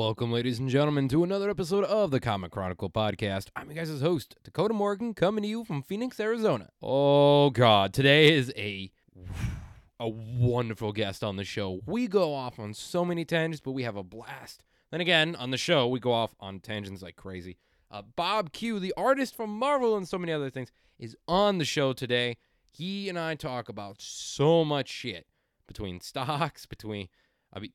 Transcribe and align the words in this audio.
Welcome, 0.00 0.32
ladies 0.32 0.58
and 0.58 0.70
gentlemen, 0.70 1.08
to 1.08 1.24
another 1.24 1.50
episode 1.50 1.84
of 1.84 2.10
the 2.10 2.20
Comic 2.20 2.52
Chronicle 2.52 2.88
podcast. 2.88 3.48
I'm 3.54 3.70
your 3.70 3.84
guys' 3.84 4.00
host, 4.00 4.34
Dakota 4.42 4.72
Morgan, 4.72 5.12
coming 5.12 5.42
to 5.42 5.48
you 5.48 5.62
from 5.62 5.82
Phoenix, 5.82 6.18
Arizona. 6.18 6.70
Oh 6.82 7.50
God, 7.50 7.92
today 7.92 8.32
is 8.32 8.50
a 8.56 8.90
a 10.00 10.08
wonderful 10.08 10.92
guest 10.92 11.22
on 11.22 11.36
the 11.36 11.44
show. 11.44 11.82
We 11.84 12.06
go 12.06 12.32
off 12.32 12.58
on 12.58 12.72
so 12.72 13.04
many 13.04 13.26
tangents, 13.26 13.60
but 13.62 13.72
we 13.72 13.82
have 13.82 13.96
a 13.96 14.02
blast. 14.02 14.64
Then 14.90 15.02
again, 15.02 15.36
on 15.36 15.50
the 15.50 15.58
show, 15.58 15.86
we 15.86 16.00
go 16.00 16.12
off 16.12 16.34
on 16.40 16.60
tangents 16.60 17.02
like 17.02 17.16
crazy. 17.16 17.58
Uh, 17.90 18.00
Bob 18.16 18.54
Q, 18.54 18.78
the 18.78 18.94
artist 18.96 19.36
from 19.36 19.50
Marvel 19.50 19.98
and 19.98 20.08
so 20.08 20.16
many 20.16 20.32
other 20.32 20.48
things, 20.48 20.72
is 20.98 21.14
on 21.28 21.58
the 21.58 21.66
show 21.66 21.92
today. 21.92 22.38
He 22.70 23.10
and 23.10 23.18
I 23.18 23.34
talk 23.34 23.68
about 23.68 24.00
so 24.00 24.64
much 24.64 24.88
shit 24.88 25.26
between 25.66 26.00
stocks, 26.00 26.64
between 26.64 27.08
I 27.52 27.60
mean, 27.60 27.72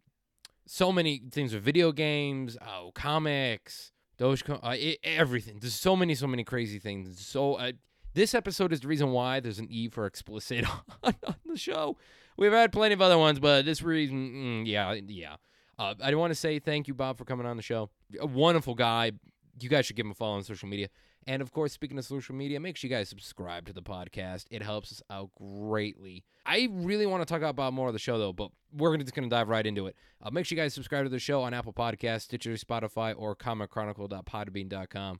so 0.65 0.91
many 0.91 1.21
things 1.31 1.53
with 1.53 1.63
video 1.63 1.91
games, 1.91 2.57
oh, 2.61 2.91
comics, 2.93 3.91
Dogecoin, 4.17 4.59
uh, 4.63 4.75
it, 4.77 4.99
everything. 5.03 5.59
There's 5.59 5.75
so 5.75 5.95
many, 5.95 6.15
so 6.15 6.27
many 6.27 6.43
crazy 6.43 6.79
things. 6.79 7.25
So 7.25 7.55
uh, 7.55 7.73
this 8.13 8.33
episode 8.33 8.71
is 8.73 8.79
the 8.79 8.87
reason 8.87 9.11
why 9.11 9.39
there's 9.39 9.59
an 9.59 9.67
E 9.69 9.89
for 9.89 10.05
explicit 10.05 10.65
on, 11.03 11.15
on 11.25 11.35
the 11.45 11.57
show. 11.57 11.97
We've 12.37 12.51
had 12.51 12.71
plenty 12.71 12.93
of 12.93 13.01
other 13.01 13.17
ones, 13.17 13.39
but 13.39 13.65
this 13.65 13.81
reason, 13.81 14.63
mm, 14.65 14.67
yeah, 14.67 14.93
yeah. 14.93 15.35
Uh, 15.77 15.93
I 16.01 16.13
want 16.15 16.31
to 16.31 16.35
say 16.35 16.59
thank 16.59 16.87
you, 16.87 16.93
Bob, 16.93 17.17
for 17.17 17.25
coming 17.25 17.45
on 17.45 17.57
the 17.57 17.63
show. 17.63 17.89
A 18.19 18.25
wonderful 18.25 18.75
guy. 18.75 19.11
You 19.59 19.69
guys 19.69 19.85
should 19.85 19.95
give 19.95 20.05
him 20.05 20.11
a 20.11 20.15
follow 20.15 20.35
on 20.35 20.43
social 20.43 20.67
media. 20.67 20.89
And 21.27 21.41
of 21.41 21.51
course, 21.51 21.73
speaking 21.73 21.97
of 21.97 22.05
social 22.05 22.35
media, 22.35 22.59
make 22.59 22.77
sure 22.77 22.87
you 22.87 22.95
guys 22.95 23.09
subscribe 23.09 23.65
to 23.65 23.73
the 23.73 23.81
podcast. 23.81 24.45
It 24.51 24.61
helps 24.61 24.91
us 24.91 25.01
out 25.09 25.31
greatly. 25.35 26.23
I 26.45 26.69
really 26.71 27.07
want 27.07 27.25
to 27.27 27.31
talk 27.31 27.41
about 27.41 27.73
more 27.73 27.87
of 27.87 27.93
the 27.93 27.99
show 27.99 28.17
though, 28.19 28.33
but 28.33 28.51
we're 28.71 28.95
just 28.97 29.15
going 29.15 29.27
to 29.27 29.35
dive 29.35 29.49
right 29.49 29.65
into 29.65 29.87
it. 29.87 29.95
Uh, 30.21 30.29
make 30.29 30.45
sure 30.45 30.55
you 30.55 30.61
guys 30.61 30.73
subscribe 30.73 31.05
to 31.05 31.09
the 31.09 31.17
show 31.17 31.41
on 31.41 31.53
Apple 31.53 31.73
Podcasts, 31.73 32.21
Stitcher, 32.21 32.53
Spotify, 32.53 33.15
or 33.17 33.35
ComicChronicle.podbean.com. 33.35 35.19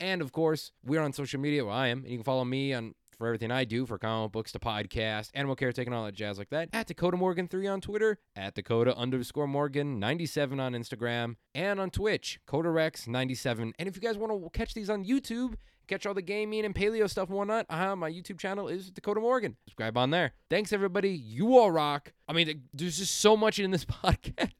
And 0.00 0.22
of 0.22 0.32
course, 0.32 0.72
we're 0.84 1.02
on 1.02 1.12
social 1.12 1.38
media. 1.38 1.64
Well, 1.64 1.76
I 1.76 1.88
am, 1.88 1.98
and 1.98 2.08
you 2.08 2.16
can 2.16 2.24
follow 2.24 2.44
me 2.44 2.72
on 2.72 2.94
for 3.22 3.28
everything 3.28 3.52
I 3.52 3.62
do, 3.62 3.86
for 3.86 3.98
comic 3.98 4.32
books 4.32 4.50
to 4.50 4.58
podcast, 4.58 5.30
animal 5.32 5.54
care, 5.54 5.70
taking 5.70 5.94
all 5.94 6.04
that 6.06 6.14
jazz 6.14 6.38
like 6.38 6.50
that. 6.50 6.70
At 6.72 6.88
Dakota 6.88 7.16
Morgan 7.16 7.46
three 7.46 7.68
on 7.68 7.80
Twitter, 7.80 8.18
at 8.34 8.56
Dakota 8.56 8.96
underscore 8.96 9.46
Morgan 9.46 10.00
ninety 10.00 10.26
seven 10.26 10.58
on 10.58 10.72
Instagram, 10.72 11.36
and 11.54 11.78
on 11.78 11.90
Twitch, 11.90 12.40
Kotarex 12.48 13.06
ninety 13.06 13.36
seven. 13.36 13.74
And 13.78 13.88
if 13.88 13.94
you 13.94 14.02
guys 14.02 14.18
want 14.18 14.32
to 14.32 14.50
catch 14.50 14.74
these 14.74 14.90
on 14.90 15.04
YouTube, 15.04 15.54
catch 15.86 16.04
all 16.04 16.14
the 16.14 16.20
gaming 16.20 16.64
and 16.64 16.74
paleo 16.74 17.08
stuff 17.08 17.28
and 17.28 17.38
whatnot, 17.38 17.66
uh, 17.70 17.94
my 17.94 18.10
YouTube 18.10 18.40
channel 18.40 18.66
is 18.66 18.90
Dakota 18.90 19.20
Morgan. 19.20 19.56
Subscribe 19.66 19.96
on 19.96 20.10
there. 20.10 20.32
Thanks 20.50 20.72
everybody. 20.72 21.10
You 21.10 21.56
all 21.58 21.70
rock. 21.70 22.12
I 22.26 22.32
mean, 22.32 22.62
there's 22.74 22.98
just 22.98 23.20
so 23.20 23.36
much 23.36 23.60
in 23.60 23.70
this 23.70 23.84
podcast 24.04 24.50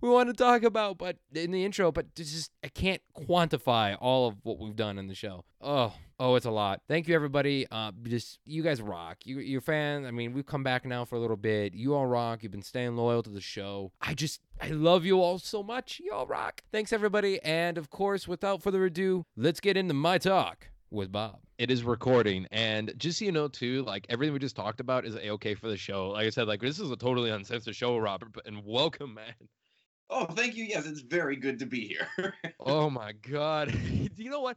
we 0.00 0.08
want 0.08 0.28
to 0.28 0.32
talk 0.32 0.62
about, 0.62 0.96
but 0.96 1.16
in 1.34 1.50
the 1.50 1.64
intro, 1.64 1.90
but 1.90 2.14
just 2.14 2.52
I 2.62 2.68
can't 2.68 3.02
quantify 3.16 3.96
all 4.00 4.28
of 4.28 4.36
what 4.44 4.60
we've 4.60 4.76
done 4.76 4.96
in 4.96 5.08
the 5.08 5.14
show. 5.16 5.44
Oh, 5.60 5.94
oh, 6.18 6.34
it's 6.34 6.46
a 6.46 6.50
lot. 6.50 6.82
Thank 6.88 7.08
you, 7.08 7.14
everybody. 7.14 7.66
Uh, 7.70 7.92
just 8.02 8.38
you 8.44 8.62
guys 8.62 8.82
rock. 8.82 9.18
You, 9.24 9.38
you're 9.38 9.60
fans. 9.60 10.06
I 10.06 10.10
mean, 10.10 10.32
we've 10.32 10.46
come 10.46 10.62
back 10.62 10.84
now 10.84 11.04
for 11.04 11.16
a 11.16 11.20
little 11.20 11.36
bit. 11.36 11.74
You 11.74 11.94
all 11.94 12.06
rock. 12.06 12.42
You've 12.42 12.52
been 12.52 12.62
staying 12.62 12.96
loyal 12.96 13.22
to 13.22 13.30
the 13.30 13.40
show. 13.40 13.92
I 14.00 14.14
just, 14.14 14.40
I 14.60 14.68
love 14.68 15.04
you 15.04 15.20
all 15.20 15.38
so 15.38 15.62
much. 15.62 16.00
You 16.02 16.12
all 16.12 16.26
rock. 16.26 16.62
Thanks, 16.72 16.92
everybody. 16.92 17.40
And 17.42 17.78
of 17.78 17.90
course, 17.90 18.26
without 18.26 18.62
further 18.62 18.84
ado, 18.84 19.24
let's 19.36 19.60
get 19.60 19.76
into 19.76 19.94
my 19.94 20.18
talk 20.18 20.68
with 20.90 21.12
Bob. 21.12 21.38
It 21.58 21.70
is 21.70 21.82
recording, 21.82 22.46
and 22.52 22.92
just 22.98 23.18
so 23.18 23.24
you 23.24 23.32
know, 23.32 23.48
too, 23.48 23.82
like 23.82 24.06
everything 24.08 24.32
we 24.32 24.38
just 24.38 24.54
talked 24.54 24.78
about 24.78 25.04
is 25.04 25.16
a 25.16 25.30
okay 25.30 25.54
for 25.54 25.68
the 25.68 25.76
show. 25.76 26.10
Like 26.10 26.26
I 26.26 26.30
said, 26.30 26.46
like 26.46 26.60
this 26.60 26.78
is 26.78 26.90
a 26.90 26.96
totally 26.96 27.30
uncensored 27.30 27.74
show, 27.74 27.98
Robert. 27.98 28.28
And 28.46 28.62
welcome, 28.64 29.14
man. 29.14 29.34
Oh, 30.10 30.24
thank 30.24 30.56
you. 30.56 30.64
Yes, 30.64 30.86
it's 30.86 31.00
very 31.00 31.36
good 31.36 31.58
to 31.58 31.66
be 31.66 31.86
here. 31.86 32.34
oh 32.60 32.88
my 32.88 33.12
god. 33.12 33.72
Do 33.72 34.08
you 34.22 34.30
know 34.30 34.40
what? 34.40 34.56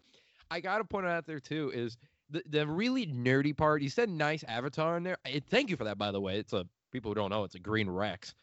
I 0.51 0.59
gotta 0.59 0.83
point 0.83 1.07
out 1.07 1.25
there 1.25 1.39
too 1.39 1.71
is 1.73 1.97
the 2.29 2.43
the 2.49 2.67
really 2.67 3.07
nerdy 3.07 3.55
part. 3.55 3.81
You 3.81 3.89
said 3.89 4.09
nice 4.09 4.43
avatar 4.43 4.97
in 4.97 5.03
there. 5.03 5.17
I, 5.25 5.41
thank 5.49 5.69
you 5.69 5.77
for 5.77 5.85
that, 5.85 5.97
by 5.97 6.11
the 6.11 6.19
way. 6.19 6.37
It's 6.37 6.53
a 6.53 6.67
people 6.91 7.11
who 7.11 7.15
don't 7.15 7.29
know. 7.29 7.45
It's 7.45 7.55
a 7.55 7.59
green 7.59 7.89
Rex, 7.89 8.35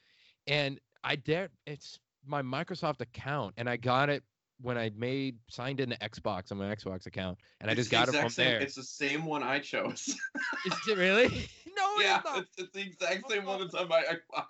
and 0.47 0.81
I 1.05 1.17
dare. 1.17 1.51
It's 1.67 1.99
my 2.27 2.43
Microsoft 2.43 3.01
account, 3.03 3.55
and 3.59 3.69
I 3.69 3.77
got 3.77 4.09
it 4.09 4.25
when 4.61 4.79
I 4.79 4.91
made 4.97 5.37
signed 5.49 5.81
into 5.81 5.97
Xbox 5.97 6.51
on 6.51 6.59
my 6.59 6.75
Xbox 6.75 7.07
account, 7.07 7.39
and 7.61 7.71
it's 7.71 7.79
I 7.79 7.81
just 7.81 7.91
got 7.91 8.09
it 8.09 8.15
from 8.15 8.31
same, 8.31 8.47
there. 8.47 8.61
It's 8.61 8.75
the 8.75 8.83
same 8.83 9.27
one 9.27 9.43
I 9.43 9.59
chose. 9.59 10.09
Is 10.67 10.75
it 10.89 10.99
really? 10.99 11.29
no, 11.77 12.01
yeah, 12.01 12.17
it's, 12.17 12.25
not. 12.25 12.39
it's, 12.39 12.59
it's 12.59 12.73
the 12.73 12.81
exact 12.81 13.31
same 13.31 13.45
one 13.45 13.61
that's 13.61 13.75
on 13.75 13.87
my 13.89 14.03
Xbox 14.03 14.47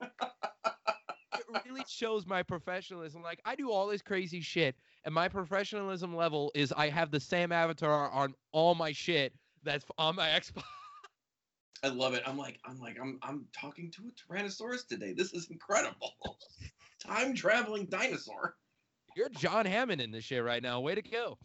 it 1.38 1.44
really 1.64 1.84
shows 1.88 2.26
my 2.26 2.42
professionalism. 2.42 3.22
Like 3.22 3.40
I 3.44 3.54
do 3.54 3.70
all 3.70 3.86
this 3.86 4.02
crazy 4.02 4.40
shit, 4.40 4.76
and 5.06 5.14
my 5.14 5.28
professionalism 5.28 6.14
level 6.14 6.50
is 6.54 6.74
I 6.76 6.88
have 6.88 7.12
the 7.12 7.20
same 7.20 7.52
avatar 7.52 8.10
on 8.10 8.34
all 8.52 8.74
my 8.74 8.92
shit 8.92 9.32
that's 9.62 9.84
on 9.96 10.16
my 10.16 10.28
Xbox. 10.40 10.64
I 11.84 11.88
love 11.88 12.14
it. 12.14 12.22
I'm 12.26 12.36
like, 12.36 12.58
I'm 12.64 12.80
like, 12.80 12.98
I'm 13.00 13.18
I'm 13.22 13.46
talking 13.58 13.90
to 13.92 14.02
a 14.08 14.34
Tyrannosaurus 14.34 14.88
today. 14.88 15.12
This 15.12 15.32
is 15.32 15.48
incredible. 15.48 16.14
Time 17.00 17.34
traveling 17.34 17.86
dinosaur. 17.86 18.56
You're 19.16 19.28
John 19.28 19.64
Hammond 19.64 20.00
in 20.00 20.10
this 20.10 20.24
shit 20.24 20.42
right 20.42 20.62
now. 20.62 20.80
Way 20.80 20.96
to 20.96 21.02
go. 21.02 21.38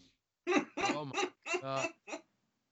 oh 0.78 1.12
my 1.14 1.30
God. 1.62 1.90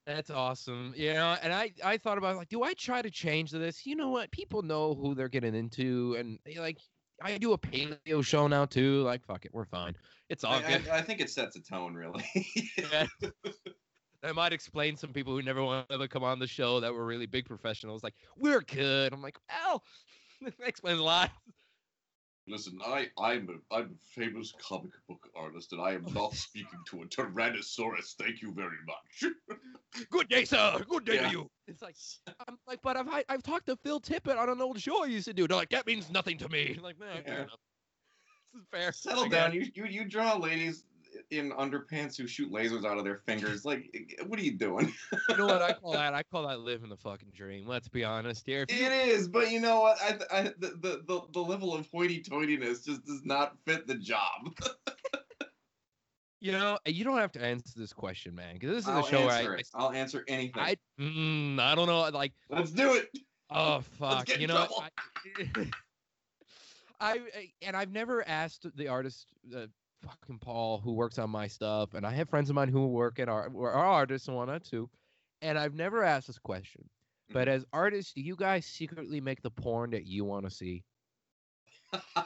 That's 0.07 0.31
awesome. 0.31 0.94
You 0.97 1.13
know, 1.13 1.38
and 1.44 1.53
I 1.53 1.71
I 1.83 1.97
thought 1.97 2.17
about 2.17 2.38
like, 2.38 2.50
do 2.50 2.63
I 2.63 2.73
try 2.73 3.03
to 3.03 3.11
change 3.11 3.51
this? 3.51 3.85
You 3.85 3.95
know 3.95 4.09
what? 4.09 4.31
People 4.31 4.63
know 4.63 4.95
who 4.95 5.13
they're 5.13 5.29
getting 5.29 5.53
into, 5.53 6.16
and 6.17 6.39
like 6.57 6.79
I 7.22 7.38
do 7.38 7.53
a 7.53 7.57
paleo 7.57 8.24
show 8.24 8.47
now 8.47 8.66
too. 8.66 9.02
Like, 9.03 9.24
fuck 9.25 9.46
it, 9.46 9.53
we're 9.53 9.66
fine. 9.66 9.96
It's 10.30 10.44
all 10.44 10.53
I, 10.53 10.62
good. 10.62 10.88
I, 10.88 10.97
I 10.97 11.02
think 11.02 11.19
it 11.19 11.30
sets 11.30 11.56
a 11.56 11.62
tone, 11.62 11.94
really. 11.94 12.25
yeah. 12.78 13.07
That 14.22 14.35
might 14.35 14.52
explain 14.52 14.97
some 14.97 15.13
people 15.13 15.34
who 15.34 15.41
never 15.41 15.63
want 15.63 15.88
to 15.88 16.07
come 16.09 16.25
on 16.25 16.40
the 16.40 16.47
show 16.47 16.81
that 16.81 16.94
were 16.94 17.06
really 17.06 17.25
big 17.25 17.46
professionals. 17.46 18.03
Like, 18.03 18.16
we're 18.35 18.59
good. 18.59 19.13
I'm 19.13 19.22
like, 19.22 19.38
well, 19.50 19.81
that 20.41 20.68
explains 20.68 21.00
a 21.00 21.03
lot. 21.03 21.31
Listen, 22.49 22.79
I, 22.83 23.07
I'm 23.17 23.47
a, 23.49 23.75
I'm 23.75 23.95
a 23.95 24.21
famous 24.21 24.53
comic 24.59 24.91
book 25.07 25.29
artist, 25.35 25.71
and 25.71 25.81
I 25.81 25.91
am 25.91 26.05
not 26.13 26.33
speaking 26.35 26.79
to 26.87 27.03
a 27.03 27.05
Tyrannosaurus. 27.05 28.15
Thank 28.17 28.41
you 28.41 28.51
very 28.53 28.77
much. 28.87 29.31
Good 30.09 30.29
day, 30.29 30.45
sir. 30.45 30.83
Good 30.89 31.05
day 31.05 31.15
yeah. 31.15 31.27
to 31.27 31.31
you. 31.31 31.51
It's 31.67 31.83
like, 31.83 31.95
I'm 32.47 32.57
like, 32.67 32.79
but 32.81 32.97
I've 32.97 33.07
I've 33.29 33.43
talked 33.43 33.67
to 33.67 33.75
Phil 33.77 34.01
Tippett 34.01 34.38
on 34.38 34.49
an 34.49 34.61
old 34.61 34.79
show 34.79 35.03
I 35.03 35.07
used 35.07 35.27
to 35.27 35.33
do. 35.33 35.47
They're 35.47 35.57
like, 35.57 35.69
that 35.69 35.85
means 35.85 36.09
nothing 36.09 36.38
to 36.39 36.49
me. 36.49 36.75
I'm 36.77 36.83
like, 36.83 36.99
nah, 36.99 37.05
yeah. 37.15 37.21
fair 37.21 37.38
enough. 37.43 37.59
This 38.53 38.61
is 38.61 38.67
fair. 38.71 38.91
Settle 38.91 39.29
down. 39.29 39.53
You, 39.53 39.67
you 39.75 39.85
you 39.85 40.05
draw 40.05 40.35
ladies 40.35 40.85
in 41.31 41.51
underpants 41.51 42.17
who 42.17 42.27
shoot 42.27 42.51
lasers 42.51 42.85
out 42.85 42.97
of 42.97 43.03
their 43.03 43.21
fingers. 43.25 43.65
Like, 43.65 44.19
what 44.27 44.39
are 44.39 44.43
you 44.43 44.57
doing? 44.57 44.93
you 45.29 45.37
know 45.37 45.45
what 45.45 45.61
I 45.61 45.73
call 45.73 45.91
that? 45.93 46.13
I 46.13 46.23
call 46.23 46.47
that 46.47 46.59
living 46.59 46.89
the 46.89 46.97
fucking 46.97 47.31
dream. 47.35 47.67
Let's 47.67 47.87
be 47.87 48.03
honest 48.03 48.45
here. 48.45 48.65
You... 48.69 48.85
It 48.85 48.91
is, 49.09 49.27
but 49.27 49.51
you 49.51 49.59
know 49.59 49.81
what? 49.81 49.97
I, 50.01 50.17
I 50.31 50.41
the, 50.57 50.69
the 50.81 51.03
the 51.07 51.21
the 51.33 51.39
level 51.39 51.73
of 51.73 51.87
hoity-toityness 51.91 52.85
just 52.85 53.05
does 53.05 53.21
not 53.25 53.55
fit 53.65 53.87
the 53.87 53.95
job. 53.95 54.53
you 56.39 56.51
know, 56.51 56.77
you 56.85 57.03
don't 57.03 57.17
have 57.17 57.31
to 57.33 57.43
answer 57.43 57.73
this 57.75 57.93
question, 57.93 58.35
man, 58.35 58.55
because 58.55 58.71
this 58.71 58.83
is 58.83 58.89
I'll 58.89 59.05
a 59.05 59.09
show 59.09 59.29
answer 59.29 59.49
where 59.49 59.57
I, 59.57 59.59
it. 59.59 59.67
I'll 59.75 59.91
answer 59.91 60.23
anything. 60.27 60.61
I 60.61 60.77
mm, 60.99 61.59
I 61.59 61.75
don't 61.75 61.87
know, 61.87 62.09
like. 62.09 62.33
Let's 62.49 62.71
do 62.71 62.93
it. 62.93 63.09
Oh 63.51 63.81
fuck! 63.97 64.39
you 64.39 64.47
know. 64.47 64.67
I, 64.81 65.69
I, 67.01 67.19
and 67.61 67.75
I've 67.75 67.91
never 67.91 68.27
asked 68.27 68.65
the 68.75 68.87
artist, 68.89 69.27
uh, 69.55 69.67
fucking 70.01 70.39
Paul 70.39 70.79
who 70.79 70.93
works 70.93 71.17
on 71.19 71.29
my 71.29 71.47
stuff, 71.47 71.93
and 71.93 72.05
I 72.05 72.11
have 72.13 72.29
friends 72.29 72.49
of 72.49 72.55
mine 72.55 72.69
who 72.69 72.87
work 72.87 73.19
at 73.19 73.29
our 73.29 73.47
are 73.57 73.71
artists 73.73 74.27
and 74.27 74.37
whatnot 74.37 74.63
too. 74.63 74.89
And 75.41 75.57
I've 75.57 75.74
never 75.75 76.03
asked 76.03 76.27
this 76.27 76.39
question, 76.39 76.88
but 77.31 77.47
Mm-hmm. 77.47 77.56
as 77.57 77.65
artists, 77.74 78.13
do 78.13 78.21
you 78.21 78.35
guys 78.35 78.65
secretly 78.65 79.21
make 79.21 79.41
the 79.41 79.51
porn 79.51 79.91
that 79.91 80.06
you 80.06 80.25
want 80.25 80.45
to 80.45 80.51
see? 80.51 80.83
I 82.15 82.25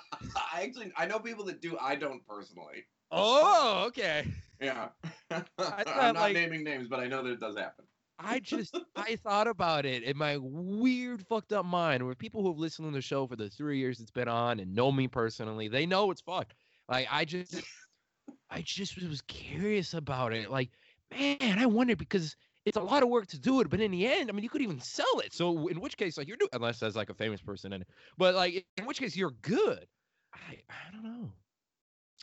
actually 0.62 0.92
I 0.98 1.06
know 1.06 1.20
people 1.20 1.46
that 1.46 1.62
do. 1.62 1.78
I 1.80 1.96
don't 1.96 2.26
personally. 2.28 2.86
Oh, 3.12 3.84
okay. 3.88 4.26
Yeah. 4.60 4.88
I'm 5.32 5.44
not 5.86 6.16
like- 6.16 6.34
naming 6.34 6.64
names, 6.64 6.88
but 6.88 7.00
I 7.00 7.08
know 7.08 7.24
that 7.24 7.32
it 7.32 7.40
does 7.40 7.58
happen. 7.58 7.86
I 8.20 8.40
just 8.40 8.78
I 8.96 9.16
thought 9.18 9.48
about 9.48 9.86
it 9.86 10.04
in 10.04 10.18
my 10.18 10.38
weird 10.40 11.26
fucked 11.28 11.52
up 11.52 11.66
mind 11.66 12.06
where 12.06 12.16
people 12.16 12.42
who 12.44 12.50
have 12.50 12.60
listened 12.60 12.88
to 12.88 12.94
the 12.96 13.02
show 13.02 13.26
for 13.28 13.36
the 13.36 13.50
three 13.50 13.80
years 13.80 14.00
it's 14.00 14.12
been 14.12 14.28
on 14.28 14.60
and 14.60 14.74
know 14.76 14.92
me 14.92 15.08
personally, 15.08 15.68
they 15.68 15.86
know 15.86 16.12
it's 16.12 16.22
fucked. 16.22 16.54
Like 16.90 17.08
I 17.12 17.26
just 17.26 17.62
I 18.50 18.62
just 18.62 19.02
was 19.02 19.22
curious 19.22 19.94
about 19.94 20.34
it. 20.34 20.50
Like, 20.52 20.70
man, 21.12 21.58
I 21.60 21.66
wonder 21.66 21.96
because 21.96 22.36
it's 22.66 22.78
a 22.78 22.82
lot 22.82 23.04
of 23.04 23.10
work 23.10 23.28
to 23.28 23.40
do 23.40 23.60
it, 23.62 23.70
but 23.70 23.82
in 23.82 23.92
the 23.92 24.08
end, 24.08 24.30
I 24.30 24.34
mean, 24.34 24.44
you 24.44 24.50
could 24.50 24.62
even 24.62 24.80
sell 24.80 25.20
it. 25.20 25.34
So 25.34 25.68
in 25.68 25.80
which 25.82 25.98
case, 25.98 26.18
like 26.18 26.28
you're 26.28 26.38
doing, 26.38 26.50
unless 26.54 26.80
there's 26.80 26.96
like 26.96 27.10
a 27.10 27.14
famous 27.14 27.42
person 27.42 27.74
in 27.74 27.82
it, 27.82 27.88
but 28.18 28.36
like 28.36 28.66
in 28.78 28.86
which 28.86 29.00
case 29.00 29.16
you're 29.16 29.32
good. 29.42 29.86
I 30.34 30.60
I 30.70 30.92
don't 30.92 31.04
know. 31.04 31.32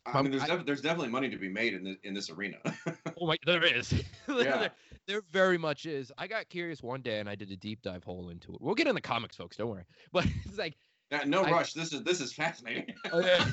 I 0.06 0.12
Um, 0.18 0.24
mean, 0.24 0.30
there's, 0.32 0.44
I- 0.48 0.56
def- 0.56 0.64
there's 0.66 0.80
definitely 0.80 1.10
money 1.10 1.28
to 1.28 1.36
be 1.36 1.48
made 1.50 1.74
in 1.74 1.84
this 1.84 1.96
in 2.04 2.14
this 2.14 2.30
arena. 2.30 2.56
Oh 3.20 3.26
my, 3.26 3.36
there 3.44 3.62
is. 3.62 3.90
there, 4.26 4.44
Yeah. 4.44 4.68
there 5.06 5.20
very 5.30 5.58
much 5.58 5.84
is. 5.84 6.10
I 6.16 6.26
got 6.26 6.48
curious 6.48 6.82
one 6.82 7.02
day 7.02 7.18
and 7.20 7.28
I 7.28 7.34
did 7.34 7.50
a 7.50 7.56
deep 7.56 7.82
dive 7.82 8.02
hole 8.02 8.30
into 8.30 8.54
it. 8.54 8.62
We'll 8.62 8.74
get 8.74 8.86
in 8.86 8.94
the 8.94 9.00
comics, 9.02 9.36
folks. 9.36 9.58
Don't 9.58 9.68
worry. 9.68 9.84
But 10.12 10.24
it's 10.46 10.56
like 10.56 10.76
Yeah, 11.10 11.24
no 11.26 11.42
I- 11.42 11.50
rush. 11.50 11.74
This 11.74 11.92
is 11.92 12.02
this 12.02 12.20
is 12.22 12.32
fascinating. 12.32 12.94
Oh, 13.12 13.20
yeah. 13.20 13.44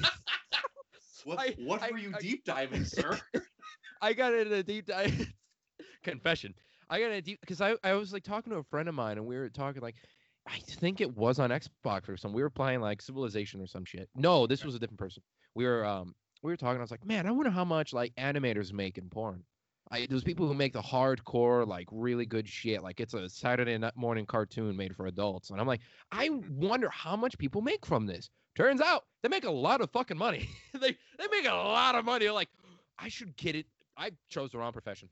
What 1.28 1.40
I- 1.40 1.56
what 1.60 1.82
I- 1.84 1.92
were 1.92 1.98
you 1.98 2.14
I- 2.16 2.20
deep 2.20 2.44
diving, 2.46 2.86
sir? 2.86 3.20
I 4.02 4.14
got 4.14 4.34
in 4.34 4.52
a 4.54 4.64
deep 4.64 4.86
dive 4.86 5.28
confession. 6.04 6.54
I 6.90 7.00
got 7.00 7.08
in 7.08 7.18
a 7.18 7.22
deep 7.22 7.42
because 7.42 7.62
I, 7.62 7.76
I 7.84 7.94
was 7.94 8.14
like 8.14 8.24
talking 8.24 8.52
to 8.54 8.60
a 8.60 8.64
friend 8.64 8.88
of 8.88 8.96
mine 8.96 9.18
and 9.18 9.26
we 9.26 9.38
were 9.38 9.50
talking 9.50 9.82
like 9.82 9.96
I 10.48 10.60
think 10.60 11.02
it 11.02 11.18
was 11.18 11.40
on 11.40 11.50
Xbox 11.50 12.08
or 12.08 12.16
something. 12.16 12.36
We 12.36 12.42
were 12.44 12.50
playing 12.50 12.80
like 12.80 13.02
Civilization 13.02 13.60
or 13.60 13.68
some 13.68 13.84
shit. 13.84 14.10
No, 14.16 14.48
this 14.48 14.64
was 14.64 14.76
a 14.76 14.80
different 14.80 15.00
person. 15.00 15.22
We 15.56 15.66
were 15.66 15.84
um 15.86 16.16
we 16.44 16.52
were 16.52 16.58
talking. 16.58 16.78
I 16.78 16.82
was 16.82 16.92
like, 16.92 17.06
man, 17.06 17.26
I 17.28 17.32
wonder 17.32 17.52
how 17.52 17.66
much 17.66 17.92
like 17.94 18.14
animators 18.16 18.72
make 18.72 18.98
in 18.98 19.10
porn. 19.10 19.44
I, 19.90 20.06
those 20.10 20.24
people 20.24 20.48
who 20.48 20.54
make 20.54 20.74
the 20.74 20.82
hardcore, 20.82 21.66
like 21.66 21.88
really 21.92 22.26
good 22.26 22.48
shit, 22.48 22.84
like 22.84 23.00
it's 23.00 23.14
a 23.14 23.30
Saturday 23.30 23.78
night 23.78 23.96
morning 23.96 24.26
cartoon 24.26 24.76
made 24.76 24.94
for 24.96 25.08
adults. 25.08 25.50
And 25.50 25.62
I'm 25.62 25.68
like, 25.68 25.80
I 26.12 26.30
wonder 26.50 26.90
how 26.90 27.16
much 27.16 27.38
people 27.38 27.62
make 27.62 27.86
from 27.86 28.06
this. 28.06 28.30
Turns 28.58 28.82
out 28.82 29.04
they 29.22 29.30
make 29.30 29.46
a 29.46 29.52
lot 29.52 29.82
of 29.82 29.92
fucking 29.92 30.18
money. 30.18 30.50
they 30.74 30.98
they 31.20 31.28
make 31.30 31.46
a 31.46 31.54
lot 31.54 31.94
of 31.94 32.06
money. 32.06 32.28
Like, 32.30 32.50
I 32.98 33.08
should 33.08 33.36
get 33.38 33.56
it. 33.56 33.68
I 33.96 34.12
chose 34.30 34.52
the 34.52 34.58
wrong 34.58 34.74
profession. 34.74 35.10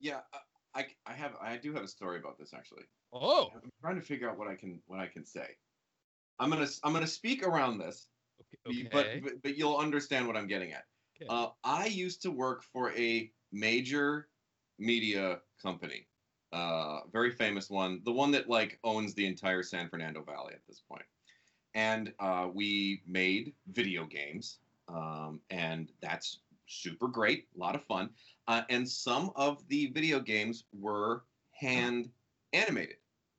yeah, 0.00 0.20
uh, 0.32 0.38
I 0.74 0.86
I 1.04 1.12
have 1.12 1.32
I 1.38 1.58
do 1.58 1.74
have 1.74 1.82
a 1.82 1.88
story 1.88 2.18
about 2.18 2.38
this 2.38 2.54
actually. 2.54 2.84
Oh, 3.12 3.50
I'm 3.54 3.70
trying 3.82 3.96
to 3.96 4.00
figure 4.00 4.30
out 4.30 4.38
what 4.38 4.48
I 4.48 4.54
can 4.54 4.80
what 4.86 4.98
I 4.98 5.06
can 5.06 5.22
say. 5.22 5.48
I'm 6.38 6.48
gonna 6.48 6.66
I'm 6.82 6.94
gonna 6.94 7.06
speak 7.06 7.46
around 7.46 7.76
this, 7.76 8.06
okay. 8.66 8.88
but, 8.90 9.06
but 9.22 9.42
but 9.42 9.58
you'll 9.58 9.76
understand 9.76 10.26
what 10.26 10.34
I'm 10.34 10.46
getting 10.46 10.72
at. 10.72 10.84
Okay. 11.20 11.26
Uh, 11.28 11.48
I 11.62 11.86
used 11.86 12.22
to 12.22 12.30
work 12.30 12.62
for 12.62 12.90
a 12.92 13.30
major 13.52 14.28
media 14.78 15.40
company, 15.62 16.06
uh, 16.54 17.00
very 17.12 17.32
famous 17.32 17.68
one, 17.68 18.00
the 18.06 18.12
one 18.12 18.30
that 18.30 18.48
like 18.48 18.78
owns 18.82 19.12
the 19.12 19.26
entire 19.26 19.62
San 19.62 19.90
Fernando 19.90 20.22
Valley 20.22 20.54
at 20.54 20.62
this 20.66 20.80
point. 20.90 21.04
And 21.74 22.12
uh, 22.18 22.48
we 22.52 23.02
made 23.06 23.54
video 23.72 24.04
games, 24.04 24.58
um, 24.88 25.40
and 25.50 25.90
that's 26.00 26.40
super 26.66 27.08
great, 27.08 27.48
a 27.54 27.58
lot 27.58 27.74
of 27.74 27.84
fun. 27.84 28.10
Uh, 28.48 28.62
and 28.70 28.88
some 28.88 29.30
of 29.36 29.66
the 29.68 29.86
video 29.88 30.20
games 30.20 30.64
were 30.72 31.24
hand 31.52 32.10
animated. 32.52 32.96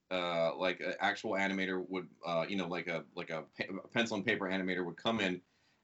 Uh, 0.09 0.55
like 0.57 0.81
an 0.81 0.93
actual 0.99 1.31
animator 1.31 1.85
would, 1.87 2.07
uh, 2.25 2.45
you 2.47 2.57
know, 2.57 2.67
like 2.67 2.87
a 2.87 3.03
like 3.15 3.29
a, 3.29 3.43
pa- 3.57 3.73
a 3.83 3.87
pencil 3.87 4.17
and 4.17 4.25
paper 4.25 4.45
animator 4.45 4.85
would 4.85 4.97
come 4.97 5.21
in 5.21 5.41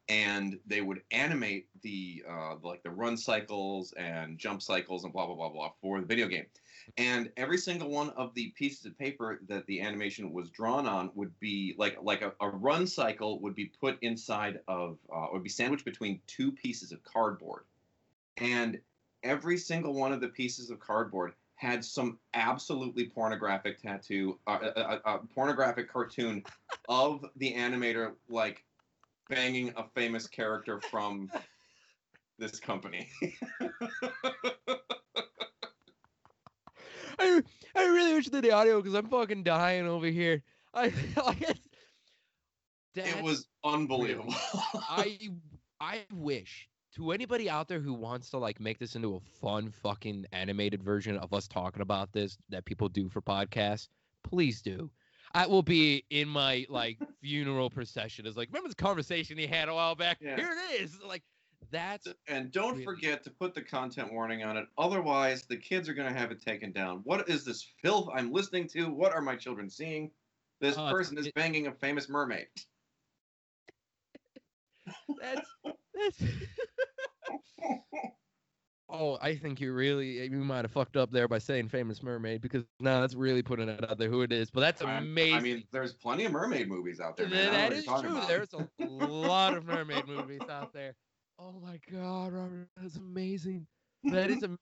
and 0.10 0.58
they 0.66 0.82
would 0.82 1.02
animate 1.12 1.68
the 1.82 2.24
uh, 2.30 2.56
like 2.62 2.84
the 2.84 2.90
run 2.90 3.18
cycles 3.18 3.94
and 3.98 4.38
jump 4.38 4.62
cycles 4.62 5.04
and 5.04 5.14
blah 5.14 5.26
blah 5.26 5.36
blah 5.36 5.50
blah 5.50 5.72
for 5.82 6.00
the 6.00 6.06
video 6.06 6.28
game. 6.28 6.46
And 6.98 7.30
every 7.36 7.58
single 7.58 7.90
one 7.90 8.12
of 8.12 8.34
the 8.34 8.50
pieces 8.52 8.86
of 8.86 8.98
paper 8.98 9.42
that 9.50 9.66
the 9.66 9.82
animation 9.82 10.32
was 10.32 10.50
drawn 10.50 10.88
on 10.88 11.12
would 11.16 11.38
be 11.40 11.76
like 11.78 11.98
like 12.02 12.22
a, 12.22 12.34
a 12.40 12.50
run 12.50 12.88
cycle 12.88 13.40
would 13.42 13.56
be 13.56 13.66
put 13.66 13.98
inside 14.02 14.60
of 14.68 14.98
uh, 15.14 15.28
would 15.34 15.44
be 15.44 15.50
sandwiched 15.50 15.86
between 15.86 16.22
two 16.28 16.52
pieces 16.52 16.92
of 16.92 17.04
cardboard, 17.04 17.64
and 18.38 18.80
every 19.24 19.58
single 19.58 19.94
one 19.94 20.14
of 20.14 20.22
the 20.22 20.30
pieces 20.30 20.70
of 20.70 20.80
cardboard 20.80 21.34
had 21.56 21.84
some 21.84 22.20
absolutely 22.36 23.06
pornographic 23.06 23.82
tattoo, 23.82 24.38
uh, 24.46 24.60
a, 24.76 24.80
a, 24.80 25.16
a 25.16 25.20
pornographic 25.34 25.92
cartoon 25.92 26.44
of 26.88 27.26
the 27.38 27.52
animator 27.52 28.14
like 28.30 28.64
banging 29.30 29.74
a 29.76 29.84
famous 29.96 30.28
character 30.28 30.80
from 30.80 31.30
this 32.38 32.60
company. 32.60 33.10
I 37.20 37.42
I 37.76 37.86
really 37.86 38.14
wish 38.14 38.28
did 38.28 38.44
the 38.44 38.52
audio 38.52 38.80
because 38.82 38.94
I'm 38.94 39.08
fucking 39.08 39.44
dying 39.44 39.88
over 39.88 40.08
here. 40.08 40.44
I 40.74 40.94
like 41.26 41.58
it 42.96 43.24
was 43.24 43.48
unbelievable. 43.64 44.34
I 44.74 45.18
I 45.80 46.06
wish 46.14 46.68
to 46.96 47.12
anybody 47.12 47.50
out 47.50 47.68
there 47.68 47.80
who 47.80 47.94
wants 47.94 48.30
to 48.32 48.38
like 48.38 48.60
make 48.60 48.80
this 48.80 48.96
into 48.96 49.16
a 49.16 49.20
fun 49.20 49.70
fucking 49.70 50.26
animated 50.32 50.84
version 50.84 51.18
of 51.18 51.34
us 51.34 51.48
talking 51.48 51.82
about 51.82 52.12
this 52.12 52.38
that 52.50 52.66
people 52.66 52.90
do 52.90 53.10
for 53.10 53.22
podcasts, 53.22 53.88
please 54.24 54.62
do. 54.62 54.90
I 55.34 55.46
will 55.48 55.64
be 55.64 56.04
in 56.10 56.28
my 56.28 56.66
like 56.70 56.98
funeral 57.22 57.70
procession. 57.70 58.26
It's 58.26 58.38
like 58.38 58.50
remember 58.50 58.70
this 58.70 58.76
conversation 58.76 59.38
he 59.38 59.48
had 59.48 59.70
a 59.70 59.74
while 59.74 59.96
back? 59.96 60.18
Yeah. 60.22 60.36
Here 60.36 60.52
it 60.52 60.82
is. 60.82 60.98
Like 61.06 61.24
that's 61.72 62.08
and 62.28 62.52
don't 62.52 62.74
Really? 62.74 62.86
forget 62.86 63.24
to 63.26 63.30
put 63.30 63.54
the 63.54 63.62
content 63.62 64.14
warning 64.14 64.44
on 64.44 64.58
it. 64.58 64.66
Otherwise, 64.78 65.44
the 65.44 65.58
kids 65.58 65.90
are 65.90 65.94
going 65.94 66.12
to 66.12 66.18
have 66.18 66.32
it 66.32 66.42
taken 66.42 66.72
down. 66.72 67.02
What 67.04 67.28
is 67.30 67.44
this 67.44 67.68
filth 67.82 68.10
I'm 68.14 68.32
listening 68.32 68.68
to? 68.70 68.90
What 68.90 69.14
are 69.14 69.22
my 69.22 69.36
children 69.36 69.70
seeing? 69.70 70.12
This 70.62 70.78
Uh, 70.78 70.92
person 70.92 71.18
is 71.18 71.28
it- 71.28 71.34
banging 71.36 71.68
a 71.68 71.72
famous 71.74 72.10
mermaid. 72.10 72.48
that's 75.20 75.48
that's. 75.94 76.24
oh, 78.90 79.18
I 79.22 79.36
think 79.36 79.60
you 79.60 79.74
really 79.74 80.24
you 80.24 80.38
might 80.38 80.64
have 80.64 80.72
fucked 80.72 80.98
up 80.98 81.12
there 81.12 81.28
by 81.28 81.40
saying 81.40 81.70
famous 81.70 82.02
mermaid 82.02 82.42
because 82.42 82.64
now 82.80 83.02
that's 83.02 83.16
really 83.16 83.44
putting 83.44 83.70
it 83.70 83.90
out 83.90 83.98
there 83.98 84.10
who 84.10 84.22
it 84.22 84.32
is. 84.32 84.50
But 84.50 84.62
that's 84.62 84.82
amazing. 84.82 85.36
I 85.36 85.40
mean, 85.40 85.64
there's 85.72 85.94
plenty 85.94 86.26
of 86.26 86.32
mermaid 86.32 86.68
movies 86.70 87.00
out 87.00 87.18
there. 87.18 87.28
Th- 87.28 87.52
Man. 87.52 87.54
I 87.54 87.70
that 87.70 87.74
is 87.74 87.86
true. 87.86 87.98
about. 87.98 88.28
There's 88.28 88.54
a 88.54 88.68
lot 88.86 89.56
of 89.56 89.66
mermaid 89.68 90.08
movies 90.08 90.42
out 90.50 90.74
there. 90.74 90.94
Oh 91.40 91.54
my 91.62 91.80
god, 91.92 92.34
Robert, 92.34 92.68
that's 92.82 92.96
amazing. 92.96 93.68
That 94.06 94.30
is 94.30 94.44
a. 94.44 94.58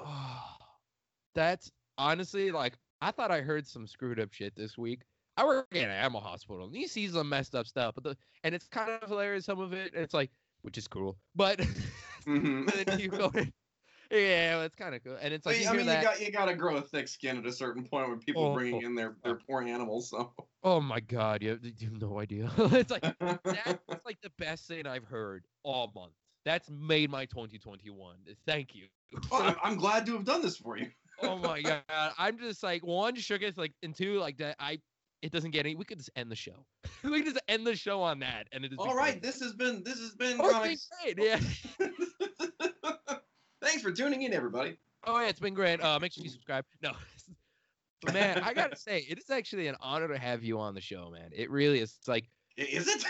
Oh, 0.00 0.42
that's 1.34 1.70
honestly 1.98 2.50
like 2.50 2.74
I 3.00 3.10
thought 3.10 3.30
I 3.30 3.40
heard 3.40 3.66
some 3.66 3.86
screwed 3.86 4.20
up 4.20 4.32
shit 4.32 4.54
this 4.56 4.76
week. 4.76 5.02
I 5.36 5.44
work 5.44 5.68
in 5.72 5.84
an 5.84 5.90
animal 5.90 6.20
hospital, 6.20 6.66
and 6.66 6.74
you 6.74 6.88
see 6.88 7.08
some 7.08 7.28
messed 7.28 7.54
up 7.54 7.66
stuff, 7.66 7.94
but 7.94 8.04
the 8.04 8.16
and 8.44 8.54
it's 8.54 8.68
kind 8.68 8.90
of 8.90 9.08
hilarious. 9.08 9.46
Some 9.46 9.60
of 9.60 9.72
it, 9.72 9.92
it's 9.94 10.12
like, 10.12 10.30
which 10.62 10.76
is 10.76 10.88
cool, 10.88 11.16
but 11.34 11.60
Mhm. 12.26 12.66
then 12.72 12.98
you 12.98 13.08
go, 13.08 13.30
yeah, 14.10 14.56
well, 14.56 14.62
it's 14.64 14.76
kind 14.76 14.94
of 14.94 15.02
cool, 15.04 15.16
and 15.20 15.32
it's 15.34 15.46
like 15.46 15.56
I 15.56 15.60
you 15.60 15.68
I 15.68 15.72
mean, 15.74 15.86
that. 15.86 15.98
you 15.98 16.02
got 16.02 16.20
you 16.20 16.30
got 16.32 16.46
to 16.46 16.54
grow 16.54 16.76
a 16.76 16.82
thick 16.82 17.08
skin 17.08 17.38
at 17.38 17.46
a 17.46 17.52
certain 17.52 17.84
point 17.84 18.08
when 18.08 18.18
people 18.18 18.46
Oh, 18.46 18.54
bringing 18.54 18.82
oh, 18.82 18.86
in 18.86 18.94
their 18.94 19.16
their 19.24 19.36
poor 19.36 19.62
animals. 19.62 20.10
So 20.10 20.34
oh 20.62 20.80
my 20.80 21.00
god, 21.00 21.42
you 21.42 21.50
have, 21.50 21.64
you 21.64 21.72
have 21.88 22.00
no 22.00 22.20
idea. 22.20 22.50
it's 22.58 22.90
like 22.90 23.04
that's 23.52 23.78
like 24.04 24.20
the 24.22 24.30
best 24.38 24.66
thing 24.66 24.86
I've 24.86 25.04
heard 25.04 25.46
all 25.62 25.90
month. 25.94 26.14
That's 26.44 26.70
made 26.70 27.10
my 27.10 27.26
2021. 27.26 28.16
Thank 28.46 28.74
you. 28.74 28.88
I'm, 29.32 29.56
I'm 29.62 29.76
glad 29.76 30.06
to 30.06 30.12
have 30.14 30.24
done 30.24 30.42
this 30.42 30.56
for 30.56 30.76
you. 30.76 30.90
oh 31.22 31.36
my 31.36 31.62
god, 31.62 31.82
I'm 31.88 32.38
just 32.38 32.62
like 32.62 32.84
one 32.84 33.14
shook 33.16 33.42
it, 33.42 33.56
like 33.58 33.74
and 33.82 33.94
two 33.94 34.18
like 34.18 34.38
that. 34.38 34.56
I 34.58 34.80
it 35.22 35.32
doesn't 35.32 35.50
get 35.50 35.66
any. 35.66 35.74
We 35.74 35.84
could 35.84 35.98
just 35.98 36.10
end 36.16 36.30
the 36.30 36.36
show. 36.36 36.64
we 37.04 37.22
could 37.22 37.34
just 37.34 37.44
end 37.48 37.66
the 37.66 37.76
show 37.76 38.02
on 38.02 38.18
that, 38.20 38.46
and 38.52 38.64
it 38.64 38.72
is. 38.72 38.78
All 38.78 38.94
right, 38.94 39.20
this 39.22 39.40
has 39.40 39.52
been 39.52 39.82
this 39.84 39.98
has 39.98 40.14
been 40.14 40.38
Oh, 40.40 40.62
it's 40.64 40.88
comics. 40.88 40.88
been 41.04 41.14
great. 41.16 41.40
Yeah. 41.80 43.16
Thanks 43.62 43.82
for 43.82 43.92
tuning 43.92 44.22
in, 44.22 44.32
everybody. 44.32 44.76
Oh 45.04 45.20
yeah, 45.20 45.28
it's 45.28 45.40
been 45.40 45.54
great. 45.54 45.82
Uh, 45.82 45.98
make 46.00 46.12
sure 46.12 46.24
you 46.24 46.30
subscribe. 46.30 46.64
No. 46.82 46.92
But 48.02 48.14
man, 48.14 48.38
I 48.38 48.54
gotta 48.54 48.76
say, 48.76 49.04
it 49.10 49.18
is 49.18 49.28
actually 49.28 49.66
an 49.66 49.76
honor 49.82 50.08
to 50.08 50.16
have 50.16 50.42
you 50.42 50.58
on 50.58 50.74
the 50.74 50.80
show, 50.80 51.10
man. 51.10 51.28
It 51.32 51.50
really 51.50 51.80
is. 51.80 51.96
It's 51.98 52.08
like 52.08 52.30
Is 52.56 52.88
it? 52.88 53.04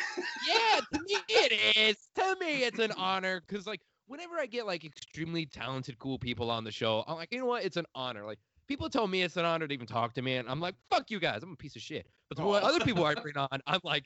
yeah, 0.48 0.80
to 0.92 1.00
me 1.00 1.16
it 1.28 1.76
is. 1.76 2.08
To 2.16 2.36
me, 2.40 2.64
it's 2.64 2.80
an 2.80 2.90
honor 2.96 3.40
because 3.46 3.68
like 3.68 3.82
whenever 4.08 4.34
I 4.40 4.46
get 4.46 4.66
like 4.66 4.84
extremely 4.84 5.46
talented, 5.46 5.96
cool 6.00 6.18
people 6.18 6.50
on 6.50 6.64
the 6.64 6.72
show, 6.72 7.04
I'm 7.06 7.14
like, 7.14 7.28
you 7.30 7.38
know 7.38 7.46
what? 7.46 7.64
It's 7.64 7.76
an 7.76 7.86
honor. 7.94 8.24
Like 8.26 8.40
people 8.70 8.88
tell 8.88 9.08
me 9.08 9.22
it's 9.22 9.36
an 9.36 9.44
honor 9.44 9.66
to 9.66 9.74
even 9.74 9.86
talk 9.86 10.14
to 10.14 10.22
me, 10.22 10.36
and 10.36 10.48
I'm 10.48 10.60
like, 10.60 10.76
fuck 10.90 11.10
you 11.10 11.18
guys, 11.18 11.42
I'm 11.42 11.52
a 11.52 11.56
piece 11.56 11.74
of 11.74 11.82
shit. 11.82 12.06
But 12.28 12.38
the 12.38 12.44
Aw. 12.44 12.52
other 12.54 12.78
people 12.84 13.04
I 13.04 13.14
bring 13.20 13.36
on, 13.36 13.48
I'm 13.66 13.80
like, 13.82 14.04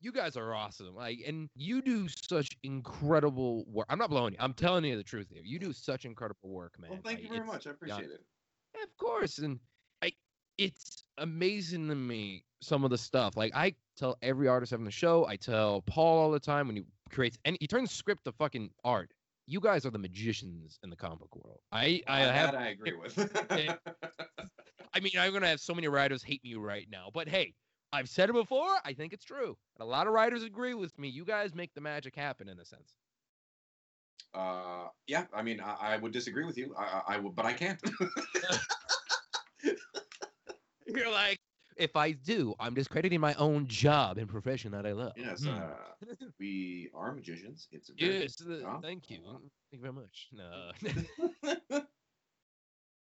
you 0.00 0.10
guys 0.10 0.36
are 0.36 0.52
awesome. 0.52 0.96
Like, 0.96 1.20
and 1.24 1.48
you 1.54 1.80
do 1.80 2.08
such 2.08 2.50
incredible 2.64 3.64
work. 3.68 3.86
I'm 3.88 3.98
not 3.98 4.10
blowing 4.10 4.32
you. 4.32 4.38
I'm 4.40 4.52
telling 4.52 4.84
you 4.84 4.96
the 4.96 5.04
truth 5.04 5.28
here. 5.30 5.42
You 5.44 5.60
do 5.60 5.72
such 5.72 6.04
incredible 6.04 6.50
work, 6.50 6.74
man. 6.80 6.90
well, 6.90 7.00
thank 7.04 7.20
you 7.20 7.28
Like, 7.28 7.36
very 7.36 7.46
much. 7.46 7.66
I 7.68 7.70
appreciate 7.70 8.10
it. 8.10 8.20
yeah, 8.76 8.82
of 8.82 8.96
course. 8.98 9.38
And 9.38 9.60
I 10.02 10.12
it's 10.58 11.04
amazing 11.18 11.88
to 11.88 11.94
me 11.94 12.42
some 12.60 12.82
of 12.82 12.90
the 12.90 12.98
stuff. 12.98 13.36
Like 13.36 13.52
I 13.54 13.74
tell 13.96 14.18
every 14.22 14.48
artist 14.48 14.72
having 14.72 14.84
the 14.84 14.90
show, 14.90 15.24
I 15.26 15.36
tell 15.36 15.82
Paul 15.82 16.18
all 16.18 16.30
the 16.32 16.40
time 16.40 16.66
when 16.66 16.76
he 16.76 16.82
creates 17.10 17.38
and 17.44 17.56
he 17.60 17.68
turns 17.68 17.92
script 17.92 18.24
to 18.24 18.32
fucking 18.32 18.70
art. 18.84 19.13
You 19.46 19.60
guys 19.60 19.84
are 19.86 19.90
the 19.90 19.98
magicians 19.98 20.78
in 20.82 20.90
the 20.90 20.96
comic 20.96 21.18
book 21.20 21.34
world. 21.36 21.60
I 21.72 22.02
I 22.06 22.20
Uh, 22.20 22.32
have 22.32 22.54
I 22.54 22.68
agree 22.68 22.94
with. 22.94 23.18
I 24.94 25.00
mean 25.00 25.12
I'm 25.18 25.32
gonna 25.32 25.48
have 25.48 25.60
so 25.60 25.74
many 25.74 25.88
writers 25.88 26.22
hate 26.22 26.42
me 26.44 26.54
right 26.54 26.88
now, 26.88 27.10
but 27.12 27.28
hey, 27.28 27.54
I've 27.92 28.08
said 28.08 28.30
it 28.30 28.32
before. 28.34 28.78
I 28.84 28.94
think 28.94 29.12
it's 29.12 29.24
true. 29.24 29.56
And 29.76 29.82
a 29.82 29.84
lot 29.84 30.06
of 30.06 30.12
writers 30.12 30.42
agree 30.42 30.74
with 30.74 30.98
me. 30.98 31.08
You 31.08 31.24
guys 31.24 31.54
make 31.54 31.74
the 31.74 31.80
magic 31.80 32.14
happen 32.16 32.48
in 32.48 32.58
a 32.58 32.64
sense. 32.64 32.96
uh, 34.34 34.88
yeah, 35.06 35.26
I 35.32 35.42
mean, 35.42 35.60
I, 35.60 35.74
I 35.74 35.96
would 35.96 36.12
disagree 36.12 36.44
with 36.44 36.58
you. 36.58 36.74
I, 36.76 36.84
I, 36.84 37.02
I 37.14 37.18
would, 37.18 37.34
but 37.34 37.46
I 37.46 37.52
can't. 37.54 37.80
You're 40.86 41.10
like, 41.10 41.40
if 41.76 41.96
I 41.96 42.12
do, 42.12 42.54
I'm 42.60 42.74
discrediting 42.74 43.20
my 43.20 43.34
own 43.34 43.66
job 43.66 44.18
and 44.18 44.28
profession 44.28 44.72
that 44.72 44.86
I 44.86 44.92
love. 44.92 45.12
yes, 45.16 45.44
Hmm. 45.44 45.50
uh, 45.50 46.14
we 46.38 46.90
are 46.94 47.12
magicians. 47.14 47.68
It's 47.72 47.88
a 47.90 47.92
very 47.98 48.20
Yes, 48.20 48.36
good 48.36 48.58
uh, 48.58 48.60
job. 48.62 48.82
thank 48.82 49.10
you. 49.10 49.20
Uh, 49.26 49.32
Thank 49.38 49.52
you 49.72 49.78
very 49.80 49.92
much. 49.92 50.28
No. 50.32 50.70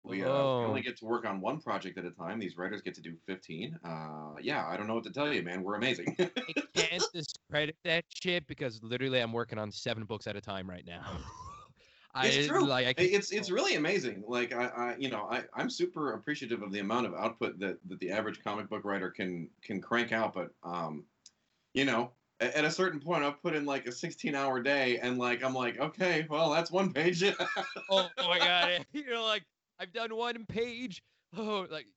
we 0.03 0.23
uh, 0.23 0.27
Oh, 0.27 0.63
only 0.63 0.65
only 0.69 0.81
get 0.81 0.97
to 0.97 1.05
work 1.05 1.25
on 1.25 1.41
one 1.41 1.59
project 1.59 1.97
at 1.97 2.05
a 2.05 2.11
time. 2.11 2.39
These 2.39 2.57
writers 2.57 2.81
get 2.81 2.93
to 2.95 3.01
do 3.01 3.15
15. 3.27 3.79
Uh, 3.83 4.33
yeah, 4.41 4.67
I 4.67 4.77
don't 4.77 4.87
know 4.87 4.95
what 4.95 5.03
to 5.05 5.11
tell 5.11 5.31
you, 5.33 5.43
man. 5.43 5.63
We're 5.63 5.75
amazing. 5.75 6.15
I 6.19 6.27
can't 6.75 7.03
discredit 7.13 7.75
that 7.83 8.05
shit 8.09 8.47
because 8.47 8.81
literally 8.83 9.19
I'm 9.19 9.33
working 9.33 9.59
on 9.59 9.71
seven 9.71 10.05
books 10.05 10.27
at 10.27 10.35
a 10.35 10.41
time 10.41 10.69
right 10.69 10.85
now. 10.85 11.05
I, 12.13 12.27
It's 12.27 12.47
true. 12.47 12.65
Like, 12.65 12.87
I 12.87 12.93
can, 12.93 13.05
it's 13.05 13.31
it's 13.31 13.49
really 13.49 13.75
amazing. 13.75 14.23
Like 14.27 14.53
I, 14.53 14.65
I 14.65 14.95
you 14.97 15.09
know 15.09 15.27
I 15.29 15.45
I'm 15.53 15.69
super 15.69 16.13
appreciative 16.13 16.61
of 16.61 16.71
the 16.71 16.79
amount 16.79 17.07
of 17.07 17.13
output 17.13 17.59
that 17.59 17.79
that 17.87 17.99
the 17.99 18.11
average 18.11 18.43
comic 18.43 18.69
book 18.69 18.83
writer 18.83 19.09
can 19.09 19.49
can 19.61 19.81
crank 19.81 20.11
out. 20.11 20.33
But 20.33 20.53
um, 20.63 21.05
you 21.73 21.85
know, 21.85 22.11
a- 22.39 22.57
at 22.57 22.65
a 22.65 22.71
certain 22.71 22.99
point, 22.99 23.23
I've 23.23 23.41
put 23.41 23.55
in 23.55 23.65
like 23.65 23.85
a 23.87 23.91
16 23.91 24.35
hour 24.35 24.61
day, 24.61 24.99
and 24.99 25.17
like 25.17 25.43
I'm 25.43 25.53
like, 25.53 25.79
okay, 25.79 26.27
well 26.29 26.49
that's 26.49 26.71
one 26.71 26.91
page. 26.93 27.23
oh, 27.23 27.35
oh 27.89 28.09
my 28.27 28.39
god, 28.39 28.85
you're 28.93 29.21
like, 29.21 29.45
I've 29.79 29.93
done 29.93 30.15
one 30.15 30.45
page. 30.45 31.03
Oh, 31.35 31.65
like, 31.69 31.87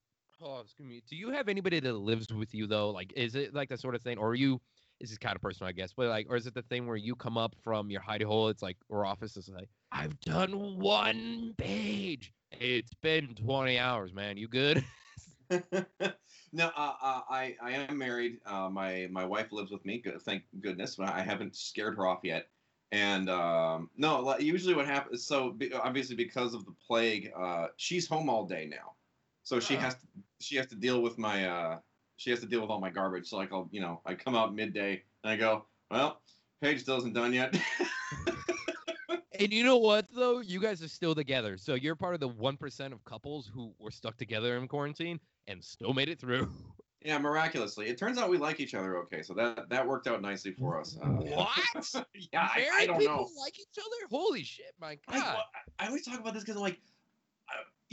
oh, 0.40 0.61
excuse 0.61 0.88
me. 0.88 1.02
Do 1.09 1.16
you 1.16 1.30
have 1.30 1.49
anybody 1.49 1.80
that 1.80 1.92
lives 1.94 2.33
with 2.33 2.54
you 2.54 2.66
though? 2.66 2.90
Like, 2.90 3.12
is 3.14 3.35
it 3.35 3.52
like 3.54 3.68
that 3.71 3.80
sort 3.80 3.94
of 3.94 4.02
thing, 4.02 4.18
or 4.18 4.28
are 4.28 4.35
you? 4.35 4.61
This 5.01 5.11
is 5.11 5.19
kind 5.19 5.37
of 5.37 5.43
personal, 5.43 5.69
I 5.69 5.73
guess, 5.73 5.93
but 5.93 6.09
like, 6.09 6.27
or 6.31 6.37
is 6.37 6.47
it 6.47 6.55
the 6.55 6.63
thing 6.63 6.87
where 6.87 6.97
you 6.97 7.15
come 7.17 7.37
up 7.37 7.55
from 7.57 7.91
your 7.91 8.01
hidey 8.01 8.25
hole? 8.25 8.49
It's 8.49 8.63
like, 8.63 8.79
or 8.89 9.05
office 9.05 9.37
is 9.37 9.49
like, 9.49 9.71
I've 9.93 10.19
done 10.21 10.79
one 10.79 11.55
page. 11.59 12.33
It's 12.51 12.95
been 12.95 13.35
20 13.35 13.79
hours, 13.79 14.13
man. 14.15 14.37
You 14.37 14.49
good? 14.49 14.85
no, 15.51 16.67
uh, 16.77 16.97
uh, 17.03 17.23
I 17.29 17.57
I 17.61 17.71
am 17.73 17.99
married. 17.99 18.41
Uh, 18.47 18.71
my 18.71 19.09
my 19.11 19.25
wife 19.25 19.53
lives 19.53 19.71
with 19.71 19.85
me. 19.85 20.01
Good, 20.01 20.21
thank 20.23 20.45
goodness. 20.61 20.99
I 20.99 21.21
haven't 21.21 21.55
scared 21.57 21.97
her 21.97 22.07
off 22.07 22.21
yet. 22.25 22.51
And 22.91 23.29
um, 23.29 23.91
no, 23.97 24.37
usually 24.39 24.75
what 24.75 24.87
happens. 24.87 25.25
So 25.27 25.59
obviously 25.75 26.17
because 26.17 26.55
of 26.55 26.65
the 26.65 26.73
plague, 26.73 27.33
uh, 27.35 27.69
she's 27.77 28.09
home 28.09 28.29
all 28.31 28.47
day 28.47 28.67
now. 28.67 28.97
So 29.43 29.61
she 29.61 29.77
Oh. 29.77 29.79
has 29.79 29.97
to 29.97 30.07
she 30.41 30.57
has 30.57 30.67
to 30.69 30.77
deal 30.77 31.03
with 31.03 31.19
my 31.19 31.47
uh, 31.47 31.81
she 32.16 32.30
has 32.30 32.40
to 32.40 32.47
deal 32.47 32.61
with 32.61 32.71
all 32.71 32.80
my 32.80 32.90
garbage. 32.90 33.28
So 33.28 33.37
like 33.37 33.52
I'll 33.52 33.68
you 33.71 33.80
know 33.80 34.00
I 34.06 34.14
come 34.14 34.35
out 34.35 34.54
midday 34.54 35.02
and 35.23 35.33
I 35.33 35.37
go 35.37 35.66
well 35.90 36.21
page 36.62 36.80
still 36.80 36.97
isn't 36.99 37.12
done 37.14 37.33
yet. 37.33 37.54
And 39.40 39.52
you 39.52 39.64
know 39.64 39.76
what 39.78 40.06
though? 40.14 40.40
You 40.40 40.61
guys 40.61 40.83
are 40.83 40.88
still 40.88 41.14
together. 41.14 41.56
So 41.56 41.75
you're 41.75 41.97
part 41.97 42.14
of 42.14 42.21
the 42.21 42.28
1% 42.28 42.92
of 42.92 43.04
couples 43.04 43.50
who 43.52 43.75
were 43.78 43.90
stuck 43.90 44.16
together 44.16 44.56
in 44.56 44.68
quarantine 44.68 45.18
and 45.49 45.62
still 45.62 45.92
made 45.92 46.09
it 46.09 46.21
through. 46.21 46.50
yeah, 47.04 47.18
miraculously, 47.18 47.88
it 47.88 47.99
turns 47.99 48.16
out 48.16 48.30
we 48.30 48.38
like 48.38 48.61
each 48.61 48.75
other 48.75 48.97
okay. 48.99 49.23
So 49.23 49.35
that 49.35 49.68
that 49.71 49.87
worked 49.87 50.06
out 50.06 50.23
nicely 50.23 50.52
for 50.52 50.80
us. 50.80 50.97
Uh, 51.02 51.06
What? 51.09 52.06
yeah, 52.33 52.49
I, 52.54 52.54
I 52.54 52.59
Married 52.61 52.87
don't 52.87 52.99
people 53.00 53.16
know. 53.16 53.28
like 53.42 53.59
each 53.59 53.76
other? 53.78 54.09
Holy 54.09 54.44
shit, 54.44 54.73
my 54.80 54.99
god. 55.11 55.37
I 55.80 55.88
always 55.88 56.04
talk 56.04 56.21
about 56.21 56.35
this 56.35 56.44
because 56.44 56.56
I'm 56.56 56.62
like, 56.62 56.78
I, 56.78 56.78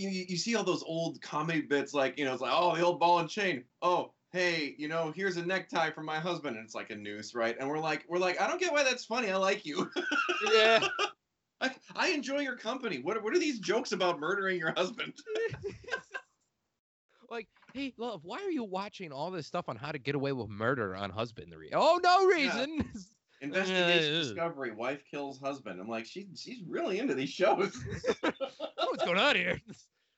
you, 0.09 0.25
you 0.29 0.37
see 0.37 0.55
all 0.55 0.63
those 0.63 0.83
old 0.83 1.21
comedy 1.21 1.61
bits, 1.61 1.93
like 1.93 2.17
you 2.17 2.25
know, 2.25 2.33
it's 2.33 2.41
like, 2.41 2.53
oh, 2.53 2.75
the 2.75 2.83
old 2.83 2.99
ball 2.99 3.19
and 3.19 3.29
chain. 3.29 3.63
Oh, 3.81 4.13
hey, 4.31 4.75
you 4.77 4.87
know, 4.87 5.11
here's 5.15 5.37
a 5.37 5.45
necktie 5.45 5.91
for 5.91 6.03
my 6.03 6.19
husband, 6.19 6.55
and 6.55 6.65
it's 6.65 6.75
like 6.75 6.89
a 6.89 6.95
noose, 6.95 7.35
right? 7.35 7.55
And 7.59 7.69
we're 7.69 7.79
like, 7.79 8.05
we're 8.07 8.17
like, 8.17 8.39
I 8.39 8.47
don't 8.47 8.59
get 8.59 8.71
why 8.71 8.83
that's 8.83 9.05
funny. 9.05 9.29
I 9.29 9.37
like 9.37 9.65
you. 9.65 9.89
yeah. 10.53 10.87
I, 11.59 11.71
I 11.95 12.09
enjoy 12.09 12.39
your 12.39 12.57
company. 12.57 12.99
What 12.99 13.21
what 13.23 13.35
are 13.35 13.39
these 13.39 13.59
jokes 13.59 13.91
about 13.91 14.19
murdering 14.19 14.57
your 14.57 14.73
husband? 14.75 15.13
like, 17.29 17.47
hey, 17.73 17.93
love, 17.97 18.21
why 18.23 18.39
are 18.39 18.51
you 18.51 18.63
watching 18.63 19.11
all 19.11 19.31
this 19.31 19.47
stuff 19.47 19.69
on 19.69 19.75
how 19.75 19.91
to 19.91 19.99
get 19.99 20.15
away 20.15 20.33
with 20.33 20.49
murder 20.49 20.95
on 20.95 21.09
husbandry? 21.09 21.69
Oh, 21.73 21.99
no 22.03 22.25
reason. 22.25 22.85
Investigation 23.41 24.15
Uh, 24.15 24.19
discovery. 24.19 24.71
Wife 24.71 25.03
kills 25.09 25.39
husband. 25.39 25.81
I'm 25.81 25.87
like, 25.87 26.05
she 26.05 26.27
she's 26.35 26.61
really 26.67 26.99
into 26.99 27.15
these 27.15 27.31
shows. 27.31 27.75
What's 28.21 29.03
going 29.03 29.17
on 29.17 29.35
here? 29.35 29.59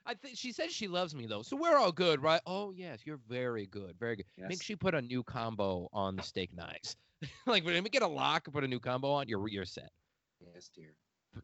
I 0.05 0.13
think 0.15 0.37
she 0.37 0.51
says 0.51 0.71
she 0.71 0.87
loves 0.87 1.15
me 1.15 1.25
though, 1.27 1.41
so 1.41 1.55
we're 1.55 1.77
all 1.77 1.91
good, 1.91 2.21
right? 2.21 2.41
Oh 2.45 2.71
yes, 2.71 2.99
you're 3.05 3.19
very 3.27 3.65
good, 3.67 3.95
very 3.99 4.17
good. 4.17 4.25
Yes. 4.37 4.49
Make 4.49 4.61
sure 4.61 4.73
you 4.73 4.77
put 4.77 4.95
a 4.95 5.01
new 5.01 5.23
combo 5.23 5.87
on 5.93 6.15
the 6.15 6.23
steak 6.23 6.53
knives. 6.53 6.97
like 7.47 7.65
when 7.65 7.81
we 7.83 7.89
get 7.89 8.01
a 8.01 8.07
lock 8.07 8.47
and 8.47 8.53
put 8.53 8.63
a 8.63 8.67
new 8.67 8.79
combo 8.79 9.11
on, 9.11 9.27
you're 9.27 9.47
you're 9.47 9.65
set. 9.65 9.91
yes, 10.39 10.69
dear. 10.75 10.93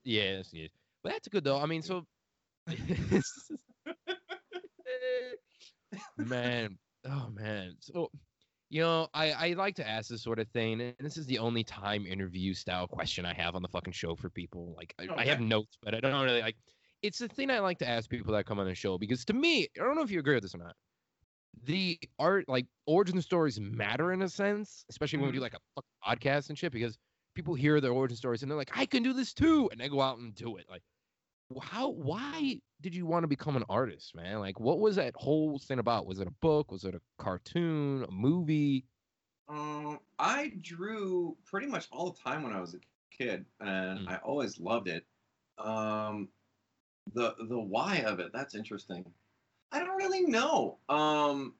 Yes, 0.03 0.49
yes. 0.51 0.69
But 1.03 1.13
that's 1.13 1.27
good 1.29 1.43
though. 1.43 1.59
I 1.59 1.65
mean, 1.65 1.81
so 1.81 2.05
man, 6.17 6.77
oh 7.05 7.29
man. 7.33 7.75
So 7.79 8.11
you 8.69 8.81
know, 8.81 9.07
I 9.13 9.31
I 9.31 9.53
like 9.53 9.75
to 9.75 9.87
ask 9.87 10.09
this 10.09 10.21
sort 10.21 10.39
of 10.39 10.47
thing, 10.49 10.81
and 10.81 10.93
this 10.99 11.17
is 11.17 11.25
the 11.25 11.39
only 11.39 11.63
time 11.63 12.05
interview 12.05 12.53
style 12.53 12.87
question 12.87 13.25
I 13.25 13.33
have 13.33 13.55
on 13.55 13.61
the 13.61 13.67
fucking 13.67 13.93
show 13.93 14.15
for 14.15 14.29
people. 14.29 14.73
Like 14.77 14.93
I, 14.99 15.07
oh, 15.09 15.15
I 15.15 15.25
have 15.25 15.39
notes, 15.39 15.77
but 15.81 15.95
I 15.95 15.99
don't 15.99 16.23
really 16.23 16.41
like. 16.41 16.57
It's 17.01 17.19
the 17.19 17.27
thing 17.27 17.49
I 17.49 17.59
like 17.59 17.77
to 17.79 17.87
ask 17.87 18.09
people 18.09 18.33
that 18.33 18.45
come 18.45 18.59
on 18.59 18.65
the 18.67 18.75
show 18.75 18.97
because 18.97 19.23
to 19.25 19.33
me, 19.33 19.67
I 19.79 19.83
don't 19.83 19.95
know 19.95 20.01
if 20.01 20.11
you 20.11 20.19
agree 20.19 20.35
with 20.35 20.43
this 20.43 20.55
or 20.55 20.59
not. 20.59 20.75
The 21.63 21.99
art, 22.19 22.47
like 22.47 22.67
origin 22.85 23.21
stories, 23.21 23.59
matter 23.59 24.11
in 24.11 24.21
a 24.21 24.29
sense, 24.29 24.85
especially 24.89 25.19
when 25.19 25.27
we 25.27 25.33
do 25.33 25.39
like 25.41 25.55
a 25.55 25.81
podcast 26.05 26.49
and 26.49 26.57
shit, 26.57 26.71
because 26.71 26.97
people 27.35 27.53
hear 27.55 27.81
their 27.81 27.91
origin 27.91 28.17
stories 28.17 28.41
and 28.41 28.51
they're 28.51 28.57
like, 28.57 28.77
"I 28.77 28.85
can 28.85 29.03
do 29.03 29.13
this 29.13 29.33
too," 29.33 29.69
and 29.71 29.79
they 29.79 29.89
go 29.89 30.01
out 30.01 30.19
and 30.19 30.33
do 30.35 30.57
it. 30.57 30.65
Like, 30.69 30.83
how? 31.61 31.89
Why 31.89 32.61
did 32.81 32.95
you 32.95 33.05
want 33.05 33.23
to 33.23 33.27
become 33.27 33.55
an 33.57 33.63
artist, 33.69 34.15
man? 34.15 34.39
Like, 34.39 34.59
what 34.59 34.79
was 34.79 34.95
that 34.97 35.15
whole 35.17 35.57
thing 35.59 35.79
about? 35.79 36.05
Was 36.05 36.19
it 36.19 36.27
a 36.27 36.31
book? 36.41 36.71
Was 36.71 36.85
it 36.85 36.95
a 36.95 37.01
cartoon? 37.17 38.03
A 38.03 38.11
movie? 38.11 38.85
Um, 39.47 39.99
I 40.19 40.53
drew 40.61 41.35
pretty 41.45 41.67
much 41.67 41.87
all 41.91 42.11
the 42.11 42.19
time 42.19 42.43
when 42.43 42.53
I 42.53 42.61
was 42.61 42.75
a 42.75 42.79
kid, 43.09 43.45
and 43.59 44.07
Mm. 44.07 44.09
I 44.09 44.17
always 44.17 44.59
loved 44.59 44.87
it. 44.87 45.05
Um, 45.57 46.29
the 47.13 47.35
the 47.47 47.59
why 47.59 47.97
of 47.97 48.19
it 48.19 48.31
that's 48.33 48.55
interesting. 48.55 49.05
I 49.71 49.79
don't 49.79 49.97
really 49.97 50.21
know. 50.25 50.79
Um, 50.89 51.55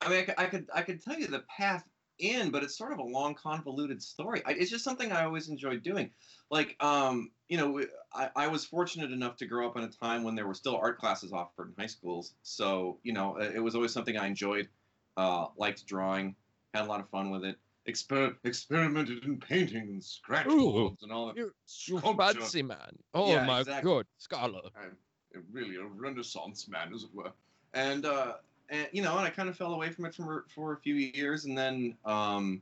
I 0.00 0.08
mean, 0.08 0.18
I, 0.20 0.22
could- 0.24 0.34
I 0.38 0.46
could 0.46 0.70
I 0.74 0.82
could 0.82 1.02
tell 1.02 1.18
you 1.18 1.26
the 1.26 1.40
path 1.40 1.84
in, 2.18 2.50
but 2.50 2.64
it's 2.64 2.76
sort 2.76 2.92
of 2.92 2.98
a 2.98 3.02
long, 3.04 3.34
convoluted 3.34 4.02
story. 4.02 4.42
I, 4.44 4.52
it's 4.52 4.70
just 4.70 4.84
something 4.84 5.12
I 5.12 5.24
always 5.24 5.48
enjoyed 5.48 5.82
doing. 5.82 6.10
Like, 6.50 6.76
um, 6.82 7.30
you 7.48 7.56
know, 7.56 7.84
I, 8.12 8.30
I 8.34 8.46
was 8.48 8.64
fortunate 8.64 9.12
enough 9.12 9.36
to 9.36 9.46
grow 9.46 9.68
up 9.68 9.76
in 9.76 9.84
a 9.84 9.88
time 9.88 10.24
when 10.24 10.34
there 10.34 10.46
were 10.46 10.54
still 10.54 10.76
art 10.76 10.98
classes 10.98 11.32
offered 11.32 11.68
in 11.68 11.74
high 11.78 11.86
schools. 11.86 12.34
So, 12.42 12.98
you 13.04 13.12
know, 13.12 13.36
it 13.38 13.60
was 13.62 13.74
always 13.74 13.92
something 13.92 14.16
I 14.16 14.26
enjoyed. 14.26 14.68
Uh, 15.16 15.48
liked 15.56 15.84
drawing, 15.86 16.36
had 16.74 16.84
a 16.84 16.88
lot 16.88 17.00
of 17.00 17.08
fun 17.10 17.30
with 17.30 17.44
it. 17.44 17.56
Exper- 17.88 18.36
experimented 18.44 19.24
in 19.24 19.38
painting 19.38 19.88
and 19.88 20.04
scratch 20.04 20.46
Ooh. 20.46 20.94
and 21.02 21.10
all 21.10 21.28
that. 21.28 21.36
You're 21.36 21.46
you 21.46 21.98
Sculpture. 21.98 22.40
fancy 22.40 22.62
man. 22.62 22.98
Oh 23.14 23.32
Yeah, 23.32 23.46
my 23.46 23.60
exactly. 23.60 23.90
god, 23.90 24.06
scholar. 24.18 24.60
I'm 24.76 25.44
really 25.50 25.76
a 25.76 25.84
Renaissance 25.84 26.68
man, 26.68 26.92
as 26.92 27.04
it 27.04 27.14
were. 27.14 27.32
And 27.72 28.04
uh, 28.04 28.34
and 28.68 28.88
you 28.92 29.02
know, 29.02 29.16
and 29.16 29.26
I 29.26 29.30
kind 29.30 29.48
of 29.48 29.56
fell 29.56 29.72
away 29.72 29.90
from 29.90 30.04
it 30.04 30.14
for 30.14 30.44
for 30.54 30.74
a 30.74 30.76
few 30.76 30.94
years, 30.94 31.46
and 31.46 31.56
then 31.56 31.96
um, 32.04 32.60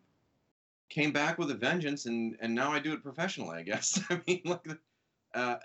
came 0.88 1.12
back 1.12 1.38
with 1.38 1.50
a 1.50 1.54
vengeance, 1.54 2.06
and 2.06 2.36
and 2.40 2.54
now 2.54 2.70
I 2.70 2.78
do 2.78 2.92
it 2.92 3.02
professionally. 3.02 3.58
I 3.58 3.62
guess. 3.62 4.00
I 4.10 4.20
mean, 4.26 4.42
like, 4.44 4.66
uh, 5.34 5.56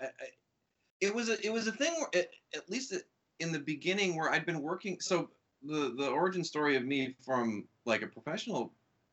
it 1.00 1.14
was 1.14 1.28
a 1.28 1.44
it 1.44 1.52
was 1.52 1.66
a 1.68 1.72
thing 1.72 1.92
where 1.98 2.22
at, 2.22 2.30
at 2.56 2.68
least 2.68 2.94
in 3.38 3.52
the 3.52 3.58
beginning 3.60 4.16
where 4.16 4.30
I'd 4.30 4.46
been 4.46 4.60
working. 4.60 5.00
So 5.00 5.30
the 5.62 5.94
the 5.96 6.08
origin 6.08 6.42
story 6.44 6.76
of 6.76 6.84
me 6.84 7.14
from 7.24 7.68
like 7.84 8.02
a 8.02 8.06
professional 8.06 8.72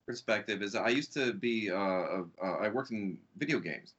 perspective 0.09 0.63
is 0.63 0.73
I 0.73 0.89
used 0.89 1.13
to 1.13 1.33
be 1.33 1.69
uh, 1.69 1.75
uh, 1.77 2.23
I 2.41 2.69
worked 2.69 2.89
in 2.91 3.19
video 3.37 3.59
games 3.59 3.93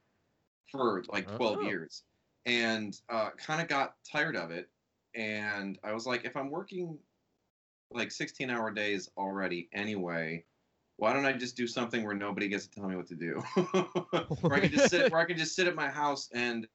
for 0.71 1.03
like 1.09 1.31
12 1.31 1.61
Oh. 1.61 1.63
years 1.63 2.03
and 2.45 2.99
uh, 3.09 3.31
kind 3.37 3.61
of 3.61 3.69
got 3.69 3.95
tired 4.03 4.35
of 4.35 4.51
it. 4.51 4.69
And 5.15 5.79
I 5.83 5.93
was 5.93 6.05
like, 6.07 6.25
if 6.25 6.35
I'm 6.35 6.51
working 6.51 6.99
like 7.91 8.11
16 8.11 8.49
hour 8.49 8.71
days 8.71 9.09
already 9.17 9.69
anyway, 9.73 10.45
why 10.97 11.13
don't 11.13 11.25
I 11.25 11.33
just 11.33 11.55
do 11.57 11.67
something 11.67 12.03
where 12.03 12.15
nobody 12.15 12.49
gets 12.49 12.67
to 12.67 12.71
tell 12.71 12.89
me 12.89 12.95
what 12.97 13.07
to 13.07 13.15
do? 13.15 13.41
where 14.47 14.57
I 14.57 14.61
can 14.61 14.71
just 14.71 14.89
sit, 14.89 15.09
where 15.11 15.21
I 15.21 15.25
can 15.25 15.37
just 15.37 15.55
sit 15.55 15.67
at 15.67 15.75
my 15.75 15.89
house 15.89 16.29
and 16.33 16.67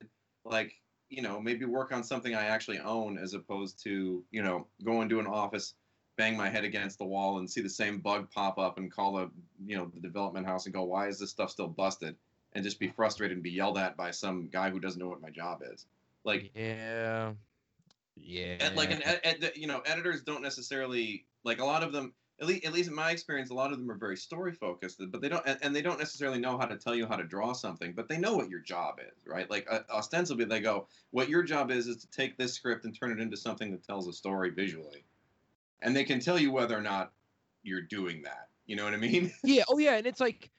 like, 0.44 0.74
you 1.08 1.22
know, 1.22 1.40
maybe 1.40 1.66
work 1.66 1.92
on 1.92 2.04
something 2.04 2.34
I 2.34 2.46
actually 2.46 2.78
own 2.80 3.18
as 3.18 3.34
opposed 3.34 3.82
to, 3.84 4.24
you 4.30 4.42
know, 4.42 4.68
go 4.84 5.02
into 5.02 5.20
an 5.20 5.26
office, 5.26 5.74
bang 6.16 6.36
my 6.36 6.48
head 6.48 6.64
against 6.64 6.98
the 6.98 7.04
wall 7.04 7.38
and 7.38 7.48
see 7.48 7.60
the 7.60 7.68
same 7.68 7.98
bug 7.98 8.30
pop 8.30 8.58
up 8.58 8.78
and 8.78 8.90
call 8.90 9.14
the, 9.14 9.30
you 9.66 9.76
know, 9.76 9.90
the 9.94 10.00
development 10.00 10.46
house 10.46 10.64
and 10.66 10.74
go, 10.74 10.82
why 10.82 11.08
is 11.08 11.18
this 11.18 11.30
stuff 11.30 11.50
still 11.50 11.68
busted? 11.68 12.16
And 12.54 12.64
just 12.64 12.80
be 12.80 12.88
frustrated 12.88 13.36
and 13.36 13.42
be 13.42 13.50
yelled 13.50 13.76
at 13.76 13.96
by 13.96 14.10
some 14.10 14.48
guy 14.48 14.70
who 14.70 14.80
doesn't 14.80 14.98
know 15.00 15.08
what 15.08 15.20
my 15.20 15.30
job 15.30 15.62
is. 15.70 15.86
Like, 16.24 16.50
yeah, 16.54 17.32
yeah. 18.16 18.70
like 18.74 18.90
an 18.90 19.02
ed, 19.02 19.20
ed, 19.22 19.52
you 19.54 19.66
know 19.66 19.80
editors 19.80 20.22
don't 20.22 20.42
necessarily 20.42 21.24
like 21.44 21.60
a 21.60 21.64
lot 21.64 21.82
of 21.82 21.92
them 21.92 22.12
at 22.40 22.46
least, 22.46 22.66
at 22.66 22.72
least 22.72 22.88
in 22.88 22.94
my 22.94 23.10
experience 23.10 23.50
a 23.50 23.54
lot 23.54 23.72
of 23.72 23.78
them 23.78 23.90
are 23.90 23.96
very 23.96 24.16
story 24.16 24.52
focused 24.52 25.00
but 25.10 25.20
they 25.20 25.28
don't 25.28 25.46
and, 25.46 25.58
and 25.62 25.76
they 25.76 25.82
don't 25.82 25.98
necessarily 25.98 26.38
know 26.38 26.58
how 26.58 26.64
to 26.64 26.76
tell 26.76 26.94
you 26.94 27.06
how 27.06 27.16
to 27.16 27.24
draw 27.24 27.52
something 27.52 27.92
but 27.92 28.08
they 28.08 28.18
know 28.18 28.34
what 28.34 28.48
your 28.48 28.60
job 28.60 28.98
is 29.00 29.26
right 29.26 29.50
like 29.50 29.66
uh, 29.70 29.80
ostensibly 29.90 30.44
they 30.44 30.60
go 30.60 30.86
what 31.10 31.28
your 31.28 31.42
job 31.42 31.70
is 31.70 31.86
is 31.86 31.96
to 31.98 32.10
take 32.10 32.36
this 32.36 32.54
script 32.54 32.84
and 32.84 32.98
turn 32.98 33.12
it 33.12 33.20
into 33.20 33.36
something 33.36 33.70
that 33.70 33.84
tells 33.84 34.08
a 34.08 34.12
story 34.12 34.50
visually 34.50 35.04
and 35.82 35.94
they 35.94 36.04
can 36.04 36.20
tell 36.20 36.38
you 36.38 36.50
whether 36.50 36.76
or 36.76 36.82
not 36.82 37.12
you're 37.62 37.82
doing 37.82 38.22
that 38.22 38.48
you 38.66 38.76
know 38.76 38.84
what 38.84 38.94
i 38.94 38.96
mean 38.96 39.32
yeah. 39.44 39.62
Oh 39.68 39.78
yeah, 39.78 39.96
and 39.96 40.06
it's 40.06 40.20
like 40.20 40.50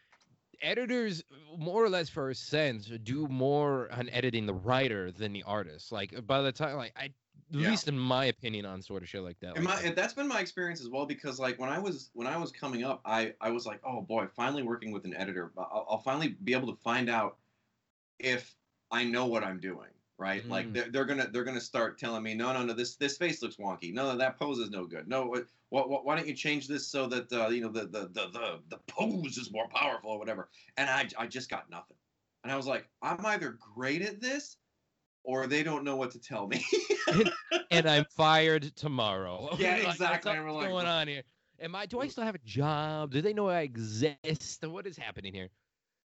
editors, 0.61 1.23
more 1.57 1.83
or 1.83 1.89
less, 1.89 2.09
for 2.09 2.29
a 2.29 2.35
sense, 2.35 2.87
do 3.03 3.27
more 3.27 3.91
on 3.91 4.09
editing 4.09 4.45
the 4.45 4.53
writer 4.53 5.11
than 5.11 5.33
the 5.33 5.43
artist. 5.43 5.91
Like 5.91 6.15
uh, 6.17 6.21
by 6.21 6.41
the 6.41 6.51
time, 6.51 6.77
like 6.77 6.93
I, 6.95 7.11
Yeah. 7.51 7.69
least 7.69 7.87
in 7.87 7.97
my 7.97 8.25
opinion 8.25 8.65
on 8.65 8.81
sort 8.81 9.03
of 9.03 9.09
shit 9.09 9.21
like 9.21 9.39
that. 9.41 9.55
Like 9.55 9.63
my, 9.63 9.75
that. 9.75 9.85
and 9.85 9.95
that's 9.95 10.13
been 10.13 10.27
my 10.27 10.39
experience 10.39 10.81
as 10.81 10.89
well 10.89 11.05
because 11.05 11.39
like 11.39 11.59
when 11.59 11.69
I 11.69 11.79
was 11.79 12.09
when 12.13 12.27
I 12.27 12.37
was 12.37 12.51
coming 12.51 12.83
up, 12.83 13.01
I 13.05 13.33
I 13.41 13.49
was 13.51 13.65
like, 13.65 13.81
oh 13.85 14.01
boy, 14.01 14.27
finally 14.35 14.63
working 14.63 14.91
with 14.91 15.05
an 15.05 15.13
editor. 15.15 15.51
I'll, 15.57 15.85
I'll 15.89 16.01
finally 16.01 16.29
be 16.43 16.53
able 16.53 16.73
to 16.73 16.81
find 16.81 17.09
out 17.09 17.37
if 18.19 18.55
I 18.91 19.03
know 19.03 19.25
what 19.25 19.43
I'm 19.43 19.59
doing, 19.59 19.89
right? 20.17 20.47
Like 20.47 20.67
Mhm. 20.67 20.73
they're, 20.73 20.89
they're 20.91 21.05
gonna 21.05 21.27
they're 21.31 21.43
gonna 21.43 21.61
start 21.61 21.97
telling 21.97 22.23
me, 22.23 22.33
no, 22.33 22.51
no, 22.53 22.63
no, 22.63 22.73
this 22.73 22.95
this 22.95 23.17
face 23.17 23.41
looks 23.41 23.57
wonky. 23.57 23.93
No, 23.93 24.11
no, 24.11 24.17
that 24.17 24.37
pose 24.39 24.57
is 24.59 24.69
no 24.69 24.85
good. 24.85 25.07
No, 25.07 25.25
what, 25.25 25.89
what, 25.89 26.05
why 26.05 26.15
don't 26.15 26.27
you 26.27 26.33
change 26.33 26.67
this 26.67 26.87
so 26.87 27.07
that 27.07 27.31
uh, 27.31 27.47
you 27.49 27.61
know 27.61 27.69
the, 27.69 27.81
the 27.87 28.09
the 28.13 28.29
the 28.31 28.59
the 28.69 28.77
pose 28.87 29.37
is 29.37 29.51
more 29.51 29.67
powerful 29.69 30.11
or 30.11 30.19
whatever? 30.19 30.49
And 30.77 30.89
I 30.89 31.07
I 31.17 31.27
just 31.27 31.49
got 31.49 31.69
nothing. 31.69 31.97
And 32.43 32.51
I 32.51 32.55
was 32.55 32.65
like, 32.67 32.87
I'm 33.01 33.25
either 33.25 33.57
great 33.75 34.01
at 34.01 34.21
this, 34.21 34.57
or 35.23 35.47
they 35.47 35.63
don't 35.63 35.83
know 35.83 35.95
what 35.97 36.11
to 36.11 36.19
tell 36.19 36.47
me. 36.47 36.63
and 37.71 37.87
I'm 37.87 38.05
fired 38.15 38.75
tomorrow. 38.75 39.49
Yeah, 39.59 39.75
Like, 39.77 39.87
exactly. 39.87 40.39
What's 40.39 40.55
like, 40.63 40.69
going 40.69 40.85
on 40.87 41.07
here? 41.07 41.23
Am 41.59 41.75
I? 41.75 41.85
Do 41.87 41.99
I 41.99 42.07
still 42.07 42.23
have 42.23 42.35
a 42.35 42.39
job? 42.45 43.11
Do 43.11 43.21
they 43.21 43.33
know 43.33 43.49
I 43.49 43.61
exist? 43.61 44.63
What 44.65 44.85
is 44.87 44.95
happening 44.97 45.33
here? 45.33 45.49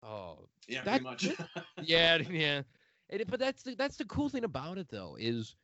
Oh, 0.04 0.48
yeah, 0.68 0.84
That- 0.84 1.02
pretty 1.02 1.04
much. 1.04 1.28
yeah, 1.82 2.18
yeah. 2.30 2.62
It- 3.10 3.28
but 3.30 3.40
that's 3.40 3.64
the, 3.64 3.76
that's 3.76 3.98
the 3.98 4.06
cool 4.06 4.30
thing 4.30 4.44
about 4.44 4.78
it 4.78 4.90
though 4.90 5.16
is, 5.16 5.56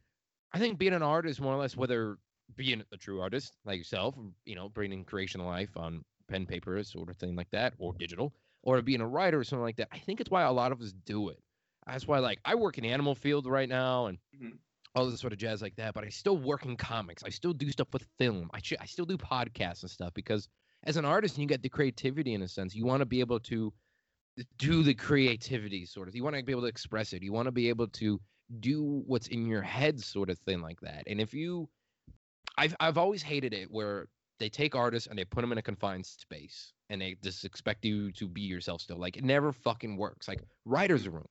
I 0.54 0.60
think 0.60 0.78
being 0.80 0.94
an 0.94 1.04
artist 1.04 1.42
more 1.42 1.54
or 1.54 1.58
less 1.60 1.76
whether 1.78 2.20
being 2.56 2.84
a 2.92 2.98
true 2.98 3.22
artist 3.22 3.58
like 3.66 3.78
yourself, 3.80 4.18
you 4.46 4.56
know, 4.56 4.70
bringing 4.70 5.06
creation 5.06 5.42
to 5.42 5.48
life 5.48 5.76
on 5.78 6.06
pen 6.28 6.46
paper 6.46 6.82
sort 6.84 7.10
of 7.10 7.18
thing 7.18 7.36
like 7.36 7.50
that 7.52 7.76
or 7.80 7.94
digital, 7.94 8.36
or 8.64 8.82
being 8.82 9.02
a 9.02 9.08
writer 9.08 9.40
or 9.40 9.44
something 9.44 9.64
like 9.64 9.78
that. 9.78 9.90
I 9.92 10.00
think 10.00 10.22
it's 10.22 10.30
why 10.32 10.44
a 10.44 10.52
lot 10.52 10.72
of 10.72 10.82
us 10.82 10.94
do 10.94 11.30
it. 11.30 11.44
That's 11.88 12.08
why 12.08 12.20
like 12.20 12.40
I 12.46 12.56
work 12.56 12.78
in 12.78 12.86
animal 12.86 13.16
field 13.16 13.48
right 13.48 13.70
now 13.70 14.06
and 14.08 14.20
Mhm. 14.34 14.60
all 14.96 15.10
this 15.10 15.20
sort 15.22 15.34
of 15.34 15.40
jazz 15.40 15.62
like 15.62 15.76
that. 15.78 15.94
But 15.94 16.04
I 16.06 16.10
still 16.10 16.38
work 16.38 16.66
in 16.66 16.78
comics. 16.78 17.24
I 17.24 17.30
still 17.30 17.54
do 17.54 17.72
stuff 17.72 17.90
with 17.94 18.04
film. 18.20 18.50
I 18.54 18.60
sh- 18.62 18.74
I 18.80 18.86
still 18.86 19.06
do 19.06 19.18
podcasts 19.18 19.82
and 19.82 19.92
stuff 19.92 20.14
because 20.14 20.48
as 20.84 20.98
an 20.98 21.06
artist, 21.06 21.36
and 21.36 21.42
you 21.44 21.48
get 21.48 21.62
the 21.64 21.70
creativity 21.70 22.34
in 22.34 22.42
a 22.42 22.48
sense. 22.48 22.76
You 22.76 22.86
want 22.86 23.02
to 23.02 23.06
be 23.06 23.20
able 23.22 23.40
to 23.42 23.74
do 24.58 24.84
the 24.84 24.94
creativity 24.94 25.86
sort 25.86 26.08
of. 26.08 26.16
You 26.16 26.24
want 26.24 26.36
to 26.36 26.44
be 26.44 26.52
able 26.52 26.64
to 26.64 26.68
express 26.68 27.14
it. 27.14 27.22
You 27.22 27.34
want 27.34 27.46
to 27.46 27.52
be 27.52 27.70
able 27.70 27.88
to 27.88 28.20
do 28.60 29.04
what's 29.06 29.28
in 29.28 29.46
your 29.46 29.62
head 29.62 30.00
sort 30.00 30.30
of 30.30 30.38
thing 30.40 30.62
like 30.62 30.80
that. 30.82 31.04
And 31.08 31.20
if 31.22 31.34
you 31.34 31.70
I've 32.58 32.76
I've 32.80 32.98
always 32.98 33.24
hated 33.24 33.54
it 33.54 33.70
where 33.72 34.08
they 34.40 34.50
take 34.50 34.76
artists 34.76 35.08
and 35.08 35.18
they 35.18 35.26
put 35.26 35.42
them 35.42 35.52
in 35.52 35.58
a 35.58 35.62
confined 35.62 36.06
space 36.06 36.74
and 36.90 37.02
they 37.02 37.16
just 37.24 37.46
expect 37.46 37.86
you 37.86 38.12
to 38.14 38.28
be 38.28 38.42
yourself 38.42 38.82
still. 38.82 38.98
Like 38.98 39.18
it 39.18 39.24
never 39.24 39.52
fucking 39.52 39.98
works. 39.98 40.28
Like 40.28 40.42
writers' 40.66 41.08
room. 41.08 41.28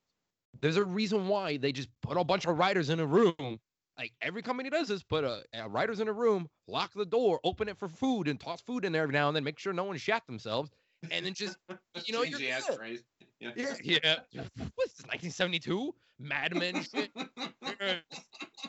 There's 0.61 0.77
a 0.77 0.85
reason 0.85 1.29
why 1.29 1.57
they 1.57 1.73
just 1.73 1.89
put 2.03 2.17
a 2.17 2.25
bunch 2.25 2.47
of 2.47 2.59
writers 2.59 2.91
in 2.91 3.01
a 3.01 3.07
room. 3.07 3.59
Like 3.99 4.13
every 4.23 4.43
company 4.43 4.71
does 4.71 4.89
this, 4.89 5.03
put 5.03 5.25
a, 5.25 5.43
a 5.55 5.69
writers 5.69 6.01
in 6.01 6.09
a 6.09 6.13
room, 6.13 6.49
lock 6.67 6.93
the 6.95 7.05
door, 7.05 7.41
open 7.45 7.69
it 7.69 7.79
for 7.79 7.89
food, 7.89 8.27
and 8.27 8.41
toss 8.41 8.61
food 8.61 8.85
in 8.85 8.93
there 8.93 9.03
every 9.03 9.13
now 9.13 9.29
and 9.29 9.37
then, 9.37 9.45
make 9.45 9.59
sure 9.59 9.73
no 9.73 9.85
one 9.85 9.97
shat 9.99 10.27
themselves, 10.27 10.71
and 11.11 11.27
then 11.27 11.35
just 11.35 11.57
you 12.05 12.13
know 12.13 12.23
you're 12.23 12.39
good. 12.39 12.51
ashtrays. 12.51 13.03
Yeah. 13.41 13.51
yeah, 13.57 13.75
yeah. 14.31 14.43
What's 14.77 14.95
this? 14.95 15.07
1972? 15.07 15.95
Mad 16.21 16.55
Men 16.57 16.83
shit. 16.83 17.11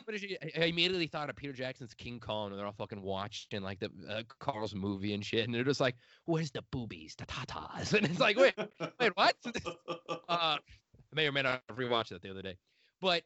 What 0.04 0.14
is 0.14 0.20
she? 0.20 0.36
I 0.42 0.62
I 0.62 0.64
immediately 0.64 1.06
thought 1.06 1.30
of 1.30 1.36
Peter 1.36 1.52
Jackson's 1.52 1.94
King 1.94 2.18
Kong, 2.18 2.50
and 2.50 2.58
they're 2.58 2.66
all 2.66 2.72
fucking 2.72 3.00
watching 3.00 3.62
like 3.62 3.78
the 3.78 3.90
uh, 4.10 4.22
Carl's 4.40 4.74
movie 4.74 5.14
and 5.14 5.24
shit, 5.24 5.44
and 5.44 5.54
they're 5.54 5.64
just 5.64 5.80
like, 5.80 5.94
"Where's 6.26 6.50
the 6.50 6.62
boobies, 6.72 7.14
the 7.16 7.24
tatas?" 7.26 7.94
And 7.94 8.04
it's 8.04 8.18
like, 8.18 8.36
wait, 8.36 8.54
wait, 9.00 9.12
what? 9.14 9.36
uh, 10.08 10.18
I 10.28 10.58
may 11.14 11.26
or 11.26 11.32
may 11.32 11.42
not 11.42 11.62
have 11.68 11.78
rewatched 11.78 12.08
that 12.08 12.22
the 12.22 12.30
other 12.30 12.42
day, 12.42 12.58
but 13.00 13.22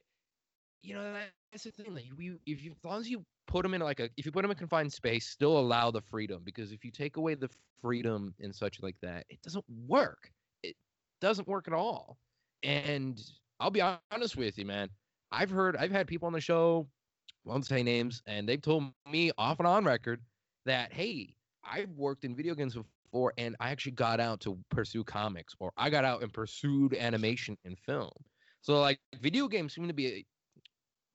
you 0.82 0.94
know 0.94 1.14
that's 1.52 1.64
the 1.64 1.70
thing. 1.70 1.94
Like, 1.94 2.04
you, 2.18 2.38
if 2.46 2.62
you, 2.62 2.72
as 2.72 2.84
long 2.84 3.00
as 3.00 3.08
you 3.08 3.24
put 3.46 3.62
them 3.62 3.74
in 3.74 3.80
like 3.80 4.00
a, 4.00 4.08
if 4.16 4.26
you 4.26 4.32
put 4.32 4.42
them 4.42 4.50
in 4.50 4.56
confined 4.56 4.92
space, 4.92 5.28
still 5.28 5.58
allow 5.58 5.90
the 5.90 6.00
freedom. 6.00 6.42
Because 6.44 6.72
if 6.72 6.84
you 6.84 6.90
take 6.90 7.16
away 7.16 7.34
the 7.34 7.48
freedom 7.80 8.34
and 8.40 8.54
such 8.54 8.82
like 8.82 8.96
that, 9.02 9.24
it 9.28 9.40
doesn't 9.42 9.64
work. 9.86 10.30
It 10.62 10.76
doesn't 11.20 11.48
work 11.48 11.68
at 11.68 11.74
all. 11.74 12.18
And 12.62 13.20
I'll 13.60 13.70
be 13.70 13.82
honest 13.82 14.36
with 14.36 14.58
you, 14.58 14.66
man. 14.66 14.88
I've 15.32 15.50
heard, 15.50 15.76
I've 15.76 15.90
had 15.90 16.06
people 16.06 16.26
on 16.26 16.32
the 16.32 16.40
show, 16.40 16.88
won't 17.44 17.66
say 17.66 17.82
names, 17.82 18.22
and 18.26 18.48
they've 18.48 18.60
told 18.60 18.84
me 19.10 19.30
off 19.38 19.58
and 19.58 19.66
on 19.66 19.84
record 19.84 20.20
that, 20.64 20.92
hey, 20.92 21.34
I've 21.64 21.90
worked 21.90 22.24
in 22.24 22.34
video 22.34 22.54
games 22.54 22.74
before, 22.74 23.32
and 23.38 23.56
I 23.60 23.70
actually 23.70 23.92
got 23.92 24.20
out 24.20 24.40
to 24.40 24.58
pursue 24.70 25.04
comics, 25.04 25.54
or 25.60 25.72
I 25.76 25.90
got 25.90 26.04
out 26.04 26.22
and 26.22 26.32
pursued 26.32 26.94
animation 26.94 27.56
and 27.64 27.78
film. 27.78 28.10
So 28.60 28.80
like 28.80 28.98
video 29.20 29.48
games 29.48 29.74
seem 29.74 29.86
to 29.86 29.94
be 29.94 30.26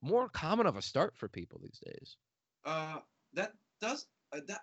more 0.04 0.30
common 0.30 0.68
of 0.68 0.76
a 0.76 0.82
start 0.82 1.16
for 1.16 1.28
people 1.28 1.60
these 1.64 1.80
days. 1.86 2.18
uh, 2.66 3.00
that 3.34 3.54
does 3.82 4.06
uh, 4.32 4.40
that. 4.48 4.62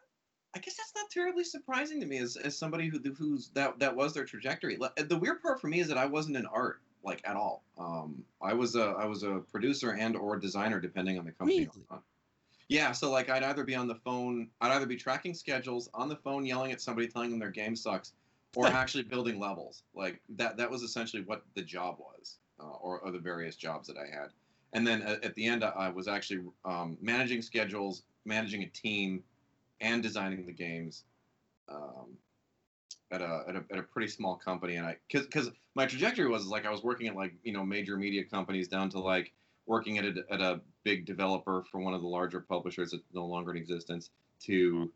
I 0.55 0.59
guess 0.59 0.77
that's 0.77 0.93
not 0.97 1.09
terribly 1.11 1.45
surprising 1.45 2.01
to 2.01 2.07
me 2.07 2.19
as, 2.19 2.37
as 2.37 2.59
somebody 2.59 2.89
who 2.89 2.99
who's 3.17 3.51
that 3.51 3.79
that 3.79 3.95
was 3.95 4.15
their 4.15 4.25
trajectory. 4.25 4.79
The 4.97 5.17
weird 5.17 5.43
part 5.43 5.61
for 5.61 5.69
me 5.69 5.81
is 5.81 5.89
that 5.89 5.99
I 5.99 6.07
wasn't 6.07 6.37
in 6.37 6.47
art 6.47 6.81
like 7.03 7.23
at 7.25 7.37
all. 7.37 7.65
Um, 7.79 8.25
I 8.43 8.55
was 8.55 8.77
a 8.77 8.97
I 8.99 9.07
was 9.07 9.23
a 9.23 9.43
producer 9.51 9.93
and 9.93 10.17
or 10.17 10.37
designer 10.39 10.81
depending 10.81 11.19
on 11.19 11.25
the 11.25 11.33
company. 11.33 11.69
Really? 11.91 12.03
Yeah, 12.69 12.93
so 12.93 13.11
like 13.11 13.29
I'd 13.29 13.43
either 13.43 13.65
be 13.65 13.75
on 13.75 13.89
the 13.89 13.97
phone, 13.97 14.49
I'd 14.61 14.71
either 14.71 14.87
be 14.87 14.97
tracking 14.97 15.35
schedules 15.35 15.91
on 15.93 16.09
the 16.09 16.17
phone, 16.17 16.47
yelling 16.47 16.71
at 16.71 16.81
somebody, 16.81 17.09
telling 17.09 17.31
them 17.31 17.41
their 17.41 17.51
game 17.51 17.75
sucks, 17.75 18.13
or 18.55 18.67
actually 18.69 19.03
building 19.05 19.41
levels. 19.41 19.83
Like 19.95 20.21
that 20.37 20.57
that 20.59 20.71
was 20.71 20.83
essentially 20.83 21.23
what 21.23 21.43
the 21.55 21.63
job 21.63 21.97
was, 21.99 22.39
uh, 22.61 22.77
or, 22.81 23.01
or 23.01 23.11
the 23.11 23.19
various 23.19 23.57
jobs 23.57 23.89
that 23.89 23.97
I 23.97 24.07
had. 24.07 24.29
And 24.73 24.87
then 24.87 25.03
at, 25.03 25.25
at 25.25 25.35
the 25.35 25.47
end, 25.47 25.65
I, 25.65 25.89
was 25.89 26.07
actually 26.09 26.45
um, 26.65 26.97
managing 27.01 27.43
schedules, 27.43 28.05
managing 28.25 28.63
a 28.63 28.69
team, 28.69 29.23
and 29.81 30.03
designing 30.03 30.47
the 30.47 30.53
games. 30.53 31.05
Um, 31.69 32.17
at 33.13 33.21
a, 33.21 33.45
at 33.49 33.57
a 33.57 33.65
at 33.73 33.79
a 33.79 33.83
pretty 33.83 34.09
small 34.09 34.37
company, 34.37 34.77
and 34.77 34.87
I 34.87 34.97
because 35.09 35.27
because 35.27 35.51
my 35.75 35.87
trajectory 35.87 36.29
was 36.29 36.47
like 36.47 36.65
I 36.65 36.71
was 36.71 36.83
working 36.83 37.09
at 37.09 37.17
like 37.17 37.35
you 37.43 37.53
know 37.53 37.65
major 37.65 37.97
media 37.97 38.25
companies 38.25 38.69
down 38.69 38.89
to 38.91 39.01
like 39.01 39.33
working 39.67 39.99
at 39.99 40.05
a, 40.05 40.25
at 40.31 40.41
a 40.41 40.61
big 40.85 41.07
developer 41.07 41.65
for 41.71 41.81
one 41.81 41.95
of 41.95 42.03
the 42.03 42.09
larger 42.09 42.41
publishers 42.41 42.93
that's 42.93 43.03
no 43.13 43.27
longer 43.27 43.51
in 43.51 43.57
existence 43.57 44.11
to 44.41 44.93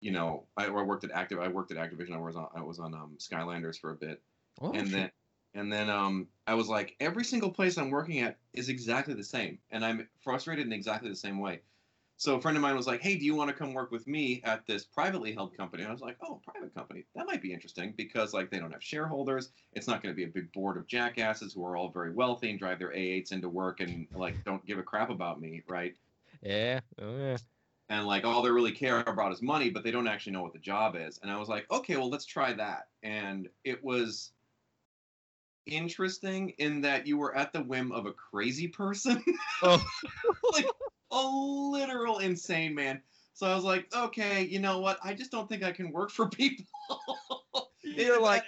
you 0.00 0.10
know 0.10 0.44
I, 0.56 0.66
I 0.66 0.82
worked 0.82 1.04
at 1.04 1.10
active 1.10 1.38
I 1.38 1.48
worked 1.48 1.70
at 1.70 1.76
Activision 1.76 2.14
I 2.14 2.18
was 2.18 2.36
on 2.36 2.48
I 2.54 2.62
was 2.62 2.78
on 2.78 2.94
um, 2.94 3.16
Skylanders 3.18 3.78
for 3.78 3.90
a 3.90 3.94
bit 3.94 4.22
Oh, 4.60 4.72
and 4.72 4.88
shit. 4.88 4.92
then 4.92 5.10
and 5.54 5.72
then 5.72 5.90
um 5.90 6.28
I 6.46 6.54
was 6.54 6.68
like 6.68 6.96
every 7.00 7.24
single 7.24 7.50
place 7.50 7.78
I'm 7.78 7.90
working 7.90 8.20
at 8.20 8.38
is 8.52 8.68
exactly 8.68 9.14
the 9.14 9.24
same 9.24 9.58
and 9.70 9.84
I'm 9.84 10.08
frustrated 10.20 10.66
in 10.66 10.72
exactly 10.72 11.08
the 11.08 11.16
same 11.16 11.38
way. 11.38 11.60
So 12.16 12.36
a 12.36 12.40
friend 12.40 12.54
of 12.54 12.60
mine 12.62 12.76
was 12.76 12.86
like, 12.86 13.00
"Hey, 13.00 13.16
do 13.16 13.24
you 13.24 13.34
want 13.34 13.48
to 13.48 13.56
come 13.56 13.72
work 13.72 13.90
with 13.90 14.06
me 14.06 14.42
at 14.44 14.66
this 14.66 14.84
privately 14.84 15.32
held 15.32 15.56
company?" 15.56 15.84
And 15.84 15.88
I 15.88 15.92
was 15.92 16.02
like, 16.02 16.18
"Oh, 16.20 16.40
private 16.44 16.74
company. 16.74 17.06
That 17.14 17.26
might 17.26 17.40
be 17.40 17.50
interesting 17.52 17.94
because 17.96 18.34
like 18.34 18.50
they 18.50 18.58
don't 18.58 18.72
have 18.72 18.82
shareholders. 18.84 19.52
It's 19.72 19.88
not 19.88 20.02
going 20.02 20.14
to 20.14 20.16
be 20.16 20.24
a 20.24 20.28
big 20.28 20.52
board 20.52 20.76
of 20.76 20.86
jackasses 20.86 21.54
who 21.54 21.64
are 21.64 21.76
all 21.78 21.88
very 21.88 22.12
wealthy 22.12 22.50
and 22.50 22.58
drive 22.58 22.78
their 22.78 22.90
A8s 22.90 23.32
into 23.32 23.48
work 23.48 23.80
and 23.80 24.06
like 24.14 24.44
don't 24.44 24.64
give 24.66 24.78
a 24.78 24.82
crap 24.82 25.08
about 25.08 25.40
me, 25.40 25.62
right? 25.66 25.96
yeah, 26.42 26.80
oh 27.00 27.16
yeah. 27.16 27.36
and 27.88 28.06
like 28.06 28.24
all 28.24 28.42
they 28.42 28.50
really 28.50 28.72
care 28.72 29.00
about 29.00 29.32
is 29.32 29.42
money, 29.42 29.70
but 29.70 29.82
they 29.82 29.90
don't 29.90 30.06
actually 30.06 30.32
know 30.32 30.42
what 30.42 30.52
the 30.52 30.58
job 30.58 30.96
is. 30.96 31.18
And 31.22 31.30
I 31.30 31.38
was 31.38 31.48
like, 31.48 31.70
okay, 31.70 31.96
well, 31.96 32.10
let's 32.10 32.26
try 32.26 32.52
that. 32.52 32.88
And 33.02 33.48
it 33.64 33.82
was 33.82 34.32
interesting 35.70 36.50
in 36.58 36.82
that 36.82 37.06
you 37.06 37.16
were 37.16 37.34
at 37.34 37.52
the 37.52 37.62
whim 37.62 37.92
of 37.92 38.06
a 38.06 38.12
crazy 38.12 38.68
person, 38.68 39.22
Oh. 39.62 39.82
like 40.52 40.66
a 41.10 41.22
literal 41.22 42.18
insane 42.18 42.74
man. 42.74 43.00
So 43.34 43.46
I 43.46 43.54
was 43.54 43.64
like, 43.64 43.94
okay, 43.94 44.44
you 44.44 44.58
know 44.58 44.80
what? 44.80 44.98
I 45.02 45.14
just 45.14 45.30
don't 45.30 45.48
think 45.48 45.62
I 45.62 45.72
can 45.72 45.92
work 45.92 46.10
for 46.10 46.28
people. 46.30 46.66
You're 47.82 48.20
like, 48.20 48.44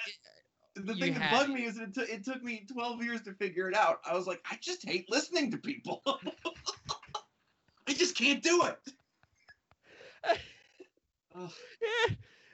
the 0.74 0.94
thing 0.94 1.14
that 1.14 1.30
bugged 1.30 1.50
me 1.50 1.64
is 1.64 1.78
it, 1.78 1.94
took 1.94 2.08
it 2.08 2.24
took 2.24 2.42
me 2.42 2.66
12 2.70 3.02
years 3.02 3.22
to 3.22 3.34
figure 3.34 3.68
it 3.68 3.76
out. 3.76 4.00
I 4.04 4.14
was 4.14 4.26
like, 4.26 4.44
I 4.50 4.58
just 4.60 4.86
hate 4.86 5.06
listening 5.08 5.50
to 5.52 5.58
people. 5.58 6.02
I 7.88 7.92
just 7.94 8.16
can't 8.16 8.42
do 8.42 8.64
it. 8.64 8.78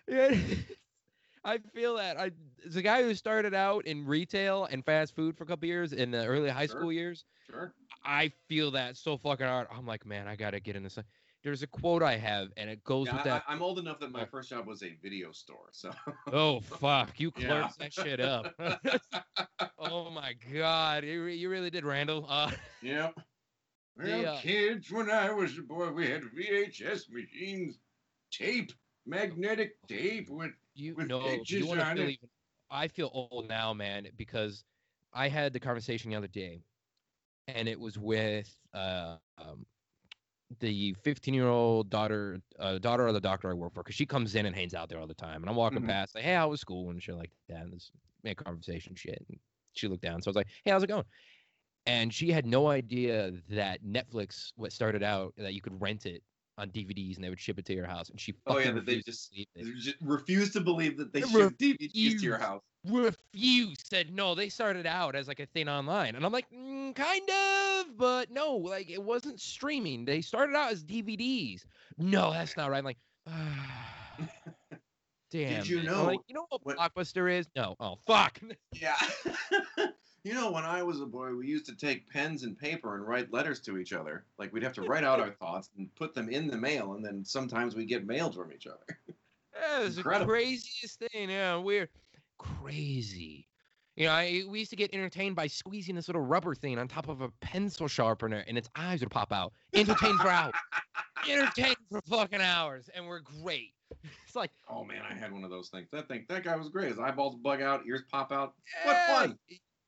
Yeah, 0.09 0.31
yeah. 0.31 0.37
I 1.44 1.59
feel 1.74 1.96
that. 1.96 2.18
I 2.18 2.31
as 2.66 2.77
a 2.77 2.83
guy 2.83 3.03
who 3.03 3.14
started 3.14 3.55
out 3.55 3.87
in 3.87 4.05
retail 4.07 4.64
and 4.70 4.85
fast 4.85 5.14
food 5.14 5.37
for 5.37 5.44
a 5.44 5.46
couple 5.46 5.66
years 5.68 5.92
in 5.92 6.11
the 6.11 6.24
early 6.27 6.48
high 6.51 6.66
Sure. 6.66 6.77
school 6.81 6.92
years. 6.92 7.24
Sure. 7.48 7.72
I 8.05 8.33
feel 8.48 8.70
that 8.72 8.96
so 8.96 9.16
fucking 9.16 9.46
hard. 9.46 9.66
I'm 9.70 9.87
like, 9.87 10.05
man, 10.07 10.29
I 10.29 10.37
gotta 10.37 10.61
get 10.61 10.77
in 10.77 10.83
this. 10.83 10.98
There's 11.44 11.62
a 11.62 11.66
quote 11.68 12.03
I 12.03 12.16
have, 12.16 12.48
and 12.57 12.68
it 12.68 12.83
goes 12.85 13.07
Yeah, 13.07 13.14
with 13.14 13.24
that. 13.24 13.44
I, 13.46 13.53
am 13.53 13.62
old 13.62 13.79
enough 13.79 14.01
that 14.01 14.11
my 14.11 14.22
Oh. 14.22 14.27
first 14.27 14.51
job 14.51 14.66
was 14.66 14.83
a 14.83 14.94
video 15.03 15.31
store. 15.33 15.68
So 15.72 15.92
oh 16.33 16.61
fuck, 16.81 17.18
you 17.20 17.33
Yeah. 17.38 17.70
that 17.79 17.92
shit 17.92 18.20
up. 18.20 18.55
oh 19.79 20.11
my 20.11 20.35
god, 20.53 21.05
you, 21.05 21.24
you 21.24 21.48
really 21.48 21.70
did, 21.70 21.85
Randall. 21.85 22.27
Uh, 22.29 22.51
yep. 22.83 23.14
Well, 23.96 24.07
Yeah. 24.22 24.38
kids, 24.40 24.90
when 24.90 25.11
I 25.11 25.31
was 25.33 25.57
a 25.59 25.62
boy, 25.62 25.90
we 25.92 26.09
had 26.09 26.22
VHS 26.22 27.09
machines, 27.11 27.79
tape, 28.33 28.72
magnetic 29.07 29.77
tape 29.88 30.29
with 30.29 30.53
you 30.79 30.97
know, 31.05 31.45
you 31.49 31.67
want 31.67 31.81
to 31.81 31.87
feel 31.87 32.09
even. 32.09 32.31
I 32.71 32.88
feel 32.88 33.11
old 33.12 33.49
now, 33.49 33.73
man, 33.75 34.09
because 34.17 34.64
I 35.12 35.29
had 35.29 35.53
the 35.53 35.61
conversation 35.61 36.11
the 36.11 36.17
other 36.17 36.29
day, 36.29 36.62
and 37.49 37.69
it 37.69 37.81
was 37.81 37.99
with 37.99 38.55
uh, 38.75 39.19
um, 39.38 39.67
the 40.61 40.95
15 40.95 41.35
year 41.35 41.49
old 41.49 41.91
daughter, 41.91 42.41
uh, 42.59 42.79
daughter 42.79 43.07
of 43.07 43.14
the 43.14 43.21
doctor 43.21 43.51
I 43.51 43.55
work 43.55 43.75
for, 43.75 43.83
because 43.83 43.97
she 43.97 44.07
comes 44.07 44.35
in 44.35 44.47
and 44.47 44.55
hangs 44.55 44.75
out 44.75 44.88
there 44.88 45.01
all 45.01 45.07
the 45.07 45.14
time. 45.14 45.43
And 45.43 45.51
I'm 45.51 45.57
walking 45.57 45.83
Mhm. 45.83 45.88
past, 45.88 46.14
like, 46.14 46.25
hey, 46.25 46.35
how 46.35 46.49
was 46.51 46.61
school 46.61 46.91
and 46.91 47.03
shit 47.03 47.17
like 47.17 47.33
that. 47.49 47.62
And 47.62 47.73
this 47.73 47.91
make 48.23 48.38
conversation 48.38 48.95
shit. 48.97 49.25
And 49.29 49.38
she 49.75 49.88
looked 49.88 50.03
down, 50.03 50.23
so 50.23 50.29
I 50.29 50.31
was 50.31 50.37
like, 50.37 50.49
hey, 50.64 50.71
how's 50.73 50.83
it 50.83 50.88
going? 50.88 51.05
And 51.87 52.12
she 52.12 52.31
had 52.31 52.47
no 52.47 52.69
idea 52.69 53.33
that 53.49 53.83
Netflix, 53.83 54.53
what 54.57 54.73
started 54.73 55.03
out 55.03 55.35
that 55.37 55.55
you 55.55 55.62
could 55.62 55.81
rent 55.81 56.07
it 56.07 56.23
on 56.59 56.68
DVDs 56.71 57.14
and 57.14 57.25
they 57.25 57.31
would 57.31 57.40
ship 57.40 57.59
it 57.59 57.64
to 57.66 57.75
your 57.75 57.87
house. 57.87 58.11
And 58.11 58.21
she 58.21 58.35
Oh, 58.47 58.59
yeah, 58.59 58.73
that 58.73 58.85
they 58.85 58.97
refused 58.97 59.31
to 59.33 59.47
just-. 59.62 59.85
Just 59.85 59.97
refuse 60.03 60.53
to 60.53 60.61
believe 60.61 60.99
that 60.99 61.12
they 61.12 61.21
They 61.23 61.29
ship 61.29 61.57
DVDs 61.59 61.92
to 61.92 62.25
your 62.27 62.38
house. 62.38 62.62
refused 62.85 63.87
said 63.90 64.12
no 64.14 64.35
they 64.35 64.49
started 64.49 64.87
out 64.87 65.14
as 65.16 65.27
like 65.29 65.40
a 65.40 65.47
thing 65.47 65.68
online 65.68 66.14
and 66.14 66.25
i'm 66.25 66.33
like 66.33 66.47
mm, 66.51 66.94
kind 66.94 67.29
of 67.29 67.97
but 67.99 68.31
no 68.31 68.55
like 68.55 68.88
it 68.88 69.03
wasn't 69.03 69.38
streaming 69.40 70.05
they 70.05 70.21
started 70.23 70.55
out 70.55 70.71
as 70.71 70.85
dvds 70.85 71.64
no 71.99 72.33
that's 72.33 72.57
not 72.57 72.71
right 72.71 72.79
i'm 72.79 72.85
like 72.85 72.97
ah, 73.27 73.85
damn 75.31 75.64
you 75.64 75.77
man." 75.79 75.88
I'm 75.88 75.94
know 75.97 76.05
like, 76.05 76.21
you 76.29 76.35
know 76.35 76.47
what, 76.51 76.64
what- 76.64 76.79
blockbuster 76.79 77.31
is 77.31 77.49
no 77.57 77.75
oh 77.81 77.99
fuck 78.07 78.40
Yeah. 78.81 78.97
you 80.29 80.35
know, 80.35 80.51
when 80.51 80.64
I 80.64 80.83
was 80.83 81.01
a 81.01 81.07
boy, 81.07 81.33
we 81.35 81.47
used 81.47 81.64
to 81.67 81.75
take 81.75 82.07
pens 82.11 82.43
and 82.43 82.59
paper 82.59 82.97
and 82.97 83.09
write 83.09 83.33
letters 83.33 83.61
to 83.61 83.79
each 83.79 83.95
other. 83.95 84.27
Like 84.38 84.53
we'd 84.53 84.62
have 84.62 84.75
to 84.75 84.83
write 84.83 85.03
out 85.03 85.21
our 85.21 85.31
thoughts 85.41 85.71
and 85.79 85.88
put 85.95 86.14
them 86.14 86.29
in 86.29 86.49
the 86.49 86.57
mail, 86.59 86.93
and 86.93 87.03
then 87.03 87.25
sometimes 87.25 87.75
we'd 87.75 87.88
get 87.88 88.07
mail 88.07 88.31
from 88.31 88.53
each 88.53 88.67
other. 88.67 88.99
That 89.55 89.85
was 89.85 89.97
the 89.97 90.03
craziest 90.03 90.99
thing. 90.99 91.31
Yeah, 91.31 91.57
we're 91.57 91.88
crazy. 92.37 93.49
You 93.97 94.05
know, 94.05 94.12
I, 94.12 94.43
we 94.47 94.59
used 94.59 94.71
to 94.71 94.77
get 94.77 94.93
entertained 94.93 95.35
by 95.35 95.47
squeezing 95.47 95.95
this 95.95 96.09
little 96.09 96.23
rubber 96.23 96.55
thing 96.55 96.79
on 96.79 96.88
top 96.88 97.09
of 97.09 97.23
a 97.23 97.31
pencil 97.41 97.88
sharpener, 97.88 98.45
and 98.47 98.59
its 98.59 98.69
eyes 98.77 99.01
would 99.01 99.11
pop 99.11 99.33
out. 99.33 99.55
Entertained 99.73 100.19
for 100.21 100.29
hours. 100.29 100.53
Entertained 101.27 101.77
for 101.91 102.03
fucking 102.03 102.43
hours, 102.43 102.91
and 102.95 103.07
we're 103.09 103.21
great. 103.21 103.73
It's 104.27 104.37
like 104.37 104.51
Oh 104.69 104.85
man, 104.85 105.01
I 105.11 105.14
had 105.14 105.33
one 105.33 105.45
of 105.45 105.51
those 105.51 105.71
things. 105.71 105.88
That 105.91 106.07
thing, 106.07 106.27
that 106.29 106.45
guy 106.45 106.55
was 106.55 106.69
great. 106.69 106.91
His 106.91 106.99
eyeballs 106.99 107.37
bug 107.37 107.62
out, 107.62 107.87
ears 107.87 108.03
pop 108.12 108.31
out. 108.31 108.53
What 108.85 108.93
yeah, 108.93 109.17
fun. 109.17 109.38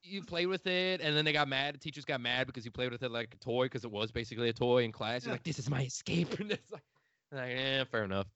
You 0.02 0.22
played 0.22 0.46
with 0.46 0.66
it, 0.66 1.00
and 1.02 1.14
then 1.16 1.24
they 1.24 1.32
got 1.32 1.46
mad. 1.48 1.74
The 1.74 1.78
teachers 1.78 2.04
got 2.04 2.20
mad 2.20 2.46
because 2.46 2.64
you 2.64 2.70
played 2.70 2.90
with 2.90 3.02
it 3.02 3.10
like 3.10 3.34
a 3.34 3.36
toy, 3.36 3.66
because 3.66 3.84
it 3.84 3.90
was 3.90 4.10
basically 4.10 4.48
a 4.48 4.52
toy 4.52 4.84
in 4.84 4.92
class. 4.92 5.24
You're 5.24 5.34
like, 5.34 5.42
"This 5.42 5.58
is 5.58 5.68
my 5.68 5.82
escape," 5.82 6.28
and 6.40 6.50
it's 6.50 6.70
like, 6.70 6.82
like, 7.32 7.50
yeah, 7.50 7.84
fair 7.84 8.04
enough. 8.04 8.26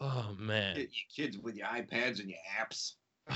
Oh 0.00 0.34
man. 0.38 0.76
You 0.78 0.88
kids 1.14 1.36
with 1.38 1.56
your 1.56 1.66
iPads 1.66 2.20
and 2.20 2.28
your 2.30 2.38
apps. 2.58 2.94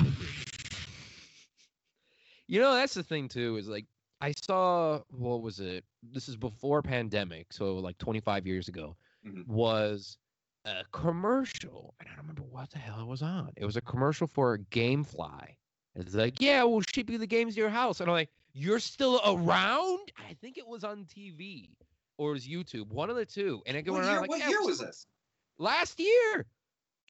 you 2.47 2.61
know, 2.61 2.75
that's 2.75 2.95
the 2.95 3.03
thing 3.03 3.29
too, 3.29 3.57
is 3.57 3.69
like 3.69 3.87
I 4.21 4.33
saw 4.47 5.01
what 5.11 5.43
was 5.43 5.61
it? 5.61 5.85
This 6.03 6.29
is 6.29 6.37
before 6.37 6.83
pandemic, 6.83 7.53
so 7.53 7.77
like 7.77 7.99
25 7.99 8.47
years 8.47 8.69
ago, 8.69 8.97
Mhm. 9.27 9.47
was 9.47 10.17
a 10.65 10.85
commercial, 10.93 11.95
and 12.01 12.09
I 12.09 12.13
don't 12.13 12.23
remember 12.23 12.43
what 12.45 12.71
the 12.71 12.79
hell 12.79 13.01
it 13.01 13.07
was 13.07 13.23
on. 13.23 13.53
It 13.57 13.65
was 13.67 13.77
a 13.77 13.81
commercial 13.83 14.27
for 14.27 14.59
GameFly. 14.59 15.57
It's 15.95 16.15
like, 16.15 16.41
yeah, 16.41 16.63
we'll 16.65 16.81
ship 16.81 17.11
you 17.11 17.19
the 17.19 17.27
games 17.27 17.55
to 17.55 17.61
your 17.61 17.71
house, 17.71 18.01
and 18.01 18.09
I'm 18.09 18.15
like, 18.15 18.31
you're 18.55 18.79
still 18.81 19.21
around? 19.27 20.13
I 20.17 20.35
think 20.35 20.59
it 20.59 20.67
was 20.67 20.85
on 20.85 21.05
TV 21.05 21.71
or 22.19 22.31
it 22.31 22.35
was 22.35 22.47
YouTube, 22.49 22.89
one 22.89 23.11
of 23.11 23.17
the 23.17 23.27
two. 23.27 23.63
And 23.67 23.77
it 23.77 23.87
What 23.87 23.95
went 23.95 24.05
year, 24.07 24.13
around 24.15 24.21
like, 24.23 24.31
what 24.31 24.41
"Yeah, 24.41 24.49
year 24.51 24.63
was 24.65 24.79
this? 24.79 25.07
Last 25.59 26.01
year, 26.01 26.47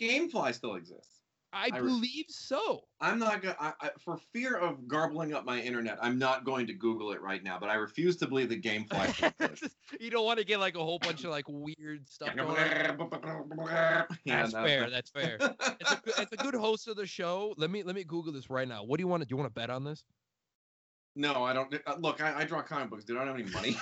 GameFly 0.01 0.55
still 0.55 0.75
exists. 0.75 1.22
I, 1.53 1.67
I 1.73 1.81
believe 1.81 2.27
so. 2.29 2.85
I'm 3.01 3.19
not 3.19 3.43
going 3.43 3.55
to, 3.55 3.75
for 3.99 4.17
fear 4.33 4.57
of 4.57 4.89
garbling 4.89 5.35
up 5.35 5.45
my 5.45 5.61
internet, 5.61 5.99
I'm 6.01 6.19
not 6.19 6.45
going 6.45 6.67
to 6.69 6.73
Google 6.73 7.13
it 7.13 7.21
right 7.21 7.43
now, 7.43 7.59
but 7.59 7.69
I 7.69 7.75
refuse 7.75 8.17
to 8.19 8.27
believe 8.27 8.49
the 8.49 8.61
GameFly 8.61 9.73
you 10.01 10.11
don't 10.11 10.25
want 10.25 10.39
to 10.39 10.45
get 10.45 10.61
like 10.61 10.77
a 10.77 10.83
whole 10.83 10.99
bunch 10.99 11.25
of 11.25 11.31
like 11.31 11.45
weird 11.49 12.09
stuff 12.09 12.31
yeah, 12.35 14.13
That's 14.43 14.53
no, 14.55 14.65
fair. 14.65 14.91
That's 14.91 15.11
fair. 15.11 15.39
It's 15.81 15.93
a, 15.93 16.01
good- 16.05 16.29
a 16.33 16.37
good 16.37 16.55
host 16.55 16.89
of 16.89 16.97
the 16.97 17.07
show. 17.07 17.55
Let 17.57 17.71
me 17.71 17.83
let 17.83 17.95
me 17.95 18.05
Google 18.05 18.33
this 18.33 18.49
right 18.49 18.69
now. 18.69 18.85
What 18.85 18.99
do 18.99 19.03
you 19.03 19.09
want 19.09 19.23
to 19.23 19.29
do? 19.29 19.33
You 19.33 19.37
want 19.37 19.49
to 19.53 19.61
bet 19.61 19.71
on 19.71 19.85
this? 19.85 20.05
No, 21.15 21.45
I 21.45 21.53
don't. 21.53 21.75
uh, 21.87 21.97
Look, 21.99 22.23
I, 22.23 22.41
I 22.41 22.45
draw 22.45 22.63
comic 22.63 22.89
books, 22.91 23.05
dude. 23.05 23.19
I 23.19 23.25
don't 23.25 23.37
have 23.37 23.47
any 23.47 23.51
money. 23.53 23.77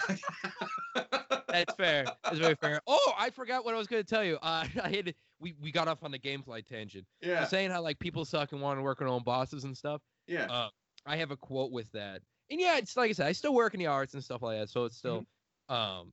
That's 1.48 1.74
fair. 1.74 2.06
That's 2.24 2.38
very 2.38 2.54
fair. 2.56 2.80
Oh, 2.86 3.12
I 3.18 3.30
forgot 3.30 3.64
what 3.64 3.74
I 3.74 3.78
was 3.78 3.86
going 3.86 4.02
to 4.02 4.08
tell 4.08 4.24
you. 4.24 4.36
Uh, 4.36 4.64
I 4.82 4.88
had 4.88 5.14
we 5.40 5.54
we 5.60 5.72
got 5.72 5.88
off 5.88 6.02
on 6.02 6.10
the 6.10 6.18
GameFly 6.18 6.66
tangent. 6.66 7.06
Yeah, 7.20 7.40
was 7.40 7.50
saying 7.50 7.70
how 7.70 7.82
like 7.82 7.98
people 7.98 8.24
suck 8.24 8.52
and 8.52 8.60
want 8.60 8.78
to 8.78 8.82
work 8.82 9.00
on 9.00 9.08
own 9.08 9.22
bosses 9.22 9.64
and 9.64 9.76
stuff. 9.76 10.02
yeah. 10.26 10.46
Uh, 10.46 10.68
I 11.06 11.16
have 11.16 11.30
a 11.30 11.36
quote 11.36 11.72
with 11.72 11.90
that. 11.92 12.20
And 12.50 12.60
yeah, 12.60 12.76
it's 12.76 12.96
like 12.96 13.10
I 13.10 13.12
said, 13.12 13.26
I 13.26 13.32
still 13.32 13.54
work 13.54 13.74
in 13.74 13.80
the 13.80 13.86
arts 13.86 14.14
and 14.14 14.22
stuff 14.22 14.42
like 14.42 14.58
that, 14.58 14.68
so 14.68 14.84
it's 14.84 14.96
still 14.96 15.24
um 15.68 16.12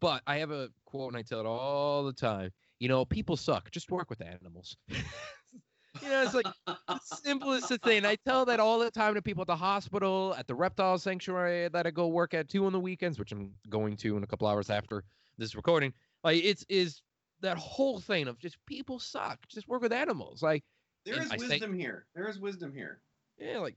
but 0.00 0.22
I 0.26 0.38
have 0.38 0.50
a 0.50 0.68
quote 0.86 1.08
and 1.08 1.16
I 1.16 1.22
tell 1.22 1.40
it 1.40 1.46
all 1.46 2.04
the 2.04 2.12
time. 2.12 2.50
You 2.78 2.88
know, 2.88 3.04
people 3.04 3.36
suck. 3.36 3.70
Just 3.70 3.90
work 3.90 4.10
with 4.10 4.20
animals. 4.20 4.76
you 4.88 6.08
know, 6.08 6.22
it's 6.22 6.34
like 6.34 6.46
the 6.66 7.00
simplest 7.04 7.72
thing. 7.82 8.04
I 8.04 8.16
tell 8.26 8.44
that 8.46 8.60
all 8.60 8.78
the 8.78 8.90
time 8.90 9.14
to 9.14 9.22
people 9.22 9.42
at 9.42 9.46
the 9.46 9.56
hospital, 9.56 10.34
at 10.38 10.46
the 10.46 10.54
reptile 10.54 10.98
sanctuary 10.98 11.68
that 11.68 11.86
I 11.86 11.90
go 11.90 12.08
work 12.08 12.34
at 12.34 12.48
too 12.48 12.66
on 12.66 12.72
the 12.72 12.80
weekends, 12.80 13.18
which 13.18 13.32
I'm 13.32 13.52
going 13.68 13.96
to 13.98 14.16
in 14.16 14.22
a 14.22 14.26
couple 14.26 14.48
hours 14.48 14.70
after 14.70 15.04
this 15.38 15.54
recording. 15.54 15.92
Like 16.22 16.42
it's 16.42 16.64
is 16.68 17.02
that 17.44 17.56
whole 17.58 18.00
thing 18.00 18.28
of 18.28 18.38
just 18.38 18.56
people 18.66 18.98
suck. 18.98 19.38
Just 19.48 19.68
work 19.68 19.82
with 19.82 19.92
animals. 19.92 20.42
Like 20.42 20.64
there 21.04 21.20
is 21.20 21.30
I 21.30 21.36
say- 21.36 21.48
wisdom 21.48 21.78
here. 21.78 22.06
There 22.14 22.28
is 22.28 22.38
wisdom 22.38 22.72
here. 22.74 23.00
yeah, 23.38 23.58
like 23.58 23.76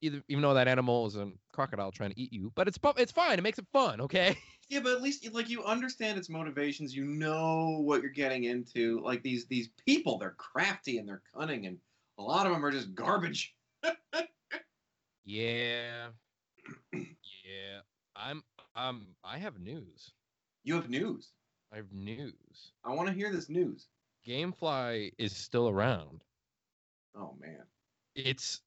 either 0.00 0.22
even 0.28 0.42
though 0.42 0.54
that 0.54 0.66
animal 0.68 1.06
is 1.06 1.16
a 1.16 1.30
crocodile 1.52 1.92
trying 1.92 2.10
to 2.10 2.20
eat 2.20 2.32
you, 2.32 2.50
but 2.54 2.66
it's 2.68 2.78
it's 2.96 3.12
fine. 3.12 3.38
It 3.38 3.42
makes 3.42 3.58
it 3.58 3.66
fun, 3.72 4.00
okay? 4.00 4.36
Yeah, 4.68 4.80
but 4.80 4.92
at 4.92 5.02
least 5.02 5.30
like 5.34 5.50
you 5.50 5.62
understand 5.64 6.16
its 6.18 6.30
motivations. 6.30 6.96
You 6.96 7.04
know 7.04 7.80
what 7.82 8.00
you're 8.00 8.10
getting 8.10 8.44
into. 8.44 9.02
Like 9.04 9.22
these 9.22 9.44
these 9.46 9.68
people, 9.84 10.16
they're 10.16 10.36
crafty 10.38 10.96
and 10.96 11.06
they're 11.06 11.20
cunning, 11.36 11.66
and 11.66 11.76
a 12.18 12.22
lot 12.22 12.46
of 12.46 12.52
them 12.52 12.64
are 12.64 12.70
just 12.70 12.94
garbage. 12.94 13.54
Yeah. 15.24 16.08
yeah. 16.92 17.80
I'm 18.16 18.42
um 18.76 19.08
I 19.24 19.38
have 19.38 19.60
news. 19.60 20.12
You 20.64 20.74
have 20.76 20.88
news. 20.88 21.32
I 21.72 21.76
have 21.76 21.92
news. 21.92 22.72
I 22.84 22.92
want 22.92 23.08
to 23.08 23.14
hear 23.14 23.32
this 23.32 23.48
news. 23.48 23.86
Gamefly 24.26 25.12
is 25.18 25.34
still 25.34 25.68
around. 25.68 26.22
Oh 27.16 27.34
man, 27.40 27.62
It's 28.14 28.60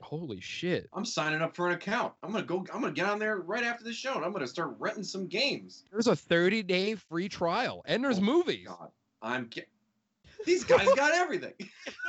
holy 0.00 0.40
shit. 0.40 0.88
I'm 0.92 1.04
signing 1.04 1.40
up 1.42 1.56
for 1.56 1.68
an 1.68 1.74
account. 1.74 2.12
I'm 2.22 2.32
gonna 2.32 2.44
go. 2.44 2.58
I'm 2.72 2.80
gonna 2.82 2.92
get 2.92 3.06
on 3.06 3.18
there 3.18 3.38
right 3.38 3.64
after 3.64 3.84
the 3.84 3.92
show, 3.92 4.14
and 4.14 4.24
I'm 4.24 4.32
gonna 4.32 4.46
start 4.46 4.74
renting 4.78 5.04
some 5.04 5.26
games. 5.26 5.84
There's 5.90 6.06
a 6.06 6.16
30 6.16 6.62
day 6.62 6.94
free 6.94 7.28
trial 7.28 7.82
and 7.86 8.04
there's 8.04 8.18
Oh, 8.18 8.22
movies. 8.22 8.66
God, 8.66 8.90
I'm. 9.22 9.48
Ge- 9.50 9.66
These 10.46 10.64
guys 10.64 10.88
got 10.94 11.12
everything. 11.14 11.54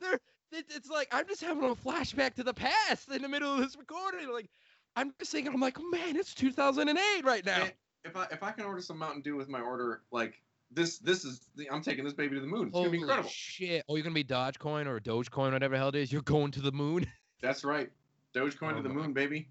They're, 0.00 0.14
it- 0.52 0.66
it's 0.74 0.90
like 0.90 1.08
I'm 1.12 1.26
just 1.28 1.42
having 1.42 1.64
a 1.64 1.74
flashback 1.74 2.34
to 2.34 2.42
the 2.42 2.54
past 2.54 3.10
in 3.10 3.22
the 3.22 3.28
middle 3.28 3.52
of 3.54 3.60
this 3.60 3.76
recording. 3.76 4.30
Like 4.32 4.48
I'm 4.96 5.12
just 5.18 5.32
thinking, 5.32 5.52
I'm 5.52 5.60
like, 5.60 5.78
oh, 5.78 5.88
man, 5.90 6.16
it's 6.16 6.34
2008 6.34 7.24
right 7.24 7.44
now. 7.44 7.58
Man, 7.58 7.70
if 8.06 8.16
I 8.16 8.26
if 8.30 8.42
I 8.42 8.52
can 8.52 8.64
order 8.64 8.80
some 8.80 8.98
Mountain 8.98 9.22
Dew 9.22 9.36
with 9.36 9.48
my 9.48 9.60
order, 9.60 10.02
like 10.10 10.40
this 10.70 10.98
this 10.98 11.24
is 11.24 11.48
the, 11.56 11.70
I'm 11.70 11.82
taking 11.82 12.04
this 12.04 12.14
baby 12.14 12.36
to 12.36 12.40
the 12.40 12.46
moon. 12.46 12.68
It's 12.68 12.74
gonna 12.74 12.90
be 12.90 12.98
Holy 12.98 13.02
incredible. 13.02 13.28
shit! 13.28 13.84
Oh, 13.88 13.96
you're 13.96 14.04
gonna 14.04 14.14
be 14.14 14.24
Dogecoin 14.24 14.86
or 14.86 15.00
Dogecoin, 15.00 15.52
whatever 15.52 15.74
the 15.74 15.78
hell 15.78 15.88
it 15.88 15.96
is. 15.96 16.12
You're 16.12 16.22
going 16.22 16.50
to 16.52 16.60
the 16.60 16.72
moon. 16.72 17.06
That's 17.42 17.64
right. 17.64 17.90
Dogecoin 18.34 18.72
Oh 18.74 18.76
to 18.76 18.82
the 18.82 18.88
moon, 18.88 19.12
baby. 19.12 19.48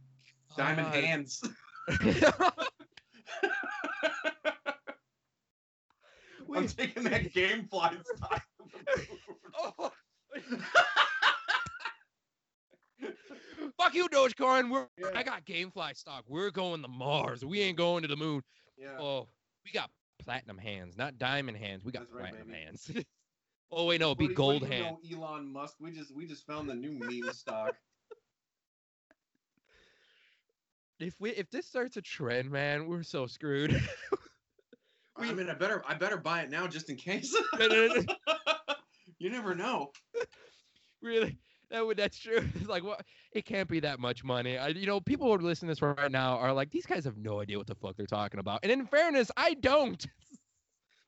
Diamond 0.57 0.87
God. 0.87 1.03
hands. 1.03 1.43
I'm 6.55 6.67
taking 6.67 7.03
that 7.03 7.33
game 7.33 7.67
fly 7.69 7.95
stock. 8.15 8.41
oh. 9.57 9.91
Fuck 13.85 13.93
you, 13.93 14.09
Dogecoin. 14.09 14.71
We're, 14.71 14.87
Yeah. 14.97 15.11
I 15.13 15.21
got 15.21 15.45
GameFly 15.45 15.95
stock. 15.95 16.23
We're 16.27 16.49
going 16.49 16.81
to 16.81 16.87
Mars. 16.87 17.45
We 17.45 17.61
ain't 17.61 17.77
going 17.77 18.01
to 18.01 18.07
the 18.07 18.15
moon. 18.15 18.41
yeah. 18.79 18.97
Oh, 18.99 19.27
we 19.63 19.71
got 19.71 19.91
platinum 20.17 20.57
hands, 20.57 20.97
not 20.97 21.19
diamond 21.19 21.57
hands. 21.57 21.85
We 21.85 21.91
got 21.91 21.99
That's 21.99 22.11
platinum 22.11 22.47
baby. 22.47 22.61
hands. 22.63 22.91
oh 23.71 23.85
wait, 23.85 24.01
no, 24.01 24.07
it'd 24.07 24.17
be 24.17 24.25
What 24.25 24.35
gold 24.35 24.61
what 24.63 24.71
do 24.71 24.77
you 25.03 25.17
know, 25.17 25.23
Elon 25.27 25.53
Musk. 25.53 25.75
We 25.79 25.91
just 25.91 26.15
we 26.15 26.25
just 26.25 26.47
found 26.47 26.67
the 26.67 26.73
new 26.73 26.93
meme 26.93 27.31
stock. 27.33 27.75
If 30.97 31.13
we 31.19 31.31
if 31.31 31.49
this 31.51 31.67
starts 31.67 31.97
a 31.97 32.01
trend, 32.01 32.49
man, 32.49 32.87
we're 32.87 33.03
so 33.03 33.27
screwed. 33.27 33.79
I 35.17 35.33
mean, 35.33 35.49
I 35.49 35.53
better 35.53 35.83
I 35.85 35.93
better 35.93 36.15
buy 36.15 36.41
it 36.41 36.49
now 36.49 36.67
just 36.67 36.89
in 36.89 36.95
case. 36.95 37.35
you 39.19 39.29
never 39.29 39.53
know. 39.53 39.91
really 41.01 41.37
that 41.69 41.85
would 41.85 41.97
that's 41.97 42.17
true. 42.17 42.47
It's 42.55 42.67
like 42.67 42.83
what 42.83 43.03
it 43.31 43.45
can't 43.45 43.67
be 43.69 43.79
that 43.81 43.99
much 43.99 44.23
money. 44.23 44.57
I, 44.57 44.69
you 44.69 44.85
know 44.85 44.99
people 44.99 45.27
who 45.27 45.33
are 45.33 45.37
listening 45.39 45.67
to 45.69 45.71
this 45.75 45.81
right 45.81 46.11
now 46.11 46.37
are 46.37 46.53
like 46.53 46.71
these 46.71 46.85
guys 46.85 47.05
have 47.05 47.17
no 47.17 47.41
idea 47.41 47.57
what 47.57 47.67
the 47.67 47.75
fuck 47.75 47.95
they're 47.95 48.05
talking 48.05 48.39
about. 48.39 48.59
And 48.63 48.71
in 48.71 48.85
fairness 48.85 49.31
i 49.37 49.53
don't 49.55 50.05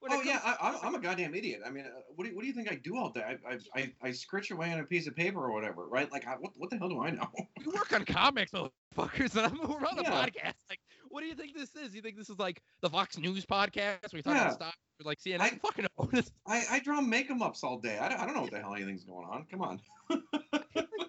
Oh 0.10 0.22
yeah, 0.22 0.40
comes- 0.40 0.58
I, 0.62 0.68
I'm, 0.70 0.76
I'm 0.84 0.96
a 0.96 1.00
goddamn 1.00 1.36
idiot. 1.36 1.62
I 1.66 1.70
mean, 1.70 1.86
uh, 1.86 1.90
what 2.16 2.24
do 2.26 2.30
you, 2.32 2.36
what 2.36 2.42
do 2.42 2.48
you 2.48 2.54
think 2.54 2.72
I 2.72 2.76
do 2.76 2.96
all 2.98 3.10
day? 3.10 3.22
I 3.24 3.50
I, 3.54 3.58
I, 3.76 3.94
I 4.04 4.12
scritch 4.12 4.52
away 4.52 4.72
on 4.74 4.80
a 4.80 4.84
piece 4.84 5.08
of 5.08 5.16
paper 5.16 5.40
or 5.44 5.52
whatever, 5.54 5.88
right? 5.88 6.12
Like, 6.12 6.28
I, 6.28 6.34
what 6.40 6.52
what 6.58 6.70
the 6.70 6.78
hell 6.78 6.90
do 6.90 7.02
I 7.02 7.12
know? 7.12 7.28
we 7.66 7.72
work 7.74 7.92
on 7.94 8.06
comics, 8.06 8.52
motherfuckers, 8.52 9.36
and 9.36 9.46
I'm 9.48 9.58
we're 9.70 9.86
on 9.88 10.00
a 10.00 10.02
Yeah. 10.04 10.26
podcast. 10.26 10.54
Like, 10.70 10.80
what 11.10 11.22
do 11.22 11.28
you 11.28 11.36
think 11.36 11.56
this 11.56 11.76
is? 11.76 11.96
You 11.96 12.02
think 12.02 12.18
this 12.18 12.30
is 12.30 12.40
like 12.40 12.62
the 12.82 12.90
Fox 12.90 13.18
News 13.18 13.46
podcast? 13.46 14.14
We 14.14 14.22
talk 14.22 14.36
Yeah. 14.36 14.42
about 14.44 14.54
stocks, 14.56 14.78
or 15.00 15.06
like 15.06 15.20
CNN. 15.20 15.42
I- 15.42 15.46
I 15.48 15.50
fucking 15.62 15.86
know. 15.98 16.06
This- 16.12 16.32
I, 16.46 16.64
I 16.72 16.80
draw 16.80 17.02
make 17.02 17.30
'em 17.30 17.42
ups 17.42 17.64
all 17.64 17.80
day. 17.80 17.98
I 17.98 18.10
don't, 18.10 18.20
I 18.20 18.26
don't 18.26 18.36
know 18.36 18.42
what 18.42 18.52
the 18.52 18.60
hell 18.60 18.76
anything's 18.76 19.04
going 19.04 19.28
on. 19.28 19.46
Come 19.50 19.62
on. 19.62 19.82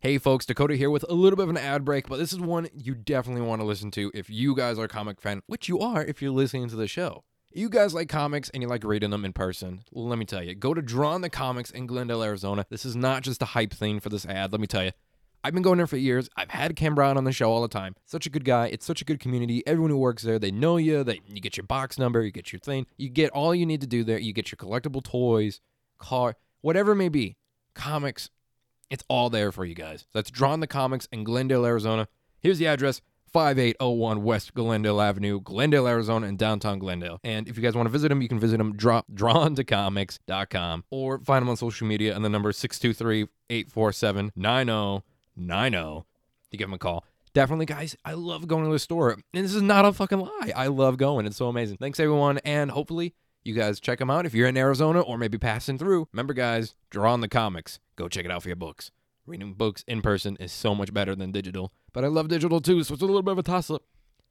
Hey 0.00 0.16
folks, 0.18 0.46
Dakota 0.46 0.76
here 0.76 0.90
with 0.90 1.04
a 1.08 1.12
little 1.12 1.36
bit 1.36 1.42
of 1.42 1.48
an 1.48 1.56
ad 1.56 1.84
break, 1.84 2.06
but 2.06 2.20
this 2.20 2.32
is 2.32 2.38
one 2.38 2.68
you 2.72 2.94
definitely 2.94 3.42
want 3.42 3.60
to 3.60 3.66
listen 3.66 3.90
to 3.90 4.12
if 4.14 4.30
you 4.30 4.54
guys 4.54 4.78
are 4.78 4.84
a 4.84 4.88
comic 4.88 5.20
fan, 5.20 5.42
which 5.48 5.68
you 5.68 5.80
are 5.80 6.04
if 6.04 6.22
you're 6.22 6.30
listening 6.30 6.68
to 6.68 6.76
the 6.76 6.86
show. 6.86 7.24
You 7.52 7.68
guys 7.68 7.94
like 7.94 8.08
comics 8.08 8.48
and 8.50 8.62
you 8.62 8.68
like 8.68 8.84
reading 8.84 9.10
them 9.10 9.24
in 9.24 9.32
person. 9.32 9.82
Let 9.90 10.16
me 10.16 10.24
tell 10.24 10.40
you, 10.40 10.54
go 10.54 10.72
to 10.72 10.80
Drawn 10.80 11.22
to 11.22 11.28
Comics 11.28 11.72
in 11.72 11.88
Glendale, 11.88 12.22
Arizona. 12.22 12.64
This 12.70 12.84
is 12.84 12.94
not 12.94 13.24
just 13.24 13.42
a 13.42 13.46
hype 13.46 13.72
thing 13.72 13.98
for 13.98 14.08
this 14.08 14.24
ad. 14.24 14.52
Let 14.52 14.60
me 14.60 14.68
tell 14.68 14.84
you, 14.84 14.92
I've 15.42 15.52
been 15.52 15.64
going 15.64 15.78
there 15.78 15.88
for 15.88 15.96
years. 15.96 16.28
I've 16.36 16.50
had 16.50 16.76
Cam 16.76 16.94
Brown 16.94 17.16
on 17.16 17.24
the 17.24 17.32
show 17.32 17.50
all 17.50 17.62
the 17.62 17.66
time. 17.66 17.96
Such 18.04 18.24
a 18.24 18.30
good 18.30 18.44
guy. 18.44 18.68
It's 18.68 18.86
such 18.86 19.02
a 19.02 19.04
good 19.04 19.18
community. 19.18 19.66
Everyone 19.66 19.90
who 19.90 19.98
works 19.98 20.22
there, 20.22 20.38
they 20.38 20.52
know 20.52 20.76
you. 20.76 21.02
They 21.02 21.22
you 21.26 21.40
get 21.40 21.56
your 21.56 21.66
box 21.66 21.98
number, 21.98 22.22
you 22.22 22.30
get 22.30 22.52
your 22.52 22.60
thing, 22.60 22.86
you 22.98 23.08
get 23.08 23.30
all 23.30 23.52
you 23.52 23.66
need 23.66 23.80
to 23.80 23.88
do 23.88 24.04
there. 24.04 24.20
You 24.20 24.32
get 24.32 24.52
your 24.52 24.58
collectible 24.58 25.02
toys, 25.02 25.60
car, 25.98 26.36
whatever 26.60 26.92
it 26.92 26.96
may 26.96 27.08
be. 27.08 27.36
Comics, 27.74 28.30
it's 28.90 29.04
all 29.08 29.30
there 29.30 29.52
for 29.52 29.64
you 29.64 29.74
guys. 29.74 30.06
That's 30.12 30.30
Drawn 30.30 30.60
to 30.60 30.66
Comics 30.66 31.08
in 31.12 31.24
Glendale, 31.24 31.66
Arizona. 31.66 32.08
Here's 32.40 32.58
the 32.58 32.66
address 32.66 33.00
5801 33.32 34.22
West 34.22 34.54
Glendale 34.54 35.00
Avenue, 35.00 35.40
Glendale, 35.40 35.86
Arizona, 35.86 36.26
in 36.26 36.36
downtown 36.36 36.78
Glendale. 36.78 37.20
And 37.22 37.48
if 37.48 37.56
you 37.56 37.62
guys 37.62 37.74
want 37.74 37.86
to 37.86 37.90
visit 37.90 38.08
them, 38.08 38.22
you 38.22 38.28
can 38.28 38.38
visit 38.38 38.58
them 38.58 38.74
draw, 38.74 39.02
drawntocomics.com 39.12 40.84
or 40.90 41.18
find 41.20 41.42
them 41.42 41.48
on 41.50 41.56
social 41.56 41.86
media 41.86 42.14
and 42.14 42.24
the 42.24 42.28
number 42.28 42.52
623 42.52 43.28
847 43.50 44.32
9090 44.34 46.06
to 46.50 46.56
give 46.56 46.68
them 46.68 46.74
a 46.74 46.78
call. 46.78 47.04
Definitely, 47.34 47.66
guys, 47.66 47.94
I 48.04 48.14
love 48.14 48.48
going 48.48 48.64
to 48.64 48.72
the 48.72 48.78
store. 48.78 49.10
And 49.12 49.44
this 49.44 49.54
is 49.54 49.62
not 49.62 49.84
a 49.84 49.92
fucking 49.92 50.18
lie. 50.18 50.52
I 50.56 50.68
love 50.68 50.96
going. 50.96 51.26
It's 51.26 51.36
so 51.36 51.48
amazing. 51.48 51.76
Thanks, 51.76 52.00
everyone. 52.00 52.38
And 52.38 52.70
hopefully, 52.70 53.14
you 53.44 53.54
guys 53.54 53.78
check 53.80 53.98
them 53.98 54.10
out 54.10 54.26
if 54.26 54.34
you're 54.34 54.48
in 54.48 54.56
Arizona 54.56 55.00
or 55.00 55.18
maybe 55.18 55.38
passing 55.38 55.78
through. 55.78 56.08
Remember, 56.12 56.32
guys, 56.32 56.74
draw 56.90 57.12
on 57.12 57.20
the 57.20 57.28
comics. 57.28 57.78
Go 57.98 58.08
check 58.08 58.24
it 58.24 58.30
out 58.30 58.44
for 58.44 58.48
your 58.48 58.54
books. 58.54 58.92
Reading 59.26 59.54
books 59.54 59.82
in 59.88 60.02
person 60.02 60.36
is 60.38 60.52
so 60.52 60.72
much 60.72 60.94
better 60.94 61.16
than 61.16 61.32
digital, 61.32 61.72
but 61.92 62.04
I 62.04 62.06
love 62.06 62.28
digital 62.28 62.60
too, 62.60 62.84
so 62.84 62.94
it's 62.94 63.02
a 63.02 63.06
little 63.06 63.22
bit 63.22 63.32
of 63.32 63.38
a 63.38 63.42
toss 63.42 63.72
up. 63.72 63.82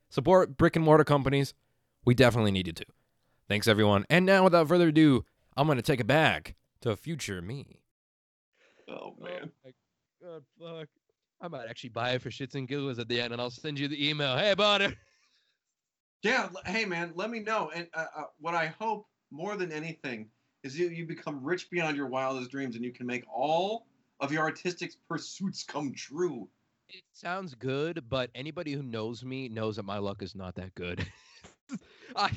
Support 0.09 0.55
brick 0.55 0.77
and 0.77 0.85
mortar 0.85 1.03
companies. 1.03 1.53
We 2.05 2.15
definitely 2.15 2.51
need 2.51 2.67
you 2.67 2.71
to. 2.71 2.85
Thanks, 3.49 3.67
everyone. 3.67 4.05
And 4.09 4.25
now, 4.25 4.45
without 4.45 4.69
further 4.69 4.87
ado, 4.87 5.25
I'm 5.57 5.67
going 5.67 5.75
to 5.75 5.81
take 5.81 5.99
it 5.99 6.07
back 6.07 6.55
to 6.79 6.95
future 6.95 7.41
me. 7.41 7.81
Oh 8.87 9.15
man. 9.19 9.51
Oh 9.51 9.65
my 9.65 9.71
god, 10.23 10.43
fuck. 10.57 10.87
I 11.41 11.49
might 11.49 11.67
actually 11.69 11.89
buy 11.89 12.11
it 12.11 12.21
for 12.21 12.29
shits 12.29 12.55
and 12.55 12.69
giggles 12.69 12.99
at 12.99 13.09
the 13.09 13.19
end, 13.19 13.33
and 13.33 13.41
I'll 13.41 13.49
send 13.49 13.77
you 13.77 13.89
the 13.89 14.09
email. 14.09 14.37
Hey, 14.37 14.51
I 14.51 14.55
bought 14.55 14.81
it. 14.81 14.95
Yeah. 16.23 16.47
Hey 16.65 16.85
man, 16.85 17.11
let 17.15 17.29
me 17.29 17.41
know. 17.41 17.69
And 17.75 17.89
uh, 17.93 18.05
uh, 18.15 18.23
what 18.39 18.55
I 18.55 18.67
hope 18.79 19.07
more 19.29 19.57
than 19.57 19.73
anything 19.73 20.29
is 20.63 20.77
you 20.77 20.89
you 20.89 21.05
become 21.05 21.43
rich 21.43 21.69
beyond 21.69 21.97
your 21.97 22.07
wildest 22.07 22.51
dreams, 22.51 22.75
and 22.75 22.83
you 22.83 22.91
can 22.91 23.05
make 23.05 23.23
all 23.33 23.85
of 24.19 24.31
your 24.31 24.43
artistic 24.43 24.93
pursuits 25.07 25.63
come 25.63 25.93
true. 25.93 26.47
It 26.89 27.03
sounds 27.11 27.53
good, 27.53 28.03
but 28.09 28.29
anybody 28.33 28.73
who 28.73 28.81
knows 28.81 29.23
me 29.23 29.49
knows 29.49 29.75
that 29.75 29.83
my 29.83 29.97
luck 29.97 30.21
is 30.21 30.35
not 30.35 30.55
that 30.55 30.73
good. 30.75 31.05
I, 32.15 32.31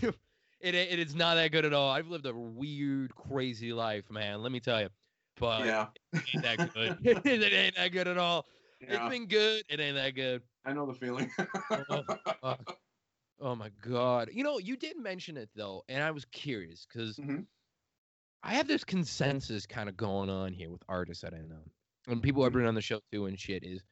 it, 0.60 0.74
it 0.74 0.98
is 0.98 1.14
not 1.14 1.34
that 1.36 1.52
good 1.52 1.64
at 1.64 1.72
all. 1.72 1.90
I've 1.90 2.08
lived 2.08 2.26
a 2.26 2.34
weird, 2.34 3.14
crazy 3.14 3.72
life, 3.72 4.10
man. 4.10 4.42
Let 4.42 4.50
me 4.50 4.60
tell 4.60 4.80
you. 4.80 4.88
But 5.38 5.64
yeah. 5.64 5.86
it 6.12 6.22
ain't 6.34 6.42
that 6.42 6.74
good. 6.74 6.98
it 7.24 7.52
ain't 7.52 7.76
that 7.76 7.92
good 7.92 8.08
at 8.08 8.18
all. 8.18 8.46
Yeah. 8.80 9.06
It's 9.06 9.10
been 9.10 9.26
good. 9.26 9.62
It 9.68 9.78
ain't 9.78 9.96
that 9.96 10.14
good. 10.14 10.42
I 10.66 10.72
know 10.72 10.84
the 10.84 10.94
feeling. 10.94 11.30
Oh, 11.88 12.02
fuck. 12.42 12.76
Oh 13.40 13.54
my 13.54 13.70
god. 13.80 14.30
You 14.32 14.44
know, 14.44 14.58
you 14.58 14.76
did 14.76 14.98
mention 14.98 15.36
it 15.36 15.48
though, 15.54 15.82
and 15.88 16.02
I 16.02 16.10
was 16.10 16.26
curious 16.26 16.86
because 16.86 17.16
Mhm. 17.16 17.46
I 18.42 18.54
have 18.54 18.68
this 18.68 18.84
consensus 18.84 19.66
kind 19.66 19.88
of 19.88 19.96
going 19.96 20.30
on 20.30 20.52
here 20.52 20.70
with 20.70 20.82
artists 20.88 21.22
that 21.22 21.34
I 21.34 21.42
know, 21.42 21.64
and 22.06 22.22
people 22.22 22.42
I've 22.44 22.52
Mhm. 22.52 22.52
been 22.52 22.64
on 22.66 22.74
the 22.74 22.80
show 22.80 23.00
too 23.12 23.26
and 23.26 23.38
shit. 23.38 23.64
Is 23.64 23.82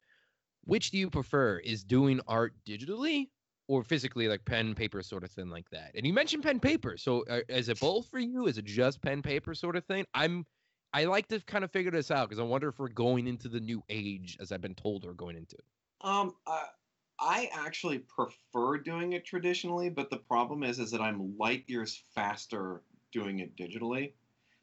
which 0.64 0.90
do 0.90 0.98
you 0.98 1.10
prefer? 1.10 1.58
Is 1.60 1.84
doing 1.84 2.20
art 2.28 2.54
digitally 2.66 3.30
or 3.68 3.84
physically, 3.84 4.28
like 4.28 4.44
pen 4.46 4.74
paper 4.74 5.02
sort 5.02 5.24
of 5.24 5.32
thing, 5.32 5.50
like 5.50 5.70
that? 5.70 5.92
And 5.96 6.06
you 6.06 6.12
mentioned 6.14 6.42
pen 6.44 6.60
paper, 6.60 6.96
so 6.98 7.24
uh, 7.26 7.42
is 7.48 7.68
it 7.70 7.80
both 7.80 8.08
for 8.08 8.18
you? 8.20 8.46
Is 8.46 8.58
it 8.58 8.66
just 8.66 9.02
pen 9.02 9.22
paper 9.22 9.54
sort 9.54 9.76
of 9.76 9.86
thing? 9.86 10.06
I'm 10.14 10.46
I 10.94 11.04
like 11.06 11.28
to 11.28 11.40
kind 11.40 11.64
of 11.64 11.72
figure 11.72 11.92
this 11.92 12.10
out 12.10 12.28
because 12.28 12.40
I 12.40 12.44
wonder 12.44 12.68
if 12.68 12.78
we're 12.78 12.88
going 12.88 13.26
into 13.28 13.48
the 13.48 13.60
new 13.60 13.82
age, 13.90 14.36
as 14.40 14.52
I've 14.52 14.62
been 14.62 14.74
told 14.76 15.04
we're 15.04 15.14
going 15.14 15.36
into. 15.36 15.58
Um, 16.00 16.36
uh, 16.46 16.66
I 17.18 17.46
actually 17.52 17.98
prefer 17.98 18.78
doing 18.78 19.12
it 19.12 19.24
traditionally, 19.24 19.90
but 19.90 20.10
the 20.10 20.18
problem 20.18 20.62
is, 20.62 20.78
is 20.78 20.90
that 20.92 21.00
I'm 21.00 21.36
light 21.36 21.64
years 21.68 21.96
faster 21.96 22.84
doing 23.12 23.40
it 23.40 23.56
digitally. 23.56 24.14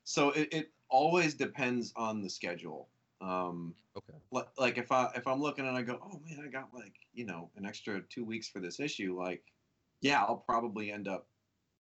So 0.05 0.29
it, 0.31 0.53
it 0.53 0.73
always 0.89 1.33
depends 1.35 1.93
on 1.95 2.21
the 2.21 2.29
schedule. 2.29 2.89
Um, 3.21 3.75
Okay. 3.97 4.19
li- 4.31 4.43
like 4.57 4.77
if 4.77 4.91
I 4.91 5.11
if 5.15 5.27
I'm 5.27 5.41
looking 5.41 5.67
and 5.67 5.77
I 5.77 5.81
go, 5.81 5.99
oh 6.01 6.19
man, 6.19 6.39
I 6.45 6.49
got 6.49 6.73
like 6.73 6.95
you 7.13 7.25
know 7.25 7.51
an 7.55 7.65
extra 7.65 8.01
two 8.01 8.25
weeks 8.25 8.47
for 8.49 8.59
this 8.59 8.79
issue, 8.79 9.17
like 9.17 9.53
yeah, 10.01 10.23
I'll 10.23 10.37
probably 10.37 10.91
end 10.91 11.07
up 11.07 11.29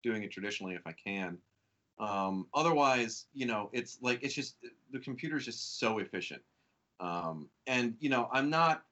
doing 0.03 0.23
it 0.23 0.31
traditionally 0.31 0.75
if 0.75 0.85
I 0.87 0.93
can. 0.93 1.41
Um, 1.99 2.49
otherwise, 2.53 3.27
you 3.33 3.45
know, 3.45 3.69
it's 3.73 4.01
like 4.01 4.23
it's 4.23 4.33
just 4.33 4.57
the 4.91 4.99
computer's 4.99 5.45
just 5.45 5.79
so 5.79 5.99
efficient. 5.99 6.43
Um, 6.99 7.49
and 7.67 7.95
you 7.99 8.09
know, 8.09 8.29
I'm 8.31 8.49
not. 8.49 8.85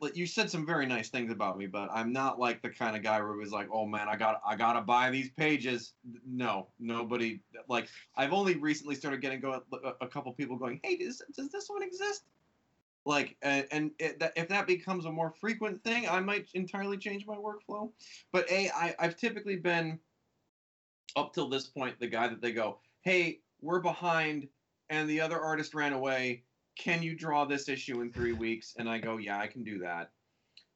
Like, 0.00 0.16
you 0.16 0.26
said 0.26 0.50
some 0.50 0.66
very 0.66 0.86
nice 0.86 1.08
things 1.08 1.30
about 1.30 1.58
me, 1.58 1.66
but 1.66 1.90
I'm 1.92 2.12
not 2.12 2.38
like 2.38 2.62
the 2.62 2.70
kind 2.70 2.96
of 2.96 3.02
guy 3.02 3.18
it 3.18 3.36
was 3.36 3.52
like, 3.52 3.68
"Oh 3.72 3.86
man, 3.86 4.08
I 4.08 4.16
got 4.16 4.40
I 4.46 4.56
gotta 4.56 4.80
buy 4.80 5.10
these 5.10 5.30
pages." 5.30 5.94
No, 6.26 6.68
nobody. 6.78 7.40
Like 7.68 7.88
I've 8.16 8.32
only 8.32 8.56
recently 8.56 8.94
started 8.94 9.20
getting. 9.20 9.44
A, 9.44 9.60
a 10.00 10.08
couple 10.08 10.32
people 10.32 10.56
going, 10.56 10.80
"Hey, 10.82 10.96
does 10.96 11.22
does 11.36 11.50
this 11.50 11.68
one 11.68 11.82
exist?" 11.82 12.24
Like, 13.06 13.36
and, 13.42 13.66
and 13.70 13.90
it, 13.98 14.18
that, 14.20 14.32
if 14.36 14.48
that 14.48 14.66
becomes 14.66 15.04
a 15.04 15.12
more 15.12 15.30
frequent 15.30 15.82
thing, 15.84 16.08
I 16.08 16.20
might 16.20 16.48
entirely 16.54 16.96
change 16.96 17.26
my 17.26 17.36
workflow. 17.36 17.92
But 18.32 18.50
a, 18.50 18.70
I 18.70 18.94
I've 18.98 19.16
typically 19.16 19.56
been 19.56 19.98
up 21.16 21.34
till 21.34 21.48
this 21.48 21.66
point 21.66 21.98
the 22.00 22.06
guy 22.06 22.28
that 22.28 22.40
they 22.40 22.52
go, 22.52 22.80
"Hey, 23.02 23.40
we're 23.60 23.80
behind," 23.80 24.48
and 24.88 25.08
the 25.08 25.20
other 25.20 25.40
artist 25.40 25.74
ran 25.74 25.92
away 25.92 26.44
can 26.76 27.02
you 27.02 27.16
draw 27.16 27.44
this 27.44 27.68
issue 27.68 28.00
in 28.00 28.12
three 28.12 28.32
weeks? 28.32 28.74
And 28.78 28.88
I 28.88 28.98
go, 28.98 29.16
yeah, 29.18 29.38
I 29.38 29.46
can 29.48 29.64
do 29.64 29.78
that. 29.80 30.12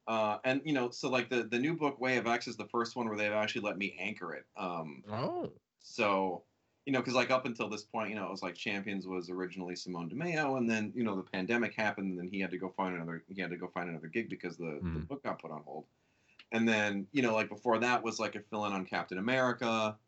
Uh, 0.06 0.38
and 0.44 0.62
you 0.64 0.72
know, 0.72 0.90
so 0.90 1.10
like 1.10 1.28
the 1.30 1.44
the 1.44 1.58
new 1.58 1.76
book 1.76 2.00
Way 2.00 2.16
of 2.16 2.26
X 2.26 2.48
is 2.48 2.56
the 2.56 2.68
first 2.68 2.96
one 2.96 3.08
where 3.08 3.16
they've 3.18 3.32
actually 3.32 3.62
let 3.62 3.78
me 3.78 3.96
anchor 3.98 4.34
it. 4.34 4.46
Um, 4.56 5.04
Oh. 5.08 5.60
so 5.80 6.44
you 6.86 6.92
know, 6.92 7.00
because 7.00 7.14
like 7.14 7.30
up 7.30 7.44
until 7.44 7.68
this 7.68 7.84
point, 7.84 8.10
you 8.10 8.16
know, 8.16 8.26
it 8.26 8.30
was 8.30 8.42
like 8.42 8.54
Champions 8.54 9.06
was 9.06 9.28
originally 9.30 9.76
Simone 9.76 10.08
Di 10.08 10.16
Meo, 10.16 10.56
and 10.56 10.68
then 10.70 10.92
you 10.96 11.04
know 11.04 11.16
the 11.16 11.22
pandemic 11.22 11.74
happened, 11.74 12.10
and 12.10 12.18
then 12.18 12.28
he 12.28 12.40
had 12.40 12.50
to 12.52 12.58
go 12.58 12.70
find 12.70 12.96
another 12.96 13.24
he 13.28 13.40
had 13.40 13.50
to 13.50 13.56
go 13.58 13.68
find 13.68 13.90
another 13.90 14.08
gig 14.08 14.30
because 14.30 14.56
the, 14.56 14.84
the 14.94 14.98
Hmm. 14.98 15.04
book 15.08 15.22
got 15.22 15.40
put 15.40 15.50
on 15.50 15.62
hold. 15.64 15.86
And 16.52 16.68
then 16.68 17.08
you 17.12 17.22
know, 17.22 17.34
like 17.34 17.48
before 17.48 17.78
that 17.80 18.02
was 18.02 18.18
like 18.20 18.34
a 18.36 18.40
fill 18.40 18.66
in 18.66 18.72
on 18.72 18.86
Captain 18.86 19.18
America, 19.18 19.98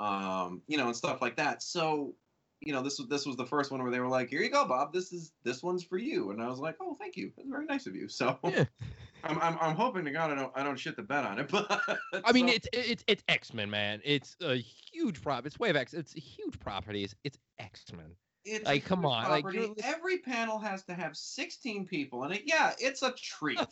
um, 0.00 0.62
you 0.68 0.76
know, 0.78 0.86
and 0.88 0.96
stuff 0.96 1.22
like 1.22 1.36
that. 1.36 1.62
So 1.62 2.16
you 2.60 2.72
know, 2.72 2.82
this 2.82 2.98
was 2.98 3.08
this 3.08 3.24
was 3.26 3.36
the 3.36 3.46
first 3.46 3.70
one 3.70 3.82
where 3.82 3.90
they 3.92 4.00
were 4.00 4.08
like, 4.08 4.28
"Here 4.30 4.42
you 4.42 4.50
go, 4.50 4.66
Bob. 4.66 4.92
This 4.92 5.12
is 5.12 5.32
this 5.44 5.62
one's 5.62 5.84
for 5.84 5.98
you." 5.98 6.30
And 6.30 6.42
I 6.42 6.48
was 6.48 6.58
like, 6.58 6.76
"Oh, 6.80 6.96
thank 6.98 7.16
you. 7.16 7.32
That's 7.36 7.48
very 7.48 7.66
nice 7.66 7.86
of 7.86 7.94
you." 7.94 8.08
So 8.08 8.38
Yeah. 8.44 8.64
I'm, 9.24 9.36
I'm 9.40 9.58
I'm 9.60 9.74
hoping 9.74 10.04
to 10.04 10.12
God 10.12 10.30
I 10.30 10.36
don't 10.36 10.52
I 10.54 10.62
don't 10.62 10.78
shit 10.78 10.94
the 10.96 11.02
bed 11.02 11.24
on 11.24 11.38
it. 11.40 11.48
But 11.50 11.80
I 12.24 12.32
mean, 12.32 12.48
so- 12.48 12.54
it's 12.54 12.68
it's 12.72 13.04
it's 13.06 13.24
X 13.28 13.52
Men, 13.52 13.68
man. 13.70 14.00
It's 14.04 14.36
a 14.40 14.54
huge 14.56 15.20
prop. 15.22 15.44
It's 15.46 15.58
Way 15.58 15.70
of 15.70 15.76
X. 15.76 15.92
It's 15.92 16.14
a 16.16 16.20
huge 16.20 16.58
property. 16.60 17.02
It's, 17.04 17.14
it's 17.24 17.38
X 17.58 17.84
Men. 17.92 18.06
It's 18.44 18.64
Like, 18.64 18.84
come 18.84 19.04
on, 19.04 19.28
like, 19.28 19.42
property. 19.42 19.58
you're 19.66 19.74
every 19.84 20.18
panel 20.18 20.58
has 20.58 20.82
to 20.84 20.94
have 20.94 21.16
16 21.16 21.86
people 21.86 22.24
in 22.24 22.32
it. 22.32 22.42
Yeah, 22.46 22.72
it's 22.78 23.02
a 23.02 23.12
treat. 23.12 23.58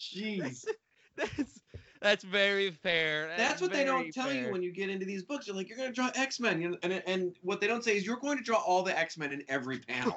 Jeez. 0.00 0.64
That's 1.16 1.30
that's 1.36 1.60
very 2.24 2.70
fair. 2.70 3.30
That's 3.36 3.60
what 3.60 3.72
they 3.72 3.84
don't 3.84 4.12
tell 4.12 4.32
you 4.32 4.50
when 4.50 4.62
you 4.62 4.72
get 4.72 4.90
into 4.90 5.06
these 5.06 5.22
books. 5.22 5.46
You're 5.46 5.56
like, 5.56 5.68
you're 5.68 5.78
going 5.78 5.88
to 5.90 5.94
draw 5.94 6.10
X 6.14 6.40
Men. 6.40 6.76
And, 6.82 7.02
and 7.06 7.36
what 7.42 7.60
they 7.60 7.66
don't 7.66 7.84
say 7.84 7.96
is 7.96 8.04
you're 8.04 8.16
going 8.18 8.38
to 8.38 8.44
draw 8.44 8.58
all 8.58 8.82
the 8.82 8.96
X 8.98 9.16
Men 9.16 9.32
in 9.32 9.42
every 9.48 9.78
panel. 9.78 10.14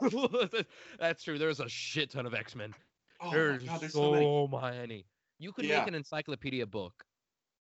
that's 1.00 1.24
true. 1.24 1.38
There's 1.38 1.60
a 1.60 1.69
shit 1.69 2.10
ton 2.12 2.26
of 2.26 2.34
X 2.34 2.56
Men. 2.56 2.74
Oh, 3.21 3.28
my 3.28 3.34
there's 3.34 3.63
God, 3.63 3.82
there's 3.82 3.93
so, 3.93 4.13
so 4.13 4.48
many. 4.52 4.78
many. 4.78 5.06
You 5.39 5.52
could 5.52 5.65
Yeah. 5.65 5.80
make 5.80 5.88
an 5.88 5.95
encyclopedia 5.95 6.65
book 6.65 6.93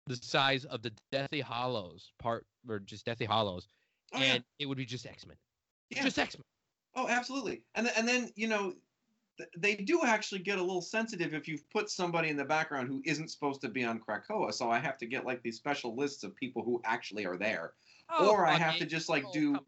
the 0.07 0.15
size 0.15 0.65
of 0.65 0.81
the 0.81 0.91
Deathly 1.11 1.41
Hallows 1.41 2.11
part, 2.19 2.45
or 2.69 2.79
just 2.79 3.05
Deathly 3.05 3.25
Hallows, 3.25 3.67
Oh, 4.13 4.19
yeah. 4.19 4.35
and 4.35 4.43
it 4.59 4.67
would 4.67 4.77
be 4.77 4.85
just 4.85 5.05
X 5.05 5.25
Men. 5.25 5.35
Yeah. 5.89 6.03
Just 6.03 6.19
X 6.19 6.37
Men. 6.37 6.43
Oh, 6.95 7.07
absolutely. 7.09 7.63
And 7.73 7.85
then, 7.87 7.93
and 7.97 8.07
then 8.07 8.31
you 8.35 8.47
know, 8.47 8.63
th- 8.71 8.77
they 9.57 9.75
do 9.75 10.01
actually 10.03 10.39
get 10.39 10.57
a 10.57 10.61
little 10.61 10.81
sensitive 10.81 11.33
if 11.33 11.47
you've 11.47 11.69
put 11.69 11.89
somebody 11.89 12.29
in 12.29 12.37
the 12.37 12.45
background 12.45 12.87
who 12.87 13.01
isn't 13.05 13.29
supposed 13.29 13.61
to 13.61 13.69
be 13.69 13.83
on 13.83 13.99
Krakoa. 13.99 14.53
So 14.53 14.69
I 14.71 14.79
have 14.79 14.97
to 14.99 15.05
get 15.05 15.25
like 15.25 15.41
these 15.43 15.57
special 15.57 15.95
lists 15.95 16.23
of 16.23 16.35
people 16.35 16.63
who 16.63 16.81
actually 16.85 17.25
are 17.25 17.37
there, 17.37 17.73
Oh, 18.09 18.29
or 18.29 18.45
I 18.45 18.53
have 18.53 18.77
to 18.77 18.85
just 18.85 19.09
like 19.09 19.25
Oh, 19.27 19.31
do, 19.33 19.59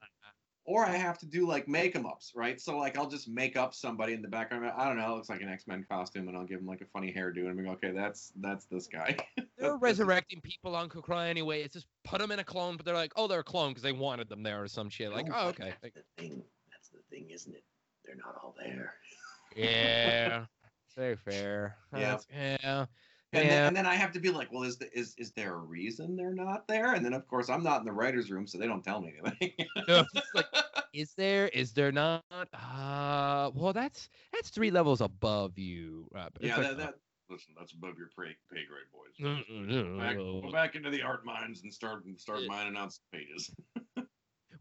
or 0.65 0.85
I 0.85 0.95
have 0.95 1.17
to 1.19 1.25
do 1.25 1.47
like 1.47 1.67
make 1.67 1.95
'em 1.95 2.05
ups, 2.05 2.33
right? 2.35 2.59
So 2.61 2.77
like 2.77 2.97
I'll 2.97 3.09
just 3.09 3.27
make 3.27 3.57
up 3.57 3.73
somebody 3.73 4.13
in 4.13 4.21
the 4.21 4.27
background. 4.27 4.65
I 4.75 4.85
don't 4.87 4.97
know, 4.97 5.11
it 5.13 5.15
looks 5.15 5.29
like 5.29 5.41
an 5.41 5.49
X 5.49 5.65
Men 5.67 5.85
costume, 5.89 6.27
and 6.27 6.37
I'll 6.37 6.45
give 6.45 6.59
them 6.59 6.67
like 6.67 6.81
a 6.81 6.85
funny 6.85 7.11
hairdo, 7.13 7.47
and 7.47 7.57
we 7.57 7.63
go, 7.63 7.71
okay, 7.71 7.91
that's 7.91 8.31
that's 8.37 8.65
this 8.65 8.87
guy. 8.87 9.17
They're 9.57 9.77
resurrecting 9.77 10.39
people 10.41 10.75
on 10.75 10.87
Krakoa 10.87 11.27
anyway. 11.27 11.63
It's 11.63 11.73
just 11.73 11.87
put 12.03 12.19
them 12.19 12.31
in 12.31 12.39
a 12.39 12.43
clone, 12.43 12.77
but 12.77 12.85
they're 12.85 12.95
like, 12.95 13.11
oh, 13.15 13.27
they're 13.27 13.39
a 13.39 13.43
clone 13.43 13.69
because 13.69 13.81
they 13.83 13.91
wanted 13.91 14.29
them 14.29 14.43
there 14.43 14.61
or 14.61 14.67
some 14.67 14.87
shit. 14.89 15.11
Like, 15.11 15.27
No, 15.27 15.33
oh, 15.35 15.47
okay. 15.49 15.73
That's 15.81 15.95
the 15.95 16.03
thing. 16.17 16.43
That's 16.71 16.89
the 16.89 16.99
thing, 17.09 17.31
isn't 17.31 17.55
it? 17.55 17.63
They're 18.05 18.15
not 18.15 18.35
all 18.43 18.55
there. 18.63 18.93
Yeah. 19.57 20.45
Very 20.95 21.15
fair. 21.15 21.77
Yeah. 21.93 22.17
Yeah. 22.31 22.85
And, 23.33 23.43
Yeah. 23.45 23.49
then, 23.49 23.67
and 23.67 23.75
then 23.75 23.85
I 23.85 23.95
have 23.95 24.11
to 24.13 24.19
be 24.19 24.31
like, 24.31 24.51
well, 24.51 24.63
is 24.63 24.77
the, 24.77 24.89
is 24.97 25.13
is 25.17 25.31
there 25.33 25.55
a 25.55 25.57
reason 25.59 26.15
they're 26.15 26.33
not 26.33 26.67
there? 26.67 26.93
And 26.93 27.03
then 27.05 27.13
of 27.13 27.27
course 27.27 27.49
I'm 27.49 27.63
not 27.63 27.79
in 27.81 27.85
the 27.85 27.91
writers' 27.91 28.31
room, 28.31 28.47
so 28.47 28.57
they 28.57 28.67
don't 28.67 28.83
tell 28.83 29.01
me 29.01 29.13
anything. 29.23 29.53
No, 29.87 30.05
like, 30.33 30.47
is 30.93 31.13
there? 31.15 31.49
Is 31.49 31.73
there 31.73 31.91
not? 31.91 32.23
Uh, 32.31 33.51
well, 33.53 33.73
that's 33.73 34.09
that's 34.31 34.49
three 34.49 34.71
levels 34.71 35.01
above 35.01 35.57
you. 35.57 36.07
Uh, 36.15 36.29
it's 36.39 36.45
yeah, 36.45 36.57
like, 36.57 36.67
that, 36.69 36.77
that 36.77 36.93
listen, 37.29 37.53
that's 37.57 37.73
above 37.73 37.97
your 37.97 38.09
pay, 38.17 38.35
pay 38.51 38.65
grade, 38.65 38.87
boys. 38.93 39.13
uh, 39.21 39.43
mm, 39.51 39.97
Back, 39.99 40.15
mm, 40.17 40.41
go 40.41 40.47
mm. 40.47 40.51
back 40.53 40.75
into 40.75 40.89
the 40.89 41.01
art 41.01 41.25
mines 41.25 41.63
and 41.63 41.73
start 41.73 42.03
start 42.17 42.41
Yeah. 42.41 42.47
mining 42.47 42.77
out 42.77 42.93
some 42.93 43.03
pages. 43.11 43.51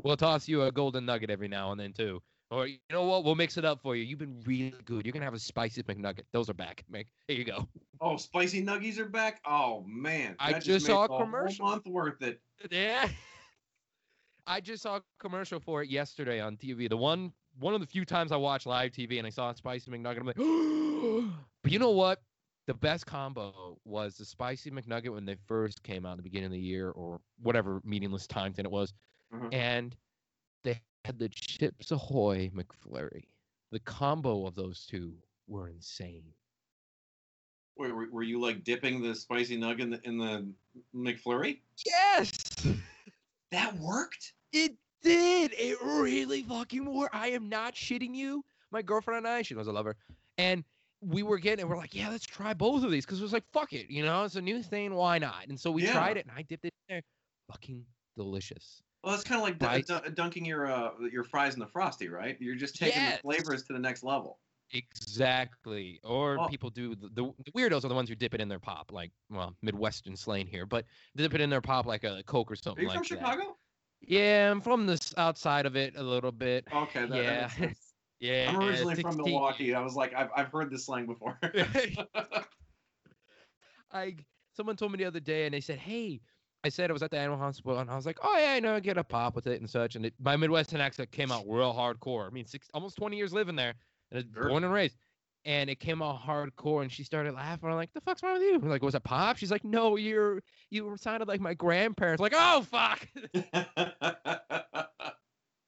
We'll 0.02 0.16
toss 0.16 0.48
you 0.48 0.62
a 0.62 0.72
golden 0.72 1.06
nugget 1.06 1.30
every 1.30 1.48
now 1.48 1.72
and 1.72 1.80
then 1.80 1.92
too. 1.92 2.22
Or 2.50 2.66
you 2.66 2.78
know 2.90 3.04
what? 3.04 3.24
We'll 3.24 3.34
mix 3.34 3.56
it 3.56 3.64
up 3.64 3.82
for 3.82 3.96
you. 3.96 4.04
You've 4.04 4.20
been 4.20 4.40
really 4.46 4.74
good. 4.84 5.04
You're 5.04 5.12
gonna 5.12 5.24
have 5.24 5.34
a 5.34 5.38
spicy 5.38 5.82
McNugget. 5.82 6.22
Those 6.32 6.48
are 6.48 6.54
back. 6.54 6.84
Make 6.88 7.08
here 7.26 7.36
you 7.36 7.44
go. 7.44 7.66
Oh, 8.00 8.16
spicy 8.16 8.64
nuggies 8.64 8.98
are 8.98 9.08
back. 9.08 9.40
Oh 9.44 9.84
man, 9.86 10.36
I 10.38 10.52
that 10.52 10.62
just 10.62 10.86
saw 10.86 11.04
a 11.04 11.08
commercial. 11.08 11.66
month 11.66 11.86
worth 11.86 12.22
it. 12.22 12.40
Yeah. 12.70 13.08
I 14.46 14.60
just 14.60 14.84
saw 14.84 14.98
a 14.98 15.02
commercial 15.18 15.58
for 15.58 15.82
it 15.82 15.90
yesterday 15.90 16.40
on 16.40 16.56
TV. 16.56 16.88
The 16.88 16.96
one 16.96 17.32
one 17.58 17.74
of 17.74 17.80
the 17.80 17.86
few 17.86 18.04
times 18.04 18.30
I 18.30 18.36
watch 18.36 18.64
live 18.64 18.92
TV 18.92 19.18
and 19.18 19.26
I 19.26 19.30
saw 19.30 19.50
a 19.50 19.56
spicy 19.56 19.90
McNugget. 19.90 20.20
I'm 20.20 20.26
like, 20.26 20.36
but 21.62 21.72
you 21.72 21.80
know 21.80 21.90
what? 21.90 22.22
The 22.68 22.74
best 22.74 23.06
combo 23.06 23.78
was 23.84 24.16
the 24.16 24.24
spicy 24.24 24.70
McNugget 24.70 25.12
when 25.12 25.24
they 25.24 25.36
first 25.46 25.82
came 25.82 26.06
out 26.06 26.12
in 26.12 26.16
the 26.18 26.22
beginning 26.22 26.46
of 26.46 26.52
the 26.52 26.60
year 26.60 26.90
or 26.90 27.20
whatever 27.42 27.80
meaningless 27.84 28.26
time 28.26 28.52
thing 28.52 28.64
it 28.64 28.70
was. 28.70 28.92
Mhm. 29.32 29.52
And 29.52 29.96
had 31.06 31.18
the 31.18 31.28
Chips 31.28 31.92
Ahoy 31.92 32.50
McFlurry. 32.54 33.24
The 33.70 33.78
combo 33.80 34.44
of 34.46 34.54
those 34.56 34.86
two 34.86 35.14
were 35.46 35.68
insane. 35.68 36.24
Wait, 37.78 37.94
were, 37.94 38.08
were 38.10 38.22
you 38.22 38.40
like 38.40 38.64
dipping 38.64 39.00
the 39.02 39.14
spicy 39.14 39.56
nugget 39.56 39.84
in 39.84 39.90
the, 39.90 40.00
in 40.04 40.18
the 40.18 40.46
McFlurry? 40.94 41.58
Yes. 41.86 42.32
That 43.52 43.76
worked. 43.78 44.32
It 44.52 44.72
did. 45.02 45.52
It 45.56 45.78
really 45.80 46.42
fucking 46.42 46.92
worked. 46.92 47.14
I 47.14 47.28
am 47.28 47.48
not 47.48 47.74
shitting 47.76 48.12
you. 48.12 48.44
My 48.72 48.82
girlfriend 48.82 49.18
and 49.18 49.28
I, 49.28 49.42
she 49.42 49.54
knows 49.54 49.68
I 49.68 49.70
love 49.70 49.86
her, 49.86 49.94
and 50.36 50.64
we 51.00 51.22
were 51.22 51.38
getting 51.38 51.64
it. 51.64 51.68
We're 51.68 51.76
like, 51.76 51.94
yeah, 51.94 52.08
let's 52.08 52.26
try 52.26 52.54
both 52.54 52.82
of 52.82 52.90
these 52.90 53.06
because 53.06 53.20
it 53.20 53.22
was 53.22 53.32
like, 53.32 53.44
fuck 53.52 53.72
it, 53.72 53.88
you 53.88 54.04
know, 54.04 54.24
it's 54.24 54.34
a 54.34 54.42
new 54.42 54.64
thing. 54.64 54.94
Why 54.94 55.18
not? 55.18 55.46
And 55.48 55.58
so 55.58 55.70
we 55.70 55.84
Yeah. 55.84 55.92
tried 55.92 56.16
it, 56.16 56.26
and 56.26 56.36
I 56.36 56.42
dipped 56.42 56.64
it 56.64 56.74
in 56.88 56.94
there. 56.96 57.02
Fucking 57.52 57.84
delicious. 58.16 58.82
Well, 59.06 59.14
it's 59.14 59.22
kind 59.22 59.40
of 59.40 59.44
like 59.44 59.60
dun- 59.60 59.70
Right. 59.70 59.86
dun- 59.86 60.14
dunking 60.14 60.44
your 60.44 60.66
uh, 60.66 60.90
your 61.12 61.22
fries 61.22 61.54
in 61.54 61.60
the 61.60 61.66
frosty, 61.68 62.08
right? 62.08 62.36
You're 62.40 62.56
just 62.56 62.74
taking 62.74 63.00
Yes. 63.00 63.18
the 63.18 63.22
flavors 63.22 63.62
to 63.68 63.72
the 63.72 63.78
next 63.78 64.02
level. 64.02 64.40
Exactly. 64.72 66.00
Or 66.02 66.36
Well- 66.36 66.48
people 66.48 66.70
do 66.70 66.96
the, 66.96 67.08
the 67.10 67.32
the 67.44 67.52
weirdos 67.52 67.84
are 67.84 67.88
the 67.88 67.94
ones 67.94 68.08
who 68.08 68.16
dip 68.16 68.34
it 68.34 68.40
in 68.40 68.48
their 68.48 68.58
pop, 68.58 68.90
like 68.90 69.12
well, 69.30 69.56
Midwestern 69.62 70.16
slang 70.16 70.48
here, 70.48 70.66
but 70.66 70.86
dip 71.14 71.32
it 71.34 71.40
in 71.40 71.48
their 71.48 71.60
pop 71.60 71.86
like 71.86 72.02
a 72.02 72.24
Coke 72.26 72.50
or 72.50 72.54
Are 72.54 72.56
something 72.56 72.82
you 72.82 72.88
like 72.88 73.04
from 73.06 73.18
that. 73.18 73.28
Chicago? 73.28 73.56
Yeah, 74.00 74.50
I'm 74.50 74.60
from 74.60 74.86
this 74.86 75.14
outside 75.16 75.66
of 75.66 75.76
it 75.76 75.94
a 75.96 76.02
little 76.02 76.32
bit. 76.32 76.66
Okay, 76.72 77.02
that, 77.02 77.10
that 77.10 77.16
yeah. 77.22 77.40
makes 77.42 77.56
sense. 77.56 77.94
yeah. 78.18 78.50
I'm 78.52 78.60
originally 78.60 78.96
from 78.96 79.12
16. 79.12 79.24
Milwaukee. 79.32 79.72
I 79.72 79.80
was 79.82 79.94
like, 79.94 80.14
I've, 80.14 80.30
I've 80.36 80.48
heard 80.48 80.68
this 80.68 80.84
slang 80.86 81.06
before. 81.06 81.38
I 83.92 84.16
someone 84.52 84.74
told 84.74 84.90
me 84.90 84.98
the 84.98 85.04
other 85.04 85.20
day, 85.20 85.44
and 85.44 85.54
they 85.54 85.60
said, 85.60 85.78
"Hey," 85.78 86.22
I 86.66 86.68
said 86.68 86.90
I 86.90 86.92
was 86.92 87.02
at 87.04 87.12
the 87.12 87.18
animal 87.18 87.38
hospital, 87.38 87.78
and 87.78 87.88
I 87.88 87.94
was 87.94 88.06
like, 88.06 88.18
"Oh 88.22 88.36
yeah, 88.36 88.54
I 88.54 88.60
know, 88.60 88.74
I 88.74 88.80
get 88.80 88.98
a 88.98 89.04
pop 89.04 89.36
with 89.36 89.46
it 89.46 89.60
and 89.60 89.70
such." 89.70 89.94
And 89.94 90.04
it, 90.04 90.14
my 90.18 90.36
Midwestern 90.36 90.80
accent 90.80 91.12
came 91.12 91.30
out 91.30 91.44
real 91.46 91.72
hardcore. 91.72 92.26
I 92.26 92.30
mean, 92.30 92.44
six 92.44 92.68
almost 92.74 92.96
20 92.96 93.16
years 93.16 93.32
living 93.32 93.54
there, 93.54 93.74
and 94.10 94.18
it's 94.18 94.28
Sure. 94.34 94.48
born 94.48 94.64
and 94.64 94.72
raised, 94.72 94.96
and 95.44 95.70
it 95.70 95.78
came 95.78 96.02
out 96.02 96.20
hardcore. 96.20 96.82
And 96.82 96.90
she 96.90 97.04
started 97.04 97.34
laughing. 97.34 97.68
I'm 97.70 97.76
like, 97.76 97.92
"The 97.92 98.00
fuck's 98.00 98.20
wrong 98.24 98.34
with 98.34 98.42
you?" 98.42 98.56
I'm 98.56 98.68
like, 98.68 98.82
"Was 98.82 98.96
it 98.96 99.04
pop?" 99.04 99.36
She's 99.36 99.52
like, 99.52 99.62
"No, 99.62 99.94
you're 99.94 100.42
you 100.70 100.92
sounded 100.98 101.28
like 101.28 101.40
my 101.40 101.54
grandparents." 101.54 102.20
Like, 102.20 102.34
"Oh 102.34 102.62
fuck." 102.62 103.06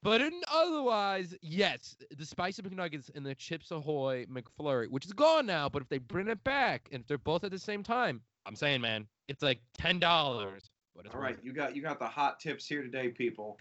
But 0.01 0.21
in, 0.21 0.31
otherwise, 0.49 1.35
yes, 1.41 1.97
the 2.17 2.25
spicy 2.25 2.61
McNuggets 2.61 3.09
and 3.13 3.25
the 3.25 3.35
Chips 3.35 3.69
Ahoy 3.71 4.25
McFlurry, 4.27 4.89
which 4.89 5.05
is 5.05 5.11
gone 5.11 5.45
now, 5.45 5.67
but 5.67 5.81
if 5.81 5.89
they 5.89 5.97
bring 5.97 6.29
it 6.29 6.41
back 6.45 6.87
and 6.93 7.01
if 7.01 7.07
they're 7.07 7.17
both 7.17 7.43
at 7.43 7.51
the 7.51 7.59
same 7.59 7.83
time, 7.83 8.21
I'm 8.45 8.55
saying, 8.55 8.79
man, 8.79 9.07
it's 9.27 9.43
like 9.43 9.59
ten 9.73 9.99
dollars. 9.99 10.71
But 10.99 11.05
it's 11.05 11.15
All 11.15 11.21
right, 11.21 11.37
you 11.41 11.53
got 11.53 11.77
you 11.77 11.81
got 11.81 11.97
the 11.97 12.07
hot 12.07 12.41
tips 12.41 12.67
here 12.67 12.81
today, 12.81 13.07
people. 13.07 13.57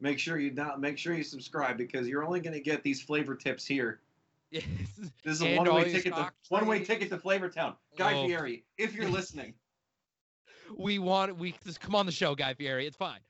Make 0.00 0.18
sure 0.18 0.38
you 0.38 0.50
not 0.50 0.80
make 0.80 0.96
sure 0.96 1.12
you 1.12 1.22
subscribe 1.22 1.76
because 1.76 2.08
you're 2.08 2.24
only 2.24 2.40
going 2.40 2.54
to 2.54 2.62
get 2.62 2.82
these 2.82 3.02
flavor 3.02 3.34
tips 3.34 3.66
here. 3.66 4.00
it. 4.50 4.64
This 5.22 5.34
is 5.34 5.42
a 5.42 5.54
one 5.54 5.70
way 5.74 5.92
ticket 5.92 6.14
to 6.14 6.32
one 6.48 6.64
way 6.66 6.82
ticket 6.82 7.10
to 7.10 7.18
Flavor 7.18 7.50
Town. 7.50 7.74
Guy 7.98 8.14
Oh. 8.14 8.26
Fieri, 8.26 8.64
if 8.78 8.94
you're 8.94 9.08
listening. 9.10 9.52
we 10.78 10.98
want 10.98 11.36
we 11.36 11.54
just 11.62 11.78
come 11.78 11.94
on 11.94 12.06
the 12.06 12.12
show, 12.12 12.34
Guy 12.34 12.54
Fieri. 12.54 12.86
It's 12.86 12.96
fine. 12.96 13.20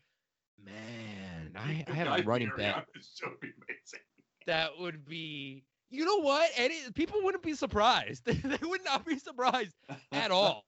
Man, 0.65 1.51
I, 1.57 1.85
I 1.89 1.93
have 1.95 2.07
Guy 2.07 2.19
a 2.19 2.23
running 2.23 2.49
Fieri 2.51 2.63
bet. 2.71 2.77
on 2.77 2.85
this 2.95 3.11
show 3.21 3.29
would 3.29 3.41
be 3.41 3.49
amazing. 3.49 4.01
That 4.47 4.71
would 4.79 5.05
be. 5.05 5.65
You 5.93 6.07
know 6.07 6.21
what? 6.23 6.51
Any 6.57 6.77
people 6.95 7.21
wouldn't 7.23 7.43
be 7.43 7.53
surprised. 7.53 8.25
they 8.25 8.67
would 8.67 8.83
not 8.83 9.05
be 9.05 9.19
surprised 9.19 9.77
at 10.11 10.31
all. 10.31 10.65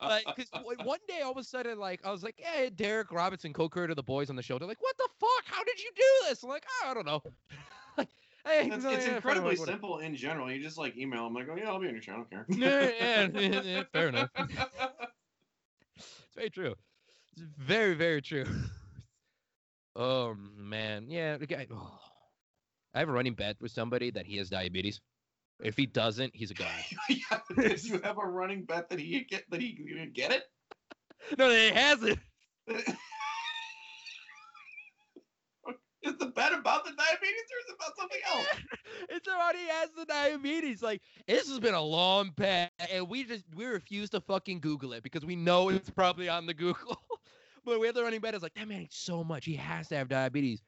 like 0.00 0.24
because 0.34 0.50
one 0.84 0.98
day 1.06 1.20
all 1.20 1.32
of 1.32 1.36
a 1.36 1.44
sudden 1.44 1.78
like 1.78 2.00
I 2.04 2.10
was 2.10 2.22
like, 2.22 2.36
yeah, 2.38 2.70
Darick 2.70 3.12
Robertson, 3.12 3.52
co-creator 3.52 3.92
of 3.92 3.96
the 3.96 4.02
Boys 4.02 4.30
on 4.30 4.36
the 4.36 4.42
show. 4.42 4.58
They're 4.58 4.66
like, 4.66 4.80
what 4.80 4.96
the 4.96 5.08
fuck? 5.20 5.44
How 5.44 5.62
did 5.62 5.78
you 5.78 5.90
do 5.94 6.04
this? 6.28 6.42
I'm 6.42 6.48
like, 6.48 6.64
oh, 6.84 6.90
I 6.90 6.94
don't 6.94 7.04
know. 7.04 7.20
like, 7.98 8.08
hey, 8.46 8.70
It's, 8.72 8.82
so, 8.82 8.90
it's 8.90 9.06
yeah, 9.06 9.16
incredibly 9.16 9.56
simple 9.56 9.98
in 9.98 10.16
general. 10.16 10.50
You 10.50 10.62
just 10.62 10.78
like 10.78 10.96
email 10.96 11.24
them, 11.24 11.34
like, 11.34 11.48
oh 11.50 11.56
yeah, 11.56 11.68
I'll 11.68 11.78
be 11.78 11.88
on 11.88 11.92
your 11.92 12.02
show. 12.02 12.12
I 12.12 12.16
don't 12.16 12.30
care. 12.30 12.46
Yeah, 12.48 13.28
yeah, 13.38 13.60
yeah, 13.62 13.82
fair 13.92 14.08
enough. 14.08 14.30
It's 15.96 16.34
very 16.34 16.48
true. 16.48 16.74
It's 17.32 17.42
very, 17.58 17.94
very 17.94 18.22
true. 18.22 18.46
oh 19.96 20.34
man, 20.56 21.10
yeah. 21.10 21.36
The 21.36 21.46
guy. 21.46 21.66
Oh. 21.70 22.01
I 22.94 23.00
have 23.00 23.08
a 23.08 23.12
running 23.12 23.34
bet 23.34 23.56
with 23.60 23.72
somebody 23.72 24.10
that 24.10 24.26
he 24.26 24.36
has 24.36 24.50
diabetes. 24.50 25.00
If 25.62 25.76
he 25.76 25.86
doesn't, 25.86 26.34
he's 26.34 26.50
a 26.50 26.54
god. 26.54 26.68
Yeah, 27.08 27.38
Did 27.56 27.84
you 27.84 28.00
have 28.02 28.18
a 28.18 28.26
running 28.26 28.64
bet 28.64 28.88
that 28.90 28.98
he 28.98 29.24
get 29.24 29.44
that 29.50 29.60
he 29.60 29.74
could 29.74 30.12
get 30.14 30.32
it? 30.32 30.44
no, 31.38 31.50
he 31.50 31.70
hasn't. 31.70 32.18
Is 36.02 36.16
the 36.18 36.26
bet 36.26 36.52
about 36.52 36.84
the 36.84 36.90
diabetes 36.90 37.20
or 37.22 37.58
is 37.60 37.68
it 37.68 37.76
about 37.76 37.96
something 37.96 38.18
else? 38.28 38.46
it's 39.08 39.28
about 39.28 39.54
he 39.54 39.68
has 39.68 39.88
the 39.96 40.04
diabetes. 40.04 40.82
Like 40.82 41.00
this 41.28 41.48
has 41.48 41.60
been 41.60 41.74
a 41.74 41.80
long 41.80 42.32
bet, 42.36 42.72
and 42.92 43.08
we 43.08 43.22
just 43.22 43.44
we 43.54 43.66
refuse 43.66 44.10
to 44.10 44.20
fucking 44.20 44.58
Google 44.58 44.94
it 44.94 45.04
because 45.04 45.24
we 45.24 45.36
know 45.36 45.68
it's 45.68 45.90
probably 45.90 46.28
on 46.28 46.44
the 46.46 46.54
Google. 46.54 46.98
but 47.64 47.78
we 47.78 47.86
have 47.86 47.94
the 47.94 48.02
running 48.02 48.20
bet. 48.20 48.34
It's 48.34 48.42
like 48.42 48.54
that 48.54 48.66
man 48.66 48.82
eats 48.82 48.98
so 48.98 49.22
much, 49.22 49.44
he 49.44 49.54
has 49.54 49.86
to 49.88 49.96
have 49.96 50.08
diabetes. 50.08 50.60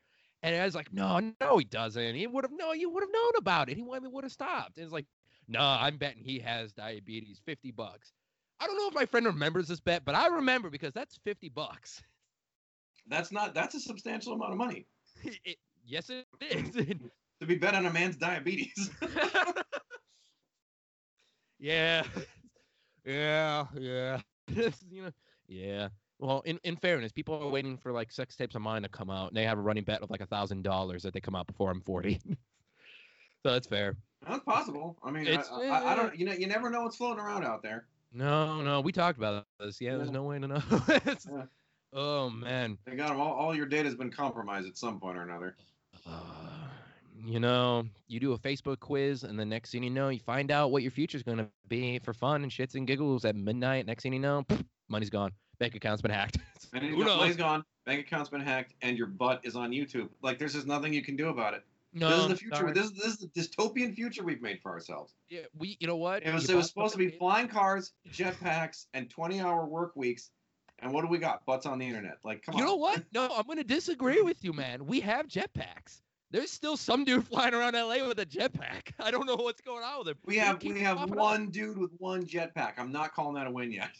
And 0.44 0.56
I 0.56 0.66
was 0.66 0.76
like, 0.76 0.92
no, 0.92 1.20
no, 1.40 1.58
he 1.58 1.64
doesn't. 1.64 2.14
He 2.16 2.26
would 2.28 2.44
have 2.44 2.52
no, 2.54 2.74
you 2.74 2.90
would 2.90 3.02
have 3.02 3.12
known 3.12 3.32
about 3.38 3.70
it. 3.70 3.76
He 3.78 3.82
would 3.82 4.04
would 4.06 4.24
have 4.24 4.32
stopped. 4.32 4.76
And 4.78 4.84
it's 4.84 4.92
like, 4.92 5.06
no, 5.48 5.60
I'm 5.60 5.98
betting 5.98 6.22
he 6.24 6.38
has 6.40 6.72
diabetes. 6.72 7.40
Fifty 7.44 7.72
bucks. 7.72 8.12
I 8.60 8.66
don't 8.66 8.76
know 8.78 8.88
if 8.88 8.94
my 8.94 9.06
friend 9.06 9.26
remembers 9.26 9.68
this 9.68 9.80
bet, 9.80 10.04
but 10.04 10.14
I 10.14 10.28
remember 10.28 10.70
because 10.70 10.92
that's 10.92 11.18
fifty 11.24 11.48
bucks. 11.48 12.02
That's 13.08 13.32
not 13.32 13.54
that's 13.54 13.74
a 13.74 13.80
substantial 13.80 14.32
amount 14.34 14.52
of 14.52 14.58
money 14.58 14.86
It- 15.44 15.58
yes, 15.84 16.10
it 16.10 16.26
is. 16.50 16.74
to 17.40 17.46
be 17.46 17.56
bet 17.56 17.74
on 17.74 17.86
a 17.86 17.92
man's 17.92 18.16
diabetes. 18.16 18.90
yeah, 21.58 22.02
yeah, 23.04 23.66
yeah. 23.78 24.20
you 24.90 25.02
know, 25.04 25.10
yeah. 25.46 25.88
Well, 26.24 26.40
in, 26.46 26.58
in 26.64 26.76
fairness, 26.76 27.12
people 27.12 27.34
are 27.34 27.50
waiting 27.50 27.76
for 27.76 27.92
like 27.92 28.10
sex 28.10 28.34
tapes 28.34 28.54
of 28.54 28.62
mine 28.62 28.80
to 28.80 28.88
come 28.88 29.10
out, 29.10 29.28
and 29.28 29.36
they 29.36 29.44
have 29.44 29.58
a 29.58 29.60
running 29.60 29.84
bet 29.84 30.00
of 30.00 30.08
like 30.08 30.22
a 30.22 30.26
thousand 30.26 30.62
dollars 30.62 31.02
that 31.02 31.12
they 31.12 31.20
come 31.20 31.34
out 31.34 31.46
before 31.46 31.70
I'm 31.70 31.82
forty. 31.82 32.18
so 33.44 33.52
that's 33.52 33.66
fair. 33.66 33.94
That's 34.26 34.42
possible. 34.42 34.96
I 35.04 35.10
mean, 35.10 35.28
I, 35.28 35.42
I, 35.52 35.92
I 35.92 35.94
don't. 35.94 36.18
You 36.18 36.24
know, 36.24 36.32
you 36.32 36.46
never 36.46 36.70
know 36.70 36.80
what's 36.84 36.96
floating 36.96 37.22
around 37.22 37.44
out 37.44 37.62
there. 37.62 37.84
No, 38.14 38.62
no, 38.62 38.80
we 38.80 38.90
talked 38.90 39.18
about 39.18 39.44
this. 39.60 39.82
Yeah, 39.82 39.98
there's 39.98 40.10
no 40.10 40.22
way 40.22 40.38
to 40.38 40.48
know. 40.48 40.62
Yeah. 40.88 41.42
Oh 41.96 42.28
man. 42.28 42.76
They 42.86 42.96
got 42.96 43.10
'em 43.10 43.20
all. 43.20 43.32
All 43.34 43.54
your 43.54 43.66
data's 43.66 43.94
been 43.94 44.10
compromised 44.10 44.66
at 44.66 44.76
some 44.76 44.98
point 44.98 45.16
or 45.16 45.22
another. 45.22 45.54
Uh, 46.04 46.66
you 47.24 47.38
know, 47.38 47.84
you 48.08 48.18
do 48.18 48.32
a 48.32 48.38
Facebook 48.38 48.80
quiz, 48.80 49.22
and 49.22 49.38
the 49.38 49.44
next 49.44 49.70
thing 49.70 49.84
you 49.84 49.90
know, 49.90 50.08
you 50.08 50.18
find 50.18 50.50
out 50.50 50.72
what 50.72 50.82
your 50.82 50.90
future's 50.90 51.22
going 51.22 51.38
to 51.38 51.46
be 51.68 52.00
for 52.00 52.12
fun 52.12 52.42
and 52.42 52.50
shits 52.50 52.74
and 52.74 52.84
giggles 52.84 53.24
at 53.24 53.36
midnight. 53.36 53.86
Next 53.86 54.02
thing 54.02 54.12
you 54.12 54.18
know, 54.18 54.44
money's 54.88 55.08
gone. 55.08 55.30
Bank 55.58 55.74
account's 55.74 56.02
been 56.02 56.10
hacked. 56.10 56.38
And 56.74 56.82
Who 56.82 57.04
knows? 57.04 57.18
money's 57.18 57.36
gone, 57.36 57.64
bank 57.86 58.00
account's 58.00 58.30
been 58.30 58.40
hacked, 58.40 58.74
and 58.82 58.98
your 58.98 59.06
butt 59.06 59.40
is 59.44 59.54
on 59.54 59.70
YouTube. 59.70 60.08
Like 60.22 60.40
there's 60.40 60.54
just 60.54 60.66
nothing 60.66 60.92
you 60.92 61.02
can 61.04 61.14
do 61.14 61.28
about 61.28 61.54
it. 61.54 61.62
No, 61.92 62.08
this 62.08 62.18
is 62.22 62.28
the 62.28 62.36
future. 62.36 62.56
sorry. 62.56 62.72
This 62.72 62.86
is 62.86 62.92
this 62.94 63.06
is 63.06 63.18
the 63.18 63.28
dystopian 63.28 63.94
future 63.94 64.24
we've 64.24 64.42
made 64.42 64.60
for 64.60 64.72
ourselves. 64.72 65.14
Yeah, 65.28 65.42
we, 65.56 65.76
you 65.78 65.86
know 65.86 65.94
what? 65.94 66.24
It 66.26 66.34
was 66.34 66.50
it 66.50 66.56
was 66.56 66.66
supposed 66.66 66.90
to 66.94 66.98
be 66.98 67.10
flying 67.10 67.46
cars, 67.46 67.92
jetpacks, 68.12 68.86
and 68.92 69.08
20 69.08 69.40
hour 69.40 69.64
work 69.66 69.94
weeks. 69.94 70.30
And 70.80 70.92
what 70.92 71.02
do 71.02 71.06
we 71.06 71.18
got? 71.18 71.46
Butts 71.46 71.64
on 71.64 71.78
the 71.78 71.86
internet. 71.86 72.18
Like, 72.24 72.42
come 72.42 72.56
You 72.56 72.64
on. 72.64 72.66
You 72.68 72.74
know 72.74 72.76
what? 72.76 73.04
No, 73.12 73.28
I'm 73.36 73.46
going 73.46 73.58
to 73.58 73.64
disagree 73.64 74.20
with 74.22 74.42
you, 74.42 74.52
man. 74.52 74.84
We 74.84 74.98
have 75.02 75.28
jetpacks. 75.28 76.00
There's 76.32 76.50
still 76.50 76.76
some 76.76 77.04
dude 77.04 77.24
flying 77.28 77.54
around 77.54 77.74
LA 77.74 78.04
with 78.04 78.18
a 78.18 78.26
jetpack. 78.26 78.90
I 78.98 79.12
don't 79.12 79.24
know 79.26 79.36
what's 79.36 79.60
going 79.60 79.84
on 79.84 80.00
with 80.00 80.08
him. 80.08 80.16
We 80.26 80.36
have 80.38 80.60
we 80.60 80.80
have 80.80 81.08
one 81.10 81.50
dude 81.50 81.78
with 81.78 81.92
one 81.98 82.24
jetpack. 82.26 82.72
I'm 82.78 82.90
not 82.90 83.14
calling 83.14 83.36
that 83.36 83.46
a 83.46 83.50
win 83.52 83.70
yet. 83.70 83.90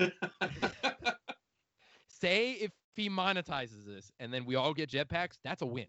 Say 2.25 2.53
if 2.53 2.70
he 2.97 3.11
monetizes 3.11 3.85
this 3.85 4.11
and 4.18 4.33
then 4.33 4.47
we 4.47 4.55
all 4.55 4.72
get 4.72 4.89
jetpacks, 4.89 5.37
that's 5.45 5.61
a 5.61 5.66
win. 5.66 5.85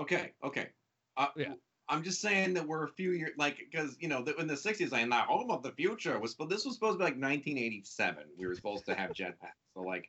okay, 0.00 0.32
okay. 0.42 0.68
Uh, 1.18 1.26
Yeah. 1.36 1.52
I'm 1.90 2.02
just 2.02 2.22
saying 2.22 2.54
that 2.54 2.66
we're 2.66 2.84
a 2.84 2.88
few 2.88 3.10
years 3.10 3.32
like 3.36 3.58
because 3.58 3.98
you 4.00 4.08
know 4.08 4.22
the, 4.22 4.34
in 4.36 4.46
the 4.46 4.54
60s 4.54 4.90
like 4.92 5.06
not 5.06 5.26
home 5.26 5.50
of 5.50 5.62
the 5.62 5.72
future 5.72 6.18
was 6.18 6.34
but 6.34 6.48
this 6.48 6.64
was 6.64 6.72
supposed 6.76 6.94
to 6.94 6.98
be 7.00 7.04
like 7.04 7.20
1987. 7.20 8.24
We 8.38 8.46
were 8.46 8.54
supposed 8.54 8.86
to 8.86 8.94
have 8.94 9.10
jetpacks. 9.20 9.60
So 9.74 9.82
like 9.82 10.08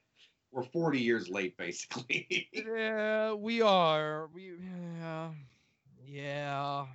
we're 0.53 0.63
40 0.63 1.01
years 1.01 1.27
late 1.27 1.57
basically. 1.57 2.47
Yeah, 2.53 3.33
we 3.33 3.61
are. 3.61 4.29
We 4.33 4.53
yeah. 5.01 5.31
Yeah. 6.07 6.85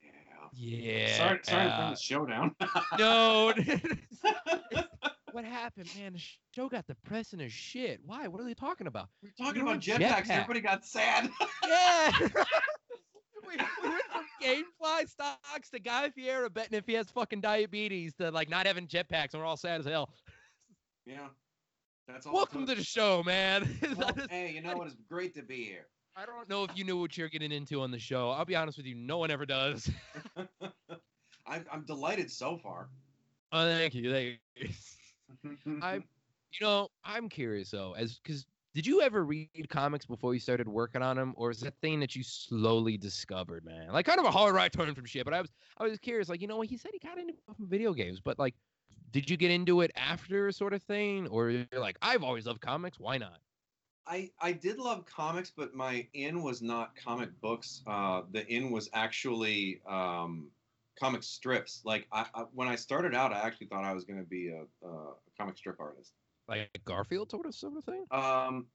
yeah. 0.00 0.46
Yeah. 0.52 1.16
Sorry, 1.16 1.40
sorry 1.42 1.68
to 1.68 1.76
bring 1.76 1.90
the 1.90 1.96
show 1.96 2.26
down. 2.26 2.54
No. 2.96 3.52
what 5.34 5.44
happened, 5.44 5.90
man? 5.98 6.12
The 6.12 6.22
show 6.54 6.68
got 6.68 6.86
depressing 6.86 7.40
as 7.40 7.52
shit. 7.52 8.00
Why? 8.06 8.28
What 8.28 8.40
are 8.40 8.44
they 8.44 8.54
talking 8.54 8.86
about? 8.86 9.08
We're 9.20 9.30
talking 9.36 9.62
You're 9.62 9.72
about 9.72 9.82
jetpacks. 9.82 10.26
jetpack. 10.26 10.30
Everybody 10.30 10.60
got 10.60 10.84
sad. 10.84 11.28
Yeah. 11.66 12.12
we, 12.20 13.56
we 13.82 13.88
went 13.88 14.02
from 14.12 14.24
GameFly 14.40 15.08
stocks 15.08 15.70
to 15.72 15.80
Guy 15.80 16.10
Fieri 16.10 16.48
betting 16.48 16.78
if 16.78 16.86
he 16.86 16.92
has 16.94 17.10
fucking 17.10 17.40
diabetes 17.40 18.14
to 18.20 18.30
like 18.30 18.48
not 18.48 18.66
having 18.66 18.86
jetpacks 18.86 19.32
and 19.32 19.40
we're 19.42 19.46
all 19.46 19.56
sad 19.56 19.80
as 19.80 19.86
hell. 19.86 20.10
yeah. 21.04 21.26
That's 22.06 22.26
all. 22.26 22.34
Welcome 22.34 22.66
to 22.66 22.74
the 22.74 22.84
show, 22.84 23.22
man. 23.24 23.78
Well, 23.96 24.14
hey, 24.30 24.52
you 24.52 24.62
know 24.62 24.76
what? 24.76 24.86
It's 24.86 24.96
great 25.10 25.34
to 25.34 25.42
be 25.42 25.64
here. 25.64 25.86
I 26.16 26.26
don't 26.26 26.48
know 26.48 26.62
if 26.64 26.70
you 26.76 26.84
knew 26.84 26.98
what 26.98 27.16
you're 27.16 27.28
getting 27.28 27.50
into 27.50 27.80
on 27.80 27.90
the 27.90 27.98
show. 27.98 28.30
I'll 28.30 28.44
be 28.44 28.54
honest 28.54 28.78
with 28.78 28.86
you, 28.86 28.94
no 28.94 29.18
one 29.18 29.32
ever 29.32 29.46
does. 29.46 29.90
I'm, 31.46 31.64
I'm 31.72 31.84
delighted 31.86 32.30
so 32.30 32.56
far. 32.56 32.88
Oh, 33.52 33.64
thank 33.64 33.94
you. 33.94 34.12
Thank 34.12 34.38
you. 34.56 34.68
I, 35.82 35.94
you 35.96 36.02
know, 36.60 36.88
I'm 37.04 37.28
curious 37.28 37.70
though, 37.70 37.94
as 37.94 38.18
because 38.22 38.46
did 38.74 38.86
you 38.86 39.00
ever 39.02 39.24
read 39.24 39.68
comics 39.68 40.04
before 40.04 40.34
you 40.34 40.40
started 40.40 40.66
working 40.66 41.00
on 41.00 41.16
them, 41.16 41.32
or 41.36 41.50
is 41.50 41.60
that 41.60 41.74
thing 41.80 42.00
that 42.00 42.16
you 42.16 42.24
slowly 42.24 42.96
discovered, 42.96 43.64
man? 43.64 43.88
Like 43.92 44.04
kind 44.04 44.18
of 44.18 44.26
a 44.26 44.32
hard 44.32 44.54
right 44.54 44.72
turn 44.72 44.92
from 44.94 45.04
shit. 45.04 45.24
But 45.24 45.32
I 45.32 45.40
was, 45.40 45.52
I 45.78 45.84
was 45.84 45.98
curious. 46.00 46.28
Like, 46.28 46.40
you 46.40 46.48
know, 46.48 46.56
what 46.56 46.66
he 46.66 46.76
said 46.76 46.90
he 46.92 46.98
got 46.98 47.18
into 47.18 47.34
video 47.60 47.92
games, 47.92 48.20
but 48.20 48.38
like, 48.38 48.54
did 49.12 49.30
you 49.30 49.36
get 49.36 49.52
into 49.52 49.80
it 49.82 49.92
after 49.94 50.50
sort 50.50 50.72
of 50.74 50.82
thing, 50.82 51.28
or 51.28 51.50
you're 51.50 51.66
like, 51.74 51.96
I've 52.02 52.24
always 52.24 52.46
loved 52.46 52.60
comics. 52.60 52.98
Why 52.98 53.16
not? 53.16 53.38
I 54.06 54.30
I 54.40 54.52
did 54.52 54.78
love 54.78 55.06
comics, 55.06 55.52
but 55.56 55.74
my 55.74 56.06
in 56.12 56.42
was 56.42 56.60
not 56.60 56.96
comic 56.96 57.30
books. 57.40 57.82
Uh, 57.86 58.22
the 58.32 58.46
in 58.48 58.70
was 58.70 58.90
actually 58.92 59.80
um, 59.88 60.48
comic 60.98 61.22
strips. 61.22 61.82
Like 61.84 62.06
I, 62.12 62.26
I, 62.34 62.44
when 62.52 62.68
I 62.68 62.76
started 62.76 63.14
out, 63.14 63.32
I 63.32 63.40
actually 63.40 63.66
thought 63.68 63.84
I 63.84 63.92
was 63.92 64.04
going 64.04 64.18
to 64.18 64.28
be 64.28 64.48
a, 64.48 64.86
a 64.86 65.12
comic 65.38 65.56
strip 65.56 65.80
artist. 65.80 66.12
Like 66.48 66.68
Garfield 66.84 67.30
sort 67.30 67.46
of 67.46 67.54
sort 67.54 67.76
of 67.76 67.84
thing. 67.84 68.04
Um, 68.10 68.66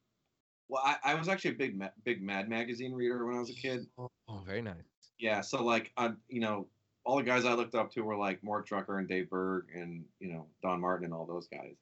well, 0.67 0.81
I, 0.83 0.97
I 1.03 1.15
was 1.15 1.27
actually 1.27 1.51
a 1.51 1.55
big 1.55 1.77
Ma- 1.77 1.89
big 2.03 2.21
Mad 2.21 2.49
magazine 2.49 2.93
reader 2.93 3.25
when 3.25 3.35
I 3.35 3.39
was 3.39 3.49
a 3.49 3.53
kid. 3.53 3.87
Oh, 3.97 4.09
oh, 4.27 4.41
very 4.45 4.61
nice. 4.61 4.75
Yeah, 5.19 5.41
so 5.41 5.63
like 5.63 5.91
I, 5.97 6.11
you 6.29 6.39
know, 6.39 6.67
all 7.03 7.17
the 7.17 7.23
guys 7.23 7.45
I 7.45 7.53
looked 7.53 7.75
up 7.75 7.91
to 7.93 8.01
were 8.01 8.15
like 8.15 8.43
Mort 8.43 8.67
Drucker 8.67 8.99
and 8.99 9.07
Dave 9.07 9.29
Berg 9.29 9.65
and 9.75 10.03
you 10.19 10.31
know 10.33 10.45
Don 10.63 10.79
Martin 10.81 11.05
and 11.05 11.13
all 11.13 11.25
those 11.25 11.47
guys. 11.47 11.75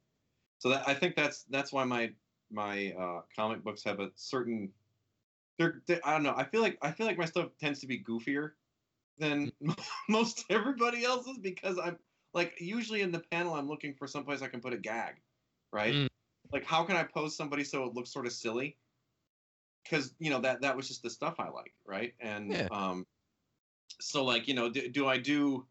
So 0.60 0.70
that 0.70 0.88
I 0.88 0.94
think 0.94 1.16
that's 1.16 1.44
that's 1.50 1.72
why 1.72 1.84
my 1.84 2.12
my 2.52 2.94
uh, 3.00 3.22
comic 3.36 3.64
books 3.64 3.84
have 3.84 4.00
a 4.00 4.10
certain. 4.16 4.70
They're, 5.58 5.82
they 5.88 6.00
I 6.04 6.14
don't 6.14 6.24
know. 6.24 6.34
I 6.36 6.44
feel 6.44 6.62
like 6.62 6.78
I 6.82 6.92
feel 6.92 7.06
like 7.06 7.18
my 7.18 7.26
stuff 7.26 7.50
tends 7.60 7.80
to 7.80 7.88
be 7.88 8.04
goofier 8.04 8.52
than 9.18 9.52
most 10.10 10.46
everybody 10.50 11.04
else's 11.04 11.38
because 11.40 11.80
I'm 11.80 12.00
like 12.34 12.60
usually 12.60 13.02
in 13.02 13.12
the 13.12 13.20
panel 13.20 13.54
I'm 13.54 13.68
looking 13.68 13.96
for 13.96 14.08
someplace 14.08 14.42
I 14.42 14.48
can 14.48 14.62
put 14.62 14.74
a 14.74 14.78
gag, 14.78 15.22
right? 15.72 15.94
Mm. 15.94 16.08
Like 16.52 16.66
how 16.66 16.84
can 16.86 16.96
I 16.96 17.04
pose 17.04 17.36
somebody 17.36 17.64
so 17.64 17.86
it 17.86 17.94
looks 17.94 18.12
sort 18.12 18.26
of 18.26 18.34
silly? 18.34 18.78
Because 19.84 20.16
you 20.20 20.30
know 20.30 20.42
that 20.42 20.62
that 20.62 20.76
was 20.76 20.88
just 20.88 21.04
the 21.04 21.10
stuff 21.10 21.40
I 21.40 21.50
like, 21.50 21.74
right? 21.86 22.14
And 22.20 22.52
Yeah. 22.52 22.68
um, 22.72 23.06
so 24.00 24.24
like 24.24 24.48
you 24.48 24.54
know 24.54 24.70
do, 24.70 24.90
do 24.90 25.08
i 25.08 25.18
do 25.18 25.68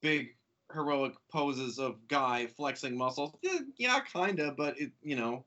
big 0.00 0.36
heroic 0.72 1.14
poses 1.30 1.78
of 1.78 2.06
guy 2.08 2.46
flexing 2.46 2.96
muscles 2.96 3.34
Eh, 3.44 3.60
yeah 3.76 4.00
kinda 4.00 4.52
but 4.56 4.78
it 4.80 4.92
you 5.02 5.16
know 5.16 5.46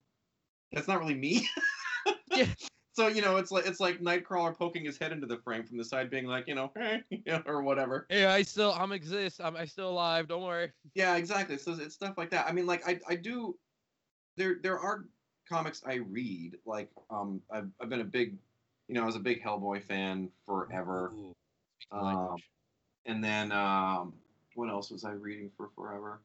that's 0.71 0.87
not 0.87 0.99
really 0.99 1.15
me 1.15 1.47
Yeah. 2.35 2.47
So 2.93 3.07
you 3.07 3.21
know 3.21 3.37
it's 3.37 3.51
like 3.51 3.65
it's 3.65 3.79
like 3.79 3.99
nightcrawler 4.01 4.55
poking 4.57 4.83
his 4.85 4.97
head 4.97 5.11
into 5.11 5.25
the 5.27 5.37
frame 5.37 5.63
from 5.63 5.77
the 5.77 5.85
side 5.85 6.09
being 6.09 6.25
like 6.25 6.47
you 6.47 6.55
know, 6.55 6.71
eh, 6.79 6.99
or 7.45 7.61
whatever 7.61 8.05
yeah 8.09 8.33
I 8.33 8.41
still, 8.43 8.73
I'm 8.73 8.91
exist. 8.91 9.39
I'm, 9.43 9.55
I 9.55 9.65
still 9.65 9.89
alive. 9.89 10.27
Don't 10.27 10.43
worry. 10.43 10.71
yeah 10.95 11.15
exactly 11.15 11.57
so 11.57 11.73
it's 11.73 11.95
stuff 11.95 12.15
like 12.17 12.29
that 12.31 12.47
i 12.47 12.51
mean 12.51 12.65
like 12.65 12.87
i, 12.87 12.99
I 13.07 13.15
do 13.15 13.57
there 14.37 14.57
there 14.61 14.79
are 14.79 15.05
comics 15.49 15.81
i 15.85 15.95
read 15.95 16.57
like 16.65 16.89
um 17.09 17.41
I've, 17.51 17.69
I've 17.81 17.89
been 17.89 18.01
a 18.01 18.05
big 18.05 18.37
you 18.87 18.95
know 18.95 19.03
i 19.03 19.05
was 19.05 19.15
a 19.15 19.19
big 19.19 19.43
hellboy 19.43 19.83
fan 19.83 20.29
forever 20.45 21.11
Ooh, 21.13 21.33
Um, 21.91 22.35
and 23.05 23.23
then 23.23 23.51
um, 23.51 24.13
what 24.55 24.69
else 24.69 24.91
was 24.91 25.03
I 25.03 25.11
reading 25.11 25.49
for 25.57 25.69
forever? 25.75 26.21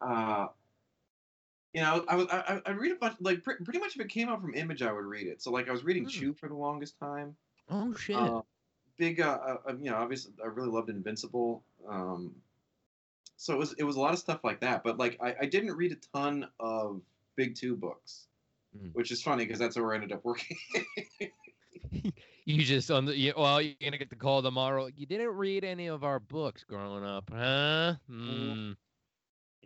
Uh, 0.00 0.48
you 1.74 1.80
know, 1.82 2.04
I 2.08 2.14
was 2.14 2.26
I, 2.30 2.60
I- 2.64 2.70
read 2.70 2.92
a 2.92 2.94
bunch 2.96 3.16
like 3.20 3.42
pre- 3.42 3.56
pretty 3.56 3.78
much 3.80 3.94
if 3.96 4.00
it 4.00 4.08
came 4.08 4.28
out 4.28 4.40
from 4.40 4.54
Image, 4.54 4.80
I 4.82 4.92
would 4.92 5.04
read 5.04 5.26
it. 5.26 5.42
So 5.42 5.50
like 5.50 5.68
I 5.68 5.72
was 5.72 5.84
reading 5.84 6.04
Hmm. 6.04 6.08
Chew 6.10 6.32
for 6.32 6.48
the 6.48 6.54
longest 6.54 6.98
time. 6.98 7.36
Oh 7.68 7.94
shit. 7.94 8.16
Uh, 8.16 8.42
big, 8.96 9.20
uh, 9.20 9.38
uh, 9.68 9.72
you 9.80 9.90
know, 9.90 9.96
obviously 9.96 10.32
I 10.42 10.46
really 10.46 10.68
loved 10.68 10.88
Invincible. 10.88 11.62
Um, 11.88 12.34
so 13.36 13.52
it 13.52 13.58
was 13.58 13.72
it 13.74 13.84
was 13.84 13.96
a 13.96 14.00
lot 14.00 14.12
of 14.12 14.18
stuff 14.20 14.40
like 14.44 14.60
that. 14.60 14.84
But 14.84 14.98
like 14.98 15.18
I, 15.20 15.34
I 15.42 15.46
didn't 15.46 15.74
read 15.76 15.92
a 15.92 16.16
ton 16.16 16.46
of 16.60 17.00
Big 17.36 17.56
Two 17.56 17.74
books, 17.76 18.26
Mhm. 18.78 18.94
which 18.94 19.10
is 19.10 19.20
funny 19.22 19.44
because 19.44 19.58
that's 19.58 19.76
where 19.76 19.92
I 19.92 19.96
ended 19.96 20.12
up 20.12 20.24
working. 20.24 20.56
You 22.46 22.62
just 22.62 22.90
on 22.90 23.06
the 23.06 23.16
you, 23.16 23.32
well, 23.38 23.62
you're 23.62 23.74
gonna 23.82 23.96
get 23.96 24.10
the 24.10 24.16
call 24.16 24.42
tomorrow. 24.42 24.90
You 24.94 25.06
didn't 25.06 25.28
read 25.34 25.64
any 25.64 25.86
of 25.86 26.04
our 26.04 26.20
books 26.20 26.62
growing 26.62 27.02
up, 27.02 27.30
huh? 27.32 27.94
Hmm. 28.06 28.72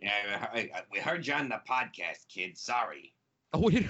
Yeah, 0.01 0.47
I, 0.53 0.69
I, 0.73 0.81
we 0.91 0.99
heard 0.99 1.25
you 1.25 1.33
on 1.33 1.49
the 1.49 1.61
podcast, 1.69 2.27
kid. 2.33 2.57
Sorry. 2.57 3.13
Oh, 3.51 3.61
wait. 3.61 3.87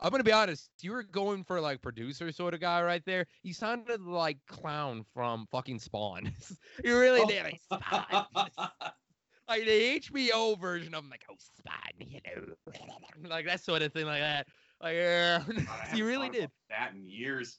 I'm 0.00 0.10
gonna 0.10 0.24
be 0.24 0.32
honest. 0.32 0.70
You 0.80 0.92
were 0.92 1.02
going 1.02 1.44
for 1.44 1.60
like 1.60 1.82
producer 1.82 2.32
sort 2.32 2.54
of 2.54 2.60
guy 2.60 2.82
right 2.82 3.02
there. 3.04 3.26
You 3.42 3.52
sounded 3.52 4.00
like 4.00 4.38
clown 4.46 5.04
from 5.12 5.46
fucking 5.50 5.78
Spawn. 5.78 6.32
you 6.84 6.98
really 6.98 7.26
did. 7.26 7.44
Like, 7.44 7.60
oh. 7.70 7.76
Spawn. 7.76 8.46
like 9.48 9.64
the 9.64 10.00
HBO 10.00 10.58
version 10.58 10.94
of 10.94 11.04
him, 11.04 11.10
like, 11.10 11.24
oh 11.30 11.34
Spawn, 11.38 12.08
you 12.08 12.20
know, 12.26 13.28
like 13.28 13.46
that 13.46 13.60
sort 13.62 13.82
of 13.82 13.92
thing, 13.92 14.06
like 14.06 14.20
that. 14.20 14.46
Like, 14.82 14.94
yeah, 14.94 15.42
God, 15.46 15.66
you 15.98 16.06
really 16.06 16.28
did. 16.28 16.50
That 16.70 16.92
in 16.94 17.08
years. 17.08 17.58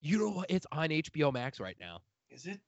You 0.00 0.18
know 0.18 0.30
what? 0.30 0.46
It's 0.50 0.66
on 0.72 0.88
HBO 0.88 1.32
Max 1.32 1.60
right 1.60 1.76
now. 1.78 2.00
Is 2.30 2.46
it? 2.46 2.60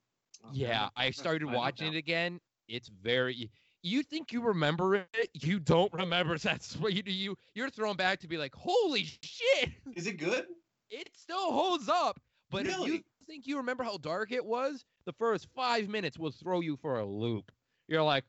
Oh, 0.45 0.51
Yeah. 0.53 0.89
I 0.97 1.11
started 1.11 1.51
watching 1.51 1.93
it 1.93 1.97
again. 1.97 2.41
It's 2.69 2.89
very. 2.89 3.51
You 3.83 4.03
think 4.03 4.33
you 4.33 4.41
remember 4.43 4.95
it? 4.97 5.09
You 5.33 5.59
don't 5.61 5.93
remember. 5.93 6.37
That's 6.39 6.77
what 6.77 6.93
you 6.93 7.03
do. 7.03 7.13
You 7.13 7.37
you're 7.55 7.71
thrown 7.71 7.97
back 7.97 8.21
to 8.21 8.29
be 8.29 8.37
like, 8.37 8.55
holy 8.55 9.05
shit! 9.05 9.71
Is 9.95 10.07
it 10.07 10.19
good? 10.19 10.47
It 10.91 11.09
still 11.15 11.53
holds 11.53 11.89
up. 11.89 12.21
But 12.51 12.67
if 12.67 12.79
you 12.87 13.03
think 13.27 13.47
you 13.47 13.57
remember 13.57 13.83
how 13.85 13.99
dark 13.99 14.31
it 14.33 14.45
was, 14.45 14.85
the 15.05 15.13
first 15.13 15.49
five 15.55 15.89
minutes 15.89 16.19
will 16.19 16.31
throw 16.31 16.61
you 16.61 16.77
for 16.77 16.99
a 17.01 17.05
loop. 17.05 17.51
You're 17.89 18.03
like, 18.03 18.25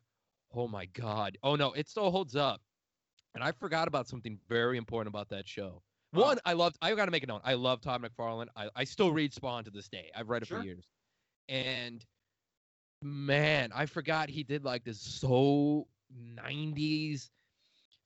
oh 0.54 0.66
my 0.68 0.86
god. 0.86 1.38
Oh 1.42 1.54
no, 1.56 1.72
it 1.72 1.88
still 1.88 2.10
holds 2.10 2.34
up. 2.36 2.60
And 3.34 3.44
I 3.44 3.52
forgot 3.52 3.86
about 3.88 4.08
something 4.08 4.38
very 4.48 4.76
important 4.78 5.12
about 5.12 5.28
that 5.28 5.46
show. 5.46 5.82
Oh. 6.14 6.22
One, 6.22 6.38
I 6.44 6.54
loved. 6.54 6.76
I 6.82 6.94
got 6.94 7.04
to 7.04 7.10
make 7.10 7.22
it 7.22 7.28
known. 7.28 7.40
I 7.44 7.54
love 7.54 7.80
Todd 7.80 8.02
McFarlane. 8.02 8.48
I, 8.56 8.68
I 8.74 8.84
still 8.84 9.12
read 9.12 9.32
Spawn 9.32 9.64
to 9.64 9.70
this 9.70 9.88
day. 9.88 10.10
I've 10.16 10.28
read 10.28 10.42
it 10.42 10.48
Sure. 10.48 10.58
for 10.58 10.64
years. 10.64 10.88
And 11.48 12.04
man, 13.02 13.70
I 13.74 13.86
forgot 13.86 14.28
he 14.28 14.42
did 14.42 14.64
like 14.64 14.84
this 14.84 15.00
so 15.00 15.86
90s, 16.36 17.30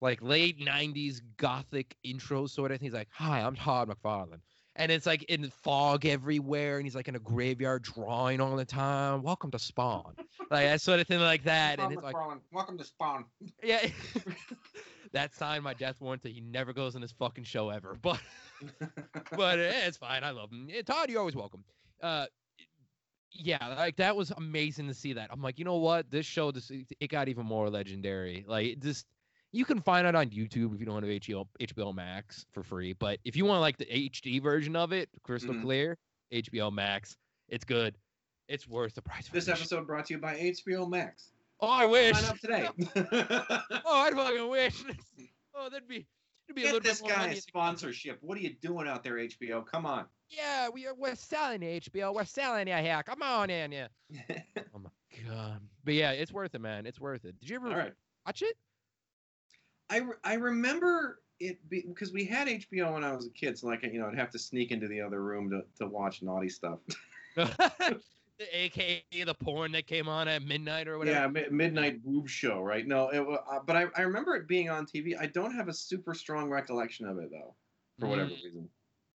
like 0.01 0.23
late 0.23 0.59
90s 0.59 1.21
gothic 1.37 1.97
intro 2.03 2.47
sort 2.47 2.73
of 2.73 2.79
thing. 2.79 2.87
He's 2.87 2.95
like, 2.95 3.09
"Hi, 3.13 3.41
I'm 3.41 3.57
Todd 3.57 3.89
McFarlane." 3.89 4.41
and 4.77 4.91
it's 4.91 5.07
like 5.07 5.23
in 5.25 5.51
fog 5.51 6.07
everywhere, 6.07 6.77
and 6.79 6.87
he's 6.87 6.95
like 6.95 7.09
in 7.09 7.15
a 7.17 7.21
graveyard 7.21 7.83
drawing 7.83 8.41
all 8.41 8.57
the 8.57 8.65
time. 8.65 9.23
Welcome 9.23 9.51
to 9.51 9.59
Spawn, 9.59 10.15
like 10.51 10.67
that 10.67 10.81
sort 10.81 11.01
of 11.01 11.07
thing 11.07 11.21
like 11.21 11.45
that, 11.45 11.79
and 11.79 11.93
it's 11.93 12.03
like 12.03 12.17
welcome 12.51 12.79
to 12.79 12.85
Spawn. 12.85 13.25
yeah. 13.63 13.87
that 15.13 15.35
signed 15.35 15.63
my 15.63 15.75
death 15.75 16.01
warrant 16.01 16.23
that 16.23 16.33
he 16.33 16.41
never 16.41 16.73
goes 16.73 16.95
on 16.95 17.03
this 17.03 17.13
fucking 17.13 17.45
show 17.45 17.69
ever. 17.69 17.97
But 18.01 18.21
but 19.37 19.59
eh, 19.59 19.87
it's 19.87 19.99
fine. 19.99 20.25
I 20.25 20.31
love 20.31 20.51
him. 20.51 20.69
Todd, 20.87 21.11
you're 21.11 21.21
always 21.21 21.37
welcome. 21.37 21.65
Uh, 22.03 22.27
yeah, 23.33 23.75
like 23.77 23.97
that 23.97 24.17
was 24.17 24.31
amazing 24.33 24.89
to 24.89 24.95
see 24.95 25.13
that. 25.15 25.31
I'm 25.33 25.43
like, 25.43 25.59
you 25.59 25.65
know 25.65 25.77
what? 25.77 26.11
This 26.11 26.27
show, 26.27 26.51
this 26.51 26.71
it 26.71 27.09
got 27.09 27.29
even 27.29 27.47
more 27.47 27.69
legendary. 27.71 28.45
Like 28.47 28.79
just 28.81 29.07
you 29.53 29.65
can 29.65 29.81
find 29.81 30.07
it 30.07 30.15
on 30.15 30.31
YouTube 30.31 30.75
if 30.75 30.81
you 30.81 30.87
don't 30.87 31.03
have 31.03 31.11
HBO 31.11 31.47
HBO 31.61 31.95
Max 31.95 32.47
for 32.53 32.63
free. 32.63 32.93
But 32.93 33.19
if 33.25 33.37
you 33.37 33.45
want 33.45 33.61
like 33.61 33.77
the 33.77 33.87
HD 33.87 34.41
version 34.43 34.77
of 34.77 34.93
it, 34.93 35.09
crystal 35.23 35.55
Mhm. 35.55 35.63
clear, 35.63 35.99
HBO 36.33 36.73
Max, 36.73 37.17
it's 37.49 37.65
good. 37.65 37.97
It's 38.49 38.67
worth 38.67 38.95
the 38.95 39.03
price. 39.03 39.29
This 39.29 39.49
episode 39.49 39.87
brought 39.87 40.07
to 40.07 40.15
you 40.15 40.19
by 40.21 40.37
HBO 40.37 40.89
Max. 40.89 41.33
Oh, 41.61 41.69
I 41.69 41.87
wish. 41.87 42.19
Sign 42.19 42.31
up 42.31 42.39
today. 42.39 42.69
Oh, 43.85 44.01
I'd 44.03 44.15
fucking 44.15 44.49
wish. 44.49 44.83
Oh, 45.55 45.69
that'd 45.69 45.87
be. 45.87 46.07
It'd 46.49 46.57
be 46.57 46.63
a 46.63 46.65
Get 46.65 46.73
little 46.75 46.81
this 46.81 47.01
bit 47.01 47.09
more 47.09 47.17
guy 47.19 47.27
a 47.29 47.37
sponsorship. 47.37 48.19
What 48.21 48.37
are 48.37 48.41
you 48.41 48.55
doing 48.61 48.89
out 48.89 49.03
there, 49.05 49.15
HBO? 49.15 49.65
Come 49.65 49.87
on. 49.87 50.07
Yeah, 50.33 50.69
we 50.71 50.87
are. 50.87 50.95
We're 50.95 51.15
selling 51.15 51.61
HBO. 51.61 52.15
We're 52.15 52.25
selling 52.25 52.69
it 52.69 52.83
here. 52.83 53.03
Come 53.05 53.23
on 53.23 53.51
in, 53.51 53.73
yeah. 53.73 53.89
Oh 54.75 54.79
my 54.79 54.91
god. 55.29 55.61
But 55.85 55.95
yeah, 55.95 56.13
it's 56.13 56.33
worth 56.33 56.55
it, 56.55 56.61
man. 56.61 56.87
It's 56.87 56.99
worth 57.01 57.25
it. 57.27 57.39
Did 57.41 57.51
you 57.51 57.57
ever 57.57 57.69
right. 57.69 57.93
watch 58.27 58.43
it? 58.43 58.57
I, 59.91 59.99
re- 59.99 60.17
I 60.25 60.35
remember 60.35 61.21
it 61.41 61.69
be, 61.69 61.85
because 61.87 62.13
we 62.13 62.25
had 62.25 62.49
HBO 62.49 62.95
when 62.95 63.05
I 63.05 63.13
was 63.15 63.27
a 63.27 63.31
kid, 63.31 63.59
so 63.59 63.67
like 63.67 63.83
you 63.83 63.99
know 64.01 64.07
I'd 64.09 64.17
have 64.19 64.31
to 64.31 64.39
sneak 64.39 64.71
into 64.71 64.89
the 64.89 65.01
other 65.03 65.23
room 65.23 65.51
to, 65.51 65.63
to 65.79 65.87
watch 65.87 66.23
naughty 66.23 66.49
stuff. 66.49 66.79
the 67.37 68.01
AKA 68.53 69.05
the 69.27 69.35
porn 69.35 69.73
that 69.73 69.87
came 69.87 70.09
on 70.09 70.29
at 70.29 70.43
midnight 70.43 70.89
or 70.89 70.99
whatever. 70.99 71.19
yeah, 71.19 71.27
mi- 71.29 71.51
midnight 71.51 72.03
boob 72.03 72.29
show, 72.29 72.61
right? 72.61 72.87
No, 72.87 73.09
it, 73.11 73.21
uh, 73.21 73.61
but 73.67 73.77
I, 73.77 73.87
I 73.97 74.03
remember 74.03 74.35
it 74.37 74.49
being 74.49 74.71
on 74.71 74.87
TV. 74.87 75.15
I 75.19 75.27
don't 75.27 75.55
have 75.55 75.69
a 75.69 75.75
super 75.75 76.15
strong 76.15 76.49
recollection 76.49 77.07
of 77.07 77.19
it 77.19 77.31
though, 77.31 77.55
for 77.99 78.09
whatever 78.09 78.31
Mm, 78.31 78.43
reason. 78.43 78.69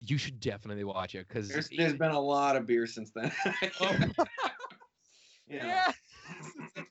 You 0.05 0.17
should 0.17 0.39
definitely 0.39 0.83
watch 0.83 1.15
it 1.15 1.27
because 1.27 1.49
There's, 1.49 1.69
there's 1.75 1.93
been 1.93 2.11
a 2.11 2.19
lot 2.19 2.55
of 2.55 2.65
beer 2.65 2.87
since 2.87 3.11
then. 3.11 3.31
Oh. 3.81 3.95
yeah. 5.47 5.65
yeah, 5.65 5.91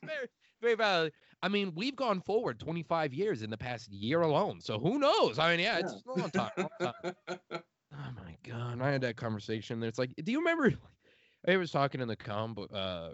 very 0.03 0.27
very 0.61 0.75
valid. 0.75 1.13
I 1.41 1.47
mean, 1.47 1.73
we've 1.75 1.95
gone 1.95 2.21
forward 2.21 2.59
25 2.59 3.13
years 3.13 3.43
in 3.43 3.49
the 3.49 3.57
past 3.57 3.91
year 3.91 4.21
alone. 4.21 4.59
So 4.61 4.79
who 4.79 4.97
knows? 4.97 5.37
I 5.37 5.51
mean, 5.51 5.59
yeah, 5.59 5.77
it's 5.77 5.93
a 5.93 6.19
long 6.19 6.29
time. 6.31 6.51
long 6.57 6.91
time. 7.03 7.61
Oh 7.97 8.11
my 8.13 8.35
god, 8.43 8.81
I 8.81 8.91
had 8.91 8.99
that 9.01 9.15
conversation. 9.15 9.81
It's 9.81 9.97
like, 9.97 10.11
do 10.21 10.29
you 10.29 10.39
remember? 10.39 10.73
I 11.47 11.55
was 11.55 11.71
talking 11.71 12.01
in 12.01 12.09
the 12.09 12.15
com, 12.17 12.53
uh, 12.73 13.11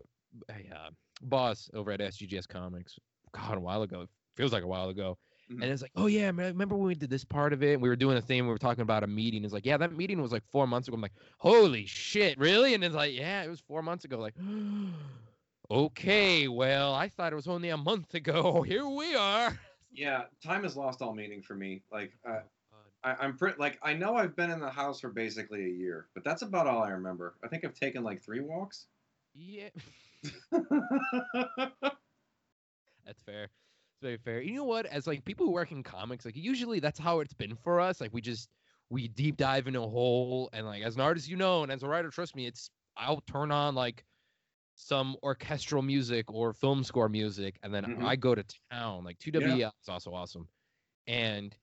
a 0.50 0.76
uh, 0.76 0.90
boss 1.22 1.70
over 1.76 1.92
at 1.92 2.00
SGGS 2.00 2.48
Comics, 2.48 2.98
God, 3.32 3.58
a 3.58 3.60
while 3.60 3.84
ago. 3.84 4.08
Feels 4.38 4.52
like 4.52 4.64
a 4.64 4.68
while 4.68 4.90
ago. 4.90 5.20
Mhm. 5.52 5.62
And 5.62 5.72
it's 5.72 5.82
like, 5.82 5.92
oh 5.96 6.08
yeah, 6.08 6.32
man, 6.32 6.48
remember 6.48 6.76
when 6.76 6.88
we 6.88 6.96
did 6.96 7.10
this 7.10 7.26
part 7.26 7.52
of 7.52 7.62
it? 7.62 7.74
And 7.74 7.82
we 7.82 7.90
were 7.90 7.96
doing 7.96 8.18
a 8.18 8.22
thing. 8.22 8.44
We 8.44 8.50
were 8.50 8.58
talking 8.58 8.84
about 8.84 9.04
a 9.04 9.08
meeting. 9.08 9.44
It's 9.44 9.54
like, 9.54 9.66
yeah, 9.66 9.78
that 9.78 9.92
meeting 9.94 10.22
was 10.22 10.32
like 10.32 10.44
four 10.52 10.66
months 10.66 10.88
ago. 10.88 10.96
I'm 10.96 11.02
like, 11.02 11.14
holy 11.40 11.86
shit, 11.86 12.38
really? 12.40 12.74
And 12.74 12.84
it's 12.84 12.96
like, 12.96 13.14
yeah, 13.14 13.44
it 13.44 13.50
was 13.50 13.60
four 13.60 13.82
months 13.82 14.06
ago. 14.06 14.18
Like, 14.18 14.36
okay, 15.72 16.48
well, 16.48 16.94
I 16.94 17.10
thought 17.10 17.34
it 17.34 17.36
was 17.36 17.48
only 17.48 17.70
a 17.70 17.78
month 17.78 18.14
ago. 18.14 18.62
Here 18.68 18.88
we 18.88 19.16
are. 19.16 19.60
yeah, 19.92 20.24
time 20.44 20.64
has 20.64 20.78
lost 20.78 21.02
all 21.02 21.14
meaning 21.14 21.42
for 21.42 21.56
me. 21.56 21.82
Like 21.92 22.14
uh, 22.28 22.40
I, 23.04 23.16
I'm 23.20 23.36
pretty 23.38 23.58
like 23.60 23.78
I 23.84 23.94
know 23.94 24.16
I've 24.16 24.36
been 24.36 24.52
in 24.52 24.60
the 24.60 24.70
house 24.70 25.02
for 25.02 25.10
basically 25.10 25.66
a 25.66 25.74
year, 25.74 26.08
but 26.14 26.24
that's 26.24 26.44
about 26.44 26.68
all 26.68 26.82
I 26.82 26.90
remember. 26.92 27.36
I 27.44 27.48
think 27.48 27.66
I've 27.66 27.74
taken 27.74 28.04
like 28.04 28.24
three 28.24 28.40
walks. 28.40 28.86
Yeah. 29.34 29.70
That's 33.06 33.22
fair. 33.24 33.50
Very 34.02 34.18
fair. 34.18 34.42
You 34.42 34.56
know 34.56 34.64
what? 34.64 34.86
As 34.88 35.06
like 35.06 35.24
people 35.26 35.46
who 35.46 35.52
work 35.52 35.72
in 35.72 35.84
comics, 35.84 36.26
like 36.26 36.36
usually 36.36 36.80
that's 36.80 37.00
how 37.00 37.20
it's 37.20 37.34
been 37.34 37.56
for 37.56 37.80
us. 37.80 38.02
Like 38.02 38.14
we 38.14 38.22
just 38.22 38.50
we 38.90 39.08
deep 39.08 39.38
dive 39.38 39.68
into 39.68 39.82
a 39.82 39.88
hole, 39.88 40.50
and 40.54 40.66
like 40.66 40.82
as 40.84 40.96
an 40.96 41.02
artist, 41.02 41.30
you 41.30 41.38
know, 41.38 41.62
and 41.64 41.72
as 41.72 41.84
a 41.84 41.88
writer, 41.88 42.10
trust 42.10 42.36
me, 42.36 42.48
it's 42.48 42.72
I'll 42.98 43.22
turn 43.22 43.52
on 43.52 43.76
like 43.76 44.06
some 44.76 45.18
orchestral 45.24 45.82
music 45.84 46.32
or 46.32 46.54
film 46.54 46.84
score 46.84 47.10
music, 47.10 47.60
and 47.64 47.74
then 47.74 47.86
Mhm. 47.86 48.04
I 48.04 48.16
go 48.18 48.36
to 48.36 48.46
town. 48.72 49.04
Like 49.06 49.20
2WL 49.20 49.74
is 49.82 49.90
also 49.90 50.14
awesome, 50.14 50.50
and 51.08 51.58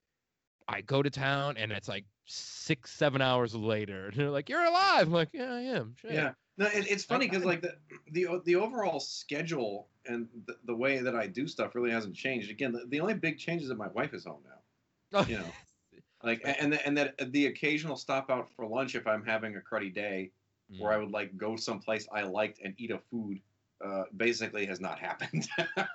I 0.68 0.82
go 0.82 1.03
to 1.03 1.11
town, 1.11 1.57
and 1.59 1.72
it's 1.72 1.89
like 1.89 2.07
six, 2.26 2.93
seven 2.93 3.22
hours 3.22 3.55
later, 3.55 4.07
and 4.09 4.16
they're 4.16 4.30
like, 4.30 4.49
"You're 4.51 4.64
alive." 4.64 5.09
I'm 5.09 5.12
like, 5.14 5.30
"Yeah, 5.34 5.53
I 5.55 5.62
am." 5.62 5.95
Shit. 5.97 6.12
Yeah. 6.12 6.34
No, 6.59 6.66
it, 6.66 6.90
it's 6.90 7.04
funny 7.04 7.28
because 7.28 7.44
like 7.44 7.62
the, 7.62 7.76
the 8.11 8.42
the 8.44 8.56
overall 8.56 8.98
schedule 8.98 9.88
and 10.06 10.26
the, 10.46 10.56
the 10.64 10.74
way 10.74 10.98
that 10.98 11.14
I 11.14 11.28
do 11.28 11.46
stuff 11.46 11.74
really 11.76 11.92
hasn't 11.92 12.16
changed. 12.16 12.50
Again, 12.50 12.72
the, 12.72 12.84
the 12.88 13.00
only 13.00 13.14
big 13.14 13.38
change 13.38 13.62
is 13.62 13.68
that 13.68 13.78
my 13.78 13.86
wife 13.88 14.12
is 14.12 14.24
home 14.24 14.42
now. 14.44 15.24
You 15.24 15.38
know, 15.38 15.44
like 16.24 16.42
and 16.44 16.74
and 16.74 16.98
that 16.98 17.32
the 17.32 17.46
occasional 17.46 17.94
stop 17.96 18.28
out 18.28 18.50
for 18.56 18.66
lunch 18.66 18.96
if 18.96 19.06
I'm 19.06 19.24
having 19.24 19.54
a 19.56 19.61
cruddy 19.61 19.94
day, 19.94 20.32
where 20.78 20.92
I 20.92 20.96
would 20.98 21.12
like 21.12 21.36
go 21.36 21.54
someplace 21.54 22.09
I 22.12 22.22
liked 22.22 22.59
and 22.64 22.74
eat 22.76 22.90
a 22.90 22.98
food, 22.98 23.40
uh, 23.84 24.04
basically 24.16 24.66
has 24.66 24.80
not 24.80 24.98
happened. 25.09 25.46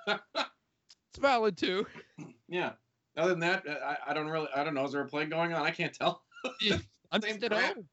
it's 0.08 1.18
valid 1.20 1.58
too. 1.58 1.86
yeah. 2.48 2.72
Other 3.16 3.30
than 3.30 3.40
that, 3.40 3.66
uh, 3.68 3.74
I, 3.84 4.10
I 4.10 4.14
don't 4.14 4.26
really 4.28 4.48
I 4.56 4.64
don't 4.64 4.74
know. 4.74 4.84
Is 4.84 4.92
there 4.92 5.02
a 5.02 5.06
play 5.06 5.26
going 5.26 5.52
on? 5.52 5.62
I 5.62 5.70
can't 5.70 5.92
tell. 5.92 6.22
I'm 7.12 7.20
just 7.20 7.42
at 7.44 7.52
home. 7.52 7.86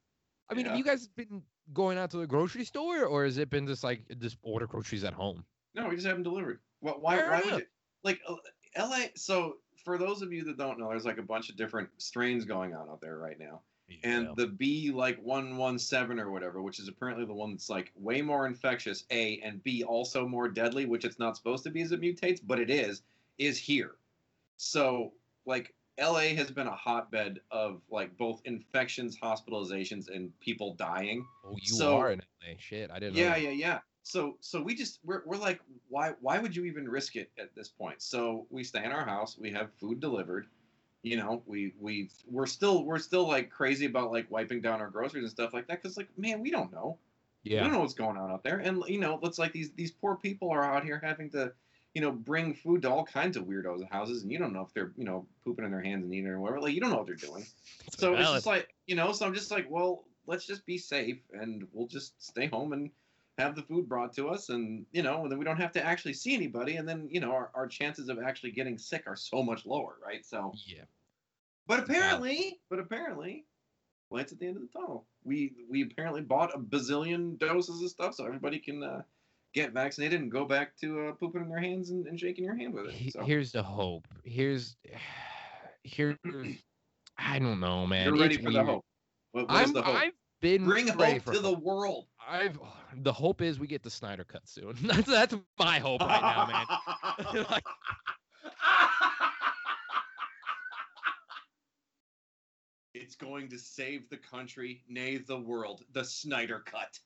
I 0.50 0.54
mean, 0.54 0.66
Yeah. 0.66 0.70
have 0.72 0.78
you 0.78 0.84
guys 0.84 1.08
been 1.08 1.44
going 1.74 1.98
out 1.98 2.12
to 2.12 2.18
the 2.18 2.28
grocery 2.28 2.66
store, 2.66 3.06
or 3.06 3.26
has 3.26 3.38
it 3.38 3.50
been 3.50 3.68
just 3.68 3.84
like 3.84 4.04
just 4.20 4.38
order 4.42 4.68
groceries 4.68 5.04
at 5.04 5.14
home? 5.14 5.46
No, 5.74 5.88
we 5.88 5.96
just 5.96 6.08
have 6.08 6.16
them 6.16 6.24
delivered. 6.24 6.60
Why? 6.80 7.18
Fair 7.18 7.32
why 7.32 7.42
would 7.46 7.60
you? 7.60 7.66
Like 8.04 8.20
uh, 8.28 8.36
L.A. 8.76 9.12
So 9.16 9.58
for 9.84 9.98
those 9.98 10.22
of 10.22 10.34
you 10.34 10.44
that 10.46 10.58
don't 10.58 10.80
know, 10.80 10.90
there's 10.90 11.06
like 11.06 11.18
a 11.18 11.24
bunch 11.24 11.50
of 11.50 11.56
different 11.56 11.90
strains 11.98 12.46
going 12.46 12.74
on 12.74 12.90
out 12.90 13.02
there 13.02 13.18
right 13.18 13.40
now, 13.40 13.62
and 14.04 14.30
the 14.36 14.48
B 14.48 14.92
like 14.92 15.20
one 15.22 15.58
one 15.58 15.80
seven 15.80 16.20
or 16.20 16.32
whatever, 16.32 16.62
which 16.62 16.80
is 16.80 16.88
apparently 16.88 17.26
the 17.26 17.34
one 17.34 17.52
that's 17.52 17.70
like 17.70 17.92
way 17.96 18.22
more 18.22 18.46
infectious. 18.46 19.06
A 19.12 19.40
and 19.44 19.64
B 19.64 19.84
also 19.84 20.28
more 20.28 20.50
deadly, 20.50 20.86
which 20.86 21.06
it's 21.06 21.20
not 21.20 21.38
supposed 21.38 21.64
to 21.64 21.70
be 21.70 21.82
as 21.82 21.92
it 21.92 22.02
mutates, 22.02 22.40
but 22.44 22.60
it 22.60 22.70
is. 22.70 23.02
Is 23.38 23.58
here. 23.58 23.96
So 24.58 25.14
like 25.46 25.74
LA 26.00 26.36
has 26.36 26.50
been 26.52 26.68
a 26.68 26.76
hotbed 26.76 27.42
of 27.52 27.82
like 27.90 28.18
both 28.18 28.42
infections, 28.46 29.18
hospitalizations, 29.18 30.10
and 30.14 30.38
people 30.40 30.74
dying. 30.76 31.26
oh, 31.46 31.56
you 31.62 31.74
so- 31.74 31.98
are 31.98 32.12
in 32.12 32.20
LA. 32.20 32.56
Shit, 32.58 32.92
I 32.92 33.00
didn't. 33.00 33.16
Yeah, 33.16 33.32
know. 33.32 33.36
yeah, 33.38 33.50
yeah. 33.50 33.80
So 34.04 34.38
so 34.40 34.62
we 34.62 34.74
just 34.74 35.00
we're, 35.04 35.22
we're 35.26 35.38
like 35.38 35.62
why 35.90 36.14
why 36.22 36.40
would 36.40 36.56
you 36.56 36.66
even 36.66 36.90
risk 36.90 37.16
it 37.16 37.30
at 37.38 37.54
this 37.56 37.70
point? 37.70 38.02
So 38.02 38.48
we 38.50 38.64
stay 38.64 38.84
in 38.84 38.92
our 38.92 39.06
house, 39.06 39.38
we 39.38 39.52
have 39.52 39.72
food 39.80 40.00
delivered. 40.00 40.48
You 41.04 41.18
know, 41.18 41.44
we 41.46 41.74
we 41.80 42.10
we're 42.28 42.48
still 42.48 42.84
we're 42.84 43.00
still 43.00 43.28
like 43.28 43.50
crazy 43.52 43.86
about 43.86 44.12
like 44.12 44.30
wiping 44.32 44.62
down 44.62 44.82
our 44.82 44.90
groceries 44.90 45.24
and 45.24 45.32
stuff 45.32 45.54
like 45.54 45.68
that 45.68 45.84
cuz 45.84 45.98
like 45.98 46.08
man, 46.18 46.42
we 46.42 46.50
don't 46.52 46.72
know. 46.72 46.98
Yeah. 47.44 47.60
We 47.60 47.64
don't 47.66 47.74
know 47.74 47.80
what's 47.82 47.94
going 47.94 48.18
on 48.18 48.32
out 48.32 48.44
there. 48.44 48.58
And 48.58 48.84
you 48.88 49.00
know, 49.00 49.20
it's 49.24 49.38
like 49.40 49.52
these 49.52 49.72
these 49.74 49.92
poor 49.92 50.16
people 50.16 50.50
are 50.50 50.64
out 50.64 50.84
here 50.84 51.00
having 51.04 51.30
to 51.32 51.54
you 51.94 52.02
know, 52.02 52.12
bring 52.12 52.54
food 52.54 52.84
to 52.84 52.90
all 52.90 53.04
kinds 53.04 53.36
of 53.36 53.44
weirdos' 53.44 53.90
houses, 53.90 54.24
and 54.24 54.32
you 54.32 54.38
don't 54.38 54.54
know 54.54 54.62
if 54.62 54.74
they're, 54.74 54.94
you 54.96 55.04
know, 55.04 55.28
pooping 55.44 55.66
in 55.66 55.72
their 55.72 55.82
hands 55.82 56.06
and 56.06 56.14
eating 56.14 56.28
or 56.28 56.40
whatever. 56.40 56.62
Like, 56.62 56.74
you 56.74 56.80
don't 56.80 56.92
know 56.92 56.98
what 56.98 57.06
they're 57.06 57.16
doing. 57.16 57.46
So 57.98 58.14
it's 58.14 58.32
just 58.32 58.46
like, 58.46 58.74
you 58.88 58.96
know, 58.96 59.12
so 59.12 59.26
I'm 59.26 59.34
just 59.34 59.52
like, 59.52 59.70
well, 59.70 60.06
let's 60.28 60.46
just 60.46 60.66
be 60.66 60.78
safe 60.78 61.20
and 61.34 61.68
we'll 61.74 61.88
just 61.88 62.24
stay 62.24 62.48
home 62.48 62.74
and 62.74 62.92
have 63.38 63.56
the 63.56 63.64
food 63.64 63.90
brought 63.90 64.14
to 64.14 64.30
us 64.30 64.50
and, 64.50 64.86
you 64.92 65.04
know, 65.04 65.24
and 65.24 65.32
then 65.32 65.40
we 65.40 65.46
don't 65.46 65.60
have 65.60 65.72
to 65.74 65.86
actually 65.86 66.14
see 66.14 66.34
anybody. 66.34 66.76
And 66.76 66.88
then, 66.88 67.08
you 67.12 67.20
know, 67.20 67.32
our, 67.32 67.50
our 67.54 67.68
chances 67.68 68.08
of 68.08 68.20
actually 68.20 68.52
getting 68.52 68.78
sick 68.78 69.04
are 69.08 69.16
so 69.16 69.44
much 69.44 69.66
lower, 69.66 69.98
right? 70.06 70.26
So, 70.26 70.54
yeah. 70.66 70.84
but 71.68 71.80
apparently, 71.80 72.60
but 72.70 72.80
apparently, 72.80 73.46
lights 74.10 74.32
at 74.32 74.40
the 74.40 74.48
end 74.48 74.58
of 74.58 74.64
the 74.64 74.70
tunnel. 74.70 75.06
We, 75.24 75.54
we 75.70 75.84
apparently 75.84 76.22
bought 76.22 76.56
a 76.56 76.60
bazillion 76.60 77.38
doses 77.38 77.82
of 77.82 77.90
stuff 77.90 78.16
so 78.16 78.26
everybody 78.26 78.60
can 78.60 78.84
uh, 78.84 79.02
get 79.54 79.74
vaccinated 79.74 80.22
and 80.22 80.32
go 80.32 80.46
back 80.46 80.76
to 80.78 81.08
uh, 81.08 81.12
pooping 81.14 81.42
in 81.42 81.50
their 81.50 81.60
hands 81.60 81.90
and, 81.90 82.08
and 82.08 82.20
shaking 82.20 82.44
your 82.44 82.56
hand 82.56 82.74
with 82.74 82.88
it. 82.88 83.14
So. 83.14 83.24
Here's 83.24 83.52
the 83.52 83.64
hope. 83.64 84.08
Here's 84.24 84.76
here. 85.84 86.18
I 87.18 87.40
don't 87.40 87.60
know, 87.60 87.86
man. 87.86 88.08
You're 88.08 88.18
ready 88.18 88.36
It's 88.36 88.44
for 88.44 88.52
the 88.52 88.64
hope. 88.64 88.86
What, 89.32 89.48
what 89.48 89.58
I'm. 89.58 89.74
the 89.74 89.82
hope? 89.82 89.96
I've 89.96 90.14
been 90.42 90.66
Bring 90.66 90.88
hope 90.88 91.24
to 91.26 91.40
the 91.40 91.54
world. 91.54 92.08
I've. 92.28 92.60
The 93.04 93.14
hope 93.14 93.42
is 93.42 93.60
we 93.60 93.68
get 93.68 93.84
the 93.84 93.90
Snyder 93.90 94.24
cut 94.24 94.48
soon. 94.48 94.76
that's 94.84 95.08
that's 95.08 95.36
my 95.60 95.80
hope 95.80 96.02
right 96.02 96.22
now, 96.22 96.48
man. 96.48 97.46
Like- 97.52 97.64
it's 102.94 103.11
going 103.22 103.48
to 103.50 103.58
save 103.58 104.10
the 104.10 104.18
country, 104.18 104.84
nay, 104.90 105.18
the 105.18 105.38
world. 105.40 105.84
The 105.94 106.04
Snyder 106.04 106.60
Cut. 106.66 107.00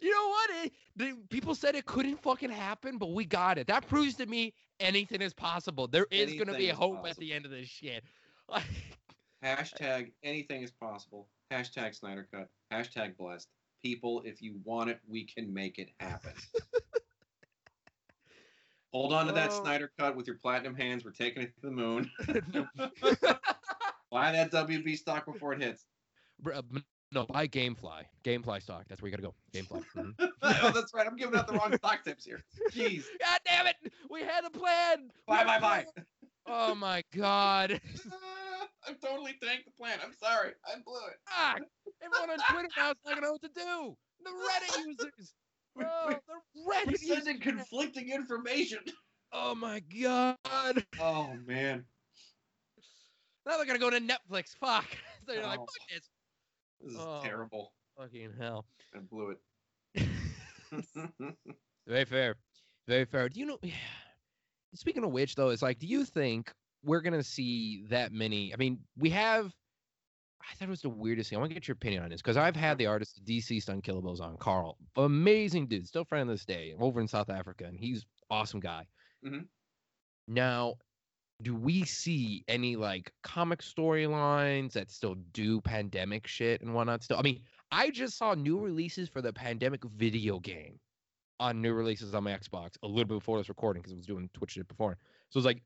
You 0.00 0.10
know 0.10 0.28
what? 0.28 0.50
It, 0.64 0.72
the, 0.96 1.16
people 1.28 1.54
said 1.54 1.74
it 1.74 1.84
couldn't 1.86 2.20
fucking 2.22 2.50
happen, 2.50 2.98
but 2.98 3.12
we 3.12 3.24
got 3.24 3.58
it. 3.58 3.66
That 3.66 3.86
proves 3.86 4.14
to 4.16 4.26
me 4.26 4.54
anything 4.80 5.20
is 5.20 5.34
possible. 5.34 5.86
There 5.86 6.06
is 6.10 6.32
going 6.34 6.48
to 6.48 6.54
be 6.54 6.68
hope 6.68 7.06
at 7.06 7.16
the 7.16 7.32
end 7.32 7.44
of 7.44 7.50
this 7.50 7.68
shit. 7.68 8.02
Hashtag 9.44 10.10
anything 10.22 10.62
is 10.62 10.70
possible. 10.70 11.28
Hashtag 11.52 11.94
Snyder 11.94 12.26
Cut. 12.32 12.48
Hashtag 12.72 13.16
blessed. 13.16 13.48
People, 13.84 14.22
if 14.24 14.42
you 14.42 14.56
want 14.64 14.90
it, 14.90 14.98
we 15.06 15.24
can 15.24 15.52
make 15.52 15.78
it 15.78 15.90
happen. 16.00 16.32
Hold 18.92 19.12
on 19.12 19.26
to 19.26 19.32
that 19.32 19.50
Oh. 19.52 19.62
Snyder 19.62 19.92
Cut 19.98 20.16
with 20.16 20.26
your 20.26 20.36
platinum 20.36 20.74
hands. 20.74 21.04
We're 21.04 21.12
taking 21.12 21.42
it 21.42 21.54
to 21.56 21.60
the 21.60 21.70
moon. 21.70 22.10
Buy 24.10 24.32
that 24.32 24.50
WB 24.50 24.96
stock 24.96 25.26
before 25.26 25.52
it 25.52 25.62
hits. 25.62 25.84
Uh, 26.46 26.62
no, 27.12 27.24
buy 27.24 27.46
GameFly. 27.48 28.02
GameFly 28.24 28.62
stock. 28.62 28.84
That's 28.88 29.00
where 29.02 29.10
you 29.10 29.16
gotta 29.16 29.28
go. 29.28 29.34
GameFly. 29.54 29.84
Mhm. 29.96 30.30
oh, 30.42 30.70
that's 30.74 30.92
right. 30.94 31.06
I'm 31.06 31.16
giving 31.16 31.38
out 31.38 31.46
the 31.46 31.54
wrong 31.54 31.74
stock 31.76 32.04
tips 32.04 32.24
here. 32.24 32.44
Jeez. 32.72 33.04
God 33.20 33.40
damn 33.46 33.66
it! 33.66 33.76
We 34.10 34.20
had 34.22 34.44
a 34.44 34.50
plan. 34.50 35.10
Bye, 35.26 35.44
bye, 35.44 35.58
bye. 35.58 35.86
Oh 36.46 36.74
my 36.74 37.02
god. 37.14 37.80
i 38.86 38.90
am 38.90 38.96
totally 39.04 39.34
tanked 39.42 39.66
the 39.66 39.72
plan. 39.78 39.98
I'm 40.04 40.12
sorry. 40.14 40.52
I 40.66 40.74
blew 40.84 40.94
it. 41.08 41.16
Fuck. 41.26 41.60
Everyone 42.02 42.30
on 42.30 42.38
Twitter 42.52 42.68
now 42.76 42.90
is 42.90 42.96
not 43.04 43.14
gonna 43.14 43.26
know 43.26 43.32
what 43.32 43.42
to 43.42 43.48
do. 43.48 43.96
The 44.24 44.30
Reddit 44.30 44.86
users. 44.86 45.34
Oh, 45.80 46.08
the 46.08 46.18
We're 46.66 46.74
Reddit 46.74 46.98
sending 46.98 47.36
users. 47.36 47.42
conflicting 47.42 48.10
information. 48.10 48.80
Oh 49.32 49.54
my 49.54 49.80
god. 50.02 50.36
Oh 51.00 51.34
man. 51.46 51.84
Now 53.48 53.56
they're 53.56 53.66
gonna 53.66 53.78
go 53.78 53.90
to 53.90 53.98
Netflix. 54.00 54.54
Fuck. 54.60 54.86
So 55.26 55.34
you're 55.34 55.42
like, 55.42 55.58
Oh. 55.58 55.66
fuck 55.66 55.88
this. 55.90 56.08
This 56.80 56.92
is 56.94 56.98
Oh. 57.00 57.20
terrible. 57.22 57.72
Fucking 57.98 58.32
hell. 58.38 58.64
I 58.94 59.00
blew 59.00 59.34
it. 59.94 60.08
Very 61.86 62.04
fair. 62.06 62.34
Very 62.86 63.04
fair. 63.04 63.28
Do 63.28 63.40
you 63.40 63.44
know? 63.46 63.58
Speaking 64.74 65.04
of 65.04 65.10
which, 65.10 65.34
though, 65.34 65.50
it's 65.50 65.60
like, 65.60 65.78
do 65.78 65.86
you 65.86 66.04
think 66.06 66.50
we're 66.82 67.00
gonna 67.02 67.22
see 67.22 67.84
that 67.90 68.12
many? 68.12 68.54
I 68.54 68.56
mean, 68.56 68.78
we 68.96 69.10
have. 69.10 69.52
I 70.40 70.54
thought 70.54 70.68
it 70.68 70.70
was 70.70 70.80
the 70.82 70.88
weirdest 70.88 71.28
thing. 71.28 71.36
I 71.36 71.40
want 71.40 71.50
to 71.50 71.54
get 71.54 71.68
your 71.68 71.74
opinion 71.74 72.02
on 72.04 72.08
this 72.10 72.22
because 72.22 72.36
I've 72.38 72.56
had 72.56 72.78
the 72.78 72.86
artist 72.86 73.20
Deceased 73.24 73.68
Unkillables 73.68 74.20
on 74.20 74.36
Carl, 74.38 74.78
amazing 74.96 75.66
dude, 75.66 75.86
still 75.86 76.04
friend 76.04 76.30
of 76.30 76.34
this 76.34 76.46
day, 76.46 76.74
over 76.78 77.00
in 77.00 77.08
South 77.08 77.28
Africa, 77.28 77.64
and 77.64 77.78
he's 77.78 78.06
awesome 78.30 78.60
guy. 78.60 78.86
Mhm. 79.26 79.46
Now, 80.26 80.76
do 81.42 81.54
we 81.54 81.84
see 81.84 82.44
any 82.48 82.76
like 82.76 83.12
comic 83.22 83.60
storylines 83.62 84.72
that 84.72 84.90
still 84.90 85.14
do 85.32 85.60
pandemic 85.60 86.26
shit 86.26 86.60
and 86.62 86.74
whatnot? 86.74 87.04
Still, 87.04 87.18
I 87.18 87.22
mean, 87.22 87.40
I 87.70 87.90
just 87.90 88.18
saw 88.18 88.34
new 88.34 88.58
releases 88.58 89.08
for 89.08 89.22
the 89.22 89.32
pandemic 89.32 89.84
video 89.84 90.40
game 90.40 90.80
on 91.40 91.62
new 91.62 91.72
releases 91.72 92.14
on 92.14 92.24
my 92.24 92.32
Xbox 92.32 92.72
a 92.82 92.88
little 92.88 93.04
bit 93.04 93.14
before 93.14 93.38
this 93.38 93.48
recording 93.48 93.82
because 93.82 93.92
I 93.92 93.96
was 93.96 94.06
doing 94.06 94.28
Twitch 94.34 94.52
shit 94.52 94.66
before. 94.66 94.98
So 95.30 95.38
it's 95.38 95.46
like, 95.46 95.62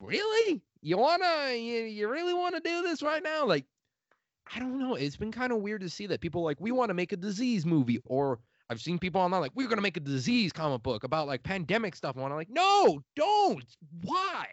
really? 0.00 0.60
You 0.82 0.98
wanna 0.98 1.54
you, 1.54 1.84
you 1.84 2.08
really 2.08 2.34
wanna 2.34 2.60
do 2.60 2.82
this 2.82 3.02
right 3.02 3.22
now? 3.22 3.46
Like, 3.46 3.64
I 4.54 4.58
don't 4.58 4.78
know. 4.78 4.96
It's 4.96 5.16
been 5.16 5.32
kind 5.32 5.52
of 5.52 5.60
weird 5.60 5.80
to 5.80 5.88
see 5.88 6.06
that 6.08 6.20
people 6.20 6.42
like 6.42 6.60
we 6.60 6.72
want 6.72 6.90
to 6.90 6.94
make 6.94 7.12
a 7.12 7.16
disease 7.16 7.64
movie, 7.64 8.00
or 8.04 8.40
I've 8.68 8.80
seen 8.80 8.98
people 8.98 9.20
online 9.20 9.40
like 9.40 9.52
we're 9.54 9.68
gonna 9.68 9.80
make 9.80 9.96
a 9.96 10.00
disease 10.00 10.52
comic 10.52 10.82
book 10.82 11.04
about 11.04 11.26
like 11.26 11.42
pandemic 11.42 11.94
stuff. 11.94 12.16
And 12.16 12.24
I'm 12.24 12.32
like, 12.32 12.50
no, 12.50 13.00
don't. 13.16 13.64
Why? 14.02 14.46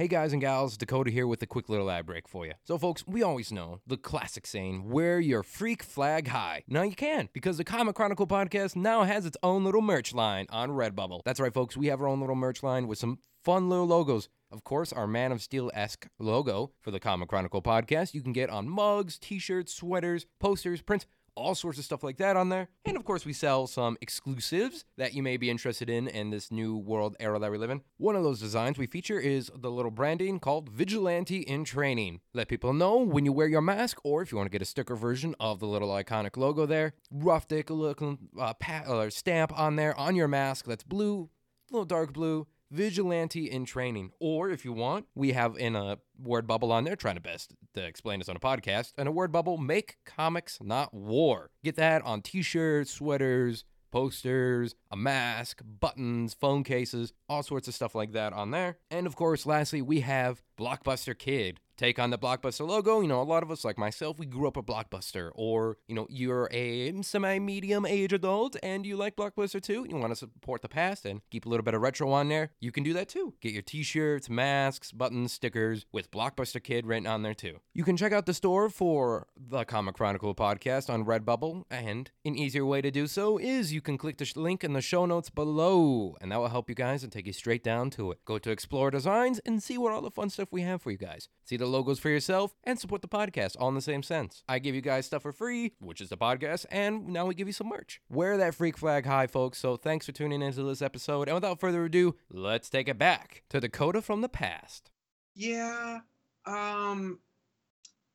Hey 0.00 0.08
guys 0.08 0.32
and 0.32 0.40
gals, 0.40 0.78
Dakota 0.78 1.10
here 1.10 1.26
with 1.26 1.42
a 1.42 1.46
quick 1.46 1.68
little 1.68 1.90
ad 1.90 2.06
break 2.06 2.26
for 2.26 2.46
you. 2.46 2.54
So, 2.64 2.78
folks, 2.78 3.06
we 3.06 3.22
always 3.22 3.52
know 3.52 3.80
the 3.86 3.98
classic 3.98 4.46
saying, 4.46 4.88
wear 4.88 5.20
your 5.20 5.42
freak 5.42 5.82
flag 5.82 6.28
high. 6.28 6.64
Now 6.66 6.84
you 6.84 6.94
can, 6.94 7.28
because 7.34 7.58
the 7.58 7.64
Comic 7.64 7.96
Chronicle 7.96 8.26
podcast 8.26 8.76
now 8.76 9.04
has 9.04 9.26
its 9.26 9.36
own 9.42 9.62
little 9.62 9.82
merch 9.82 10.14
line 10.14 10.46
on 10.48 10.70
Redbubble. 10.70 11.20
That's 11.26 11.38
right, 11.38 11.52
folks, 11.52 11.76
we 11.76 11.88
have 11.88 12.00
our 12.00 12.08
own 12.08 12.20
little 12.20 12.34
merch 12.34 12.62
line 12.62 12.88
with 12.88 12.96
some 12.96 13.18
fun 13.44 13.68
little 13.68 13.86
logos. 13.86 14.30
Of 14.50 14.64
course, 14.64 14.90
our 14.90 15.06
Man 15.06 15.32
of 15.32 15.42
Steel 15.42 15.70
esque 15.74 16.08
logo 16.18 16.72
for 16.80 16.90
the 16.90 16.98
Comic 16.98 17.28
Chronicle 17.28 17.60
podcast 17.60 18.14
you 18.14 18.22
can 18.22 18.32
get 18.32 18.48
on 18.48 18.70
mugs, 18.70 19.18
t 19.18 19.38
shirts, 19.38 19.74
sweaters, 19.74 20.24
posters, 20.38 20.80
prints 20.80 21.04
all 21.40 21.54
sorts 21.54 21.78
of 21.78 21.84
stuff 21.84 22.02
like 22.02 22.18
that 22.18 22.36
on 22.36 22.48
there. 22.48 22.68
And 22.84 22.96
of 22.96 23.04
course, 23.04 23.24
we 23.24 23.32
sell 23.32 23.66
some 23.66 23.96
exclusives 24.00 24.84
that 24.96 25.14
you 25.14 25.22
may 25.22 25.36
be 25.36 25.50
interested 25.50 25.88
in 25.88 26.06
in 26.08 26.30
this 26.30 26.50
new 26.50 26.76
world 26.76 27.16
era 27.18 27.38
that 27.38 27.50
we 27.50 27.58
live 27.58 27.70
in. 27.70 27.82
One 27.96 28.16
of 28.16 28.22
those 28.22 28.40
designs 28.40 28.78
we 28.78 28.86
feature 28.86 29.18
is 29.18 29.50
the 29.56 29.70
little 29.70 29.90
branding 29.90 30.38
called 30.40 30.68
Vigilante 30.68 31.38
in 31.38 31.64
Training. 31.64 32.20
Let 32.34 32.48
people 32.48 32.72
know 32.72 32.98
when 32.98 33.24
you 33.24 33.32
wear 33.32 33.48
your 33.48 33.60
mask, 33.60 33.98
or 34.04 34.22
if 34.22 34.30
you 34.30 34.38
want 34.38 34.46
to 34.46 34.52
get 34.52 34.62
a 34.62 34.66
sticker 34.66 34.96
version 34.96 35.34
of 35.40 35.60
the 35.60 35.66
little 35.66 35.88
iconic 35.88 36.36
logo 36.36 36.66
there, 36.66 36.94
rough 37.10 37.48
dick 37.48 37.70
looking 37.70 38.18
uh, 38.38 38.54
pa- 38.54 38.84
or 38.86 39.10
stamp 39.10 39.58
on 39.58 39.76
there 39.76 39.98
on 39.98 40.14
your 40.14 40.28
mask 40.28 40.66
that's 40.66 40.84
blue, 40.84 41.30
a 41.70 41.72
little 41.72 41.84
dark 41.86 42.12
blue. 42.12 42.46
Vigilante 42.70 43.50
in 43.50 43.64
training. 43.64 44.12
Or 44.20 44.50
if 44.50 44.64
you 44.64 44.72
want, 44.72 45.06
we 45.14 45.32
have 45.32 45.56
in 45.56 45.74
a 45.76 45.98
word 46.18 46.46
bubble 46.46 46.72
on 46.72 46.84
there, 46.84 46.96
trying 46.96 47.16
to 47.16 47.20
best 47.20 47.54
to 47.74 47.84
explain 47.84 48.20
this 48.20 48.28
on 48.28 48.36
a 48.36 48.40
podcast, 48.40 48.92
and 48.96 49.08
a 49.08 49.12
word 49.12 49.32
bubble, 49.32 49.58
make 49.58 49.96
comics 50.04 50.58
not 50.62 50.94
war. 50.94 51.50
Get 51.64 51.76
that 51.76 52.02
on 52.02 52.22
t 52.22 52.42
shirts, 52.42 52.90
sweaters, 52.92 53.64
posters, 53.90 54.74
a 54.90 54.96
mask, 54.96 55.62
buttons, 55.64 56.34
phone 56.34 56.64
cases, 56.64 57.12
all 57.28 57.42
sorts 57.42 57.68
of 57.68 57.74
stuff 57.74 57.94
like 57.94 58.12
that 58.12 58.32
on 58.32 58.50
there. 58.50 58.78
And 58.90 59.06
of 59.06 59.16
course, 59.16 59.46
lastly, 59.46 59.82
we 59.82 60.00
have 60.00 60.42
Blockbuster 60.58 61.18
Kid. 61.18 61.60
Take 61.80 61.98
on 61.98 62.10
the 62.10 62.18
Blockbuster 62.18 62.68
logo. 62.68 63.00
You 63.00 63.08
know, 63.08 63.22
a 63.22 63.24
lot 63.24 63.42
of 63.42 63.50
us, 63.50 63.64
like 63.64 63.78
myself, 63.78 64.18
we 64.18 64.26
grew 64.26 64.46
up 64.46 64.58
a 64.58 64.62
Blockbuster. 64.62 65.30
Or, 65.34 65.78
you 65.88 65.94
know, 65.94 66.06
you're 66.10 66.46
a 66.52 67.00
semi 67.00 67.38
medium 67.38 67.86
age 67.86 68.12
adult 68.12 68.54
and 68.62 68.84
you 68.84 68.98
like 68.98 69.16
Blockbuster 69.16 69.62
too. 69.62 69.86
You 69.88 69.96
want 69.96 70.10
to 70.10 70.16
support 70.16 70.60
the 70.60 70.68
past 70.68 71.06
and 71.06 71.22
keep 71.30 71.46
a 71.46 71.48
little 71.48 71.64
bit 71.64 71.72
of 71.72 71.80
retro 71.80 72.12
on 72.12 72.28
there. 72.28 72.50
You 72.60 72.70
can 72.70 72.82
do 72.82 72.92
that 72.92 73.08
too. 73.08 73.32
Get 73.40 73.54
your 73.54 73.62
t 73.62 73.82
shirts, 73.82 74.28
masks, 74.28 74.92
buttons, 74.92 75.32
stickers 75.32 75.86
with 75.90 76.10
Blockbuster 76.10 76.62
Kid 76.62 76.84
written 76.84 77.06
on 77.06 77.22
there 77.22 77.32
too. 77.32 77.60
You 77.72 77.82
can 77.82 77.96
check 77.96 78.12
out 78.12 78.26
the 78.26 78.34
store 78.34 78.68
for 78.68 79.28
the 79.34 79.64
Comic 79.64 79.94
Chronicle 79.94 80.34
podcast 80.34 80.92
on 80.92 81.06
Redbubble. 81.06 81.64
And 81.70 82.10
an 82.26 82.36
easier 82.36 82.66
way 82.66 82.82
to 82.82 82.90
do 82.90 83.06
so 83.06 83.38
is 83.38 83.72
you 83.72 83.80
can 83.80 83.96
click 83.96 84.18
the 84.18 84.26
sh- 84.26 84.36
link 84.36 84.64
in 84.64 84.74
the 84.74 84.82
show 84.82 85.06
notes 85.06 85.30
below, 85.30 86.14
and 86.20 86.30
that 86.30 86.40
will 86.40 86.48
help 86.48 86.68
you 86.68 86.74
guys 86.74 87.02
and 87.02 87.10
take 87.10 87.26
you 87.26 87.32
straight 87.32 87.64
down 87.64 87.88
to 87.92 88.10
it. 88.10 88.18
Go 88.26 88.36
to 88.36 88.50
Explore 88.50 88.90
Designs 88.90 89.38
and 89.46 89.62
see 89.62 89.78
what 89.78 89.94
all 89.94 90.02
the 90.02 90.10
fun 90.10 90.28
stuff 90.28 90.48
we 90.50 90.60
have 90.60 90.82
for 90.82 90.90
you 90.90 90.98
guys. 90.98 91.30
See 91.46 91.56
the 91.56 91.69
logos 91.70 91.98
for 91.98 92.10
yourself 92.10 92.54
and 92.64 92.78
support 92.78 93.02
the 93.02 93.08
podcast 93.08 93.56
all 93.58 93.68
in 93.68 93.74
the 93.74 93.80
same 93.80 94.02
sense. 94.02 94.42
I 94.48 94.58
give 94.58 94.74
you 94.74 94.80
guys 94.80 95.06
stuff 95.06 95.22
for 95.22 95.32
free, 95.32 95.72
which 95.80 96.00
is 96.00 96.08
the 96.08 96.16
podcast, 96.16 96.66
and 96.70 97.08
now 97.08 97.26
we 97.26 97.34
give 97.34 97.46
you 97.46 97.52
some 97.52 97.68
merch. 97.68 98.00
Wear 98.08 98.36
that 98.36 98.54
freak 98.54 98.76
flag 98.76 99.06
high, 99.06 99.26
folks. 99.26 99.58
So 99.58 99.76
thanks 99.76 100.06
for 100.06 100.12
tuning 100.12 100.42
into 100.42 100.62
this 100.62 100.82
episode. 100.82 101.28
And 101.28 101.34
without 101.34 101.60
further 101.60 101.84
ado, 101.84 102.16
let's 102.30 102.68
take 102.68 102.88
it 102.88 102.98
back 102.98 103.44
to 103.50 103.60
Dakota 103.60 104.02
from 104.02 104.20
the 104.20 104.28
past. 104.28 104.90
Yeah. 105.34 106.00
Um 106.46 107.18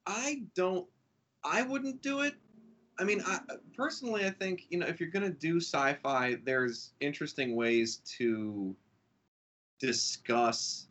I 0.05 0.43
don't 0.55 0.87
I 1.43 1.61
wouldn't 1.61 2.01
do 2.01 2.21
it. 2.21 2.35
I 2.97 3.03
mean, 3.03 3.21
I 3.25 3.39
personally 3.75 4.25
I 4.25 4.29
think, 4.29 4.65
you 4.69 4.79
know, 4.79 4.87
if 4.87 4.99
you're 4.99 5.09
going 5.09 5.23
to 5.23 5.37
do 5.37 5.57
sci-fi, 5.57 6.37
there's 6.43 6.93
interesting 6.99 7.55
ways 7.55 7.97
to 8.17 8.75
discuss 9.79 10.87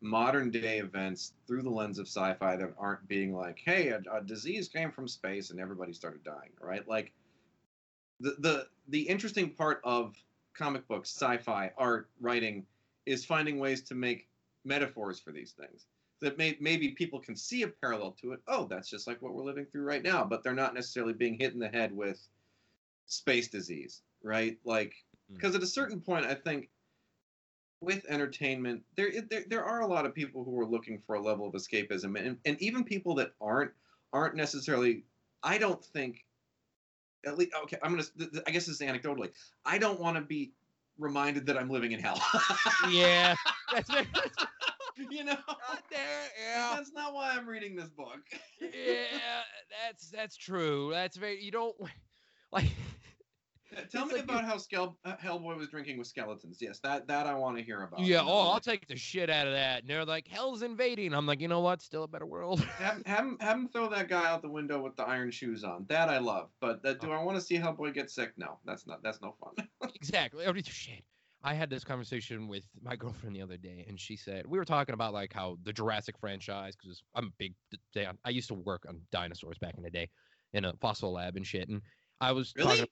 modern 0.00 0.50
day 0.50 0.78
events 0.78 1.34
through 1.46 1.62
the 1.62 1.70
lens 1.70 1.98
of 1.98 2.06
sci-fi 2.06 2.56
that 2.56 2.74
aren't 2.78 3.06
being 3.06 3.34
like, 3.34 3.60
hey, 3.64 3.88
a, 3.88 4.00
a 4.12 4.22
disease 4.22 4.68
came 4.68 4.90
from 4.90 5.06
space 5.06 5.50
and 5.50 5.60
everybody 5.60 5.92
started 5.92 6.24
dying, 6.24 6.50
right? 6.60 6.86
Like 6.88 7.12
the 8.20 8.36
the 8.38 8.66
the 8.88 9.02
interesting 9.02 9.50
part 9.50 9.80
of 9.84 10.14
comic 10.54 10.86
books, 10.88 11.10
sci-fi, 11.10 11.72
art, 11.76 12.08
writing 12.20 12.66
is 13.06 13.24
finding 13.24 13.58
ways 13.58 13.82
to 13.82 13.94
make 13.94 14.28
metaphors 14.64 15.20
for 15.20 15.32
these 15.32 15.52
things 15.52 15.86
that 16.20 16.36
may, 16.36 16.56
maybe 16.60 16.90
people 16.90 17.18
can 17.18 17.34
see 17.34 17.62
a 17.62 17.68
parallel 17.68 18.12
to 18.20 18.32
it. 18.32 18.40
Oh, 18.46 18.66
that's 18.66 18.90
just 18.90 19.06
like 19.06 19.20
what 19.22 19.34
we're 19.34 19.44
living 19.44 19.64
through 19.66 19.84
right 19.84 20.02
now, 20.02 20.22
but 20.24 20.42
they're 20.42 20.54
not 20.54 20.74
necessarily 20.74 21.14
being 21.14 21.38
hit 21.38 21.54
in 21.54 21.58
the 21.58 21.68
head 21.68 21.96
with 21.96 22.20
space 23.06 23.48
disease, 23.48 24.02
right? 24.22 24.58
Like, 24.64 24.94
Mm. 25.30 25.36
because 25.36 25.54
at 25.54 25.62
a 25.62 25.66
certain 25.66 26.00
point, 26.00 26.26
I 26.26 26.34
think 26.34 26.68
with 27.80 28.04
entertainment, 28.08 28.82
there, 28.96 29.10
there 29.30 29.44
there 29.48 29.64
are 29.64 29.80
a 29.80 29.86
lot 29.86 30.04
of 30.06 30.14
people 30.14 30.44
who 30.44 30.58
are 30.60 30.66
looking 30.66 31.00
for 31.06 31.14
a 31.14 31.20
level 31.20 31.46
of 31.46 31.54
escapism, 31.54 32.18
and, 32.18 32.36
and 32.44 32.60
even 32.60 32.84
people 32.84 33.14
that 33.16 33.32
aren't 33.40 33.72
aren't 34.12 34.34
necessarily. 34.34 35.04
I 35.42 35.58
don't 35.58 35.82
think. 35.82 36.24
At 37.26 37.36
least, 37.36 37.52
okay, 37.64 37.76
I'm 37.82 37.92
gonna. 37.92 38.04
I 38.46 38.50
guess 38.50 38.66
this 38.66 38.80
is 38.80 38.86
anecdotally. 38.86 39.30
I 39.64 39.78
don't 39.78 40.00
want 40.00 40.16
to 40.16 40.22
be 40.22 40.52
reminded 40.98 41.46
that 41.46 41.56
I'm 41.56 41.70
living 41.70 41.92
in 41.92 42.00
hell. 42.00 42.20
Yeah. 42.90 43.34
That's 43.72 43.90
very, 43.90 44.06
you 45.10 45.24
know. 45.24 45.36
there. 45.90 46.22
Yeah. 46.42 46.74
That's 46.76 46.92
not 46.92 47.14
why 47.14 47.32
I'm 47.32 47.46
reading 47.46 47.76
this 47.76 47.88
book. 47.88 48.20
yeah, 48.60 49.04
that's 49.86 50.10
that's 50.10 50.36
true. 50.36 50.90
That's 50.92 51.16
very 51.16 51.42
you 51.42 51.50
don't 51.50 51.76
like. 52.52 52.66
Tell 53.90 54.04
It's 54.04 54.12
me 54.12 54.16
like 54.16 54.24
about 54.24 54.44
how 54.44 54.56
Skel- 54.56 54.96
uh, 55.04 55.16
Hellboy 55.16 55.56
was 55.56 55.68
drinking 55.68 55.98
with 55.98 56.06
skeletons. 56.06 56.58
Yes, 56.60 56.80
that 56.80 57.06
that 57.08 57.26
I 57.26 57.34
want 57.34 57.56
to 57.56 57.62
hear 57.62 57.82
about. 57.82 58.00
Yeah, 58.00 58.22
oh, 58.22 58.50
I'll 58.50 58.60
take 58.60 58.86
the 58.88 58.96
shit 58.96 59.30
out 59.30 59.46
of 59.46 59.52
that. 59.52 59.82
And 59.82 59.90
they're 59.90 60.04
like, 60.04 60.26
hell's 60.26 60.62
invading. 60.62 61.14
I'm 61.14 61.26
like, 61.26 61.40
you 61.40 61.48
know 61.48 61.60
what? 61.60 61.82
Still 61.82 62.04
a 62.04 62.08
better 62.08 62.26
world. 62.26 62.60
have, 62.78 63.02
have, 63.06 63.18
him, 63.24 63.36
have 63.40 63.56
him 63.56 63.68
throw 63.68 63.88
that 63.88 64.08
guy 64.08 64.28
out 64.28 64.42
the 64.42 64.50
window 64.50 64.82
with 64.82 64.96
the 64.96 65.04
iron 65.04 65.30
shoes 65.30 65.64
on. 65.64 65.86
That 65.88 66.08
I 66.08 66.18
love. 66.18 66.50
But 66.60 66.84
uh, 66.84 66.94
do 66.94 67.12
I 67.12 67.22
want 67.22 67.38
to 67.38 67.40
see 67.44 67.56
Hellboy 67.56 67.94
get 67.94 68.10
sick? 68.10 68.32
No, 68.36 68.58
that's 68.64 68.86
not. 68.86 69.02
That's 69.02 69.20
no 69.22 69.34
fun. 69.40 69.68
exactly. 69.94 70.44
Every 70.44 70.62
shit. 70.62 71.04
I 71.42 71.54
had 71.54 71.70
this 71.70 71.84
conversation 71.84 72.48
with 72.48 72.64
my 72.82 72.96
girlfriend 72.96 73.34
the 73.34 73.40
other 73.40 73.56
day, 73.56 73.86
and 73.88 73.98
she 73.98 74.14
said 74.14 74.46
we 74.46 74.58
were 74.58 74.64
talking 74.64 74.92
about 74.92 75.14
like 75.14 75.32
how 75.32 75.56
the 75.62 75.72
Jurassic 75.72 76.18
franchise, 76.18 76.74
because 76.76 77.02
I'm 77.14 77.28
a 77.28 77.32
big 77.38 77.54
fan. 77.94 78.18
I 78.24 78.30
used 78.30 78.48
to 78.48 78.54
work 78.54 78.84
on 78.86 79.00
dinosaurs 79.10 79.56
back 79.58 79.74
in 79.78 79.82
the 79.82 79.90
day, 79.90 80.10
in 80.52 80.66
a 80.66 80.74
fossil 80.82 81.12
lab 81.12 81.36
and 81.36 81.46
shit. 81.46 81.68
And 81.68 81.80
I 82.20 82.32
was 82.32 82.52
Really? 82.56 82.68
talking. 82.68 82.86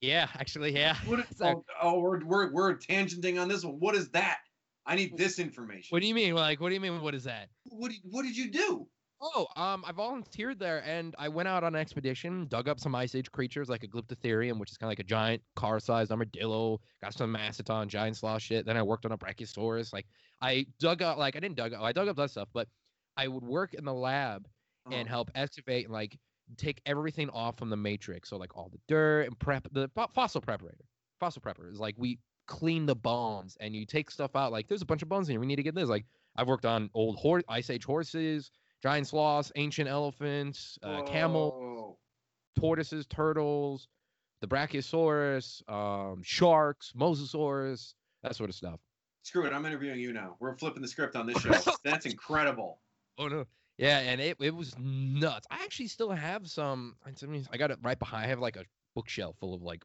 Yeah, 0.00 0.28
actually, 0.34 0.74
yeah. 0.74 0.96
What, 1.06 1.26
So- 1.36 1.46
oh, 1.46 1.64
oh, 1.82 1.98
we're, 2.00 2.24
we're 2.24 2.52
we're 2.52 2.76
tangenting 2.76 3.40
on 3.40 3.48
this 3.48 3.64
one. 3.64 3.74
What 3.74 3.94
is 3.94 4.08
that? 4.10 4.38
I 4.86 4.94
need 4.96 5.16
this 5.16 5.38
information. 5.38 5.88
What 5.90 6.00
do 6.00 6.08
you 6.08 6.14
mean? 6.14 6.34
Like, 6.34 6.60
what 6.60 6.68
do 6.68 6.74
you 6.74 6.80
mean? 6.80 7.00
What 7.02 7.14
is 7.14 7.24
that? 7.24 7.48
What 7.66 7.90
did, 7.90 8.00
what 8.04 8.22
did 8.22 8.36
you 8.36 8.50
do? 8.50 8.88
Oh, 9.20 9.46
um, 9.56 9.84
I 9.86 9.90
volunteered 9.92 10.60
there, 10.60 10.82
and 10.86 11.14
I 11.18 11.28
went 11.28 11.48
out 11.48 11.64
on 11.64 11.74
an 11.74 11.80
expedition, 11.80 12.46
dug 12.48 12.68
up 12.68 12.78
some 12.78 12.94
ice 12.94 13.16
age 13.16 13.30
creatures 13.32 13.68
like 13.68 13.82
a 13.82 13.88
Glyptotherium, 13.88 14.58
which 14.60 14.70
is 14.70 14.76
kind 14.76 14.86
of 14.86 14.92
like 14.92 15.00
a 15.00 15.08
giant 15.08 15.42
car-sized 15.56 16.12
armadillo. 16.12 16.80
Got 17.02 17.14
some 17.14 17.32
mastodon, 17.32 17.88
giant 17.88 18.16
sloth 18.16 18.42
shit. 18.42 18.64
Then 18.64 18.76
I 18.76 18.82
worked 18.82 19.04
on 19.04 19.12
a 19.12 19.18
Brachiosaurus. 19.18 19.92
Like, 19.92 20.06
I 20.40 20.66
dug 20.78 21.02
up, 21.02 21.18
like 21.18 21.34
I 21.36 21.40
didn't 21.40 21.56
dug 21.56 21.74
up, 21.74 21.82
I 21.82 21.92
dug 21.92 22.06
up 22.08 22.16
that 22.16 22.30
stuff, 22.30 22.48
but 22.54 22.68
I 23.16 23.26
would 23.26 23.42
work 23.44 23.74
in 23.74 23.84
the 23.84 23.92
lab 23.92 24.46
and 24.90 25.06
Oh, 25.06 25.10
help 25.10 25.30
excavate 25.34 25.84
and 25.86 25.92
like 25.92 26.16
take 26.56 26.80
everything 26.86 27.28
off 27.30 27.58
from 27.58 27.70
the 27.70 27.76
matrix. 27.76 28.30
So 28.30 28.36
like 28.36 28.56
all 28.56 28.68
the 28.72 28.80
dirt 28.88 29.22
and 29.22 29.38
prep 29.38 29.68
the 29.72 29.90
fossil 30.14 30.40
preparator. 30.40 30.86
Fossil 31.20 31.42
prepper 31.42 31.70
is 31.72 31.80
like 31.80 31.94
we 31.98 32.18
clean 32.46 32.86
the 32.86 32.96
bones 32.96 33.56
and 33.60 33.74
you 33.74 33.84
take 33.84 34.10
stuff 34.10 34.34
out. 34.34 34.52
Like 34.52 34.68
there's 34.68 34.82
a 34.82 34.86
bunch 34.86 35.02
of 35.02 35.08
bones 35.08 35.28
in 35.28 35.34
here. 35.34 35.40
We 35.40 35.46
need 35.46 35.56
to 35.56 35.62
get 35.62 35.74
this. 35.74 35.88
Like 35.88 36.06
I've 36.36 36.48
worked 36.48 36.64
on 36.64 36.90
old 36.94 37.16
horse, 37.16 37.42
ice 37.48 37.70
age 37.70 37.84
horses, 37.84 38.50
giant 38.82 39.06
sloths, 39.06 39.52
ancient 39.56 39.88
elephants, 39.88 40.78
uh, 40.82 41.02
camel, 41.02 41.98
tortoises, 42.58 43.06
turtles, 43.06 43.88
the 44.40 44.46
Brachiosaurus, 44.46 45.68
um, 45.70 46.22
sharks, 46.22 46.92
Mosasaurus, 46.96 47.94
that 48.22 48.36
sort 48.36 48.50
of 48.50 48.56
stuff. 48.56 48.80
Screw 49.22 49.46
it. 49.46 49.52
I'm 49.52 49.66
interviewing 49.66 50.00
you 50.00 50.12
now. 50.12 50.36
We're 50.40 50.56
flipping 50.56 50.80
the 50.80 50.88
script 50.88 51.16
on 51.16 51.26
this 51.26 51.38
show. 51.42 51.52
That's 51.84 52.06
incredible. 52.06 52.80
Oh 53.18 53.26
no. 53.26 53.46
Yeah, 53.78 54.00
and 54.00 54.20
it, 54.20 54.36
it 54.40 54.54
was 54.54 54.74
nuts. 54.78 55.46
I 55.50 55.62
actually 55.62 55.86
still 55.86 56.10
have 56.10 56.48
some. 56.48 56.96
I 57.06 57.26
mean, 57.26 57.46
I 57.52 57.56
got 57.56 57.70
it 57.70 57.78
right 57.82 57.98
behind. 57.98 58.24
I 58.24 58.28
have 58.28 58.40
like 58.40 58.56
a 58.56 58.64
bookshelf 58.94 59.36
full 59.38 59.54
of 59.54 59.62
like 59.62 59.82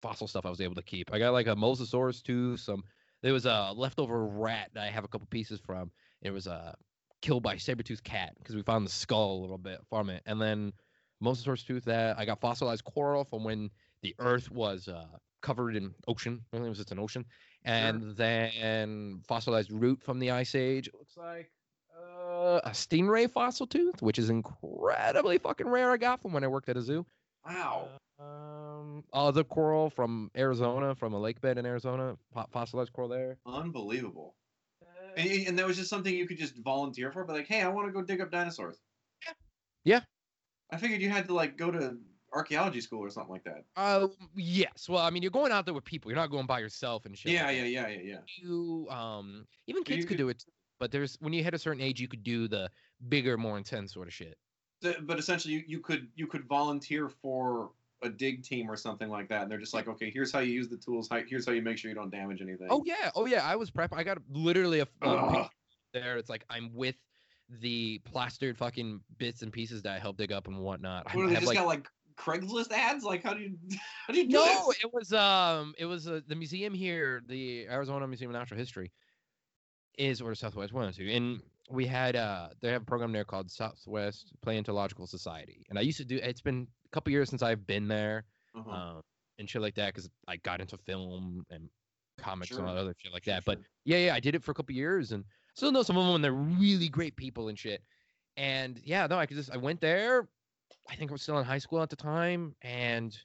fossil 0.00 0.26
stuff 0.26 0.46
I 0.46 0.50
was 0.50 0.62
able 0.62 0.74
to 0.76 0.82
keep. 0.82 1.12
I 1.12 1.18
got 1.18 1.32
like 1.32 1.46
a 1.46 1.54
Mosasaurus 1.54 2.22
too. 2.22 2.56
Some 2.56 2.82
there 3.22 3.34
was 3.34 3.44
a 3.44 3.72
leftover 3.74 4.24
rat 4.24 4.70
that 4.74 4.84
I 4.84 4.90
have 4.90 5.04
a 5.04 5.08
couple 5.08 5.26
pieces 5.30 5.60
from. 5.60 5.90
It 6.22 6.30
was 6.30 6.46
a 6.46 6.74
killed 7.20 7.42
by 7.42 7.56
saber 7.56 7.82
tooth 7.82 8.02
cat 8.02 8.34
because 8.38 8.54
we 8.54 8.62
found 8.62 8.86
the 8.86 8.90
skull 8.90 9.38
a 9.38 9.40
little 9.40 9.58
bit 9.58 9.80
from 9.88 10.08
it. 10.08 10.22
And 10.26 10.40
then 10.40 10.72
Mosasaurus 11.22 11.66
tooth 11.66 11.84
that 11.84 12.18
I 12.18 12.24
got 12.24 12.40
fossilized 12.40 12.84
coral 12.84 13.24
from 13.24 13.44
when 13.44 13.70
the 14.02 14.14
Earth 14.18 14.50
was 14.50 14.88
uh, 14.88 15.06
covered 15.42 15.76
in 15.76 15.94
ocean. 16.08 16.42
I 16.52 16.56
think 16.56 16.66
it 16.66 16.68
was 16.70 16.78
just 16.78 16.92
an 16.92 16.98
ocean. 16.98 17.24
And 17.64 18.16
then 18.16 19.20
fossilized 19.26 19.72
root 19.72 20.02
from 20.02 20.20
the 20.20 20.30
Ice 20.30 20.54
Age. 20.54 20.88
It 20.88 20.94
looks 20.94 21.16
like 21.16 21.50
uh, 22.36 22.60
a 22.64 22.70
stingray 22.70 23.30
fossil 23.30 23.66
tooth, 23.66 24.02
which 24.02 24.18
is 24.18 24.30
incredibly 24.30 25.38
fucking 25.38 25.66
rare. 25.68 25.90
I 25.90 25.96
got 25.96 26.20
from 26.20 26.32
when 26.32 26.44
I 26.44 26.48
worked 26.48 26.68
at 26.68 26.76
a 26.76 26.82
zoo. 26.82 27.06
Wow. 27.46 27.88
Um, 28.18 29.04
other 29.12 29.44
coral 29.44 29.90
from 29.90 30.30
Arizona, 30.36 30.94
from 30.94 31.12
a 31.12 31.18
lake 31.18 31.40
bed 31.40 31.58
in 31.58 31.66
Arizona, 31.66 32.16
fossilized 32.50 32.92
coral 32.92 33.08
there. 33.08 33.38
Unbelievable. 33.46 34.34
And, 35.16 35.28
and 35.48 35.58
that 35.58 35.66
was 35.66 35.76
just 35.76 35.88
something 35.88 36.14
you 36.14 36.26
could 36.26 36.38
just 36.38 36.56
volunteer 36.58 37.10
for, 37.10 37.24
but 37.24 37.36
like, 37.36 37.46
hey, 37.46 37.62
I 37.62 37.68
want 37.68 37.88
to 37.88 37.92
go 37.92 38.02
dig 38.02 38.20
up 38.20 38.30
dinosaurs. 38.30 38.76
Yeah. 39.26 39.32
Yeah. 39.84 40.00
I 40.70 40.76
figured 40.76 41.00
you 41.00 41.08
had 41.08 41.26
to 41.28 41.34
like 41.34 41.56
go 41.56 41.70
to 41.70 41.96
archaeology 42.34 42.80
school 42.82 43.00
or 43.00 43.08
something 43.08 43.32
like 43.32 43.44
that. 43.44 43.64
Uh, 43.76 44.08
yes. 44.34 44.88
Well, 44.88 45.02
I 45.02 45.10
mean, 45.10 45.22
you're 45.22 45.30
going 45.30 45.52
out 45.52 45.64
there 45.64 45.72
with 45.74 45.84
people. 45.84 46.10
You're 46.10 46.20
not 46.20 46.30
going 46.30 46.46
by 46.46 46.58
yourself 46.58 47.06
and 47.06 47.16
shit. 47.16 47.32
Yeah, 47.32 47.46
like 47.46 47.56
yeah, 47.56 47.64
yeah, 47.64 47.88
yeah, 47.88 48.00
yeah. 48.02 48.18
You, 48.36 48.86
um, 48.90 49.46
even 49.68 49.82
But 49.82 49.90
you 49.90 49.96
kids 49.96 50.04
could 50.06 50.16
could- 50.16 50.22
do 50.24 50.28
it. 50.28 50.44
But 50.78 50.92
there's 50.92 51.16
when 51.20 51.32
you 51.32 51.42
hit 51.42 51.54
a 51.54 51.58
certain 51.58 51.80
age, 51.80 52.00
you 52.00 52.08
could 52.08 52.22
do 52.22 52.48
the 52.48 52.70
bigger, 53.08 53.36
more 53.36 53.56
intense 53.56 53.94
sort 53.94 54.08
of 54.08 54.14
shit. 54.14 54.36
But 55.02 55.18
essentially, 55.18 55.54
you, 55.54 55.62
you 55.66 55.80
could 55.80 56.08
you 56.14 56.26
could 56.26 56.44
volunteer 56.46 57.08
for 57.08 57.70
a 58.02 58.10
dig 58.10 58.42
team 58.42 58.70
or 58.70 58.76
something 58.76 59.08
like 59.08 59.28
that, 59.30 59.42
and 59.42 59.50
they're 59.50 59.58
just 59.58 59.74
like, 59.74 59.88
okay, 59.88 60.10
here's 60.10 60.30
how 60.30 60.40
you 60.40 60.52
use 60.52 60.68
the 60.68 60.76
tools. 60.76 61.08
Here's 61.28 61.46
how 61.46 61.52
you 61.52 61.62
make 61.62 61.78
sure 61.78 61.88
you 61.88 61.94
don't 61.94 62.10
damage 62.10 62.42
anything. 62.42 62.68
Oh 62.70 62.82
yeah, 62.84 63.10
oh 63.14 63.26
yeah. 63.26 63.42
I 63.42 63.56
was 63.56 63.70
prep. 63.70 63.92
I 63.94 64.02
got 64.02 64.18
literally 64.30 64.80
a, 64.80 64.86
picture 64.86 65.48
there. 65.94 66.18
It's 66.18 66.28
like 66.28 66.44
I'm 66.50 66.74
with 66.74 66.96
the 67.48 68.00
plastered 68.04 68.58
fucking 68.58 69.00
bits 69.18 69.42
and 69.42 69.52
pieces 69.52 69.82
that 69.82 69.94
I 69.94 69.98
helped 69.98 70.18
dig 70.18 70.32
up 70.32 70.46
and 70.46 70.58
whatnot. 70.58 71.04
I 71.06 71.14
they 71.14 71.20
have, 71.22 71.30
just 71.30 71.46
like, 71.46 71.56
got 71.56 71.66
like 71.66 71.88
Craigslist 72.16 72.72
ads? 72.72 73.04
Like, 73.04 73.22
how 73.22 73.34
do 73.34 73.40
you 73.40 73.56
how 74.06 74.12
do 74.12 74.18
you 74.18 74.26
do 74.28 74.34
no, 74.34 74.44
this? 74.44 74.84
it 74.84 74.92
was 74.92 75.12
um, 75.12 75.74
it 75.78 75.86
was 75.86 76.08
uh, 76.08 76.20
the 76.26 76.34
museum 76.34 76.74
here, 76.74 77.22
the 77.26 77.66
Arizona 77.68 78.06
Museum 78.06 78.30
of 78.30 78.36
Natural 78.36 78.58
History, 78.58 78.92
is 79.96 80.20
or 80.20 80.34
Southwest 80.34 80.72
one 80.72 80.88
or 80.88 80.92
two, 80.92 81.08
and 81.08 81.40
we 81.70 81.86
had 81.86 82.16
uh, 82.16 82.48
they 82.60 82.70
have 82.70 82.82
a 82.82 82.84
program 82.84 83.12
there 83.12 83.24
called 83.24 83.50
Southwest 83.50 84.32
Paleontological 84.42 85.06
Society, 85.06 85.64
and 85.70 85.78
I 85.78 85.82
used 85.82 85.98
to 85.98 86.04
do. 86.04 86.16
It's 86.22 86.40
been 86.40 86.66
a 86.84 86.88
couple 86.90 87.12
years 87.12 87.28
since 87.28 87.42
I've 87.42 87.66
been 87.66 87.88
there, 87.88 88.24
Uh-huh. 88.54 88.70
um, 88.70 89.02
and 89.38 89.48
shit 89.48 89.62
like 89.62 89.74
that, 89.74 89.92
because 89.94 90.08
I 90.28 90.36
got 90.36 90.60
into 90.60 90.76
film 90.78 91.44
and 91.50 91.68
comics 92.18 92.50
and 92.52 92.60
Sure. 92.60 92.68
all 92.68 92.76
other 92.78 92.94
shit 92.98 93.12
like 93.12 93.24
Sure, 93.24 93.34
that. 93.34 93.44
But 93.44 93.58
yeah, 93.84 93.98
yeah, 93.98 94.14
I 94.14 94.20
did 94.20 94.34
it 94.34 94.42
for 94.44 94.50
a 94.52 94.54
couple 94.54 94.74
years, 94.74 95.12
and 95.12 95.24
still 95.54 95.72
know 95.72 95.82
some 95.82 95.96
of 95.98 96.06
them, 96.06 96.14
and 96.16 96.24
they're 96.24 96.32
really 96.32 96.88
great 96.88 97.16
people 97.16 97.48
and 97.48 97.58
shit. 97.58 97.82
And 98.36 98.78
yeah, 98.84 99.06
no, 99.06 99.18
I 99.18 99.26
could 99.26 99.36
just 99.36 99.50
I 99.50 99.56
went 99.56 99.80
there. 99.80 100.28
I 100.88 100.94
think 100.96 101.10
I 101.10 101.12
was 101.14 101.22
still 101.22 101.38
in 101.38 101.44
high 101.44 101.58
school 101.58 101.82
at 101.82 101.90
the 101.90 101.96
time, 101.96 102.54
and 102.62 103.16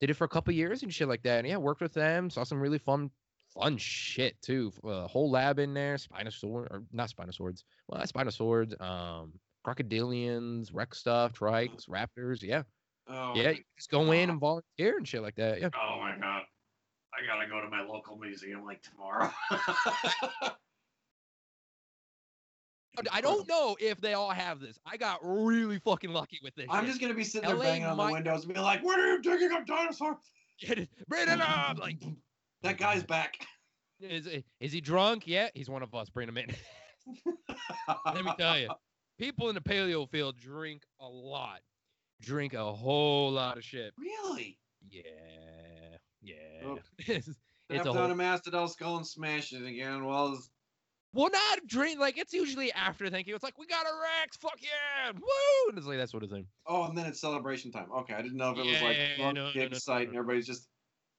did 0.00 0.10
it 0.10 0.14
for 0.14 0.24
a 0.24 0.28
couple 0.28 0.52
years 0.52 0.82
and 0.82 0.92
shit 0.92 1.08
like 1.08 1.22
that. 1.22 1.38
And 1.38 1.46
yeah, 1.48 1.56
worked 1.56 1.80
with 1.80 1.94
them, 1.94 2.28
saw 2.28 2.44
some 2.44 2.60
really 2.60 2.78
fun, 2.78 3.10
fun 3.58 3.76
shit 3.78 4.40
too. 4.42 4.72
A 4.84 5.06
whole 5.06 5.30
lab 5.30 5.58
in 5.58 5.74
there, 5.74 5.96
Spinosaur 5.96 6.44
or 6.70 6.82
not 6.92 7.10
Spinosaurs, 7.10 7.64
well, 7.88 7.98
not 7.98 8.08
Spinosaurs, 8.08 8.80
um, 8.80 9.32
crocodilians, 9.66 10.70
Rex 10.72 10.98
stuff, 10.98 11.32
trikes, 11.32 11.88
raptors. 11.88 12.42
Yeah, 12.42 12.62
oh, 13.08 13.34
yeah, 13.34 13.50
you 13.50 13.62
just 13.76 13.90
go 13.90 14.12
in 14.12 14.30
and 14.30 14.40
volunteer 14.40 14.96
and 14.96 15.06
shit 15.06 15.22
like 15.22 15.36
that. 15.36 15.60
Yeah. 15.60 15.70
Oh 15.74 15.98
my 16.00 16.16
god. 16.20 16.42
I 17.14 17.26
gotta 17.26 17.48
go 17.48 17.60
to 17.62 17.68
my 17.68 17.82
local 17.82 18.16
museum 18.16 18.64
like 18.64 18.82
tomorrow. 18.82 19.32
I 23.12 23.20
don't 23.20 23.46
know 23.48 23.76
if 23.78 24.00
they 24.00 24.14
all 24.14 24.30
have 24.30 24.60
this. 24.60 24.78
I 24.86 24.96
got 24.96 25.20
really 25.22 25.78
fucking 25.78 26.12
lucky 26.12 26.40
with 26.42 26.54
this. 26.54 26.66
I'm 26.70 26.84
shit. 26.84 26.88
just 26.90 27.00
gonna 27.00 27.14
be 27.14 27.24
sitting 27.24 27.48
there 27.48 27.56
LA 27.56 27.64
banging 27.64 27.84
on 27.84 27.96
the 27.96 28.02
might- 28.04 28.12
windows 28.12 28.44
and 28.44 28.54
be 28.54 28.60
like, 28.60 28.84
"When 28.84 28.98
are 28.98 29.14
you 29.14 29.22
digging 29.22 29.52
up 29.52 29.66
dinosaurs?" 29.66 30.16
Get 30.60 30.78
it, 30.78 30.88
bring 31.08 31.28
it 31.28 31.40
up. 31.40 31.78
Like, 31.78 31.98
That 32.62 32.78
guy's 32.78 33.02
back. 33.02 33.36
is 34.00 34.28
is 34.60 34.72
he 34.72 34.80
drunk? 34.80 35.26
Yeah, 35.26 35.48
he's 35.54 35.68
one 35.68 35.82
of 35.82 35.94
us. 35.94 36.08
Bring 36.08 36.28
him 36.28 36.38
in. 36.38 36.54
Let 38.06 38.24
me 38.24 38.32
tell 38.38 38.58
you, 38.58 38.68
people 39.18 39.48
in 39.48 39.54
the 39.54 39.60
paleo 39.60 40.08
field 40.08 40.36
drink 40.38 40.82
a 41.00 41.06
lot, 41.06 41.60
drink 42.20 42.54
a 42.54 42.72
whole 42.72 43.32
lot 43.32 43.56
of 43.56 43.64
shit. 43.64 43.92
Really? 43.98 44.58
Yeah, 44.90 45.02
yeah. 46.22 46.34
Oh. 46.64 46.78
it's 46.98 47.28
it's 47.68 47.86
a 47.86 47.92
whole, 47.92 48.10
a 48.10 48.14
mastodon 48.14 48.68
skull 48.68 48.96
and 48.96 49.06
smashed 49.06 49.52
it 49.52 49.64
again. 49.64 50.04
Well, 50.04 50.28
it's- 50.28 50.50
well, 51.12 51.30
not 51.30 51.66
drink 51.66 51.98
like 51.98 52.18
it's 52.18 52.34
usually 52.34 52.70
after 52.72 53.08
thank 53.08 53.26
you. 53.26 53.34
It's 53.34 53.42
like 53.42 53.56
we 53.58 53.66
got 53.66 53.86
a 53.86 53.92
Rex, 54.20 54.36
fuck 54.36 54.58
yeah, 54.60 55.12
woo, 55.12 55.68
and 55.70 55.78
it's 55.78 55.86
like 55.86 55.96
that 55.96 56.10
sort 56.10 56.24
of 56.24 56.30
thing. 56.30 56.46
oh, 56.66 56.84
and 56.84 56.98
then 56.98 57.06
it's 57.06 57.20
celebration 57.20 57.72
time. 57.72 57.86
Okay, 58.00 58.12
I 58.12 58.20
didn't 58.20 58.36
know 58.36 58.50
if 58.50 58.58
it 58.58 58.66
was 58.66 58.82
like 58.82 58.96
yeah, 58.96 59.08
yeah, 59.16 59.32
no, 59.32 59.50
no, 59.54 59.66
no, 59.68 59.78
site 59.78 60.08
no. 60.08 60.08
and 60.08 60.16
everybody's 60.18 60.46
just, 60.46 60.68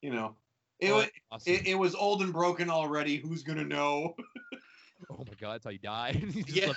you 0.02 0.12
know, 0.12 0.36
it, 0.80 0.92
Oh, 0.92 0.98
wa- 0.98 1.06
awesome. 1.32 1.54
it, 1.54 1.68
it 1.68 1.76
was 1.76 1.96
old 1.96 2.22
and 2.22 2.32
broken 2.34 2.70
already. 2.70 3.18
Who's 3.18 3.44
gonna 3.44 3.64
know? 3.66 4.16
oh 5.12 5.18
my 5.28 5.34
god, 5.40 5.54
that's 5.56 5.66
how 5.66 5.72
you 5.72 5.80
die. 5.80 6.22
Yeah. 6.48 6.74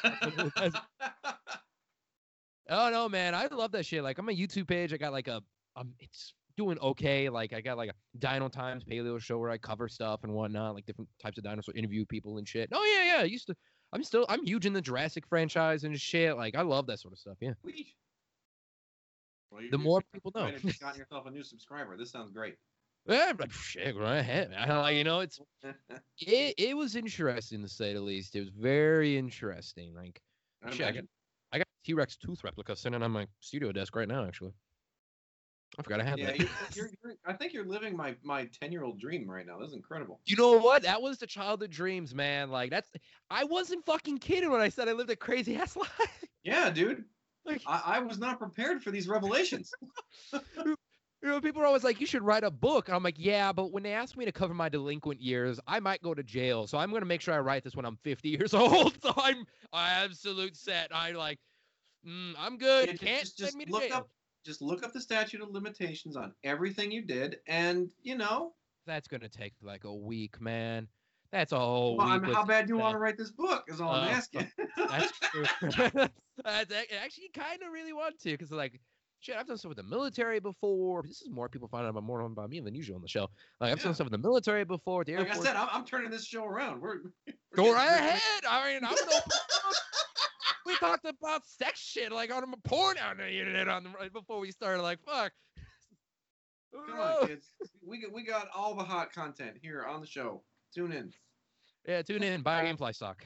Oh 2.68 2.88
no, 2.90 3.08
man, 3.08 3.34
I 3.34 3.46
love 3.46 3.72
that 3.72 3.84
shit. 3.84 4.02
Like 4.02 4.18
on 4.18 4.24
my 4.24 4.34
YouTube 4.34 4.68
page, 4.68 4.92
I 4.92 4.96
got 4.96 5.12
like 5.12 5.26
a 5.28 5.42
um, 5.76 5.92
it's 5.98 6.34
doing 6.56 6.78
okay. 6.78 7.28
Like 7.28 7.52
I 7.52 7.60
got 7.60 7.76
like 7.76 7.90
a 7.90 7.94
Dino 8.18 8.48
Times 8.48 8.84
Paleo 8.84 9.20
show 9.20 9.38
where 9.38 9.50
I 9.50 9.58
cover 9.58 9.88
stuff 9.88 10.20
and 10.22 10.32
whatnot, 10.32 10.74
like 10.74 10.86
different 10.86 11.08
types 11.20 11.36
of 11.38 11.44
dinosaur, 11.44 11.74
interview 11.74 12.04
people 12.06 12.38
and 12.38 12.46
shit. 12.46 12.68
Oh 12.72 12.84
yeah, 12.84 13.16
yeah. 13.16 13.22
I 13.22 13.24
used 13.24 13.46
to. 13.48 13.56
I'm 13.92 14.04
still. 14.04 14.24
I'm 14.28 14.44
huge 14.46 14.66
in 14.66 14.72
the 14.72 14.80
Jurassic 14.80 15.26
franchise 15.26 15.82
and 15.82 15.98
shit. 16.00 16.36
Like 16.36 16.54
I 16.54 16.62
love 16.62 16.86
that 16.86 17.00
sort 17.00 17.12
of 17.12 17.18
stuff. 17.18 17.38
Yeah. 17.40 17.54
Well, 19.50 19.62
The 19.68 19.78
more 19.78 20.00
people 20.12 20.30
know. 20.36 20.46
You've 20.46 20.62
just 20.62 20.80
gotten 20.80 20.98
yourself 21.00 21.26
a 21.26 21.30
new 21.32 21.42
subscriber. 21.42 21.96
This 21.96 22.12
sounds 22.12 22.30
great. 22.30 22.54
Yeah, 23.10 23.32
but 23.36 23.50
shit, 23.50 23.96
go 23.96 24.04
ahead. 24.04 24.54
Like 24.68 24.96
you 24.96 25.04
know, 25.04 25.20
it's 25.20 25.40
it. 26.18 26.54
It 26.56 26.76
was 26.76 26.94
interesting 26.94 27.62
to 27.62 27.68
say 27.68 27.92
the 27.92 28.00
least. 28.00 28.36
It 28.36 28.40
was 28.40 28.50
very 28.50 29.16
interesting. 29.16 29.94
Like 29.94 30.20
Shit, 30.70 30.86
I 30.86 30.92
got. 30.92 31.04
I 31.52 31.58
got 31.58 31.66
T 31.84 31.94
Rex 31.94 32.16
tooth 32.16 32.44
replica 32.44 32.76
sitting 32.76 33.02
on 33.02 33.10
my 33.10 33.26
studio 33.40 33.72
desk 33.72 33.96
right 33.96 34.06
now. 34.06 34.24
Actually, 34.24 34.52
I 35.78 35.82
forgot 35.82 36.00
I 36.00 36.04
had 36.04 36.18
Yeah, 36.18 36.26
that. 36.26 36.38
you're, 36.38 36.48
you're, 36.74 36.90
you're, 37.04 37.14
I 37.26 37.32
think 37.32 37.52
you're 37.52 37.66
living 37.66 37.96
my 37.96 38.14
my 38.22 38.48
ten 38.60 38.70
year 38.70 38.84
old 38.84 39.00
dream 39.00 39.28
right 39.28 39.46
now. 39.46 39.58
This 39.58 39.70
is 39.70 39.74
incredible. 39.74 40.20
You 40.26 40.36
know 40.36 40.58
what? 40.58 40.82
That 40.82 41.02
was 41.02 41.18
the 41.18 41.26
childhood 41.26 41.70
dreams, 41.70 42.14
man. 42.14 42.50
Like 42.50 42.70
that's 42.70 42.90
I 43.30 43.42
wasn't 43.44 43.84
fucking 43.86 44.18
kidding 44.18 44.50
when 44.50 44.60
I 44.60 44.68
said 44.68 44.88
I 44.88 44.92
lived 44.92 45.10
a 45.10 45.16
crazy 45.16 45.56
ass 45.56 45.76
life. 45.76 46.24
Yeah, 46.44 46.70
dude. 46.70 47.04
Like 47.44 47.62
I, 47.66 47.82
I 47.84 47.98
was 47.98 48.18
not 48.18 48.38
prepared 48.38 48.82
for 48.82 48.90
these 48.90 49.08
revelations. 49.08 49.72
You 51.22 51.28
know, 51.28 51.40
people 51.40 51.62
are 51.62 51.66
always 51.66 51.84
like, 51.84 52.00
you 52.00 52.06
should 52.06 52.22
write 52.22 52.44
a 52.44 52.50
book. 52.50 52.88
And 52.88 52.96
I'm 52.96 53.02
like, 53.02 53.18
yeah, 53.18 53.52
but 53.52 53.72
when 53.72 53.82
they 53.82 53.92
ask 53.92 54.16
me 54.16 54.24
to 54.24 54.32
cover 54.32 54.54
my 54.54 54.68
delinquent 54.68 55.20
years, 55.20 55.60
I 55.66 55.80
might 55.80 56.02
go 56.02 56.14
to 56.14 56.22
jail. 56.22 56.66
So 56.66 56.78
I'm 56.78 56.92
gonna 56.92 57.04
make 57.04 57.20
sure 57.20 57.34
I 57.34 57.40
write 57.40 57.62
this 57.64 57.76
when 57.76 57.84
I'm 57.84 57.96
50 57.96 58.28
years 58.30 58.54
old. 58.54 59.00
So 59.02 59.12
I'm 59.16 59.46
I 59.72 59.90
absolute 60.04 60.56
set. 60.56 60.94
I 60.94 61.12
like, 61.12 61.38
mm, 62.06 62.34
I'm 62.38 62.56
good. 62.56 62.88
Yeah, 62.90 62.94
Can't 62.94 63.22
just 63.22 63.38
send 63.38 63.56
me 63.56 63.66
to 63.66 63.72
look 63.72 63.82
jail. 63.82 63.96
up 63.98 64.10
just 64.44 64.62
look 64.62 64.82
up 64.82 64.92
the 64.94 65.00
statute 65.00 65.42
of 65.42 65.50
limitations 65.50 66.16
on 66.16 66.34
everything 66.44 66.90
you 66.90 67.02
did, 67.02 67.40
and 67.46 67.90
you 68.02 68.16
know, 68.16 68.54
That's 68.86 69.06
gonna 69.08 69.28
take 69.28 69.54
like 69.62 69.84
a 69.84 69.94
week, 69.94 70.40
man. 70.40 70.88
That's 71.30 71.52
a 71.52 71.58
whole 71.58 71.96
well, 71.96 72.08
I 72.08 72.14
week. 72.14 72.22
mean, 72.22 72.32
how 72.34 72.44
bad 72.44 72.66
do 72.66 72.72
you 72.74 72.78
want 72.78 72.94
to 72.94 72.98
write 72.98 73.16
this 73.18 73.30
book? 73.30 73.64
Is 73.68 73.80
all 73.80 73.90
I'm 73.92 74.08
Uh, 74.08 74.12
asking. 74.12 74.50
That's 74.76 75.12
true. 75.20 75.44
That's 76.42 76.72
ac- 76.72 76.96
actually 76.96 77.28
kind 77.28 77.62
of 77.62 77.70
really 77.72 77.92
want 77.92 78.18
to, 78.20 78.30
because 78.32 78.50
like, 78.50 78.80
shit, 79.20 79.36
I've 79.36 79.46
done 79.46 79.58
stuff 79.58 79.68
with 79.70 79.76
the 79.76 79.82
military 79.84 80.40
before. 80.40 81.02
This 81.02 81.22
is 81.22 81.30
more 81.30 81.48
people 81.48 81.68
find 81.68 81.84
out 81.86 81.90
about 81.90 82.02
more 82.04 82.20
about 82.22 82.50
me 82.50 82.60
than 82.60 82.74
usual 82.74 82.96
on 82.96 83.02
the 83.02 83.08
show. 83.08 83.28
Like, 83.60 83.72
I've 83.72 83.78
Yeah. 83.78 83.84
done 83.84 83.94
stuff 83.94 84.06
with 84.06 84.12
the 84.12 84.18
military 84.18 84.64
before. 84.64 85.04
The 85.04 85.16
like 85.16 85.30
I 85.30 85.38
said, 85.38 85.56
I'm, 85.56 85.68
I'm 85.70 85.84
turning 85.84 86.10
this 86.10 86.24
show 86.26 86.44
around. 86.44 86.80
We're, 86.80 86.98
we're 87.26 87.34
Go 87.54 87.72
right 87.72 87.86
ahead. 87.86 88.44
I 88.48 88.72
mean, 88.72 88.84
I'm 88.84 88.94
no. 88.94 89.20
we 90.66 90.76
talked 90.76 91.04
about 91.04 91.46
sex 91.46 91.80
shit 91.80 92.12
like 92.12 92.32
on 92.32 92.42
a 92.42 92.68
porn 92.68 92.96
on 92.98 93.18
the 93.18 93.30
internet 93.30 93.68
on 93.68 93.84
the 93.84 93.90
right 93.90 94.12
before 94.12 94.40
we 94.40 94.50
started. 94.50 94.82
Like, 94.82 94.98
fuck. 95.04 95.32
Come 96.88 96.98
on, 97.00 97.26
kids. 97.26 97.48
We 97.84 98.00
got 98.00 98.12
we 98.12 98.24
got 98.24 98.48
all 98.54 98.74
the 98.74 98.84
hot 98.84 99.12
content 99.12 99.56
here 99.60 99.84
on 99.84 100.00
the 100.00 100.06
show. 100.06 100.42
Tune 100.74 100.92
in. 100.92 101.12
Yeah, 101.86 102.02
tune 102.02 102.22
in. 102.22 102.42
Buy 102.42 102.62
a 102.62 102.74
GameFly 102.76 102.94
stock. 102.94 103.24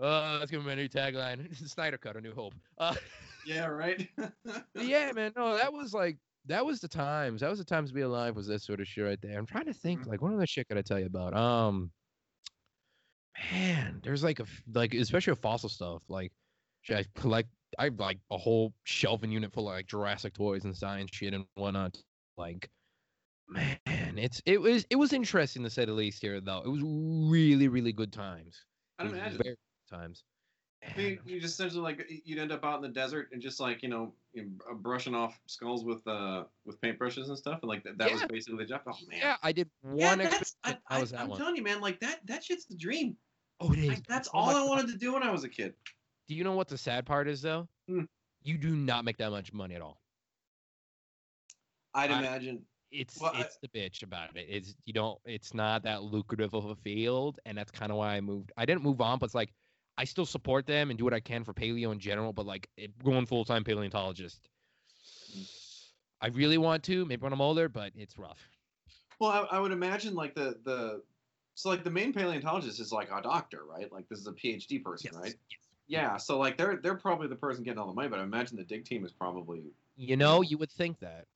Uh, 0.00 0.38
that's 0.38 0.50
gonna 0.50 0.62
be 0.64 0.68
my 0.70 0.74
new 0.74 0.88
tagline. 0.88 1.54
Snyder 1.68 1.98
Cut: 1.98 2.16
A 2.16 2.20
New 2.20 2.34
Hope. 2.34 2.54
Uh, 2.78 2.94
yeah, 3.46 3.66
right. 3.66 4.08
Yeah, 4.74 5.12
man. 5.12 5.32
No, 5.36 5.56
that 5.56 5.72
was 5.72 5.94
like 5.94 6.18
that 6.46 6.64
was 6.64 6.80
the 6.80 6.88
times. 6.88 7.40
That 7.40 7.50
was 7.50 7.58
the 7.58 7.64
times 7.64 7.90
to 7.90 7.94
be 7.94 8.02
alive. 8.02 8.36
Was 8.36 8.46
this 8.46 8.64
sort 8.64 8.80
of 8.80 8.86
shit 8.86 9.04
right 9.04 9.20
there? 9.22 9.38
I'm 9.38 9.46
trying 9.46 9.66
to 9.66 9.72
think. 9.72 10.02
Mhm. 10.02 10.08
Like, 10.08 10.22
what 10.22 10.32
other 10.34 10.46
shit 10.46 10.68
could 10.68 10.78
I 10.78 10.82
tell 10.82 10.98
you 10.98 11.06
about? 11.06 11.34
Um, 11.34 11.90
man, 13.52 14.00
there's 14.02 14.22
like 14.24 14.40
a 14.40 14.46
like 14.72 14.94
especially 14.94 15.32
with 15.32 15.40
fossil 15.40 15.68
stuff. 15.68 16.02
Like, 16.08 16.32
shit, 16.82 16.98
I 16.98 17.20
collect. 17.20 17.48
I 17.78 17.84
have 17.84 17.98
like 17.98 18.18
a 18.30 18.38
whole 18.38 18.72
shelving 18.84 19.32
unit 19.32 19.52
full 19.52 19.68
of 19.68 19.74
like 19.74 19.86
Jurassic 19.86 20.34
toys 20.34 20.64
and 20.64 20.76
science 20.76 21.10
shit 21.12 21.34
and 21.34 21.44
whatnot. 21.54 21.96
Like, 22.36 22.70
man, 23.48 23.78
it's 24.16 24.42
it 24.46 24.60
was 24.60 24.86
it 24.90 24.96
was 24.96 25.12
interesting 25.12 25.62
to 25.64 25.70
say 25.70 25.84
the 25.84 25.92
least 25.92 26.20
here 26.22 26.40
though. 26.40 26.62
It 26.64 26.68
was 26.68 26.82
really 26.84 27.68
really 27.68 27.92
good 27.92 28.12
times. 28.12 28.64
It 29.00 29.04
was 29.04 29.12
imagine. 29.12 29.40
very 29.42 29.56
times. 29.94 30.24
I 30.86 30.96
mean, 30.98 31.18
you 31.24 31.40
just 31.40 31.54
essentially 31.54 31.82
like 31.82 32.06
you'd 32.24 32.38
end 32.38 32.52
up 32.52 32.62
out 32.64 32.76
in 32.76 32.82
the 32.82 32.88
desert 32.88 33.28
and 33.32 33.40
just 33.40 33.58
like 33.58 33.82
you 33.82 33.88
know, 33.88 34.12
you 34.34 34.42
know, 34.44 34.50
uh, 34.70 34.74
brushing 34.74 35.14
off 35.14 35.38
skulls 35.46 35.82
with 35.84 36.06
uh 36.06 36.44
with 36.66 36.78
paintbrushes 36.80 37.28
and 37.28 37.38
stuff, 37.38 37.60
and 37.62 37.68
like 37.70 37.82
that, 37.84 37.96
that 37.98 38.12
was 38.12 38.22
basically 38.24 38.58
the 38.64 38.68
job. 38.68 38.82
Oh 38.86 38.92
man, 39.08 39.18
yeah, 39.18 39.36
I 39.42 39.52
did 39.52 39.70
one. 39.80 39.98
Yeah, 39.98 40.08
one. 40.10 40.18
that's. 40.18 40.56
I, 40.62 40.76
I, 40.88 41.00
was 41.00 41.12
that 41.12 41.20
I'm 41.20 41.28
one? 41.28 41.38
telling 41.38 41.56
you, 41.56 41.62
man, 41.62 41.80
like 41.80 42.00
that 42.00 42.20
that 42.26 42.44
shit's 42.44 42.66
the 42.66 42.76
dream. 42.76 43.16
Oh, 43.60 43.72
it 43.72 43.78
is. 43.78 43.88
Like, 43.88 44.06
that's 44.06 44.28
so 44.28 44.32
all 44.34 44.50
I 44.50 44.54
fun. 44.54 44.68
wanted 44.68 44.88
to 44.88 44.98
do 44.98 45.14
when 45.14 45.22
I 45.22 45.30
was 45.30 45.44
a 45.44 45.48
kid. 45.48 45.72
Do 46.28 46.34
you 46.34 46.44
know 46.44 46.52
what 46.52 46.68
the 46.68 46.76
sad 46.76 47.06
part 47.06 47.28
is 47.28 47.40
though? 47.40 47.66
Hmm. 47.88 48.02
You 48.42 48.58
do 48.58 48.76
not 48.76 49.06
make 49.06 49.16
that 49.18 49.30
much 49.30 49.54
money 49.54 49.74
at 49.74 49.80
all. 49.80 50.00
I'd 51.94 52.10
I- 52.10 52.18
imagine. 52.18 52.62
It's 52.90 53.20
Well, 53.20 53.32
I- 53.34 53.40
it's 53.40 53.58
the 53.60 53.68
bitch 53.68 54.02
about 54.04 54.36
it. 54.36 54.46
It's 54.48 54.74
you 54.84 54.92
don't 54.92 55.18
it's 55.24 55.52
not 55.54 55.82
that 55.84 56.02
lucrative 56.04 56.54
of 56.54 56.66
a 56.66 56.76
field, 56.76 57.40
and 57.46 57.56
that's 57.58 57.72
kind 57.72 57.90
of 57.90 57.98
why 57.98 58.14
I 58.14 58.20
moved. 58.20 58.52
I 58.56 58.64
didn't 58.66 58.82
move 58.82 59.00
on, 59.00 59.18
but 59.18 59.26
it's 59.26 59.34
like 59.34 59.52
I 59.96 60.04
still 60.04 60.26
support 60.26 60.66
them 60.66 60.90
and 60.90 60.98
do 60.98 61.04
what 61.04 61.14
I 61.14 61.20
can 61.20 61.44
for 61.44 61.52
paleo 61.52 61.92
in 61.92 61.98
general. 61.98 62.32
But 62.32 62.46
like 62.46 62.68
it, 62.76 63.02
going 63.02 63.26
full 63.26 63.44
time 63.44 63.64
paleontologist, 63.64 64.48
I 66.20 66.28
really 66.28 66.58
want 66.58 66.82
to. 66.84 67.04
Maybe 67.04 67.22
when 67.22 67.32
I'm 67.32 67.40
older, 67.40 67.68
but 67.68 67.92
it's 67.96 68.18
rough. 68.18 68.48
Well, 69.20 69.30
I, 69.30 69.56
I 69.56 69.60
would 69.60 69.72
imagine 69.72 70.14
like 70.14 70.34
the 70.34 70.56
the 70.64 71.02
so 71.54 71.68
like 71.68 71.84
the 71.84 71.90
main 71.90 72.12
paleontologist 72.12 72.80
is 72.80 72.92
like 72.92 73.10
a 73.12 73.22
doctor, 73.22 73.60
right? 73.68 73.90
Like 73.92 74.08
this 74.08 74.18
is 74.18 74.26
a 74.26 74.32
PhD 74.32 74.82
person, 74.82 75.12
right? 75.16 75.34
Yes. 75.48 75.60
Yeah. 75.86 76.16
So 76.16 76.38
like 76.38 76.56
they're 76.56 76.80
they're 76.82 76.96
probably 76.96 77.28
the 77.28 77.36
person 77.36 77.62
getting 77.62 77.78
all 77.78 77.86
the 77.86 77.94
money, 77.94 78.08
but 78.08 78.18
I 78.18 78.22
imagine 78.24 78.56
the 78.56 78.64
dig 78.64 78.84
team 78.84 79.04
is 79.04 79.12
probably. 79.12 79.62
You 79.96 80.16
know, 80.16 80.42
you 80.42 80.58
would 80.58 80.72
think 80.72 80.98
that. 81.00 81.26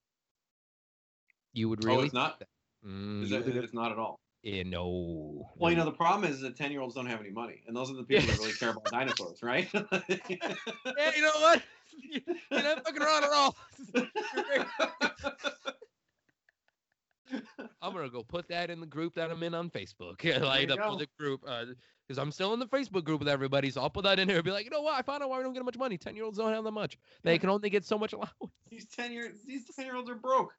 You 1.52 1.68
would 1.68 1.84
really. 1.84 1.98
oh, 1.98 2.04
it's 2.04 2.14
not. 2.14 2.42
Mm, 2.86 3.22
Is 3.24 3.30
that, 3.30 3.46
it's 3.46 3.74
not 3.74 3.92
at 3.92 3.98
all. 3.98 4.20
Eh, 4.44 4.62
no. 4.64 5.50
Well, 5.56 5.70
you 5.70 5.76
know, 5.76 5.84
the 5.84 5.92
problem 5.92 6.30
is 6.30 6.40
that 6.40 6.56
10 6.56 6.70
year 6.72 6.80
olds 6.80 6.94
don't 6.94 7.06
have 7.06 7.20
any 7.20 7.30
money. 7.30 7.62
And 7.66 7.76
those 7.76 7.90
are 7.90 7.94
the 7.94 8.04
people 8.04 8.26
that 8.26 8.38
really 8.38 8.52
care 8.52 8.70
about 8.70 8.84
dinosaurs, 8.90 9.42
right? 9.42 9.68
Yeah, 9.72 11.12
you 11.16 11.22
know 11.22 11.40
what? 11.40 11.62
You're 12.50 12.62
not 12.62 12.84
fucking 12.84 13.02
around 13.02 13.24
at 13.24 13.30
all. 13.30 13.56
I'm 17.82 17.92
gonna 17.92 18.08
go 18.08 18.22
put 18.22 18.48
that 18.48 18.70
in 18.70 18.80
the 18.80 18.86
group 18.86 19.14
that 19.14 19.30
I'm 19.30 19.42
in 19.42 19.54
on 19.54 19.70
Facebook. 19.70 20.24
like 20.42 20.62
you 20.62 20.66
the 20.66 20.76
public 20.78 21.14
group, 21.18 21.42
because 21.42 22.18
I'm 22.18 22.32
still 22.32 22.54
in 22.54 22.60
the 22.60 22.66
Facebook 22.66 23.04
group 23.04 23.20
with 23.20 23.28
everybody. 23.28 23.70
So 23.70 23.82
I'll 23.82 23.90
put 23.90 24.04
that 24.04 24.18
in 24.18 24.28
there 24.28 24.36
and 24.38 24.44
be 24.44 24.50
like, 24.50 24.64
you 24.64 24.70
know 24.70 24.80
what? 24.82 24.98
I 24.98 25.02
found 25.02 25.22
out 25.22 25.28
why 25.28 25.38
we 25.38 25.44
don't 25.44 25.52
get 25.52 25.64
much 25.64 25.76
money. 25.76 25.98
Ten 25.98 26.16
year 26.16 26.24
olds 26.24 26.38
don't 26.38 26.52
have 26.52 26.64
that 26.64 26.70
much. 26.72 26.98
They 27.22 27.32
Yeah. 27.32 27.38
can 27.38 27.50
only 27.50 27.70
get 27.70 27.84
so 27.84 27.98
much 27.98 28.12
allowance. 28.14 28.32
these 28.70 28.88
10 28.88 29.12
year 29.12 29.32
these 29.46 29.64
10 29.74 29.84
year 29.86 29.96
olds 29.96 30.08
are 30.10 30.14
broke. 30.14 30.52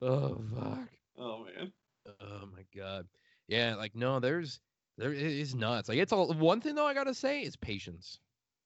Oh 0.00 0.42
fuck. 0.54 0.88
oh 1.18 1.44
man. 1.44 1.72
Oh 2.20 2.46
my 2.46 2.64
god. 2.74 3.08
Yeah, 3.48 3.74
like 3.76 3.94
no, 3.94 4.20
there's 4.20 4.60
there 4.96 5.12
it 5.12 5.20
is 5.22 5.54
nuts. 5.54 5.88
Like 5.88 5.98
it's 5.98 6.12
all 6.12 6.32
one 6.34 6.60
thing 6.60 6.74
though 6.74 6.86
I 6.86 6.94
gotta 6.94 7.14
say 7.14 7.42
is 7.42 7.56
patience. 7.56 8.20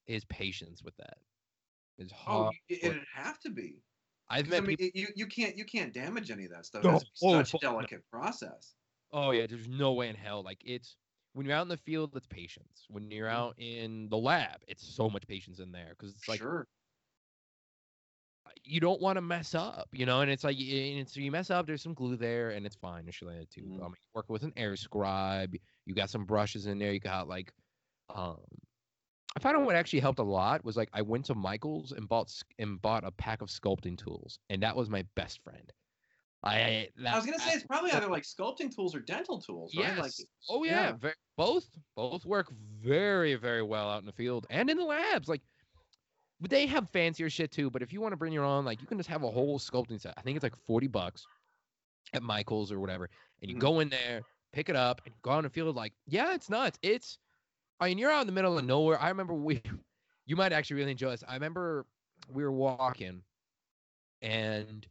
Is 0.06 0.24
patience 0.26 0.82
with 0.82 0.96
that. 0.96 1.18
It's 1.98 2.12
Oh, 2.26 2.46
hard. 2.46 2.54
it, 2.68 2.84
it'd 2.84 3.04
have 3.14 3.38
to 3.40 3.50
be. 3.50 3.82
I've 4.30 4.48
'Cause, 4.48 4.54
I 4.54 4.60
mean, 4.60 4.76
people. 4.78 4.90
you 4.94 5.08
you 5.16 5.26
can't 5.26 5.56
you 5.56 5.64
can't 5.64 5.92
damage 5.94 6.30
any 6.30 6.44
of 6.44 6.52
that 6.52 6.66
stuff. 6.66 6.88
It's 6.88 7.04
Oh, 7.22 7.44
such 7.44 7.54
a 7.54 7.58
fuck 7.58 7.64
no. 7.80 7.86
delicate 7.86 8.04
process. 8.10 8.76
Oh 9.10 9.30
yeah, 9.30 9.46
there's 9.46 9.68
no 9.68 9.92
way 9.92 10.08
in 10.08 10.16
hell. 10.16 10.42
Like 10.42 10.62
it's 10.64 10.96
when 11.32 11.46
you're 11.46 11.54
out 11.56 11.62
in 11.62 11.68
the 11.68 11.76
field, 11.76 12.14
it's 12.16 12.26
patience. 12.26 12.84
When 12.88 13.10
you're 13.10 13.28
mm-hmm. 13.30 13.40
out 13.40 13.54
in 13.58 14.08
the 14.08 14.18
lab, 14.18 14.62
it's 14.68 14.84
so 14.86 15.08
much 15.10 15.26
patience 15.26 15.58
in 15.60 15.72
there 15.72 15.90
because 15.90 16.14
it's 16.14 16.28
like 16.28 16.42
sure. 16.42 16.66
You 18.64 18.80
don't 18.80 19.00
want 19.00 19.16
to 19.16 19.22
mess 19.22 19.54
up, 19.54 19.88
you 19.92 20.06
know. 20.06 20.20
And 20.20 20.30
it's 20.30 20.44
like, 20.44 20.56
and 20.58 20.98
it's 20.98 21.16
you 21.16 21.30
mess 21.30 21.50
up, 21.50 21.66
there's 21.66 21.82
some 21.82 21.94
glue 21.94 22.16
there, 22.16 22.50
and 22.50 22.66
it's 22.66 22.76
fine. 22.76 23.06
Like 23.06 23.38
that 23.38 23.50
too. 23.50 23.62
Mhm. 23.62 23.82
Um, 23.82 23.90
you 23.90 24.10
work 24.14 24.28
with 24.28 24.42
an 24.42 24.52
air 24.56 24.76
scribe. 24.76 25.54
You 25.86 25.94
got 25.94 26.10
some 26.10 26.24
brushes 26.24 26.66
in 26.66 26.78
there. 26.78 26.92
You 26.92 27.00
got 27.00 27.28
like, 27.28 27.52
um, 28.14 28.38
I 29.36 29.40
found 29.40 29.56
out 29.56 29.64
what 29.64 29.76
actually 29.76 30.00
helped 30.00 30.18
a 30.18 30.24
lot 30.24 30.64
was 30.64 30.76
like 30.76 30.88
I 30.92 31.02
went 31.02 31.26
to 31.26 31.34
Michael's 31.34 31.92
and 31.92 32.08
bought 32.08 32.32
and 32.58 32.80
bought 32.80 33.04
a 33.04 33.10
pack 33.12 33.42
of 33.42 33.48
sculpting 33.48 33.96
tools, 33.96 34.38
and 34.50 34.62
that 34.62 34.74
was 34.76 34.88
my 34.90 35.04
best 35.14 35.42
friend. 35.42 35.72
I 36.44 36.88
that, 36.96 37.14
I 37.14 37.16
was 37.16 37.26
gonna 37.26 37.38
say 37.40 37.54
it's 37.54 37.64
probably 37.66 37.90
either 37.90 38.06
like 38.08 38.22
sculpting 38.22 38.72
tools 38.74 38.94
or 38.94 39.00
dental 39.00 39.40
tools, 39.40 39.74
right? 39.76 39.88
Yes. 39.88 39.98
Like, 39.98 40.12
oh 40.48 40.62
yeah, 40.62 40.92
ve- 40.92 41.12
both 41.36 41.68
both 41.96 42.24
work 42.24 42.52
very 42.80 43.34
very 43.34 43.62
well 43.62 43.90
out 43.90 44.00
in 44.00 44.06
the 44.06 44.12
field 44.12 44.46
and 44.48 44.70
in 44.70 44.76
the 44.76 44.84
labs. 44.84 45.28
Like, 45.28 45.42
they 46.40 46.66
have 46.66 46.90
fancier 46.90 47.30
shit 47.30 47.50
too. 47.52 47.70
But 47.70 47.82
if 47.82 47.92
you 47.92 48.00
want 48.00 48.12
to 48.12 48.16
bring 48.16 48.32
your 48.32 48.44
own, 48.44 48.64
like, 48.64 48.80
you 48.80 48.86
can 48.86 48.98
just 48.98 49.08
have 49.08 49.22
a 49.24 49.30
whole 49.30 49.58
sculpting 49.58 50.00
set. 50.00 50.14
I 50.16 50.22
think 50.22 50.36
it's 50.36 50.42
like 50.42 50.56
forty 50.56 50.86
bucks 50.86 51.28
at 52.12 52.22
Michaels 52.22 52.72
or 52.72 52.80
whatever, 52.80 53.10
and 53.42 53.50
you 53.50 53.56
Mhm. 53.56 53.58
go 53.58 53.80
in 53.80 53.88
there, 53.90 54.24
pick 54.52 54.68
it 54.68 54.76
up, 54.76 55.02
and 55.06 55.14
go 55.22 55.32
out 55.32 55.38
in 55.40 55.44
the 55.44 55.50
field. 55.50 55.76
Like, 55.76 55.94
yeah, 56.06 56.34
it's 56.34 56.50
nuts. 56.50 56.78
It's, 56.82 57.18
I 57.80 57.88
mean, 57.88 57.98
you're 57.98 58.10
out 58.12 58.22
in 58.22 58.28
the 58.28 58.34
middle 58.34 58.58
of 58.58 58.64
nowhere. 58.64 59.00
I 59.00 59.08
remember 59.10 59.34
we, 59.34 59.62
you 60.26 60.36
might 60.36 60.52
actually 60.52 60.76
really 60.78 60.92
enjoy 60.92 61.10
this. 61.10 61.24
I 61.26 61.34
remember 61.34 61.86
we 62.28 62.44
were 62.44 62.52
walking, 62.52 63.24
and 64.22 64.88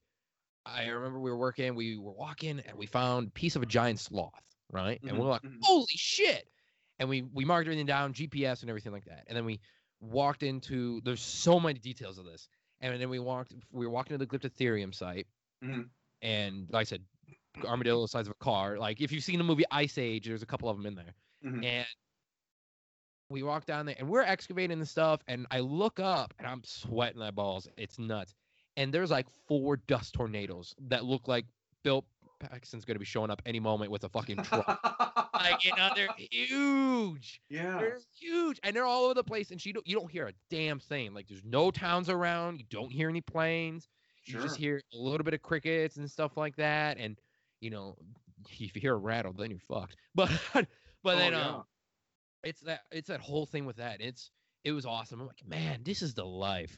I 0.65 0.87
remember 0.87 1.19
we 1.19 1.31
were 1.31 1.37
working. 1.37 1.75
We 1.75 1.97
were 1.97 2.13
walking, 2.13 2.59
and 2.61 2.77
we 2.77 2.87
found 2.87 3.29
a 3.29 3.31
piece 3.31 3.55
of 3.55 3.63
a 3.63 3.67
giant 3.67 3.99
sloth, 3.99 4.43
right? 4.71 5.01
And 5.07 5.17
Mhm, 5.17 5.19
we're 5.19 5.27
like, 5.29 5.43
mhm. 5.43 5.61
holy 5.61 5.93
shit! 5.95 6.49
And 6.99 7.09
we 7.09 7.23
we 7.23 7.45
marked 7.45 7.67
everything 7.67 7.85
down, 7.87 8.13
GPS 8.13 8.61
and 8.63 8.69
everything 8.69 8.93
like 8.93 9.05
that. 9.05 9.25
And 9.27 9.37
then 9.37 9.45
we 9.45 9.61
walked 9.99 10.43
into. 10.43 11.01
There's 11.01 11.21
so 11.21 11.59
many 11.59 11.79
details 11.79 12.17
of 12.17 12.25
this. 12.25 12.47
And 12.81 13.01
then 13.01 13.09
we 13.09 13.19
walked. 13.19 13.53
We 13.71 13.85
were 13.85 13.91
walking 13.91 14.17
to 14.17 14.23
the 14.23 14.27
Glyptotherium 14.27 14.93
site, 14.93 15.27
Mhm. 15.63 15.89
and 16.21 16.69
like 16.69 16.81
I 16.81 16.83
said, 16.83 17.03
armadillo 17.65 18.03
the 18.03 18.07
size 18.07 18.27
of 18.27 18.31
a 18.31 18.43
car. 18.43 18.77
Like 18.77 19.01
if 19.01 19.11
you've 19.11 19.23
seen 19.23 19.39
the 19.39 19.43
movie 19.43 19.65
Ice 19.71 19.97
Age, 19.97 20.27
there's 20.27 20.43
a 20.43 20.45
couple 20.45 20.69
of 20.69 20.77
them 20.77 20.85
in 20.85 20.95
there. 20.95 21.15
Mhm. 21.43 21.65
And 21.65 21.87
we 23.29 23.43
walk 23.43 23.65
down 23.65 23.87
there, 23.87 23.95
and 23.97 24.09
we're 24.09 24.21
excavating 24.21 24.79
the 24.79 24.85
stuff. 24.85 25.21
And 25.27 25.47
I 25.51 25.59
look 25.61 25.99
up, 25.99 26.33
and 26.37 26.47
I'm 26.47 26.63
sweating 26.63 27.19
my 27.19 27.31
balls. 27.31 27.67
It's 27.77 27.97
nuts. 27.97 28.35
And 28.75 28.93
there's 28.93 29.09
like 29.11 29.27
four 29.47 29.77
dust 29.77 30.13
tornadoes 30.13 30.75
that 30.89 31.03
look 31.03 31.27
like 31.27 31.45
Bill 31.83 32.05
Paxton's 32.39 32.85
gonna 32.85 32.99
be 32.99 33.05
showing 33.05 33.29
up 33.29 33.41
any 33.45 33.59
moment 33.59 33.91
with 33.91 34.03
a 34.03 34.09
fucking 34.09 34.37
truck. 34.43 34.67
like 35.33 35.63
you 35.63 35.71
know, 35.75 35.89
they're 35.95 36.09
huge. 36.17 37.41
yeah. 37.49 37.77
They're 37.79 37.99
huge, 38.19 38.59
and 38.63 38.75
they're 38.75 38.85
all 38.85 39.05
over 39.05 39.13
the 39.13 39.23
place. 39.23 39.51
And 39.51 39.59
she 39.61 39.71
don't, 39.73 39.87
you 39.87 39.95
don't 39.95 40.09
hear 40.11 40.27
a 40.27 40.33
damn 40.49 40.79
thing. 40.79 41.13
Like 41.13 41.27
there's 41.27 41.43
no 41.43 41.71
towns 41.71 42.09
around. 42.09 42.59
You 42.59 42.65
don't 42.69 42.91
hear 42.91 43.09
any 43.09 43.21
planes. 43.21 43.87
Sure. 44.23 44.41
You 44.41 44.47
just 44.47 44.57
hear 44.57 44.81
a 44.93 44.97
little 44.97 45.23
bit 45.23 45.33
of 45.33 45.41
crickets 45.41 45.97
and 45.97 46.09
stuff 46.09 46.35
like 46.37 46.55
that. 46.57 46.97
And 46.97 47.17
you 47.61 47.69
know, 47.69 47.95
if 48.49 48.59
you 48.59 48.69
hear 48.81 48.93
a 48.93 48.97
rattle, 48.97 49.33
then 49.33 49.49
you're 49.51 49.59
fucked. 49.59 49.95
But 50.15 50.31
but 50.53 51.15
Oh, 51.15 51.17
then 51.17 51.31
yeah. 51.33 51.47
um, 51.49 51.63
it's 52.43 52.61
that 52.61 52.81
it's 52.91 53.07
that 53.07 53.21
whole 53.21 53.45
thing 53.45 53.65
with 53.65 53.77
that. 53.77 54.01
It's 54.01 54.31
it 54.63 54.71
was 54.73 54.85
awesome. 54.85 55.21
I'm 55.21 55.27
like, 55.27 55.45
man, 55.47 55.81
this 55.83 56.01
is 56.01 56.13
the 56.13 56.25
life. 56.25 56.77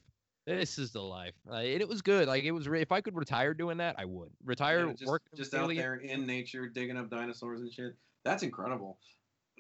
This 0.58 0.80
is 0.80 0.92
the 0.92 1.02
life. 1.02 1.36
Uh, 1.48 1.58
and 1.58 1.80
it 1.80 1.88
was 1.88 2.02
good. 2.02 2.28
Like 2.28 2.44
it 2.44 2.52
was. 2.52 2.68
Re- 2.68 2.82
if 2.82 2.92
I 2.92 3.02
could 3.02 3.16
retire 3.16 3.54
doing 3.54 3.78
that, 3.78 3.96
I 4.00 4.06
would 4.06 4.32
retire. 4.44 4.88
Yeah, 4.88 4.94
just, 4.94 5.06
work 5.06 5.22
just 5.36 5.54
out 5.54 5.70
there 5.76 5.98
in 5.98 6.26
nature 6.26 6.68
digging 6.68 6.98
up 6.98 7.12
dinosaurs 7.12 7.62
and 7.62 7.72
shit. 7.72 7.96
That's 8.26 8.42
incredible. 8.42 8.98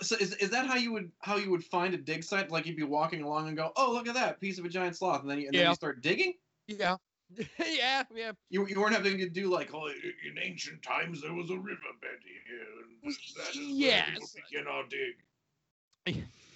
So 0.00 0.16
is, 0.16 0.34
is 0.36 0.50
that 0.50 0.66
how 0.66 0.76
you 0.76 0.92
would 0.92 1.12
how 1.20 1.36
you 1.36 1.50
would 1.50 1.62
find 1.64 1.94
a 1.94 1.96
dig 1.96 2.24
site? 2.24 2.50
Like 2.50 2.66
you'd 2.66 2.76
be 2.76 2.82
walking 2.82 3.22
along 3.22 3.48
and 3.48 3.56
go, 3.56 3.72
oh 3.76 3.92
look 3.92 4.08
at 4.08 4.14
that 4.14 4.40
piece 4.40 4.58
of 4.58 4.64
a 4.64 4.68
giant 4.68 4.96
sloth, 4.96 5.20
and 5.20 5.30
then 5.30 5.38
you, 5.38 5.46
and 5.46 5.54
then 5.54 5.68
you 5.68 5.74
start 5.74 6.02
digging. 6.02 6.34
Yeah. 6.66 6.96
yeah, 7.58 8.02
yeah. 8.14 8.32
You, 8.50 8.66
you 8.66 8.80
weren't 8.80 8.94
having 8.94 9.18
to 9.18 9.28
do 9.28 9.50
like, 9.50 9.72
oh, 9.74 9.86
in 9.86 10.38
ancient 10.42 10.82
times 10.82 11.22
there 11.22 11.32
was 11.32 11.50
a 11.50 11.56
riverbed 11.56 12.20
here, 12.24 12.58
and 13.04 13.14
that 13.36 13.50
is 13.50 13.56
where 13.56 13.66
people 13.66 13.78
Yes. 13.78 14.34
begin 14.50 14.66
our 14.66 14.84
dig. 14.88 16.24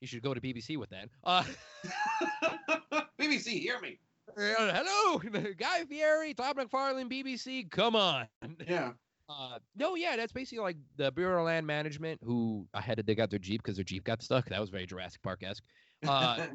You 0.00 0.06
should 0.06 0.22
go 0.22 0.32
to 0.34 0.40
BBC 0.40 0.76
with 0.78 0.90
that. 0.90 1.08
Uh, 1.24 1.44
BBC, 3.20 3.60
hear 3.60 3.80
me. 3.80 3.98
uh, 4.36 4.82
hello, 4.82 5.18
Guy 5.58 5.84
Fieri, 5.84 6.34
Todd 6.34 6.56
McFarlane, 6.56 7.10
BBC. 7.10 7.70
Come 7.70 7.96
on. 7.96 8.26
Yeah. 8.66 8.92
Uh, 9.32 9.60
no, 9.76 9.94
yeah, 9.94 10.16
that's 10.16 10.32
basically 10.32 10.58
like 10.60 10.76
the 10.96 11.12
Bureau 11.12 11.38
of 11.38 11.46
Land 11.46 11.64
Management, 11.64 12.18
who 12.24 12.66
I 12.74 12.80
had 12.80 12.96
to 12.96 13.04
dig 13.04 13.20
out 13.20 13.30
their 13.30 13.38
Jeep 13.38 13.62
because 13.62 13.76
their 13.76 13.84
Jeep 13.84 14.02
got 14.02 14.22
stuck. 14.22 14.48
That 14.48 14.60
was 14.60 14.70
very 14.70 14.86
Jurassic 14.86 15.22
Park 15.22 15.44
esque. 15.44 15.62
Uh, 16.04 16.48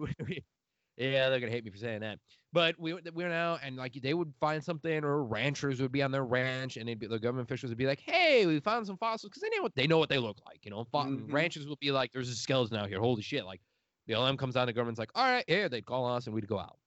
yeah, 0.97 1.29
they're 1.29 1.39
gonna 1.39 1.51
hate 1.51 1.65
me 1.65 1.71
for 1.71 1.77
saying 1.77 2.01
that. 2.01 2.19
But 2.53 2.79
we 2.79 2.93
we 2.93 3.01
went 3.11 3.33
out 3.33 3.59
and 3.63 3.75
like 3.75 3.93
they 3.93 4.13
would 4.13 4.33
find 4.39 4.63
something, 4.63 5.03
or 5.03 5.23
ranchers 5.25 5.81
would 5.81 5.91
be 5.91 6.01
on 6.01 6.11
their 6.11 6.23
ranch, 6.25 6.77
and 6.77 6.87
they'd 6.87 6.99
be, 6.99 7.07
the 7.07 7.19
government 7.19 7.47
officials 7.49 7.69
would 7.69 7.77
be 7.77 7.85
like, 7.87 7.99
"Hey, 7.99 8.45
we 8.45 8.59
found 8.61 8.87
some 8.87 8.97
fossils," 8.97 9.29
because 9.29 9.41
they 9.41 9.49
know 9.55 9.61
what 9.63 9.75
they 9.75 9.87
know 9.87 9.97
what 9.97 10.09
they 10.09 10.17
look 10.19 10.37
like. 10.45 10.63
You 10.63 10.71
know, 10.71 10.83
Fo- 10.85 11.05
Mhm. 11.05 11.31
ranchers 11.31 11.67
would 11.67 11.79
be 11.79 11.91
like, 11.91 12.11
"There's 12.13 12.29
a 12.29 12.35
skeleton 12.35 12.77
out 12.77 12.87
here. 12.89 12.99
Holy 12.99 13.21
shit!" 13.21 13.45
Like 13.45 13.61
the 14.07 14.13
LM 14.15 14.37
comes 14.37 14.53
down, 14.55 14.67
the 14.67 14.73
government's 14.73 14.99
like, 14.99 15.11
"All 15.15 15.25
right, 15.25 15.43
here." 15.47 15.67
They'd 15.69 15.85
call 15.85 16.05
us, 16.05 16.27
and 16.27 16.33
we'd 16.35 16.47
go 16.47 16.59
out. 16.59 16.79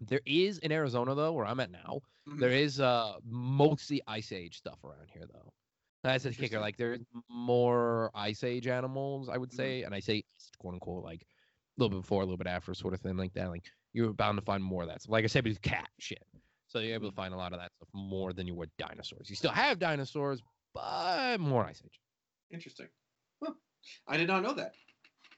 There 0.00 0.20
is 0.26 0.58
in 0.58 0.70
Arizona 0.72 1.14
though, 1.14 1.32
where 1.32 1.44
I'm 1.46 1.60
at 1.60 1.70
now, 1.70 2.00
Mhm. 2.28 2.38
there 2.40 2.50
is 2.52 2.80
uh 2.80 3.18
mostly 3.24 4.00
ice 4.06 4.32
age 4.32 4.56
stuff 4.58 4.82
around 4.84 5.10
here 5.10 5.26
though. 5.32 5.52
That's 6.04 6.22
the 6.24 6.32
kicker. 6.32 6.60
Like 6.60 6.76
there's 6.76 7.00
more 7.28 8.10
ice 8.14 8.44
age 8.44 8.68
animals, 8.68 9.28
I 9.28 9.36
would 9.36 9.50
Mhm. 9.50 9.54
say, 9.56 9.82
and 9.82 9.94
I 9.94 10.00
say 10.00 10.22
quote 10.58 10.74
unquote 10.74 11.02
like 11.04 11.26
little 11.78 11.90
bit 11.90 12.02
before, 12.02 12.22
a 12.22 12.24
little 12.24 12.36
bit 12.36 12.46
after, 12.46 12.74
sort 12.74 12.94
of 12.94 13.00
thing 13.00 13.16
like 13.16 13.32
that. 13.34 13.48
Like 13.50 13.64
you're 13.92 14.12
bound 14.12 14.38
to 14.38 14.44
find 14.44 14.62
more 14.62 14.82
of 14.82 14.88
that. 14.88 15.02
So 15.02 15.12
like 15.12 15.24
I 15.24 15.28
said, 15.28 15.44
with 15.44 15.60
cat 15.62 15.88
shit. 15.98 16.22
So 16.66 16.80
you're 16.80 16.94
able 16.94 17.08
to 17.08 17.14
find 17.16 17.32
a 17.32 17.36
lot 17.36 17.52
of 17.54 17.60
that 17.60 17.72
stuff 17.76 17.88
more 17.94 18.32
than 18.34 18.46
you 18.46 18.54
would 18.54 18.70
dinosaurs. 18.78 19.30
You 19.30 19.36
still 19.36 19.50
have 19.52 19.78
dinosaurs, 19.78 20.42
but 20.74 21.38
more 21.40 21.64
ice 21.64 21.80
age. 21.84 21.98
Interesting. 22.50 22.88
Huh. 23.42 23.52
I 24.06 24.16
did 24.18 24.28
not 24.28 24.42
know 24.42 24.52
that. 24.54 24.72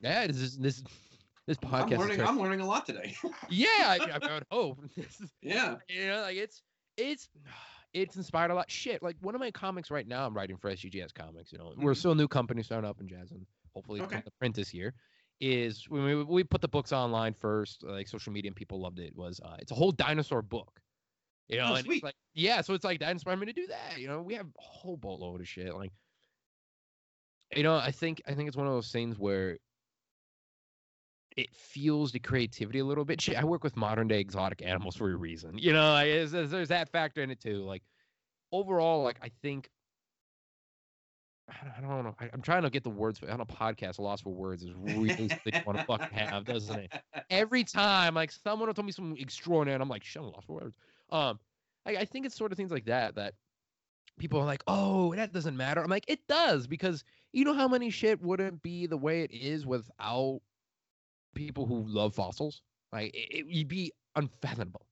Yeah, 0.01 0.26
this 0.26 0.38
is 0.38 0.59
this 0.59 0.82
this 1.47 1.57
podcast. 1.59 1.93
I'm 1.95 1.99
learning. 2.01 2.20
I'm 2.22 2.38
learning 2.41 2.61
a 2.61 2.66
lot 2.66 2.86
today. 2.86 3.14
yeah, 3.49 3.66
I, 4.01 4.18
I 4.22 4.34
would 4.34 4.45
hope. 4.51 4.78
Is 4.97 5.20
yeah. 5.43 5.76
you 5.88 6.07
know, 6.09 6.22
like 6.22 6.36
it's 6.36 6.62
it's 6.97 7.28
it's 7.93 8.16
inspired 8.16 8.51
a 8.51 8.55
lot. 8.55 8.70
Shit, 8.70 9.03
like 9.03 9.16
one 9.20 9.34
of 9.34 9.41
my 9.41 9.51
comics 9.51 9.91
right 9.91 10.07
now, 10.07 10.26
I'm 10.26 10.34
writing 10.34 10.57
for 10.57 10.70
SGGS 10.70 11.12
Comics. 11.14 11.53
You 11.53 11.59
know, 11.59 11.72
we're 11.76 11.93
Mhm. 11.93 11.97
still 11.97 12.12
a 12.12 12.16
new 12.16 12.28
company 12.28 12.62
starting 12.62 12.88
up 12.88 13.01
in 13.01 13.09
Jazz, 13.09 13.30
and 13.30 13.45
hopefully 13.74 14.01
Okay. 14.01 14.22
print 14.38 14.55
this 14.57 14.72
year. 14.74 14.95
Is 15.41 15.88
when 15.88 16.05
we, 16.05 16.22
we 16.22 16.45
put 16.45 16.61
the 16.61 16.68
books 16.68 16.93
online 16.93 17.32
first, 17.32 17.82
like 17.82 18.09
social 18.09 18.30
media 18.30 18.51
and 18.51 18.57
people 18.57 18.78
loved 18.78 18.99
it. 18.99 19.16
Was 19.16 19.41
uh, 19.41 19.57
it's 19.59 19.72
a 19.72 19.74
whole 19.74 19.91
dinosaur 19.91 20.43
book. 20.43 20.80
You 21.49 21.57
know, 21.59 21.68
Oh, 21.70 21.74
and 21.74 21.84
sweet. 21.84 21.97
it's 21.97 22.05
like 22.05 22.14
yeah, 22.34 22.61
so 22.61 22.74
it's 22.74 22.84
like 22.84 23.01
that 23.01 23.11
inspired 23.11 23.38
me 23.41 23.47
to 23.47 23.53
do 23.53 23.66
that. 23.68 23.99
You 23.99 24.07
know, 24.09 24.20
we 24.20 24.34
have 24.34 24.47
a 24.47 24.62
whole 24.62 24.97
boatload 24.99 25.41
of 25.41 25.49
shit. 25.49 25.74
Like, 25.74 25.93
you 27.57 27.62
know, 27.62 27.74
I 27.76 27.91
think 27.91 28.20
I 28.28 28.34
think 28.34 28.49
it's 28.49 28.57
one 28.57 28.66
of 28.66 28.72
those 28.72 28.93
things 28.93 29.18
where 29.18 29.57
it 31.36 31.55
fuels 31.55 32.12
the 32.12 32.18
creativity 32.18 32.80
a 32.80 32.84
little 32.84 33.05
bit. 33.05 33.20
Shit, 33.20 33.36
I 33.36 33.45
work 33.45 33.64
with 33.64 33.76
modern 33.76 34.09
day 34.09 34.20
exotic 34.20 34.62
animals 34.62 34.97
for 34.97 35.11
a 35.11 35.16
reason. 35.16 35.57
You 35.57 35.72
know, 35.72 35.93
like, 35.93 36.07
there's, 36.07 36.32
there's 36.32 36.51
there's 36.51 36.68
that 36.68 36.88
factor 36.91 37.22
in 37.22 37.30
it 37.30 37.41
too. 37.41 37.64
Like 37.64 37.82
overall, 38.53 39.03
like 39.03 39.18
I 39.22 39.30
think 39.43 39.70
I 41.51 41.80
don't, 41.80 41.90
I 41.90 42.03
know. 42.03 42.14
I, 42.20 42.28
I'm 42.32 42.42
trying 42.42 42.62
to 42.62 42.70
get 42.70 42.84
the 42.84 42.90
words 42.90 43.20
on 43.28 43.40
a 43.40 43.46
podcast. 43.46 43.98
A 43.98 44.03
loss 44.03 44.20
for 44.20 44.32
words 44.32 44.62
is 44.62 44.72
really 44.74 45.09
what 45.14 45.55
you 45.55 45.61
want 45.66 45.78
to 45.78 45.84
fucking 45.84 46.16
have, 46.16 46.44
doesn't 46.44 46.78
it? 46.78 46.92
Every 47.30 47.64
time, 47.64 48.14
like 48.14 48.30
someone 48.32 48.68
will 48.68 48.74
tell 48.74 48.84
me 48.84 48.92
something 48.92 49.20
extraordinary, 49.20 49.74
and 49.74 49.82
I'm 49.82 49.88
like, 49.88 50.05
shit, 50.05 50.22
I'm 50.22 50.30
lost 50.30 50.46
for 50.46 50.55
words. 50.55 50.76
Um, 51.11 51.38
I, 51.86 51.96
I 51.96 52.05
think 52.05 52.26
it's 52.26 52.36
sort 52.36 52.53
of 52.53 52.57
things 52.57 52.70
like 52.70 52.86
that 52.86 53.16
that 53.16 53.34
people 54.18 54.40
are 54.40 54.44
like, 54.44 54.62
oh, 54.66 55.14
that 55.14 55.32
doesn't 55.32 55.57
matter. 55.57 55.82
I'm 55.82 55.90
like, 55.90 56.05
it 56.09 56.26
does 56.28 56.66
because 56.66 57.05
you 57.32 57.44
know 57.44 57.55
how 57.55 57.68
many 57.68 57.90
shit 57.90 58.20
wouldn't 58.22 58.62
be 58.62 58.86
the 58.86 58.96
way 58.96 59.22
it 59.22 59.32
is 59.32 59.66
without 59.66 60.40
people 61.34 61.66
who 61.66 61.84
love 61.86 62.14
fossils. 62.14 62.62
Like 62.92 63.12
it, 63.14 63.46
would 63.46 63.68
be 63.68 63.92
unfathomable. 64.16 64.86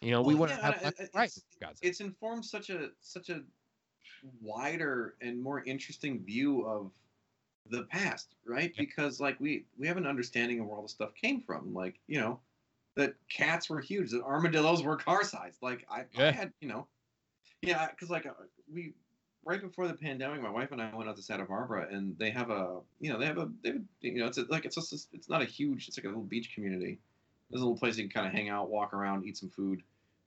You 0.00 0.12
know, 0.12 0.22
we 0.22 0.34
wouldn't 0.34 0.60
yeah, 0.60 0.72
have 0.72 0.82
much 0.84 0.94
it- 1.00 1.10
right. 1.14 1.24
it's- 1.60 1.78
it's 1.82 2.00
informed 2.00 2.44
such 2.44 2.70
a 2.70 2.90
such 3.00 3.28
a 3.30 3.42
wider 4.40 5.14
and 5.20 5.40
more 5.40 5.62
interesting 5.64 6.24
view 6.24 6.66
of 6.66 6.90
the 7.70 7.84
past, 7.84 8.34
right? 8.46 8.72
Yeah. 8.74 8.82
Because 8.82 9.20
like 9.20 9.38
we 9.40 9.64
we 9.78 9.86
have 9.86 9.96
an 9.96 10.06
understanding 10.06 10.60
of 10.60 10.66
where 10.66 10.76
all 10.76 10.82
the 10.82 10.88
stuff 10.88 11.14
came 11.14 11.40
from, 11.40 11.74
like 11.74 11.98
you 12.06 12.20
know 12.20 12.40
that 12.96 13.14
cats 13.30 13.70
were 13.70 13.80
huge, 13.80 14.10
that 14.10 14.22
armadillos 14.22 14.82
were 14.82 14.96
car 14.96 15.24
sized. 15.24 15.58
Like 15.62 15.86
I, 15.90 16.04
I 16.18 16.30
had 16.30 16.52
you 16.60 16.68
know, 16.68 16.86
yeah, 17.62 17.88
because 17.90 18.10
like 18.10 18.26
uh, 18.26 18.32
we 18.72 18.92
right 19.44 19.60
before 19.60 19.86
the 19.86 19.94
pandemic, 19.94 20.42
my 20.42 20.50
wife 20.50 20.72
and 20.72 20.82
I 20.82 20.94
went 20.94 21.08
out 21.08 21.16
to 21.16 21.22
Santa 21.22 21.44
Barbara, 21.44 21.88
and 21.90 22.16
they 22.18 22.30
have 22.30 22.50
a 22.50 22.80
you 23.00 23.12
know 23.12 23.18
they 23.18 23.26
have 23.26 23.38
a 23.38 23.50
they 23.62 23.70
have 23.70 23.82
you 24.00 24.20
know 24.20 24.26
it's 24.26 24.38
a, 24.38 24.44
like 24.48 24.64
it's 24.64 24.74
just 24.74 25.08
it's 25.12 25.28
not 25.28 25.42
a 25.42 25.46
huge 25.46 25.88
it's 25.88 25.96
like 25.98 26.04
a 26.04 26.08
little 26.08 26.22
beach 26.22 26.52
community. 26.54 26.98
There's 27.50 27.62
a 27.62 27.64
little 27.64 27.78
place 27.78 27.96
you 27.96 28.04
can 28.04 28.12
kind 28.12 28.26
of 28.26 28.32
hang 28.32 28.50
out, 28.50 28.68
walk 28.68 28.92
around, 28.92 29.24
eat 29.24 29.38
some 29.38 29.48
food 29.48 29.82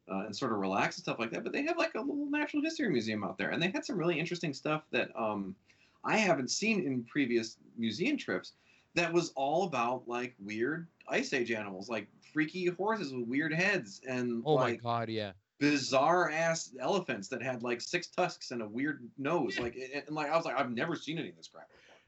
uh, 0.09 0.25
and 0.25 0.35
sort 0.35 0.51
of 0.51 0.59
relax 0.59 0.97
and 0.97 1.03
stuff 1.03 1.19
like 1.19 1.31
that. 1.31 1.43
But 1.43 1.51
they 1.53 1.63
have 1.63 1.77
like 1.77 1.95
a 1.95 1.99
little 1.99 2.29
natural 2.29 2.61
history 2.63 2.89
museum 2.89 3.23
out 3.23 3.37
there, 3.37 3.49
and 3.49 3.61
they 3.61 3.69
had 3.69 3.85
some 3.85 3.97
really 3.97 4.19
interesting 4.19 4.53
stuff 4.53 4.83
that 4.91 5.09
um, 5.15 5.55
I 6.03 6.17
haven't 6.17 6.51
seen 6.51 6.85
in 6.85 7.03
previous 7.03 7.57
museum 7.77 8.17
trips. 8.17 8.53
That 8.95 9.13
was 9.13 9.31
all 9.35 9.63
about 9.63 10.07
like 10.07 10.35
weird 10.43 10.87
ice 11.07 11.33
age 11.33 11.51
animals, 11.51 11.89
like 11.89 12.07
freaky 12.33 12.65
horses 12.67 13.13
with 13.13 13.27
weird 13.27 13.53
heads, 13.53 14.01
and 14.07 14.43
Oh 14.45 14.57
my 14.57 14.75
god, 14.75 15.09
yeah. 15.09 15.31
bizarre 15.59 16.29
ass 16.29 16.71
elephants 16.79 17.27
that 17.29 17.41
had 17.41 17.63
like 17.63 17.79
six 17.81 18.07
tusks 18.07 18.51
and 18.51 18.61
a 18.61 18.67
weird 18.67 19.07
nose. 19.17 19.57
Like, 19.59 19.75
and, 19.75 20.03
and 20.07 20.15
like 20.15 20.29
I 20.29 20.35
was 20.35 20.45
like, 20.45 20.59
I've 20.59 20.71
never 20.71 20.95
seen 20.95 21.17
any 21.19 21.29
of 21.29 21.37
this 21.37 21.47
crap. 21.47 21.67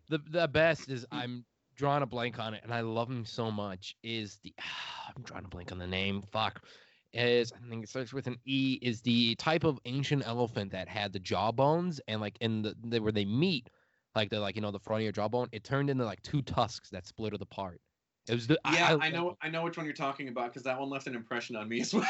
The 0.10 0.20
the 0.30 0.48
best 0.48 0.90
is 0.90 1.06
I'm 1.12 1.46
drawing 1.76 2.04
a 2.04 2.06
blank 2.06 2.38
on 2.40 2.54
it, 2.54 2.62
and 2.64 2.74
I 2.74 2.82
love 2.82 3.10
him 3.10 3.26
so 3.26 3.50
much. 3.50 3.96
Is 4.04 4.40
the 4.44 4.54
I'm 5.16 5.24
drawing 5.24 5.46
a 5.46 5.48
blank 5.48 5.72
on 5.72 5.78
the 5.78 5.88
name. 5.88 6.22
Fuck. 6.32 6.62
Is 7.14 7.54
I 7.54 7.70
think 7.70 7.84
it 7.84 7.90
starts 7.90 8.12
with 8.12 8.28
an 8.28 8.38
E. 8.46 8.80
Is 8.82 9.02
the 9.02 9.36
type 9.36 9.64
of 9.64 9.80
ancient 9.86 10.24
elephant 10.26 10.72
that 10.72 10.88
had 10.88 11.14
the 11.14 11.20
jawbones 11.20 12.02
and 12.08 12.20
like 12.20 12.38
in 12.42 12.64
the, 12.64 12.76
the 12.84 13.00
where 13.00 13.12
they 13.12 13.26
meet, 13.26 13.70
like 14.16 14.30
the 14.30 14.40
like 14.40 14.56
you 14.56 14.62
know 14.62 14.72
the 14.72 14.80
front 14.80 15.02
of 15.02 15.04
your 15.04 15.12
jawbone, 15.12 15.48
it 15.52 15.64
turned 15.64 15.90
into 15.90 16.06
like 16.06 16.22
two 16.24 16.42
tusks 16.42 16.90
that 16.90 17.06
split 17.06 17.34
it 17.34 17.42
apart. 17.42 17.82
It 18.28 18.34
was 18.34 18.48
the 18.48 18.60
Yeah, 18.72 18.88
I, 18.88 18.94
love 18.94 19.14
know. 19.14 19.38
I 19.42 19.50
know 19.50 19.64
which 19.64 19.78
one 19.78 19.86
you're 19.86 19.94
talking 19.94 20.30
about 20.30 20.48
because 20.48 20.64
that 20.64 20.80
one 20.80 20.90
left 20.90 21.08
an 21.08 21.16
impression 21.16 21.56
on 21.56 21.70
me 21.70 21.82
as 21.82 21.94
well. 21.94 22.04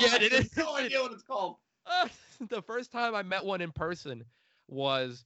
Yeah, 0.00 0.16
it 0.20 0.32
I 0.32 0.36
have 0.36 0.56
no 0.56 0.76
idea 0.76 1.00
what 1.00 1.12
it's 1.12 1.22
called. 1.22 1.56
Uh, 1.86 2.08
the 2.48 2.60
first 2.60 2.92
time 2.92 3.14
I 3.14 3.22
met 3.22 3.44
one 3.44 3.60
in 3.60 3.72
person 3.72 4.24
was 4.68 5.24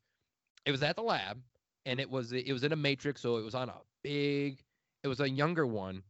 it 0.65 0.71
was 0.71 0.83
at 0.83 0.97
the 0.97 1.03
lab 1.03 1.41
and 1.87 2.01
it 2.01 2.11
was 2.11 2.33
it 2.33 2.53
was 2.53 2.65
in 2.65 2.73
a 2.73 2.77
matrix 2.77 3.21
so 3.21 3.37
it 3.37 3.45
was 3.45 3.55
on 3.55 3.69
a 3.69 3.75
big 4.03 4.63
it 5.03 5.09
was 5.09 5.21
a 5.21 5.29
younger 5.29 5.67
one 5.67 6.03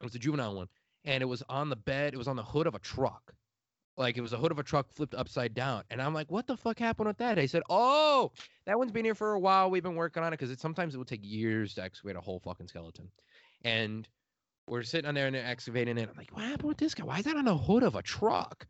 it 0.00 0.04
was 0.04 0.14
a 0.14 0.18
juvenile 0.18 0.54
one 0.54 0.68
and 1.04 1.22
it 1.22 1.26
was 1.26 1.42
on 1.48 1.68
the 1.68 1.76
bed 1.76 2.14
it 2.14 2.16
was 2.16 2.28
on 2.28 2.36
the 2.36 2.42
hood 2.42 2.66
of 2.66 2.74
a 2.74 2.78
truck. 2.78 3.34
Like 3.96 4.16
it 4.16 4.22
was 4.22 4.32
a 4.32 4.36
hood 4.36 4.50
of 4.50 4.58
a 4.58 4.62
truck 4.64 4.90
flipped 4.92 5.14
upside 5.14 5.54
down 5.54 5.84
and 5.90 6.02
i'm 6.02 6.12
like 6.12 6.30
what 6.30 6.46
the 6.46 6.56
fuck 6.56 6.78
happened 6.78 7.08
with 7.08 7.18
that? 7.18 7.36
They 7.36 7.46
said 7.46 7.62
oh 7.70 8.32
that 8.66 8.78
one's 8.78 8.92
been 8.92 9.04
here 9.04 9.14
for 9.14 9.34
a 9.34 9.40
while 9.40 9.70
we've 9.70 9.82
been 9.82 9.94
working 9.94 10.22
on 10.22 10.32
it 10.32 10.38
because 10.38 10.50
it 10.50 10.60
sometimes 10.60 10.94
it 10.94 10.98
will 10.98 11.04
take 11.04 11.20
years 11.22 11.74
to 11.74 11.82
excavate 11.82 12.16
a 12.16 12.20
whole 12.20 12.40
fucking 12.40 12.68
skeleton. 12.68 13.08
And 13.64 14.08
we're 14.66 14.82
sitting 14.82 15.08
on 15.08 15.14
there 15.14 15.26
and 15.26 15.34
they're 15.34 15.46
excavating 15.46 15.98
it. 15.98 16.08
I'm 16.10 16.16
like 16.16 16.34
what 16.34 16.44
happened 16.44 16.68
with 16.68 16.78
this 16.78 16.94
guy? 16.94 17.04
Why 17.04 17.18
is 17.18 17.24
that 17.24 17.36
on 17.36 17.44
the 17.44 17.56
hood 17.56 17.82
of 17.82 17.94
a 17.94 18.02
truck? 18.02 18.66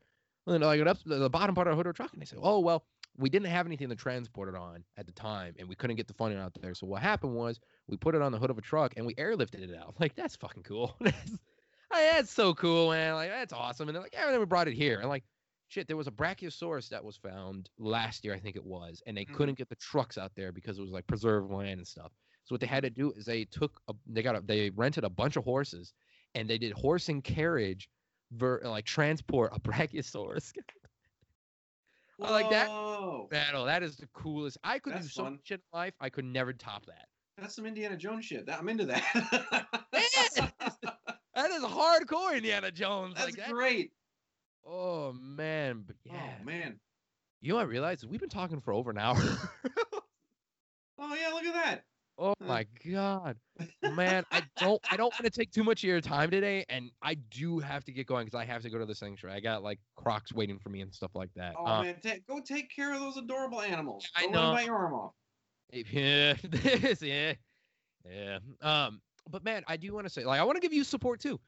And 0.47 0.62
like 0.62 0.87
up 0.87 0.99
the, 1.07 1.16
the 1.16 1.30
bottom 1.30 1.55
part 1.55 1.68
of 1.68 1.72
the 1.72 1.76
hood 1.76 1.87
of 1.87 1.91
a 1.91 1.97
truck, 1.97 2.12
and 2.12 2.20
they 2.20 2.26
said, 2.26 2.39
"Oh 2.43 2.61
well, 2.61 2.85
we 3.16 3.30
didn't 3.30 3.49
have 3.49 3.66
anything 3.66 3.89
to 3.89 3.97
transport 3.97 4.49
it 4.49 4.55
on 4.55 4.85
at 4.97 5.07
the 5.07 5.12
time, 5.12 5.55
and 5.59 5.68
we 5.68 5.74
couldn't 5.74 5.97
get 5.97 6.09
the 6.09 6.14
funding 6.14 6.39
out 6.39 6.53
there. 6.61 6.74
So 6.74 6.87
what 6.87 7.01
happened 7.03 7.35
was 7.35 7.61
we 7.87 7.97
put 7.97 8.14
it 8.14 8.22
on 8.22 8.32
the 8.32 8.39
hood 8.39 8.51
of 8.51 8.59
a 8.59 8.61
truck 8.61 8.95
and 8.97 9.07
we 9.07 9.14
airlifted 9.14 9.62
it 9.62 9.74
out. 9.74 9.95
Like 10.01 10.16
that's 10.16 10.37
fucking 10.37 10.64
cool. 10.64 10.97
that's, 11.95 12.07
like, 12.07 12.16
that's 12.16 12.30
so 12.32 12.55
cool, 12.55 12.90
man. 12.90 13.14
Like 13.14 13.30
that's 13.30 13.53
awesome. 13.53 13.88
And 13.88 13.95
they're 13.97 14.03
like, 14.03 14.12
yeah, 14.14 14.24
and 14.24 14.32
then 14.32 14.40
we 14.40 14.47
brought 14.47 14.68
it 14.68 14.74
here. 14.74 15.01
And 15.01 15.09
like, 15.09 15.24
shit, 15.68 15.86
there 15.88 15.97
was 15.97 16.07
a 16.07 16.12
brachiosaurus 16.12 16.88
that 16.90 17.05
was 17.05 17.16
found 17.16 17.70
last 17.78 18.24
year, 18.24 18.34
I 18.34 18.38
think 18.38 18.57
it 18.57 18.64
was, 18.64 19.03
and 19.07 19.16
they 19.16 19.24
Mhm. 19.24 19.34
couldn't 19.34 19.59
get 19.59 19.68
the 19.68 19.76
trucks 19.76 20.18
out 20.18 20.32
there 20.36 20.53
because 20.53 20.78
it 20.78 20.82
was 20.82 20.90
like 20.90 21.07
preserved 21.07 21.51
land 21.53 21.78
and 21.78 21.86
stuff. 21.86 22.12
So 22.45 22.53
what 22.55 22.61
they 22.61 22.66
had 22.66 22.82
to 22.82 22.90
do 22.90 23.11
is 23.12 23.24
they 23.24 23.45
took 23.47 23.80
a, 23.88 23.95
they 24.07 24.22
got 24.22 24.36
a, 24.36 24.40
they 24.42 24.70
rented 24.70 25.05
a 25.05 25.11
bunch 25.11 25.36
of 25.36 25.45
horses 25.45 25.95
and 26.34 26.49
they 26.49 26.59
did 26.59 26.72
horse 26.72 27.09
and 27.09 27.24
carriage 27.24 27.88
ver, 28.32 28.61
like 28.64 28.84
transport 28.84 29.53
a 29.55 29.61
brachiosaurus. 29.68 30.53
I 32.22 32.30
like 32.30 32.51
that. 32.51 32.68
Battle. 33.30 33.64
That 33.64 33.82
is 33.82 33.97
the 33.97 34.07
coolest. 34.12 34.59
I 34.62 34.78
could 34.78 34.95
do 34.95 35.03
so 35.03 35.24
fun. 35.24 35.32
much 35.32 35.40
shit 35.45 35.61
in 35.61 35.78
life. 35.78 35.95
I 36.01 36.11
could 36.11 36.24
never 36.24 36.53
top 36.53 36.86
that. 36.86 37.09
That's 37.38 37.57
some 37.57 37.66
Indiana 37.66 37.97
Jones 37.97 38.24
shit. 38.26 38.47
That, 38.47 38.61
I'm 38.61 38.68
into 38.68 38.84
that. 38.86 39.66
That 41.35 41.51
is 41.51 41.62
hardcore 41.62 42.37
Indiana 42.37 42.70
Jones. 42.70 43.14
That's 43.16 43.26
like 43.26 43.37
that. 43.37 43.51
great. 43.51 43.91
Oh 44.66 45.12
man, 45.12 45.85
but 45.87 45.97
yeah. 46.05 46.12
Oh 46.41 46.45
man. 46.45 46.78
You 47.41 47.51
know 47.51 47.57
what 47.57 47.62
I 47.62 47.68
realized? 47.68 48.09
We've 48.09 48.20
been 48.20 48.28
talking 48.30 48.61
for 48.61 48.72
over 48.72 48.91
an 48.91 48.99
hour. 48.99 49.16
Oh 50.97 51.14
yeah, 51.14 51.30
look 51.35 51.45
at 51.45 51.55
that. 51.55 51.85
Oh 52.16 52.35
my 52.41 52.64
god, 52.89 53.37
man! 53.82 54.24
I 54.30 54.43
don't 54.59 54.80
I 54.89 54.97
don't 54.97 55.12
want 55.12 55.24
to 55.24 55.30
take 55.30 55.51
too 55.51 55.64
much 55.64 55.82
of 55.82 55.89
your 55.89 56.01
time 56.01 56.30
today, 56.30 56.64
and 56.68 56.93
I 57.03 57.14
do 57.14 57.59
have 57.59 57.85
to 57.87 57.93
get 57.93 58.07
going 58.07 58.24
because 58.26 58.39
I 58.39 58.45
have 58.45 58.62
to 58.62 58.70
go 58.70 58.78
to 58.78 58.87
the 58.87 58.95
sanctuary. 58.95 59.37
I 59.37 59.41
got 59.41 59.64
like 59.64 59.80
Crocs 59.97 60.32
waiting 60.32 60.61
for 60.61 60.68
me 60.68 60.80
and 60.82 60.95
stuff 60.95 61.11
like 61.16 61.30
that. 61.35 61.55
Oh 61.59 61.66
Um, 61.66 61.82
man, 61.87 61.97
ta- 62.01 62.14
go 62.28 62.41
take 62.41 62.70
care 62.74 62.95
of 62.95 63.01
those 63.01 63.16
adorable 63.16 63.61
animals. 63.61 64.09
I 64.14 64.22
Don't 64.22 64.32
know. 64.32 64.51
let 64.53 64.59
bite 64.59 64.66
your 64.66 64.76
arm 64.76 64.95
off. 64.95 65.12
Yeah, 65.72 66.35
this, 66.45 67.03
yeah, 67.03 67.32
yeah. 68.09 68.39
Um, 68.62 69.01
but 69.31 69.45
man, 69.45 69.62
I 69.66 69.77
do 69.77 69.93
want 69.93 70.07
to 70.07 70.12
say, 70.12 70.25
like, 70.25 70.41
I 70.41 70.45
want 70.45 70.57
to 70.57 70.61
give 70.61 70.72
you 70.72 70.85
support 70.85 71.20
too. 71.20 71.41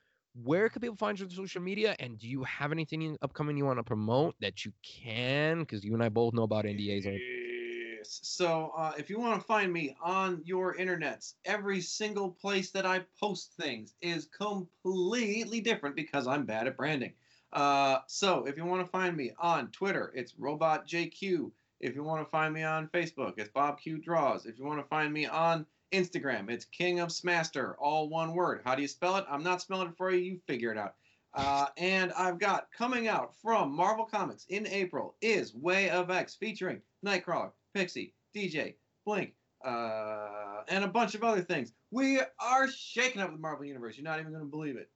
Where 0.42 0.68
can 0.68 0.82
people 0.82 0.96
find 0.96 1.18
you 1.18 1.24
on 1.24 1.30
social 1.30 1.62
media? 1.62 1.96
And 1.98 2.18
do 2.18 2.28
you 2.28 2.44
have 2.44 2.70
anything 2.70 3.16
upcoming 3.22 3.56
you 3.56 3.64
want 3.64 3.78
to 3.78 3.82
promote 3.82 4.34
that 4.40 4.64
you 4.64 4.72
can? 4.82 5.60
Because 5.60 5.82
you 5.82 5.94
and 5.94 6.02
I 6.02 6.10
both 6.10 6.34
know 6.34 6.42
about 6.42 6.66
NDAs. 6.66 7.04
Yes. 7.04 8.20
So 8.22 8.72
uh, 8.76 8.92
if 8.98 9.08
you 9.08 9.18
want 9.18 9.40
to 9.40 9.46
find 9.46 9.72
me 9.72 9.96
on 10.02 10.42
your 10.44 10.76
internets, 10.76 11.34
every 11.44 11.80
single 11.80 12.30
place 12.30 12.70
that 12.72 12.84
I 12.84 13.00
post 13.18 13.54
things 13.58 13.94
is 14.02 14.26
completely 14.26 15.60
different 15.60 15.96
because 15.96 16.26
I'm 16.26 16.44
bad 16.44 16.66
at 16.66 16.76
branding. 16.76 17.14
Uh, 17.52 18.00
so 18.06 18.44
if 18.46 18.56
you 18.56 18.64
want 18.66 18.84
to 18.84 18.90
find 18.90 19.16
me 19.16 19.32
on 19.38 19.68
Twitter, 19.68 20.12
it's 20.14 20.32
RobotJQ. 20.34 21.50
If 21.80 21.94
you 21.94 22.02
want 22.02 22.24
to 22.24 22.30
find 22.30 22.52
me 22.52 22.62
on 22.62 22.88
Facebook, 22.88 23.34
it's 23.38 23.50
BobQ 23.50 24.02
Draws. 24.02 24.46
If 24.46 24.58
you 24.58 24.64
want 24.64 24.80
to 24.80 24.88
find 24.88 25.12
me 25.12 25.26
on 25.26 25.66
Instagram, 25.92 26.50
it's 26.50 26.64
King 26.64 27.00
of 27.00 27.12
Smaster, 27.12 27.76
all 27.78 28.08
one 28.08 28.34
word. 28.34 28.62
How 28.64 28.74
do 28.74 28.82
you 28.82 28.88
spell 28.88 29.16
it? 29.16 29.24
I'm 29.28 29.42
not 29.42 29.60
spelling 29.62 29.88
it 29.88 29.96
for 29.96 30.10
you. 30.10 30.18
You 30.18 30.40
figure 30.46 30.72
it 30.72 30.78
out. 30.78 30.94
Uh, 31.34 31.66
and 31.76 32.12
I've 32.12 32.38
got 32.38 32.68
coming 32.76 33.08
out 33.08 33.34
from 33.42 33.74
Marvel 33.74 34.06
Comics 34.06 34.46
in 34.48 34.66
April 34.66 35.16
is 35.20 35.54
Way 35.54 35.90
of 35.90 36.10
X 36.10 36.34
featuring 36.34 36.80
Nightcrawler, 37.04 37.50
Pixie, 37.74 38.14
DJ, 38.34 38.74
Blink, 39.04 39.34
uh, 39.64 40.62
and 40.68 40.84
a 40.84 40.88
bunch 40.88 41.14
of 41.14 41.22
other 41.22 41.42
things. 41.42 41.72
We 41.90 42.20
are 42.40 42.68
shaking 42.68 43.20
up 43.20 43.32
the 43.32 43.38
Marvel 43.38 43.66
Universe. 43.66 43.96
You're 43.96 44.04
not 44.04 44.18
even 44.18 44.32
going 44.32 44.44
to 44.44 44.50
believe 44.50 44.76
it. 44.76 44.88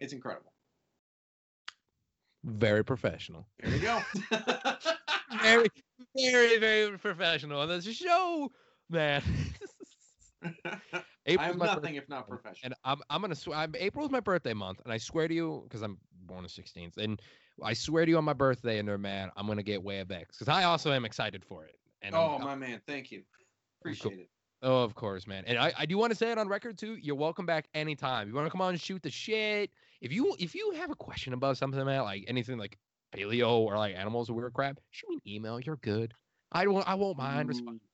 It's 0.00 0.12
incredible. 0.12 0.52
Very 2.44 2.84
professional. 2.84 3.46
There 3.60 3.74
you 3.74 3.80
go. 3.80 4.00
Very, 5.42 5.68
very, 6.16 6.58
very 6.58 6.98
professional. 6.98 7.62
And 7.62 7.70
this 7.70 7.86
a 7.86 7.92
show, 7.92 8.52
man. 8.88 9.22
April's 11.26 11.52
I'm 11.52 11.58
my 11.58 11.66
nothing 11.66 11.94
if 11.94 12.08
not 12.08 12.28
professional. 12.28 12.60
And 12.64 12.74
I'm 12.84 13.00
I'm 13.10 13.20
gonna 13.20 13.34
swear. 13.34 13.58
I'm, 13.58 13.74
April's 13.76 14.10
my 14.10 14.20
birthday 14.20 14.54
month, 14.54 14.80
and 14.84 14.92
I 14.92 14.98
swear 14.98 15.28
to 15.28 15.34
you, 15.34 15.62
because 15.64 15.82
I'm 15.82 15.98
born 16.26 16.42
the 16.42 16.48
16th, 16.48 16.96
and 16.98 17.20
I 17.62 17.72
swear 17.72 18.04
to 18.04 18.10
you 18.10 18.18
on 18.18 18.24
my 18.24 18.32
birthday, 18.32 18.78
and 18.78 18.88
they're 18.88 18.98
mad. 18.98 19.30
I'm 19.36 19.46
gonna 19.46 19.62
get 19.62 19.82
way 19.82 20.00
of 20.00 20.10
X 20.10 20.36
because 20.36 20.48
I 20.48 20.64
also 20.64 20.92
am 20.92 21.04
excited 21.04 21.44
for 21.44 21.64
it. 21.64 21.76
And 22.02 22.14
oh, 22.14 22.36
I'm, 22.38 22.44
my 22.44 22.54
man, 22.54 22.80
thank 22.86 23.10
you. 23.10 23.22
Appreciate 23.80 24.18
it. 24.18 24.28
oh, 24.62 24.82
of 24.82 24.94
course, 24.94 25.26
man. 25.26 25.44
And 25.46 25.58
I, 25.58 25.72
I 25.78 25.86
do 25.86 25.96
want 25.96 26.10
to 26.12 26.16
say 26.16 26.30
it 26.30 26.38
on 26.38 26.48
record 26.48 26.76
too. 26.78 26.96
You're 27.00 27.14
welcome 27.14 27.46
back 27.46 27.66
anytime. 27.74 28.28
You 28.28 28.34
want 28.34 28.46
to 28.46 28.50
come 28.50 28.60
on 28.60 28.70
and 28.70 28.80
shoot 28.80 29.02
the 29.02 29.10
shit? 29.10 29.70
If 30.00 30.12
you 30.12 30.34
if 30.38 30.54
you 30.54 30.72
have 30.72 30.90
a 30.90 30.94
question 30.94 31.32
about 31.32 31.56
something, 31.56 31.84
man, 31.84 32.02
like 32.02 32.24
anything 32.28 32.58
like 32.58 32.78
paleo 33.16 33.58
or 33.58 33.76
like 33.78 33.94
animals 33.94 34.28
or 34.28 34.34
weird 34.34 34.52
crap, 34.52 34.78
shoot 34.90 35.08
me 35.08 35.16
an 35.16 35.32
email. 35.32 35.60
You're 35.60 35.76
good. 35.76 36.12
I 36.52 36.64
don't. 36.64 36.86
I 36.86 36.94
won't 36.94 37.18
mind. 37.18 37.48
responding. 37.48 37.80
Mm. 37.80 37.93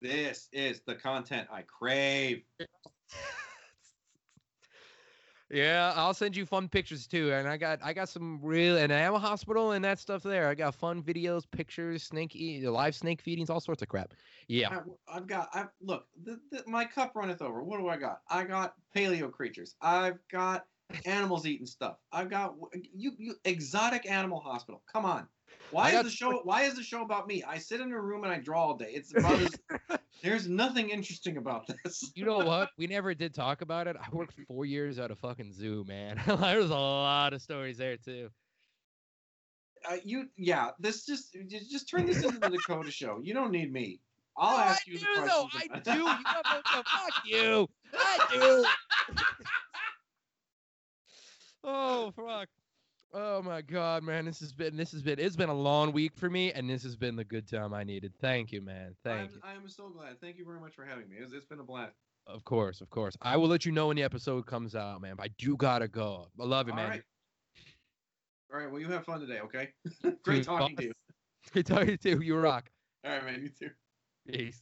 This 0.00 0.48
is 0.52 0.82
the 0.86 0.94
content 0.94 1.48
I 1.50 1.62
crave. 1.62 2.42
Yeah, 5.50 5.92
I'll 5.94 6.14
send 6.14 6.36
you 6.36 6.44
fun 6.44 6.68
pictures 6.68 7.06
too. 7.06 7.32
And 7.32 7.46
I 7.46 7.56
got 7.56 7.78
I 7.82 7.92
got 7.92 8.08
some 8.08 8.40
real 8.42 8.76
an 8.76 8.90
a 8.90 9.18
hospital 9.18 9.72
and 9.72 9.84
that 9.84 10.00
stuff 10.00 10.22
there. 10.22 10.48
I 10.48 10.54
got 10.54 10.74
fun 10.74 11.02
videos, 11.02 11.44
pictures, 11.48 12.02
snake 12.02 12.34
eat, 12.34 12.64
live 12.64 12.94
snake 12.96 13.22
feedings, 13.22 13.48
all 13.48 13.60
sorts 13.60 13.82
of 13.82 13.88
crap. 13.88 14.14
Yeah. 14.48 14.80
I, 15.08 15.16
I've 15.16 15.26
got. 15.26 15.48
I 15.52 15.66
look. 15.80 16.06
The, 16.24 16.40
the, 16.50 16.64
my 16.66 16.84
cup 16.84 17.12
runneth 17.14 17.42
over. 17.42 17.62
What 17.62 17.78
do 17.78 17.88
I 17.88 17.96
got? 17.96 18.22
I 18.28 18.44
got 18.44 18.74
paleo 18.94 19.30
creatures. 19.30 19.76
I've 19.80 20.18
got 20.32 20.66
animals 21.04 21.46
eating 21.46 21.66
stuff. 21.66 21.98
I've 22.10 22.28
got 22.28 22.56
you. 22.92 23.12
You 23.16 23.34
exotic 23.44 24.10
animal 24.10 24.40
hospital. 24.40 24.82
Come 24.92 25.04
on. 25.04 25.28
Why 25.70 25.90
is 25.92 26.04
the 26.04 26.10
show? 26.10 26.40
Why 26.44 26.62
is 26.62 26.74
the 26.74 26.82
show 26.82 27.02
about 27.02 27.26
me? 27.26 27.42
I 27.42 27.58
sit 27.58 27.80
in 27.80 27.92
a 27.92 28.00
room 28.00 28.24
and 28.24 28.32
I 28.32 28.38
draw 28.38 28.66
all 28.66 28.76
day. 28.76 28.90
It's 28.90 29.16
about. 29.16 29.40
as, 29.40 29.98
there's 30.22 30.48
nothing 30.48 30.90
interesting 30.90 31.36
about 31.36 31.66
this. 31.84 32.12
You 32.14 32.24
know 32.24 32.38
what? 32.38 32.70
We 32.78 32.86
never 32.86 33.14
did 33.14 33.34
talk 33.34 33.62
about 33.62 33.86
it. 33.86 33.96
I 33.96 34.08
worked 34.14 34.34
four 34.46 34.64
years 34.64 34.98
at 34.98 35.10
a 35.10 35.16
fucking 35.16 35.52
zoo, 35.52 35.84
man. 35.86 36.20
There's 36.26 36.70
a 36.70 36.74
lot 36.74 37.32
of 37.32 37.42
stories 37.42 37.78
there 37.78 37.96
too. 37.96 38.30
Uh, 39.88 39.96
you. 40.04 40.28
Yeah. 40.36 40.70
This 40.78 41.04
just 41.04 41.36
just 41.50 41.88
turn 41.88 42.06
this 42.06 42.22
into 42.24 42.38
the 42.38 42.48
Dakota 42.48 42.90
show. 42.90 43.20
You 43.22 43.34
don't 43.34 43.50
need 43.52 43.72
me. 43.72 44.00
I'll 44.36 44.56
No, 44.56 44.62
ask 44.64 44.82
I 44.86 44.90
you 44.90 44.98
do, 44.98 45.04
the 45.14 45.20
though. 45.22 45.48
I 45.54 45.78
do. 45.80 45.90
You 45.92 46.04
no, 46.04 46.82
fuck 46.84 47.24
you. 47.24 47.68
I 47.94 48.18
do. 48.32 48.64
oh 51.64 52.12
fuck. 52.12 52.48
Oh 53.18 53.40
my 53.40 53.62
god, 53.62 54.02
man. 54.02 54.26
This 54.26 54.40
has 54.40 54.52
been 54.52 54.76
this 54.76 54.92
has 54.92 55.00
been 55.00 55.18
it's 55.18 55.36
been 55.36 55.48
a 55.48 55.54
long 55.54 55.90
week 55.90 56.12
for 56.14 56.28
me, 56.28 56.52
and 56.52 56.68
this 56.68 56.82
has 56.82 56.96
been 56.96 57.16
the 57.16 57.24
good 57.24 57.48
time 57.48 57.72
I 57.72 57.82
needed. 57.82 58.12
Thank 58.20 58.52
you, 58.52 58.60
man. 58.60 58.94
Thank 59.02 59.30
I'm, 59.30 59.54
you. 59.54 59.62
I'm 59.62 59.68
so 59.70 59.88
glad. 59.88 60.20
Thank 60.20 60.36
you 60.36 60.44
very 60.44 60.60
much 60.60 60.74
for 60.74 60.84
having 60.84 61.08
me. 61.08 61.16
It's, 61.18 61.32
it's 61.32 61.46
been 61.46 61.58
a 61.58 61.64
blast. 61.64 61.96
Of 62.26 62.44
course, 62.44 62.82
of 62.82 62.90
course. 62.90 63.16
I 63.22 63.38
will 63.38 63.48
let 63.48 63.64
you 63.64 63.72
know 63.72 63.86
when 63.86 63.96
the 63.96 64.02
episode 64.02 64.44
comes 64.44 64.74
out, 64.74 65.00
man. 65.00 65.14
But 65.16 65.24
I 65.24 65.28
do 65.38 65.56
gotta 65.56 65.88
go. 65.88 66.26
I 66.38 66.44
love 66.44 66.66
you, 66.66 66.74
All 66.74 66.76
man. 66.76 66.90
right. 66.90 67.02
All 68.52 68.60
right. 68.60 68.70
Well, 68.70 68.82
you 68.82 68.88
have 68.88 69.06
fun 69.06 69.20
today. 69.20 69.40
Okay. 69.40 69.70
Great 70.02 70.24
Dude, 70.24 70.44
talking 70.44 70.76
to 70.76 70.84
you. 70.84 70.92
Good 71.54 71.64
talking 71.64 71.96
to 71.96 72.10
you. 72.10 72.20
You 72.20 72.36
rock. 72.36 72.68
All 73.02 73.12
right, 73.12 73.24
man. 73.24 73.40
You 73.40 73.48
too. 73.48 73.70
Peace. 74.30 74.60